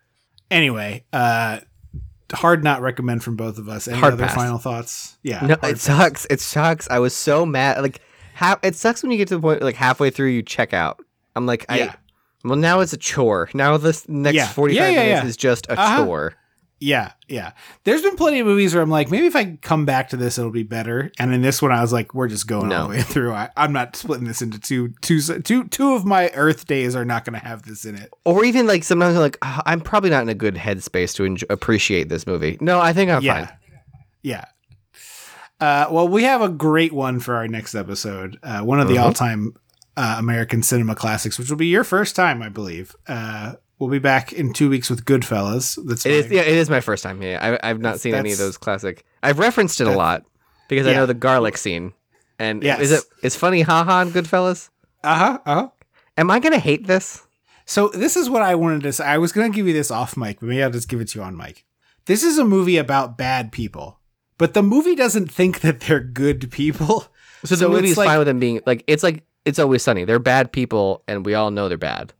Anyway, 0.50 1.04
uh, 1.12 1.60
hard 2.32 2.62
not 2.64 2.80
recommend 2.82 3.22
from 3.24 3.36
both 3.36 3.58
of 3.58 3.68
us. 3.68 3.88
Any 3.88 3.98
Hard 3.98 4.14
other 4.14 4.26
pass. 4.26 4.34
final 4.34 4.58
thoughts? 4.58 5.16
Yeah, 5.22 5.44
No, 5.46 5.56
it 5.68 5.78
sucks. 5.78 6.26
It 6.30 6.40
sucks. 6.40 6.88
I 6.90 6.98
was 6.98 7.14
so 7.14 7.44
mad. 7.46 7.80
Like, 7.82 8.00
ha- 8.34 8.58
it 8.62 8.74
sucks 8.76 9.02
when 9.02 9.10
you 9.12 9.18
get 9.18 9.28
to 9.28 9.36
the 9.36 9.40
point 9.40 9.62
like 9.62 9.74
halfway 9.76 10.10
through 10.10 10.28
you 10.28 10.42
check 10.42 10.72
out. 10.72 11.00
I'm 11.34 11.46
like, 11.46 11.66
I. 11.68 11.94
Well, 12.46 12.56
now 12.56 12.80
it's 12.80 12.92
a 12.92 12.96
chore. 12.96 13.48
Now 13.54 13.76
this 13.76 14.08
next 14.08 14.36
Yeah. 14.36 14.46
45 14.48 14.76
Yeah, 14.76 14.90
yeah, 15.02 15.08
minutes 15.08 15.26
is 15.30 15.36
just 15.36 15.66
a 15.68 15.78
Uh-huh. 15.78 16.04
chore. 16.04 16.34
Yeah, 16.78 17.12
yeah. 17.26 17.52
There's 17.84 18.02
been 18.02 18.16
plenty 18.16 18.38
of 18.40 18.46
movies 18.46 18.74
where 18.74 18.82
I'm 18.82 18.90
like, 18.90 19.10
maybe 19.10 19.26
if 19.26 19.34
I 19.34 19.56
come 19.62 19.86
back 19.86 20.10
to 20.10 20.16
this, 20.18 20.36
it'll 20.38 20.50
be 20.50 20.62
better. 20.62 21.10
And 21.18 21.32
in 21.32 21.40
this 21.40 21.62
one, 21.62 21.72
I 21.72 21.80
was 21.80 21.90
like, 21.90 22.12
we're 22.12 22.28
just 22.28 22.46
going 22.46 22.70
all 22.70 22.88
the 22.88 22.96
way 22.96 23.02
through. 23.02 23.32
I, 23.32 23.48
I'm 23.56 23.72
not 23.72 23.96
splitting 23.96 24.26
this 24.26 24.42
into 24.42 24.58
two, 24.60 24.92
two, 25.00 25.20
two, 25.40 25.68
two 25.68 25.94
of 25.94 26.04
my 26.04 26.28
Earth 26.34 26.66
days 26.66 26.94
are 26.94 27.04
not 27.06 27.24
going 27.24 27.40
to 27.40 27.46
have 27.46 27.62
this 27.62 27.86
in 27.86 27.94
it. 27.96 28.12
Or 28.26 28.44
even 28.44 28.66
like 28.66 28.84
sometimes 28.84 29.16
I'm 29.16 29.22
like, 29.22 29.38
"Ah, 29.40 29.62
I'm 29.64 29.80
probably 29.80 30.10
not 30.10 30.22
in 30.22 30.28
a 30.28 30.34
good 30.34 30.54
headspace 30.56 31.14
to 31.14 31.24
enjoy- 31.24 31.46
appreciate 31.48 32.10
this 32.10 32.26
movie. 32.26 32.58
No, 32.60 32.78
I 32.78 32.92
think 32.92 33.10
I'm 33.10 33.22
yeah, 33.22 33.46
fine. 33.46 33.56
yeah. 34.22 34.44
Uh, 35.58 35.86
well, 35.90 36.06
we 36.06 36.24
have 36.24 36.42
a 36.42 36.50
great 36.50 36.92
one 36.92 37.20
for 37.20 37.34
our 37.36 37.48
next 37.48 37.74
episode. 37.74 38.38
Uh, 38.42 38.60
one 38.60 38.78
of 38.80 38.88
the 38.88 38.96
Mhm. 38.96 39.02
all-time 39.02 39.54
uh, 39.96 40.16
American 40.18 40.62
cinema 40.62 40.94
classics, 40.94 41.38
which 41.38 41.48
will 41.50 41.56
be 41.56 41.66
your 41.66 41.84
first 41.84 42.14
time, 42.16 42.42
I 42.42 42.48
believe. 42.48 42.94
Uh, 43.08 43.54
we'll 43.78 43.90
be 43.90 43.98
back 43.98 44.32
in 44.32 44.52
two 44.52 44.68
weeks 44.70 44.90
with 44.90 45.04
Goodfellas. 45.04 45.78
That's 45.86 46.04
It 46.06 46.12
is. 46.12 46.28
my- 46.28 46.36
Yeah, 46.36 46.42
it 46.42 46.54
is 46.56 46.68
my 46.70 46.80
first 46.80 47.02
time. 47.02 47.22
Yeah, 47.22 47.58
I, 47.62 47.70
I've 47.70 47.80
not 47.80 48.00
seen 48.00 48.14
any 48.14 48.32
of 48.32 48.38
those 48.38 48.56
classic. 48.58 49.04
I've 49.22 49.38
referenced 49.38 49.80
it 49.80 49.86
a 49.86 49.92
lot 49.92 50.24
because 50.68 50.86
I 50.86 50.92
know 50.94 51.06
the 51.06 51.14
garlic 51.14 51.56
scene. 51.56 51.92
And 52.38 52.62
Yes. 52.62 52.80
is 52.80 52.92
it? 52.92 53.04
Is 53.22 53.34
funny 53.36 53.62
haha 53.62 54.00
on 54.00 54.10
Goodfellas? 54.10 54.68
uh-huh, 55.02 55.38
uh-huh. 55.46 55.68
Am 56.18 56.30
I 56.30 56.38
gonna 56.40 56.58
hate 56.58 56.86
this? 56.86 57.22
So 57.64 57.88
this 57.88 58.16
is 58.16 58.28
what 58.30 58.42
I 58.42 58.54
wanted 58.54 58.82
to 58.82 58.92
say. 58.92 59.04
I 59.04 59.18
was 59.18 59.32
going 59.32 59.50
to 59.50 59.56
give 59.56 59.66
you 59.66 59.72
this 59.72 59.90
off 59.90 60.16
mic, 60.16 60.38
but 60.38 60.46
maybe 60.48 60.62
I'll 60.62 60.70
just 60.70 60.88
give 60.88 61.00
it 61.00 61.08
to 61.08 61.18
you 61.18 61.24
on 61.24 61.36
mic. 61.36 61.64
This 62.04 62.22
is 62.22 62.38
a 62.38 62.44
movie 62.44 62.76
about 62.76 63.18
bad 63.18 63.50
people, 63.50 63.98
but 64.38 64.54
the 64.54 64.62
movie 64.62 64.94
doesn't 64.94 65.32
think 65.32 65.60
that 65.62 65.80
they're 65.80 65.98
good 66.00 66.50
people. 66.52 67.06
So 67.44 67.54
the 67.54 67.60
So 67.62 67.68
movie 67.68 67.80
it's 67.84 67.90
is 67.92 67.98
like- 67.98 68.08
fine 68.08 68.18
with 68.18 68.26
them 68.28 68.38
being 68.38 68.60
like 68.66 68.82
it's 68.86 69.02
like 69.02 69.24
it's 69.46 69.58
always 69.58 69.82
sunny. 69.82 70.04
They're 70.04 70.18
bad 70.18 70.52
people, 70.52 71.02
and 71.08 71.24
we 71.24 71.32
all 71.34 71.50
know 71.50 71.68
they're 71.68 71.78
bad. 71.78 72.12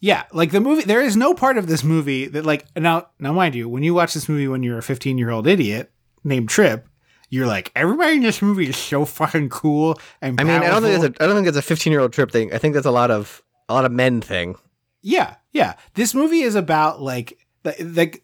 Yeah, 0.00 0.24
like 0.32 0.50
the 0.50 0.60
movie. 0.60 0.82
There 0.82 1.00
is 1.00 1.16
no 1.16 1.32
part 1.32 1.56
of 1.56 1.68
this 1.68 1.84
movie 1.84 2.26
that, 2.26 2.44
like, 2.44 2.66
now, 2.76 3.06
now, 3.20 3.32
mind 3.32 3.54
you, 3.54 3.68
when 3.68 3.84
you 3.84 3.94
watch 3.94 4.14
this 4.14 4.28
movie 4.28 4.48
when 4.48 4.64
you're 4.64 4.78
a 4.78 4.82
15 4.82 5.16
year 5.16 5.30
old 5.30 5.46
idiot 5.46 5.92
named 6.24 6.48
Trip, 6.48 6.86
you're 7.30 7.46
like, 7.46 7.70
everybody 7.76 8.16
in 8.16 8.22
this 8.22 8.42
movie 8.42 8.68
is 8.68 8.76
so 8.76 9.04
fucking 9.04 9.48
cool 9.48 9.98
and 10.20 10.40
I 10.40 10.44
mean, 10.44 10.56
I 10.56 10.68
don't 10.68 10.82
think 10.82 10.94
powerful." 10.94 11.04
it's 11.04 11.20
a 11.20 11.22
I 11.22 11.26
don't 11.26 11.36
think 11.36 11.48
it's 11.48 11.56
a 11.56 11.62
15 11.62 11.90
year 11.92 12.00
old 12.00 12.12
trip 12.12 12.30
thing. 12.30 12.52
I 12.52 12.58
think 12.58 12.74
that's 12.74 12.86
a 12.86 12.90
lot 12.90 13.10
of 13.10 13.42
a 13.68 13.74
lot 13.74 13.84
of 13.84 13.92
men 13.92 14.20
thing. 14.20 14.56
Yeah, 15.02 15.36
yeah. 15.52 15.74
This 15.94 16.14
movie 16.14 16.42
is 16.42 16.56
about 16.56 17.00
like 17.00 17.38
the 17.62 18.20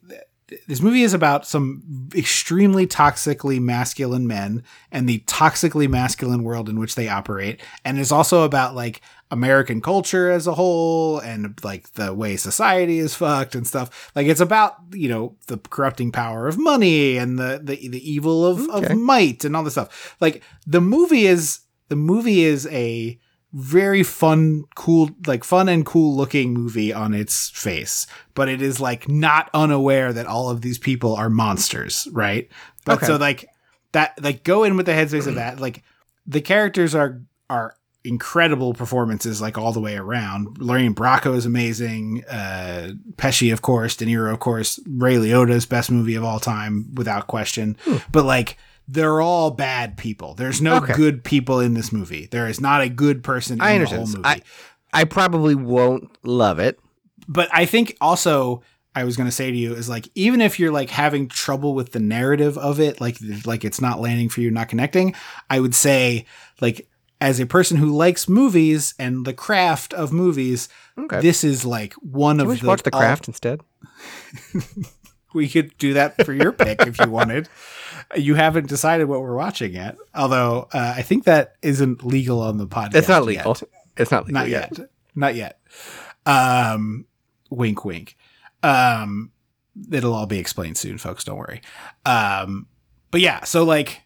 this 0.66 0.80
movie 0.80 1.02
is 1.02 1.12
about 1.14 1.46
some 1.46 2.08
extremely 2.14 2.86
toxically 2.86 3.60
masculine 3.60 4.26
men 4.26 4.62
and 4.90 5.08
the 5.08 5.20
toxically 5.26 5.88
masculine 5.88 6.42
world 6.42 6.68
in 6.68 6.78
which 6.78 6.94
they 6.94 7.08
operate. 7.08 7.60
And 7.84 7.98
it's 7.98 8.12
also 8.12 8.44
about 8.44 8.74
like 8.74 9.00
american 9.30 9.82
culture 9.82 10.30
as 10.30 10.46
a 10.46 10.54
whole 10.54 11.18
and 11.18 11.62
like 11.62 11.92
the 11.92 12.14
way 12.14 12.34
society 12.34 12.98
is 12.98 13.14
fucked 13.14 13.54
and 13.54 13.66
stuff. 13.66 14.10
Like 14.14 14.26
it's 14.26 14.40
about 14.40 14.76
you 14.92 15.08
know 15.08 15.36
the 15.48 15.58
corrupting 15.58 16.12
power 16.12 16.48
of 16.48 16.56
money 16.58 17.18
and 17.18 17.38
the 17.38 17.60
the, 17.62 17.88
the 17.88 18.10
evil 18.10 18.46
of, 18.46 18.60
Okay. 18.70 18.92
of 18.92 18.98
might 18.98 19.44
and 19.44 19.54
all 19.54 19.62
this 19.64 19.74
stuff. 19.74 20.16
Like 20.20 20.42
the 20.66 20.80
movie 20.80 21.26
is 21.26 21.60
the 21.88 21.96
movie 21.96 22.44
is 22.44 22.66
a 22.68 23.18
very 23.52 24.02
fun, 24.02 24.64
cool, 24.74 25.10
like 25.26 25.42
fun 25.44 25.68
and 25.68 25.84
cool 25.86 26.16
looking 26.16 26.52
movie 26.52 26.92
on 26.92 27.14
its 27.14 27.48
face, 27.50 28.06
but 28.34 28.48
it 28.48 28.60
is 28.60 28.78
like 28.80 29.08
not 29.08 29.48
unaware 29.54 30.12
that 30.12 30.26
all 30.26 30.50
of 30.50 30.60
these 30.60 30.78
people 30.78 31.14
are 31.16 31.30
monsters, 31.30 32.06
right? 32.12 32.48
But 32.84 32.98
Okay. 32.98 33.06
so 33.06 33.16
like 33.16 33.46
that, 33.92 34.22
like 34.22 34.44
go 34.44 34.64
in 34.64 34.76
with 34.76 34.86
the 34.86 34.92
headspace 34.92 35.26
of 35.26 35.36
that. 35.36 35.60
Like 35.60 35.82
the 36.26 36.40
characters 36.42 36.94
are 36.94 37.22
are 37.48 37.74
incredible 38.04 38.74
performances, 38.74 39.40
like 39.40 39.56
all 39.58 39.72
the 39.72 39.80
way 39.80 39.96
around. 39.96 40.58
Lorraine 40.58 40.94
Bracco 40.94 41.34
is 41.34 41.46
amazing. 41.46 42.24
Uh, 42.30 42.92
Pesci, 43.16 43.52
of 43.52 43.62
course. 43.62 43.96
De 43.96 44.04
Niro, 44.06 44.32
of 44.32 44.40
course. 44.40 44.78
Ray 44.86 45.16
Liotta's 45.16 45.66
best 45.66 45.90
movie 45.90 46.14
of 46.14 46.24
all 46.24 46.38
time, 46.38 46.94
without 46.94 47.26
question. 47.26 47.76
But 48.12 48.24
like. 48.24 48.56
They're 48.88 49.20
all 49.20 49.50
bad 49.50 49.96
people. 49.98 50.34
There's 50.34 50.60
no 50.62 50.76
Okay. 50.76 50.94
good 50.94 51.22
people 51.22 51.60
in 51.60 51.74
this 51.74 51.92
movie. 51.92 52.26
There 52.30 52.48
is 52.48 52.60
not 52.60 52.80
a 52.80 52.88
good 52.88 53.22
person 53.22 53.56
in 53.56 53.60
I 53.60 53.78
the 53.78 53.84
whole 53.86 54.06
movie. 54.06 54.20
I 54.24 54.40
I 54.92 55.04
probably 55.04 55.54
won't 55.54 56.10
love 56.24 56.58
it. 56.58 56.80
but 57.28 57.48
I 57.52 57.66
think 57.66 57.96
also 58.00 58.62
I 58.94 59.04
was 59.04 59.16
going 59.16 59.28
to 59.28 59.34
say 59.34 59.50
to 59.50 59.56
you 59.56 59.74
is 59.74 59.88
like 59.88 60.08
even 60.14 60.40
if 60.40 60.58
you're 60.58 60.72
like 60.72 60.88
having 60.90 61.28
trouble 61.28 61.74
with 61.74 61.92
the 61.92 62.00
narrative 62.00 62.56
of 62.56 62.80
it, 62.80 63.00
like 63.00 63.18
like 63.44 63.64
it's 63.64 63.80
not 63.80 64.00
landing 64.00 64.28
for 64.30 64.40
you, 64.40 64.50
not 64.50 64.68
connecting, 64.68 65.14
I 65.50 65.60
would 65.60 65.74
say 65.74 66.24
like 66.62 66.88
as 67.20 67.38
a 67.40 67.46
person 67.46 67.76
who 67.76 67.94
likes 67.94 68.28
movies 68.28 68.94
and 68.98 69.26
the 69.26 69.34
craft 69.34 69.92
of 69.92 70.12
movies, 70.12 70.68
Okay. 70.98 71.20
this 71.20 71.44
is 71.44 71.64
like 71.66 71.92
one 71.94 72.38
Can 72.38 72.46
of 72.46 72.48
we 72.52 72.56
the 72.56 72.66
watch 72.66 72.82
The 72.82 72.92
all- 72.94 73.00
Craft 73.00 73.28
instead? 73.28 73.60
we 75.34 75.48
could 75.48 75.76
do 75.78 75.92
that 75.94 76.24
for 76.24 76.32
your 76.32 76.52
pick 76.52 76.80
if 76.86 76.98
you 76.98 77.10
wanted. 77.10 77.48
You 78.16 78.34
haven't 78.36 78.68
decided 78.68 79.06
what 79.08 79.20
we're 79.20 79.34
watching 79.36 79.74
yet, 79.74 79.96
although 80.14 80.68
uh, 80.72 80.94
I 80.96 81.02
think 81.02 81.24
that 81.24 81.56
isn't 81.62 82.04
legal 82.04 82.40
on 82.40 82.56
the 82.56 82.66
podcast. 82.66 82.94
It's 82.94 83.08
not 83.08 83.20
yet. 83.20 83.26
legal. 83.26 83.56
It's 83.96 84.10
not 84.10 84.26
legal 84.26 84.40
not 84.40 84.48
yet. 84.48 84.72
Not 85.14 85.34
yet. 85.34 85.60
Um, 86.24 87.06
wink, 87.50 87.84
wink. 87.84 88.16
Um, 88.62 89.32
it'll 89.90 90.14
all 90.14 90.26
be 90.26 90.38
explained 90.38 90.76
soon, 90.78 90.98
folks. 90.98 91.24
Don't 91.24 91.36
worry. 91.36 91.60
Um, 92.06 92.66
but 93.10 93.20
yeah, 93.20 93.44
so 93.44 93.64
like 93.64 94.02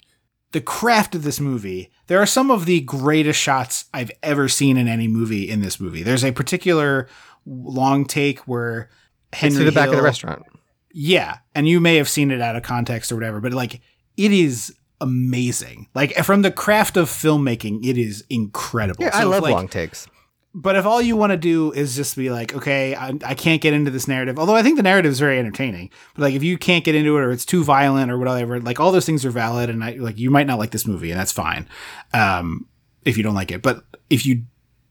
the 0.52 0.60
craft 0.60 1.14
of 1.14 1.22
this 1.22 1.40
movie, 1.40 1.90
there 2.08 2.18
are 2.20 2.26
some 2.26 2.50
of 2.50 2.66
the 2.66 2.80
greatest 2.80 3.40
shots 3.40 3.86
I've 3.94 4.10
ever 4.22 4.48
seen 4.48 4.76
in 4.76 4.88
any 4.88 5.08
movie. 5.08 5.48
In 5.48 5.60
this 5.60 5.78
movie, 5.80 6.02
there's 6.02 6.24
a 6.24 6.32
particular 6.32 7.08
long 7.46 8.04
take 8.04 8.40
where 8.40 8.88
Henry 9.32 9.56
It's 9.56 9.58
to 9.58 9.64
the 9.64 9.72
back 9.72 9.88
of 9.88 9.96
the 9.96 10.02
restaurant. 10.02 10.44
yeah, 10.92 11.38
and 11.54 11.66
you 11.68 11.80
may 11.80 11.96
have 11.96 12.08
seen 12.08 12.30
it 12.30 12.40
out 12.40 12.56
of 12.56 12.62
context 12.62 13.10
or 13.10 13.16
whatever, 13.16 13.40
but 13.40 13.52
like 13.52 13.80
it 14.24 14.32
is 14.32 14.74
amazing. 15.00 15.88
Like 15.94 16.14
from 16.24 16.42
the 16.42 16.50
craft 16.52 16.96
of 16.96 17.08
filmmaking, 17.08 17.84
it 17.84 17.98
is 17.98 18.24
incredible. 18.30 19.04
Yeah, 19.04 19.10
I 19.16 19.20
So 19.22 19.28
if, 19.28 19.32
love 19.32 19.42
like, 19.42 19.54
long 19.54 19.68
takes. 19.68 20.06
but 20.54 20.76
if 20.76 20.86
all 20.86 21.02
you 21.02 21.16
want 21.16 21.32
to 21.32 21.36
do 21.36 21.72
is 21.72 21.96
just 21.96 22.16
be 22.16 22.30
like, 22.30 22.54
okay, 22.54 22.94
I, 22.94 23.12
I 23.24 23.34
can't 23.34 23.60
get 23.60 23.74
into 23.74 23.90
this 23.90 24.06
narrative, 24.06 24.38
although 24.38 24.54
I 24.54 24.62
think 24.62 24.76
the 24.76 24.82
narrative 24.82 25.10
is 25.10 25.18
very 25.18 25.38
entertaining, 25.38 25.90
but 26.14 26.22
like 26.22 26.34
if 26.34 26.42
you 26.42 26.56
can't 26.56 26.84
get 26.84 26.94
into 26.94 27.16
it 27.16 27.20
or 27.20 27.32
it's 27.32 27.44
too 27.44 27.64
violent 27.64 28.10
or 28.12 28.18
whatever, 28.18 28.60
like 28.60 28.78
all 28.78 28.92
those 28.92 29.06
things 29.06 29.24
are 29.24 29.30
valid, 29.30 29.70
and 29.70 29.82
I 29.82 29.92
like 29.92 30.18
you 30.18 30.30
might 30.30 30.46
not 30.46 30.58
like 30.58 30.70
this 30.70 30.86
movie, 30.86 31.10
and 31.10 31.18
that's 31.18 31.32
fine, 31.32 31.68
um, 32.14 32.66
if 33.04 33.16
you 33.16 33.22
don't 33.24 33.34
like 33.34 33.50
it. 33.50 33.60
But 33.62 33.84
if 34.08 34.24
you 34.24 34.44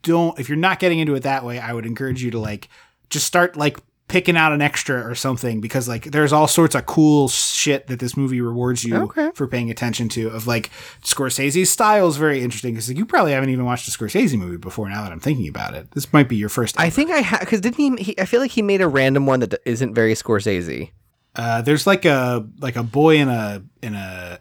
don't, 0.04 0.38
if 0.40 0.50
you're 0.50 0.58
not 0.58 0.80
getting 0.80 1.00
into 1.00 1.16
it 1.16 1.24
that 1.24 1.46
way, 1.46 1.58
I 1.60 1.74
would 1.74 1.86
encourage 1.86 2.22
you 2.24 2.32
to 2.32 2.40
like 2.40 2.68
just 3.10 3.26
start 3.26 3.56
like 3.56 3.78
picking 4.12 4.36
out 4.36 4.52
an 4.52 4.62
extra 4.62 5.02
or 5.10 5.16
something 5.16 5.62
because 5.62 5.88
like 5.88 6.04
there's 6.12 6.34
all 6.34 6.46
sorts 6.48 6.76
of 6.76 6.86
cool 6.86 7.30
shit 7.30 7.88
that 7.88 8.00
this 8.00 8.18
movie 8.18 8.42
rewards 8.42 8.84
you 8.84 8.96
Okay. 8.96 9.32
for 9.34 9.48
paying 9.48 9.72
attention 9.72 10.10
to 10.10 10.28
of 10.28 10.46
like 10.48 10.70
Scorsese's 11.04 11.70
style 11.70 12.08
is 12.10 12.18
very 12.18 12.42
interesting 12.42 12.74
because 12.74 12.90
like, 12.90 12.98
you 12.98 13.06
probably 13.06 13.32
haven't 13.32 13.50
even 13.50 13.64
watched 13.66 13.88
a 13.88 13.92
Scorsese 13.92 14.38
movie 14.38 14.58
before 14.58 14.90
now 14.90 15.02
that 15.04 15.12
I'm 15.14 15.22
thinking 15.22 15.48
about 15.48 15.74
it. 15.74 15.90
This 15.92 16.12
might 16.12 16.28
be 16.28 16.36
your 16.36 16.50
first. 16.50 16.78
I 16.80 16.90
think 16.90 17.10
I 17.10 17.20
have 17.20 17.40
because 17.40 17.62
didn't 17.62 17.78
he, 17.78 17.96
he? 18.04 18.20
I 18.20 18.26
feel 18.26 18.42
like 18.42 18.52
he 18.52 18.62
made 18.62 18.82
a 18.82 18.88
random 18.88 19.26
one 19.26 19.40
that 19.40 19.56
isn't 19.66 19.94
very 19.96 20.14
Scorsese. 20.14 20.92
uh, 21.38 21.62
there's 21.62 21.88
like 21.88 22.04
a 22.04 22.46
like 22.60 22.76
a 22.76 22.84
boy 22.84 23.16
in 23.16 23.30
a 23.30 23.64
in 23.82 23.96
a 23.96 24.40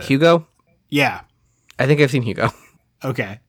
uh, 0.00 0.02
Hugo. 0.04 0.46
yeah 0.88 1.22
I 1.78 1.86
think 1.86 2.00
I've 2.00 2.10
seen 2.12 2.22
Hugo. 2.22 2.50
okay. 3.04 3.40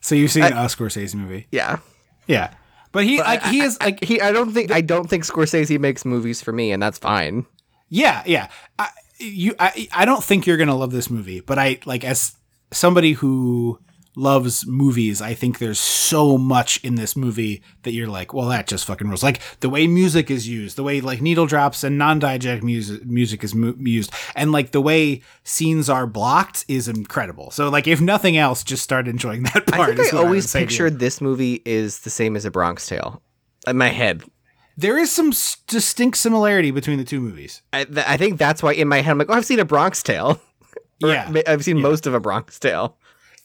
So 0.00 0.14
you've 0.14 0.30
seen 0.30 0.44
a 0.44 0.52
Scorsese 0.66 1.14
movie, 1.14 1.46
Yeah. 1.50 1.78
yeah. 2.26 2.54
But 2.92 3.04
he 3.04 3.18
like 3.18 3.42
he 3.44 3.60
is 3.60 3.80
like 3.80 4.04
He. 4.04 4.20
I 4.20 4.32
don't 4.32 4.52
think. 4.52 4.70
I 4.70 4.82
don't 4.82 5.08
think 5.08 5.24
Scorsese 5.24 5.78
makes 5.80 6.04
movies 6.04 6.42
for 6.42 6.52
me, 6.52 6.72
and 6.72 6.82
that's 6.82 6.98
fine. 6.98 7.46
Yeah, 7.88 8.22
yeah. 8.26 8.48
I, 8.78 8.88
you, 9.18 9.54
I, 9.58 9.88
I 9.92 10.04
don't 10.04 10.22
think 10.22 10.46
you're 10.46 10.56
gonna 10.58 10.76
love 10.76 10.92
this 10.92 11.10
movie, 11.10 11.40
but 11.40 11.58
I 11.58 11.80
like 11.84 12.04
as 12.04 12.36
somebody 12.70 13.12
who 13.12 13.78
loves 14.14 14.66
movies. 14.66 15.22
I 15.22 15.32
think 15.34 15.58
there's 15.58 15.78
so 15.78 16.36
much 16.36 16.78
in 16.84 16.96
this 16.96 17.16
movie 17.16 17.62
that 17.82 17.92
you're 17.92 18.08
like, 18.08 18.34
well, 18.34 18.48
that 18.48 18.66
just 18.66 18.84
fucking 18.84 19.06
rules. 19.08 19.22
Like 19.22 19.40
the 19.60 19.70
way 19.70 19.86
music 19.86 20.30
is 20.30 20.46
used, 20.46 20.76
the 20.76 20.82
way 20.82 21.00
like 21.00 21.22
needle 21.22 21.46
drops 21.46 21.82
and 21.82 21.96
non-diegetic 21.96 22.62
music 22.62 23.04
music 23.06 23.42
is 23.42 23.54
mu- 23.54 23.74
used, 23.78 24.12
and 24.36 24.52
like 24.52 24.72
the 24.72 24.82
way 24.82 25.22
scenes 25.44 25.88
are 25.88 26.06
blocked 26.06 26.64
is 26.68 26.88
incredible. 26.88 27.50
So 27.50 27.68
like, 27.70 27.86
if 27.86 28.00
nothing 28.00 28.36
else, 28.36 28.62
just 28.62 28.82
start 28.82 29.08
enjoying 29.08 29.42
that 29.54 29.66
part. 29.66 29.90
I 29.90 29.94
think 29.96 30.12
I 30.14 30.18
always 30.18 30.44
would 30.44 30.50
say 30.50 30.58
to 30.58 30.62
you. 30.64 30.68
pictured 30.68 30.98
this 30.98 31.20
movie 31.20 31.62
is 31.64 32.00
the 32.00 32.10
same 32.10 32.36
as 32.36 32.44
A 32.44 32.50
Bronx 32.50 32.86
Tale 32.86 33.22
in 33.66 33.78
my 33.78 33.88
head. 33.88 34.22
there 34.76 34.98
is 34.98 35.10
some 35.10 35.28
s- 35.28 35.56
distinct 35.68 36.16
similarity 36.18 36.70
between 36.70 36.98
the 36.98 37.04
two 37.04 37.20
movies. 37.20 37.62
I, 37.72 37.84
th- 37.84 38.06
I 38.06 38.16
think 38.16 38.38
that's 38.38 38.62
why 38.62 38.72
in 38.74 38.88
my 38.88 39.00
head 39.00 39.12
I'm 39.12 39.18
like, 39.18 39.30
oh, 39.30 39.34
I've 39.34 39.46
seen 39.46 39.60
A 39.60 39.64
Bronx 39.64 40.02
Tale. 40.02 40.40
Yeah. 41.04 41.32
I've 41.48 41.64
seen 41.64 41.80
most 41.80 42.06
of 42.06 42.14
A 42.14 42.20
Bronx 42.20 42.60
Tale. 42.60 42.96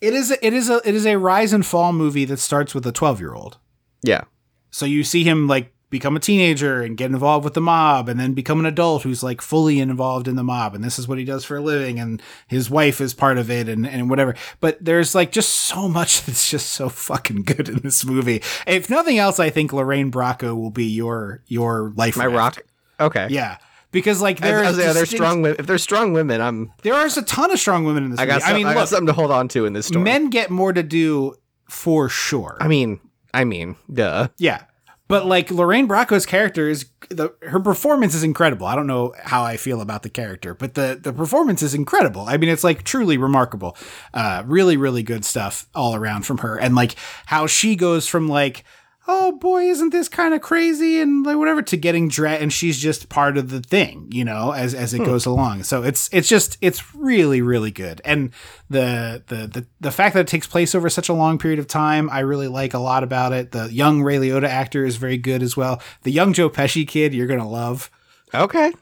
It 0.01 0.13
is 0.13 0.31
a, 0.31 0.45
it 0.45 0.53
is 0.53 0.69
a 0.69 0.81
it 0.85 0.93
is 0.93 1.05
a 1.05 1.17
rise 1.17 1.53
and 1.53 1.65
fall 1.65 1.93
movie 1.93 2.25
that 2.25 2.37
starts 2.37 2.75
with 2.75 2.85
a 2.85 2.91
12 2.91 3.19
year 3.19 3.33
old. 3.33 3.57
Yeah. 4.03 4.25
So 4.69 4.85
you 4.85 5.03
see 5.03 5.23
him 5.23 5.47
like 5.47 5.73
become 5.89 6.17
a 6.17 6.19
teenager 6.19 6.81
and 6.81 6.97
get 6.97 7.09
involved 7.11 7.45
with 7.45 7.53
the 7.53 7.61
mob 7.61 8.09
and 8.09 8.19
then 8.19 8.33
become 8.33 8.59
an 8.59 8.65
adult 8.65 9.03
who's 9.03 9.23
like 9.23 9.41
fully 9.41 9.79
involved 9.79 10.27
in 10.27 10.35
the 10.35 10.43
mob 10.43 10.75
and 10.75 10.83
this 10.83 10.99
is 10.99 11.07
what 11.07 11.17
he 11.17 11.23
does 11.23 11.45
for 11.45 11.57
a 11.57 11.61
living 11.61 11.97
and 11.97 12.21
his 12.47 12.69
wife 12.69 12.99
is 12.99 13.13
part 13.13 13.37
of 13.37 13.49
it 13.49 13.69
and, 13.69 13.87
and 13.87 14.09
whatever. 14.09 14.35
But 14.59 14.83
there's 14.83 15.15
like 15.15 15.31
just 15.31 15.49
so 15.49 15.87
much 15.87 16.21
that's 16.25 16.49
just 16.49 16.69
so 16.69 16.89
fucking 16.89 17.43
good 17.43 17.69
in 17.69 17.79
this 17.79 18.05
movie. 18.05 18.43
If 18.65 18.89
nothing 18.89 19.17
else, 19.17 19.39
I 19.39 19.49
think 19.49 19.71
Lorraine 19.71 20.11
Bracco 20.11 20.55
will 20.55 20.71
be 20.71 20.85
your 20.85 21.43
your 21.47 21.93
life. 21.95 22.17
My 22.17 22.25
raft. 22.25 22.57
rock. 22.57 22.65
Okay. 22.99 23.27
Yeah. 23.29 23.57
Because 23.91 24.21
like 24.21 24.41
I, 24.43 24.47
I 24.47 24.51
there's 24.51 24.67
was 24.67 24.77
like, 24.77 24.87
are 24.87 24.93
there 24.93 25.05
strong 25.05 25.41
women. 25.41 25.57
If 25.59 25.67
there's 25.67 25.83
strong 25.83 26.13
women, 26.13 26.41
I'm. 26.41 26.73
there 26.83 26.93
are 26.93 27.05
a 27.05 27.21
ton 27.21 27.51
of 27.51 27.59
strong 27.59 27.85
women 27.85 28.05
in 28.05 28.11
this 28.11 28.19
I 28.19 28.25
got. 28.25 28.41
Some, 28.41 28.51
I 28.51 28.57
mean, 28.57 28.67
I 28.67 28.73
got 28.73 28.81
look, 28.81 28.89
something 28.89 29.07
to 29.07 29.13
hold 29.13 29.31
on 29.31 29.47
to 29.49 29.65
in 29.65 29.73
this 29.73 29.87
story. 29.87 30.03
men 30.03 30.29
get 30.29 30.49
more 30.49 30.73
to 30.73 30.83
do 30.83 31.35
for 31.69 32.09
sure. 32.09 32.57
I 32.59 32.67
mean. 32.67 32.99
I 33.33 33.43
mean. 33.43 33.75
Duh. 33.91 34.29
Yeah. 34.37 34.63
But 35.07 35.25
like 35.25 35.51
Lorraine 35.51 35.87
Bracco's 35.87 36.25
character 36.25 36.69
is 36.69 36.87
the 37.09 37.33
her 37.41 37.59
performance 37.61 38.13
is 38.13 38.23
incredible. 38.23 38.67
I 38.67 38.75
don't 38.75 38.87
know 38.87 39.13
how 39.23 39.43
I 39.43 39.55
feel 39.55 39.79
about 39.79 40.03
the 40.03 40.09
character, 40.09 40.53
but 40.53 40.73
the 40.73 40.99
the 41.01 41.13
performance 41.13 41.63
is 41.63 41.73
incredible. 41.73 42.25
I 42.27 42.35
mean, 42.35 42.49
it's 42.49 42.63
like 42.63 42.83
truly 42.83 43.17
remarkable. 43.17 43.77
Uh, 44.13 44.43
really, 44.45 44.75
really 44.75 45.03
good 45.03 45.23
stuff 45.23 45.67
all 45.73 45.95
around 45.95 46.25
from 46.25 46.39
her, 46.39 46.59
and 46.59 46.75
like 46.75 46.95
how 47.25 47.47
she 47.47 47.77
goes 47.77 48.05
from 48.05 48.27
like, 48.27 48.65
oh 49.07 49.31
boy, 49.33 49.63
isn't 49.63 49.91
this 49.91 50.09
kind 50.09 50.33
of 50.33 50.41
crazy 50.41 50.99
and 50.99 51.25
like 51.25 51.37
whatever 51.37 51.61
to 51.61 51.77
getting 51.77 52.09
dragged, 52.09 52.41
and 52.41 52.51
she's 52.51 52.77
just 52.77 53.09
part 53.09 53.37
of 53.37 53.49
the 53.49 53.61
thing, 53.61 54.07
you 54.11 54.25
know, 54.25 54.51
as 54.51 54.73
as 54.73 54.93
it 54.93 54.99
hmm. 54.99 55.05
goes 55.05 55.25
along. 55.25 55.63
So 55.63 55.83
it's 55.83 56.09
it's 56.11 56.27
just 56.27 56.57
it's 56.61 56.93
really 56.93 57.41
really 57.41 57.71
good, 57.71 58.01
and 58.03 58.31
the, 58.69 59.23
the 59.27 59.47
the 59.47 59.65
the 59.79 59.91
fact 59.91 60.13
that 60.15 60.21
it 60.21 60.27
takes 60.27 60.47
place 60.47 60.75
over 60.75 60.89
such 60.89 61.09
a 61.09 61.13
long 61.13 61.37
period 61.37 61.59
of 61.59 61.67
time, 61.67 62.09
I 62.09 62.19
really 62.19 62.47
like 62.47 62.73
a 62.73 62.79
lot 62.79 63.03
about 63.03 63.33
it. 63.33 63.51
The 63.51 63.71
young 63.71 64.03
Ray 64.03 64.17
Liotta 64.17 64.47
actor 64.47 64.85
is 64.85 64.97
very 64.97 65.17
good 65.17 65.41
as 65.41 65.55
well. 65.55 65.81
The 66.03 66.11
young 66.11 66.33
Joe 66.33 66.49
Pesci 66.49 66.87
kid, 66.87 67.13
you're 67.13 67.27
gonna 67.27 67.49
love. 67.49 67.89
Okay. 68.33 68.73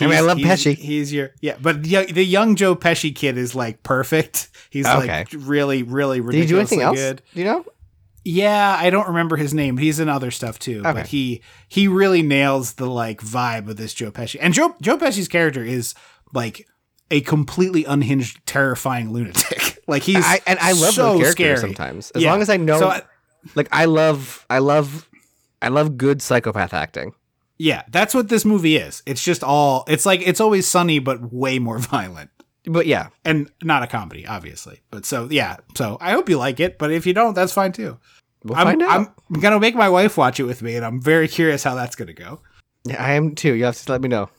I 0.00 0.06
mean, 0.06 0.16
I 0.16 0.20
love 0.20 0.38
he's- 0.38 0.64
Pesci. 0.64 0.76
He's 0.76 1.12
your 1.12 1.30
yeah, 1.40 1.56
but 1.60 1.82
the, 1.82 2.06
the 2.06 2.24
young 2.24 2.56
Joe 2.56 2.74
Pesci 2.74 3.14
kid 3.14 3.38
is 3.38 3.54
like 3.54 3.82
perfect. 3.82 4.48
He's 4.70 4.86
Okay. 4.86 5.06
like 5.06 5.28
really, 5.32 5.84
really 5.84 6.20
Did 6.20 6.40
he 6.40 6.46
do 6.46 6.58
anything 6.58 6.80
else? 6.80 6.98
good. 6.98 7.22
Do 7.32 7.38
you 7.38 7.46
know? 7.46 7.64
Yeah, 8.24 8.76
I 8.80 8.88
don't 8.90 9.08
remember 9.08 9.36
his 9.36 9.52
name. 9.52 9.76
He's 9.76 10.00
in 10.00 10.08
other 10.08 10.30
stuff 10.30 10.58
too, 10.58 10.80
Okay. 10.80 10.92
but 10.92 11.06
he 11.08 11.42
he 11.68 11.88
really 11.88 12.22
nails 12.22 12.74
the 12.74 12.86
like 12.86 13.20
vibe 13.20 13.68
of 13.68 13.76
this 13.76 13.92
Joe 13.94 14.10
Pesci. 14.10 14.36
And 14.40 14.54
Joe 14.54 14.74
Joe 14.80 14.96
Pesci's 14.96 15.28
character 15.28 15.62
is 15.62 15.94
like 16.32 16.66
a 17.10 17.20
completely 17.20 17.84
unhinged, 17.84 18.44
terrifying 18.46 19.12
lunatic. 19.12 19.78
like 19.86 20.02
he's 20.02 20.24
I, 20.24 20.40
and 20.46 20.58
I 20.58 20.72
love 20.72 20.94
so 20.94 21.18
those 21.18 21.20
characters 21.20 21.32
scary. 21.32 21.56
sometimes. 21.58 22.10
As 22.12 22.22
Yeah. 22.22 22.30
long 22.32 22.40
as 22.40 22.48
I 22.48 22.56
know, 22.56 22.78
So 22.78 22.88
I- 22.88 23.02
like 23.54 23.68
I 23.70 23.84
love, 23.84 24.46
I 24.48 24.58
love, 24.60 25.06
I 25.60 25.68
love 25.68 25.98
good 25.98 26.22
psychopath 26.22 26.72
acting. 26.72 27.12
Yeah, 27.58 27.82
that's 27.90 28.14
what 28.14 28.30
this 28.30 28.44
movie 28.46 28.76
is. 28.76 29.02
It's 29.04 29.22
just 29.22 29.44
all. 29.44 29.84
It's 29.86 30.06
like 30.06 30.26
it's 30.26 30.40
always 30.40 30.66
sunny, 30.66 30.98
but 30.98 31.30
way 31.32 31.58
more 31.58 31.78
violent. 31.94 32.30
But 32.66 32.86
yeah, 32.86 33.08
and 33.24 33.50
not 33.62 33.82
a 33.82 33.86
comedy, 33.86 34.26
obviously. 34.26 34.80
But 34.90 35.04
so 35.04 35.28
yeah, 35.30 35.58
so 35.76 35.98
I 36.00 36.12
hope 36.12 36.28
you 36.28 36.38
like 36.38 36.60
it. 36.60 36.78
But 36.78 36.90
if 36.90 37.06
you 37.06 37.12
don't, 37.12 37.34
that's 37.34 37.52
fine 37.52 37.72
too. 37.72 37.98
we'll 38.42 38.56
I'm, 38.56 38.66
find 38.66 38.82
out. 38.82 39.14
I'm 39.30 39.40
gonna 39.40 39.60
make 39.60 39.74
my 39.74 39.88
wife 39.88 40.16
watch 40.16 40.40
it 40.40 40.44
with 40.44 40.62
me, 40.62 40.76
and 40.76 40.84
I'm 40.84 41.00
very 41.00 41.28
curious 41.28 41.64
how 41.64 41.74
that's 41.74 41.96
gonna 41.96 42.14
go. 42.14 42.40
yeah, 42.84 43.02
I 43.02 43.12
am 43.12 43.34
too. 43.34 43.54
You 43.54 43.64
have 43.64 43.76
to 43.82 43.92
let 43.92 44.00
me 44.00 44.08
know. 44.08 44.30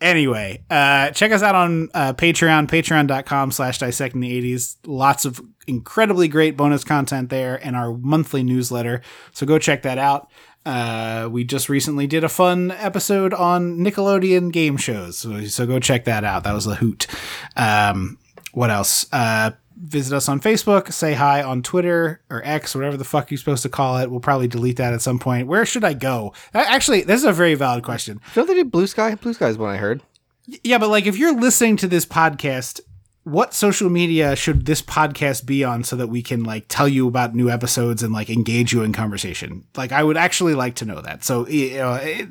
Anyway, 0.00 0.62
uh, 0.70 1.10
check 1.12 1.32
us 1.32 1.42
out 1.42 1.54
on 1.54 1.88
uh, 1.94 2.12
Patreon, 2.12 2.68
patreon.com 2.68 3.50
slash 3.52 3.78
dissecting 3.78 4.20
the 4.20 4.54
80s. 4.54 4.76
Lots 4.86 5.24
of 5.24 5.40
incredibly 5.66 6.28
great 6.28 6.56
bonus 6.56 6.84
content 6.84 7.30
there 7.30 7.64
and 7.64 7.74
our 7.74 7.96
monthly 7.96 8.42
newsletter. 8.42 9.00
So 9.32 9.46
go 9.46 9.58
check 9.58 9.82
that 9.82 9.96
out. 9.96 10.30
Uh, 10.64 11.28
we 11.30 11.44
just 11.44 11.68
recently 11.68 12.06
did 12.06 12.24
a 12.24 12.28
fun 12.28 12.70
episode 12.70 13.34
on 13.34 13.78
Nickelodeon 13.78 14.52
game 14.52 14.76
shows. 14.76 15.18
So, 15.18 15.44
so 15.44 15.66
go 15.66 15.78
check 15.78 16.04
that 16.06 16.24
out. 16.24 16.44
That 16.44 16.54
was 16.54 16.66
a 16.66 16.74
hoot. 16.76 17.06
Um, 17.56 18.18
what 18.52 18.70
else? 18.70 19.06
Uh, 19.12 19.50
visit 19.76 20.16
us 20.16 20.28
on 20.28 20.40
Facebook, 20.40 20.92
say 20.92 21.14
hi 21.14 21.42
on 21.42 21.62
Twitter 21.62 22.22
or 22.30 22.40
X, 22.44 22.74
whatever 22.74 22.96
the 22.96 23.04
fuck 23.04 23.30
you're 23.30 23.38
supposed 23.38 23.62
to 23.64 23.68
call 23.68 23.98
it. 23.98 24.10
We'll 24.10 24.20
probably 24.20 24.48
delete 24.48 24.76
that 24.76 24.94
at 24.94 25.02
some 25.02 25.18
point. 25.18 25.48
Where 25.48 25.66
should 25.66 25.84
I 25.84 25.92
go? 25.92 26.32
Actually, 26.54 27.02
this 27.02 27.20
is 27.20 27.26
a 27.26 27.32
very 27.32 27.54
valid 27.54 27.84
question. 27.84 28.20
Don't 28.34 28.46
they 28.46 28.54
do 28.54 28.64
Bluesky? 28.64 29.20
Blue 29.20 29.34
Sky 29.34 29.48
is 29.48 29.58
one 29.58 29.74
I 29.74 29.76
heard. 29.76 30.02
Yeah, 30.46 30.78
but 30.78 30.88
like 30.90 31.06
if 31.06 31.16
you're 31.18 31.38
listening 31.38 31.76
to 31.78 31.88
this 31.88 32.06
podcast, 32.06 32.80
what 33.24 33.54
social 33.54 33.90
media 33.90 34.36
should 34.36 34.66
this 34.66 34.82
podcast 34.82 35.46
be 35.46 35.64
on 35.64 35.82
so 35.82 35.96
that 35.96 36.08
we 36.08 36.22
can 36.22 36.44
like 36.44 36.66
tell 36.68 36.86
you 36.86 37.08
about 37.08 37.34
new 37.34 37.50
episodes 37.50 38.02
and 38.02 38.12
like 38.12 38.30
engage 38.30 38.72
you 38.72 38.82
in 38.82 38.92
conversation? 38.92 39.64
Like 39.76 39.92
I 39.92 40.02
would 40.02 40.16
actually 40.16 40.54
like 40.54 40.76
to 40.76 40.84
know 40.84 41.00
that. 41.00 41.24
So 41.24 41.48
you 41.48 41.78
know, 41.78 41.94
it, 41.94 42.28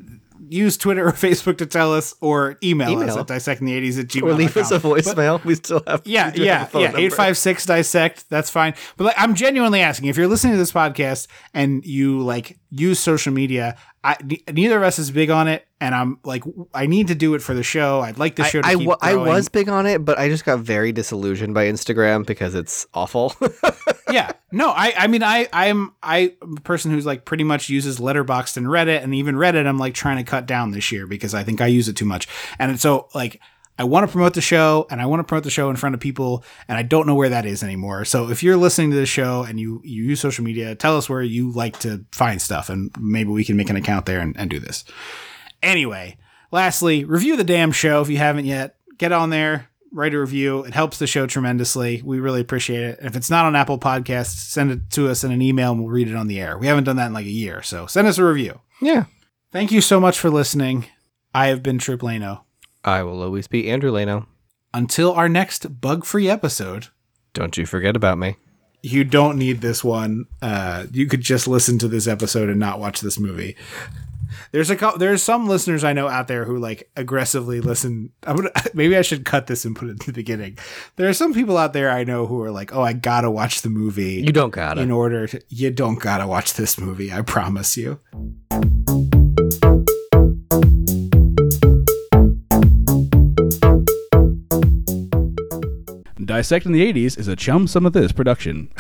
use 0.48 0.78
Twitter 0.78 1.08
or 1.08 1.12
Facebook 1.12 1.58
to 1.58 1.66
tell 1.66 1.94
us 1.94 2.14
or 2.22 2.58
email, 2.64 2.90
us 2.90 3.04
Email. 3.04 3.20
at 3.20 3.28
dissectingthe80s 3.28 4.00
at 4.00 4.08
gmail. 4.08 4.24
Or 4.24 4.34
leave 4.34 4.56
us 4.56 4.72
a 4.72 4.80
voicemail. 4.80 5.44
we 5.44 5.56
still 5.56 5.82
have. 5.88 6.04
Yeah, 6.06 6.32
do 6.32 6.44
have 6.44 6.74
yeah, 6.74 6.80
yeah. 6.80 6.86
number. 6.88 7.00
Eight 7.00 7.14
five 7.14 7.38
six 7.38 7.66
dissect. 7.66 8.30
That's 8.30 8.50
fine. 8.50 8.76
But 8.98 9.06
like, 9.06 9.16
I'm 9.18 9.36
genuinely 9.36 9.82
asking 9.82 10.10
if 10.10 10.18
you're 10.18 10.28
listening 10.28 10.54
to 10.54 10.60
this 10.60 10.72
podcast 10.72 11.28
and 11.54 11.84
you 11.86 12.22
like 12.22 12.58
use 12.74 13.00
social 13.00 13.32
media. 13.32 13.78
I, 14.04 14.18
neither 14.52 14.78
of 14.78 14.84
us 14.84 15.00
is 15.00 15.12
big 15.12 15.30
on 15.30 15.48
it, 15.48 15.66
and 15.80 15.94
I'm 15.94 16.20
like, 16.24 16.44
I 16.74 16.88
need 16.88 17.08
to 17.08 17.16
do 17.16 17.36
it 17.36 17.42
for 17.42 17.54
the 17.54 17.64
show. 17.64 18.02
I'd 18.02 18.18
like 18.18 18.36
the 18.36 18.44
I, 18.44 18.50
show 18.50 18.62
to 18.62 18.68
I, 19.02 19.12
I 19.12 19.16
was 19.16 19.48
big 19.48 19.70
on 19.70 19.86
it, 19.86 20.04
but 20.04 20.18
I 20.18 20.28
just 20.28 20.44
got 20.44 20.60
very 20.60 20.92
disillusioned 20.92 21.54
by 21.54 21.66
Instagram 21.66 22.26
because 22.26 22.56
it's 22.56 22.86
awful. 22.94 23.36
yeah. 24.12 24.32
No, 24.52 24.70
I 24.70 24.94
I 24.98 25.08
mean 25.08 25.24
I 25.24 25.48
I'm 25.54 25.94
I'm 26.02 26.32
a 26.42 26.62
person 26.62 26.92
who's 26.92 27.06
like 27.06 27.26
pretty 27.26 27.44
much 27.44 27.70
uses 27.70 28.00
Letterboxd 28.00 28.58
and 28.58 28.68
Reddit 28.68 29.04
and 29.04 29.16
even 29.16 29.36
Reddit 29.36 29.66
I'm 29.66 29.78
like 29.78 29.94
trying 29.94 30.18
to 30.18 30.24
cut 30.24 30.46
down 30.46 30.72
this 30.72 30.92
year 30.92 31.08
because 31.08 31.34
I 31.34 31.44
think 31.44 31.62
I 31.62 31.68
use 31.68 31.88
it 31.88 31.96
too 31.96 32.06
much. 32.06 32.28
And 32.60 32.80
so 32.80 33.08
like 33.16 33.40
I 33.78 33.86
want 33.86 34.08
to 34.08 34.12
promote 34.12 34.36
the 34.36 34.42
show 34.42 34.86
and 34.92 35.02
I 35.02 35.08
want 35.08 35.20
to 35.20 35.24
promote 35.24 35.44
the 35.44 35.50
show 35.50 35.70
in 35.70 35.76
front 35.76 35.96
of 35.96 36.02
people 36.02 36.44
and 36.68 36.78
I 36.78 36.84
don't 36.84 37.08
know 37.08 37.16
where 37.16 37.30
that 37.30 37.46
is 37.46 37.64
anymore. 37.64 38.06
So 38.06 38.30
if 38.30 38.44
you're 38.44 38.58
listening 38.58 38.92
to 38.92 38.98
the 38.98 39.06
show 39.06 39.44
and 39.44 39.60
you 39.60 39.82
you 39.84 40.04
use 40.04 40.20
social 40.20 40.44
media, 40.44 40.76
tell 40.76 40.96
us 40.98 41.10
where 41.10 41.24
you 41.24 41.52
like 41.52 41.80
to 41.80 42.06
find 42.12 42.42
stuff 42.42 42.70
and 42.70 42.92
maybe 43.00 43.30
we 43.32 43.44
can 43.44 43.58
make 43.58 43.70
an 43.70 43.76
account 43.76 44.06
there 44.06 44.20
and, 44.20 44.38
and 44.38 44.50
do 44.50 44.60
this. 44.60 44.86
Anyway, 45.62 46.18
lastly, 46.52 47.04
review 47.04 47.36
the 47.36 47.44
damn 47.44 47.72
show 47.72 48.02
if 48.02 48.10
you 48.10 48.18
haven't 48.18 48.46
yet. 48.46 48.76
Get 48.98 49.12
on 49.12 49.32
there, 49.32 49.70
write 49.92 50.14
a 50.14 50.20
review. 50.20 50.64
It 50.66 50.74
helps 50.74 51.00
the 51.00 51.08
show 51.08 51.26
tremendously. 51.26 52.02
We 52.04 52.20
really 52.20 52.42
appreciate 52.42 52.84
it. 52.84 53.00
And 53.00 53.08
if 53.08 53.16
it's 53.16 53.30
not 53.30 53.46
on 53.46 53.56
Apple 53.56 53.80
Podcasts, 53.80 54.36
send 54.52 54.70
it 54.72 54.90
to 54.92 55.10
us 55.10 55.24
in 55.24 55.32
an 55.32 55.42
email 55.42 55.72
and 55.72 55.82
we'll 55.82 55.90
read 55.90 56.08
it 56.10 56.16
on 56.16 56.28
the 56.28 56.40
air. 56.40 56.58
We 56.58 56.68
haven't 56.68 56.84
done 56.84 56.98
that 56.98 57.08
in 57.08 57.14
like 57.14 57.26
a 57.26 57.30
year, 57.30 57.64
so 57.64 57.88
send 57.88 58.08
us 58.08 58.18
a 58.18 58.26
review. 58.26 58.60
yeah. 58.82 59.06
Thank 59.52 59.72
you 59.72 59.82
so 59.82 60.00
much 60.00 60.18
for 60.18 60.32
listening. 60.32 60.88
I 61.32 61.48
have 61.48 61.62
been 61.62 61.78
Trip 61.78 62.02
Lano. 62.02 62.42
I 62.84 63.04
will 63.04 63.22
always 63.22 63.48
be 63.48 63.70
Andrew 63.70 63.92
Leno. 63.92 64.28
Until 64.74 65.14
our 65.14 65.30
next 65.30 65.80
bug 65.82 66.04
free 66.06 66.30
episode, 66.30 66.88
Don't 67.34 67.58
you 67.58 67.66
forget 67.66 67.96
about 67.96 68.18
me. 68.18 68.36
you 68.82 69.04
don't 69.04 69.38
need 69.38 69.62
this 69.62 69.84
one. 69.84 70.26
Uh, 70.42 70.86
you 70.92 71.06
could 71.08 71.22
just 71.22 71.48
listen 71.48 71.78
to 71.80 71.88
this 71.88 72.08
episode 72.08 72.50
and 72.50 72.60
not 72.60 72.80
watch 72.80 73.02
this 73.02 73.20
movie. 73.20 73.56
There's 74.52 74.72
a 74.72 74.94
there's 74.98 75.22
some 75.22 75.48
listeners 75.48 75.84
I 75.84 75.94
know 75.94 76.08
out 76.08 76.28
there 76.28 76.46
who 76.46 76.58
like 76.58 76.90
aggressively 76.96 77.62
listen. 77.62 78.12
I'm 78.24 78.36
gonna, 78.38 78.50
maybe 78.74 78.98
I 78.98 79.04
should 79.04 79.26
cut 79.26 79.46
this 79.46 79.64
and 79.64 79.76
put 79.76 79.90
it 79.90 79.92
in 79.92 79.98
the 80.08 80.12
beginning. 80.12 80.58
There 80.96 81.08
are 81.08 81.14
some 81.14 81.36
people 81.36 81.56
out 81.56 81.74
there 81.74 81.92
I 81.92 82.04
know 82.04 82.26
who 82.26 82.42
are 82.42 82.50
like, 82.52 82.74
oh, 82.74 82.82
I 82.82 82.94
gotta 82.94 83.30
watch 83.30 83.62
the 83.62 83.70
movie 83.70 84.24
You 84.26 84.32
don't 84.32 84.50
gotta. 84.50 84.82
in 84.82 84.90
order 84.90 85.28
to. 85.28 85.42
You 85.50 85.70
don't 85.70 86.00
gotta 86.00 86.26
watch 86.26 86.56
this 86.56 86.80
movie. 86.80 87.14
I 87.14 87.22
promise 87.22 87.78
you. 87.78 88.00
Dissecting 96.34 96.72
the 96.72 96.92
80s 96.92 97.20
is 97.20 97.28
a 97.28 97.36
Chum 97.36 97.68
Some 97.68 97.86
of 97.86 97.94
This 97.94 98.12
production. 98.12 98.72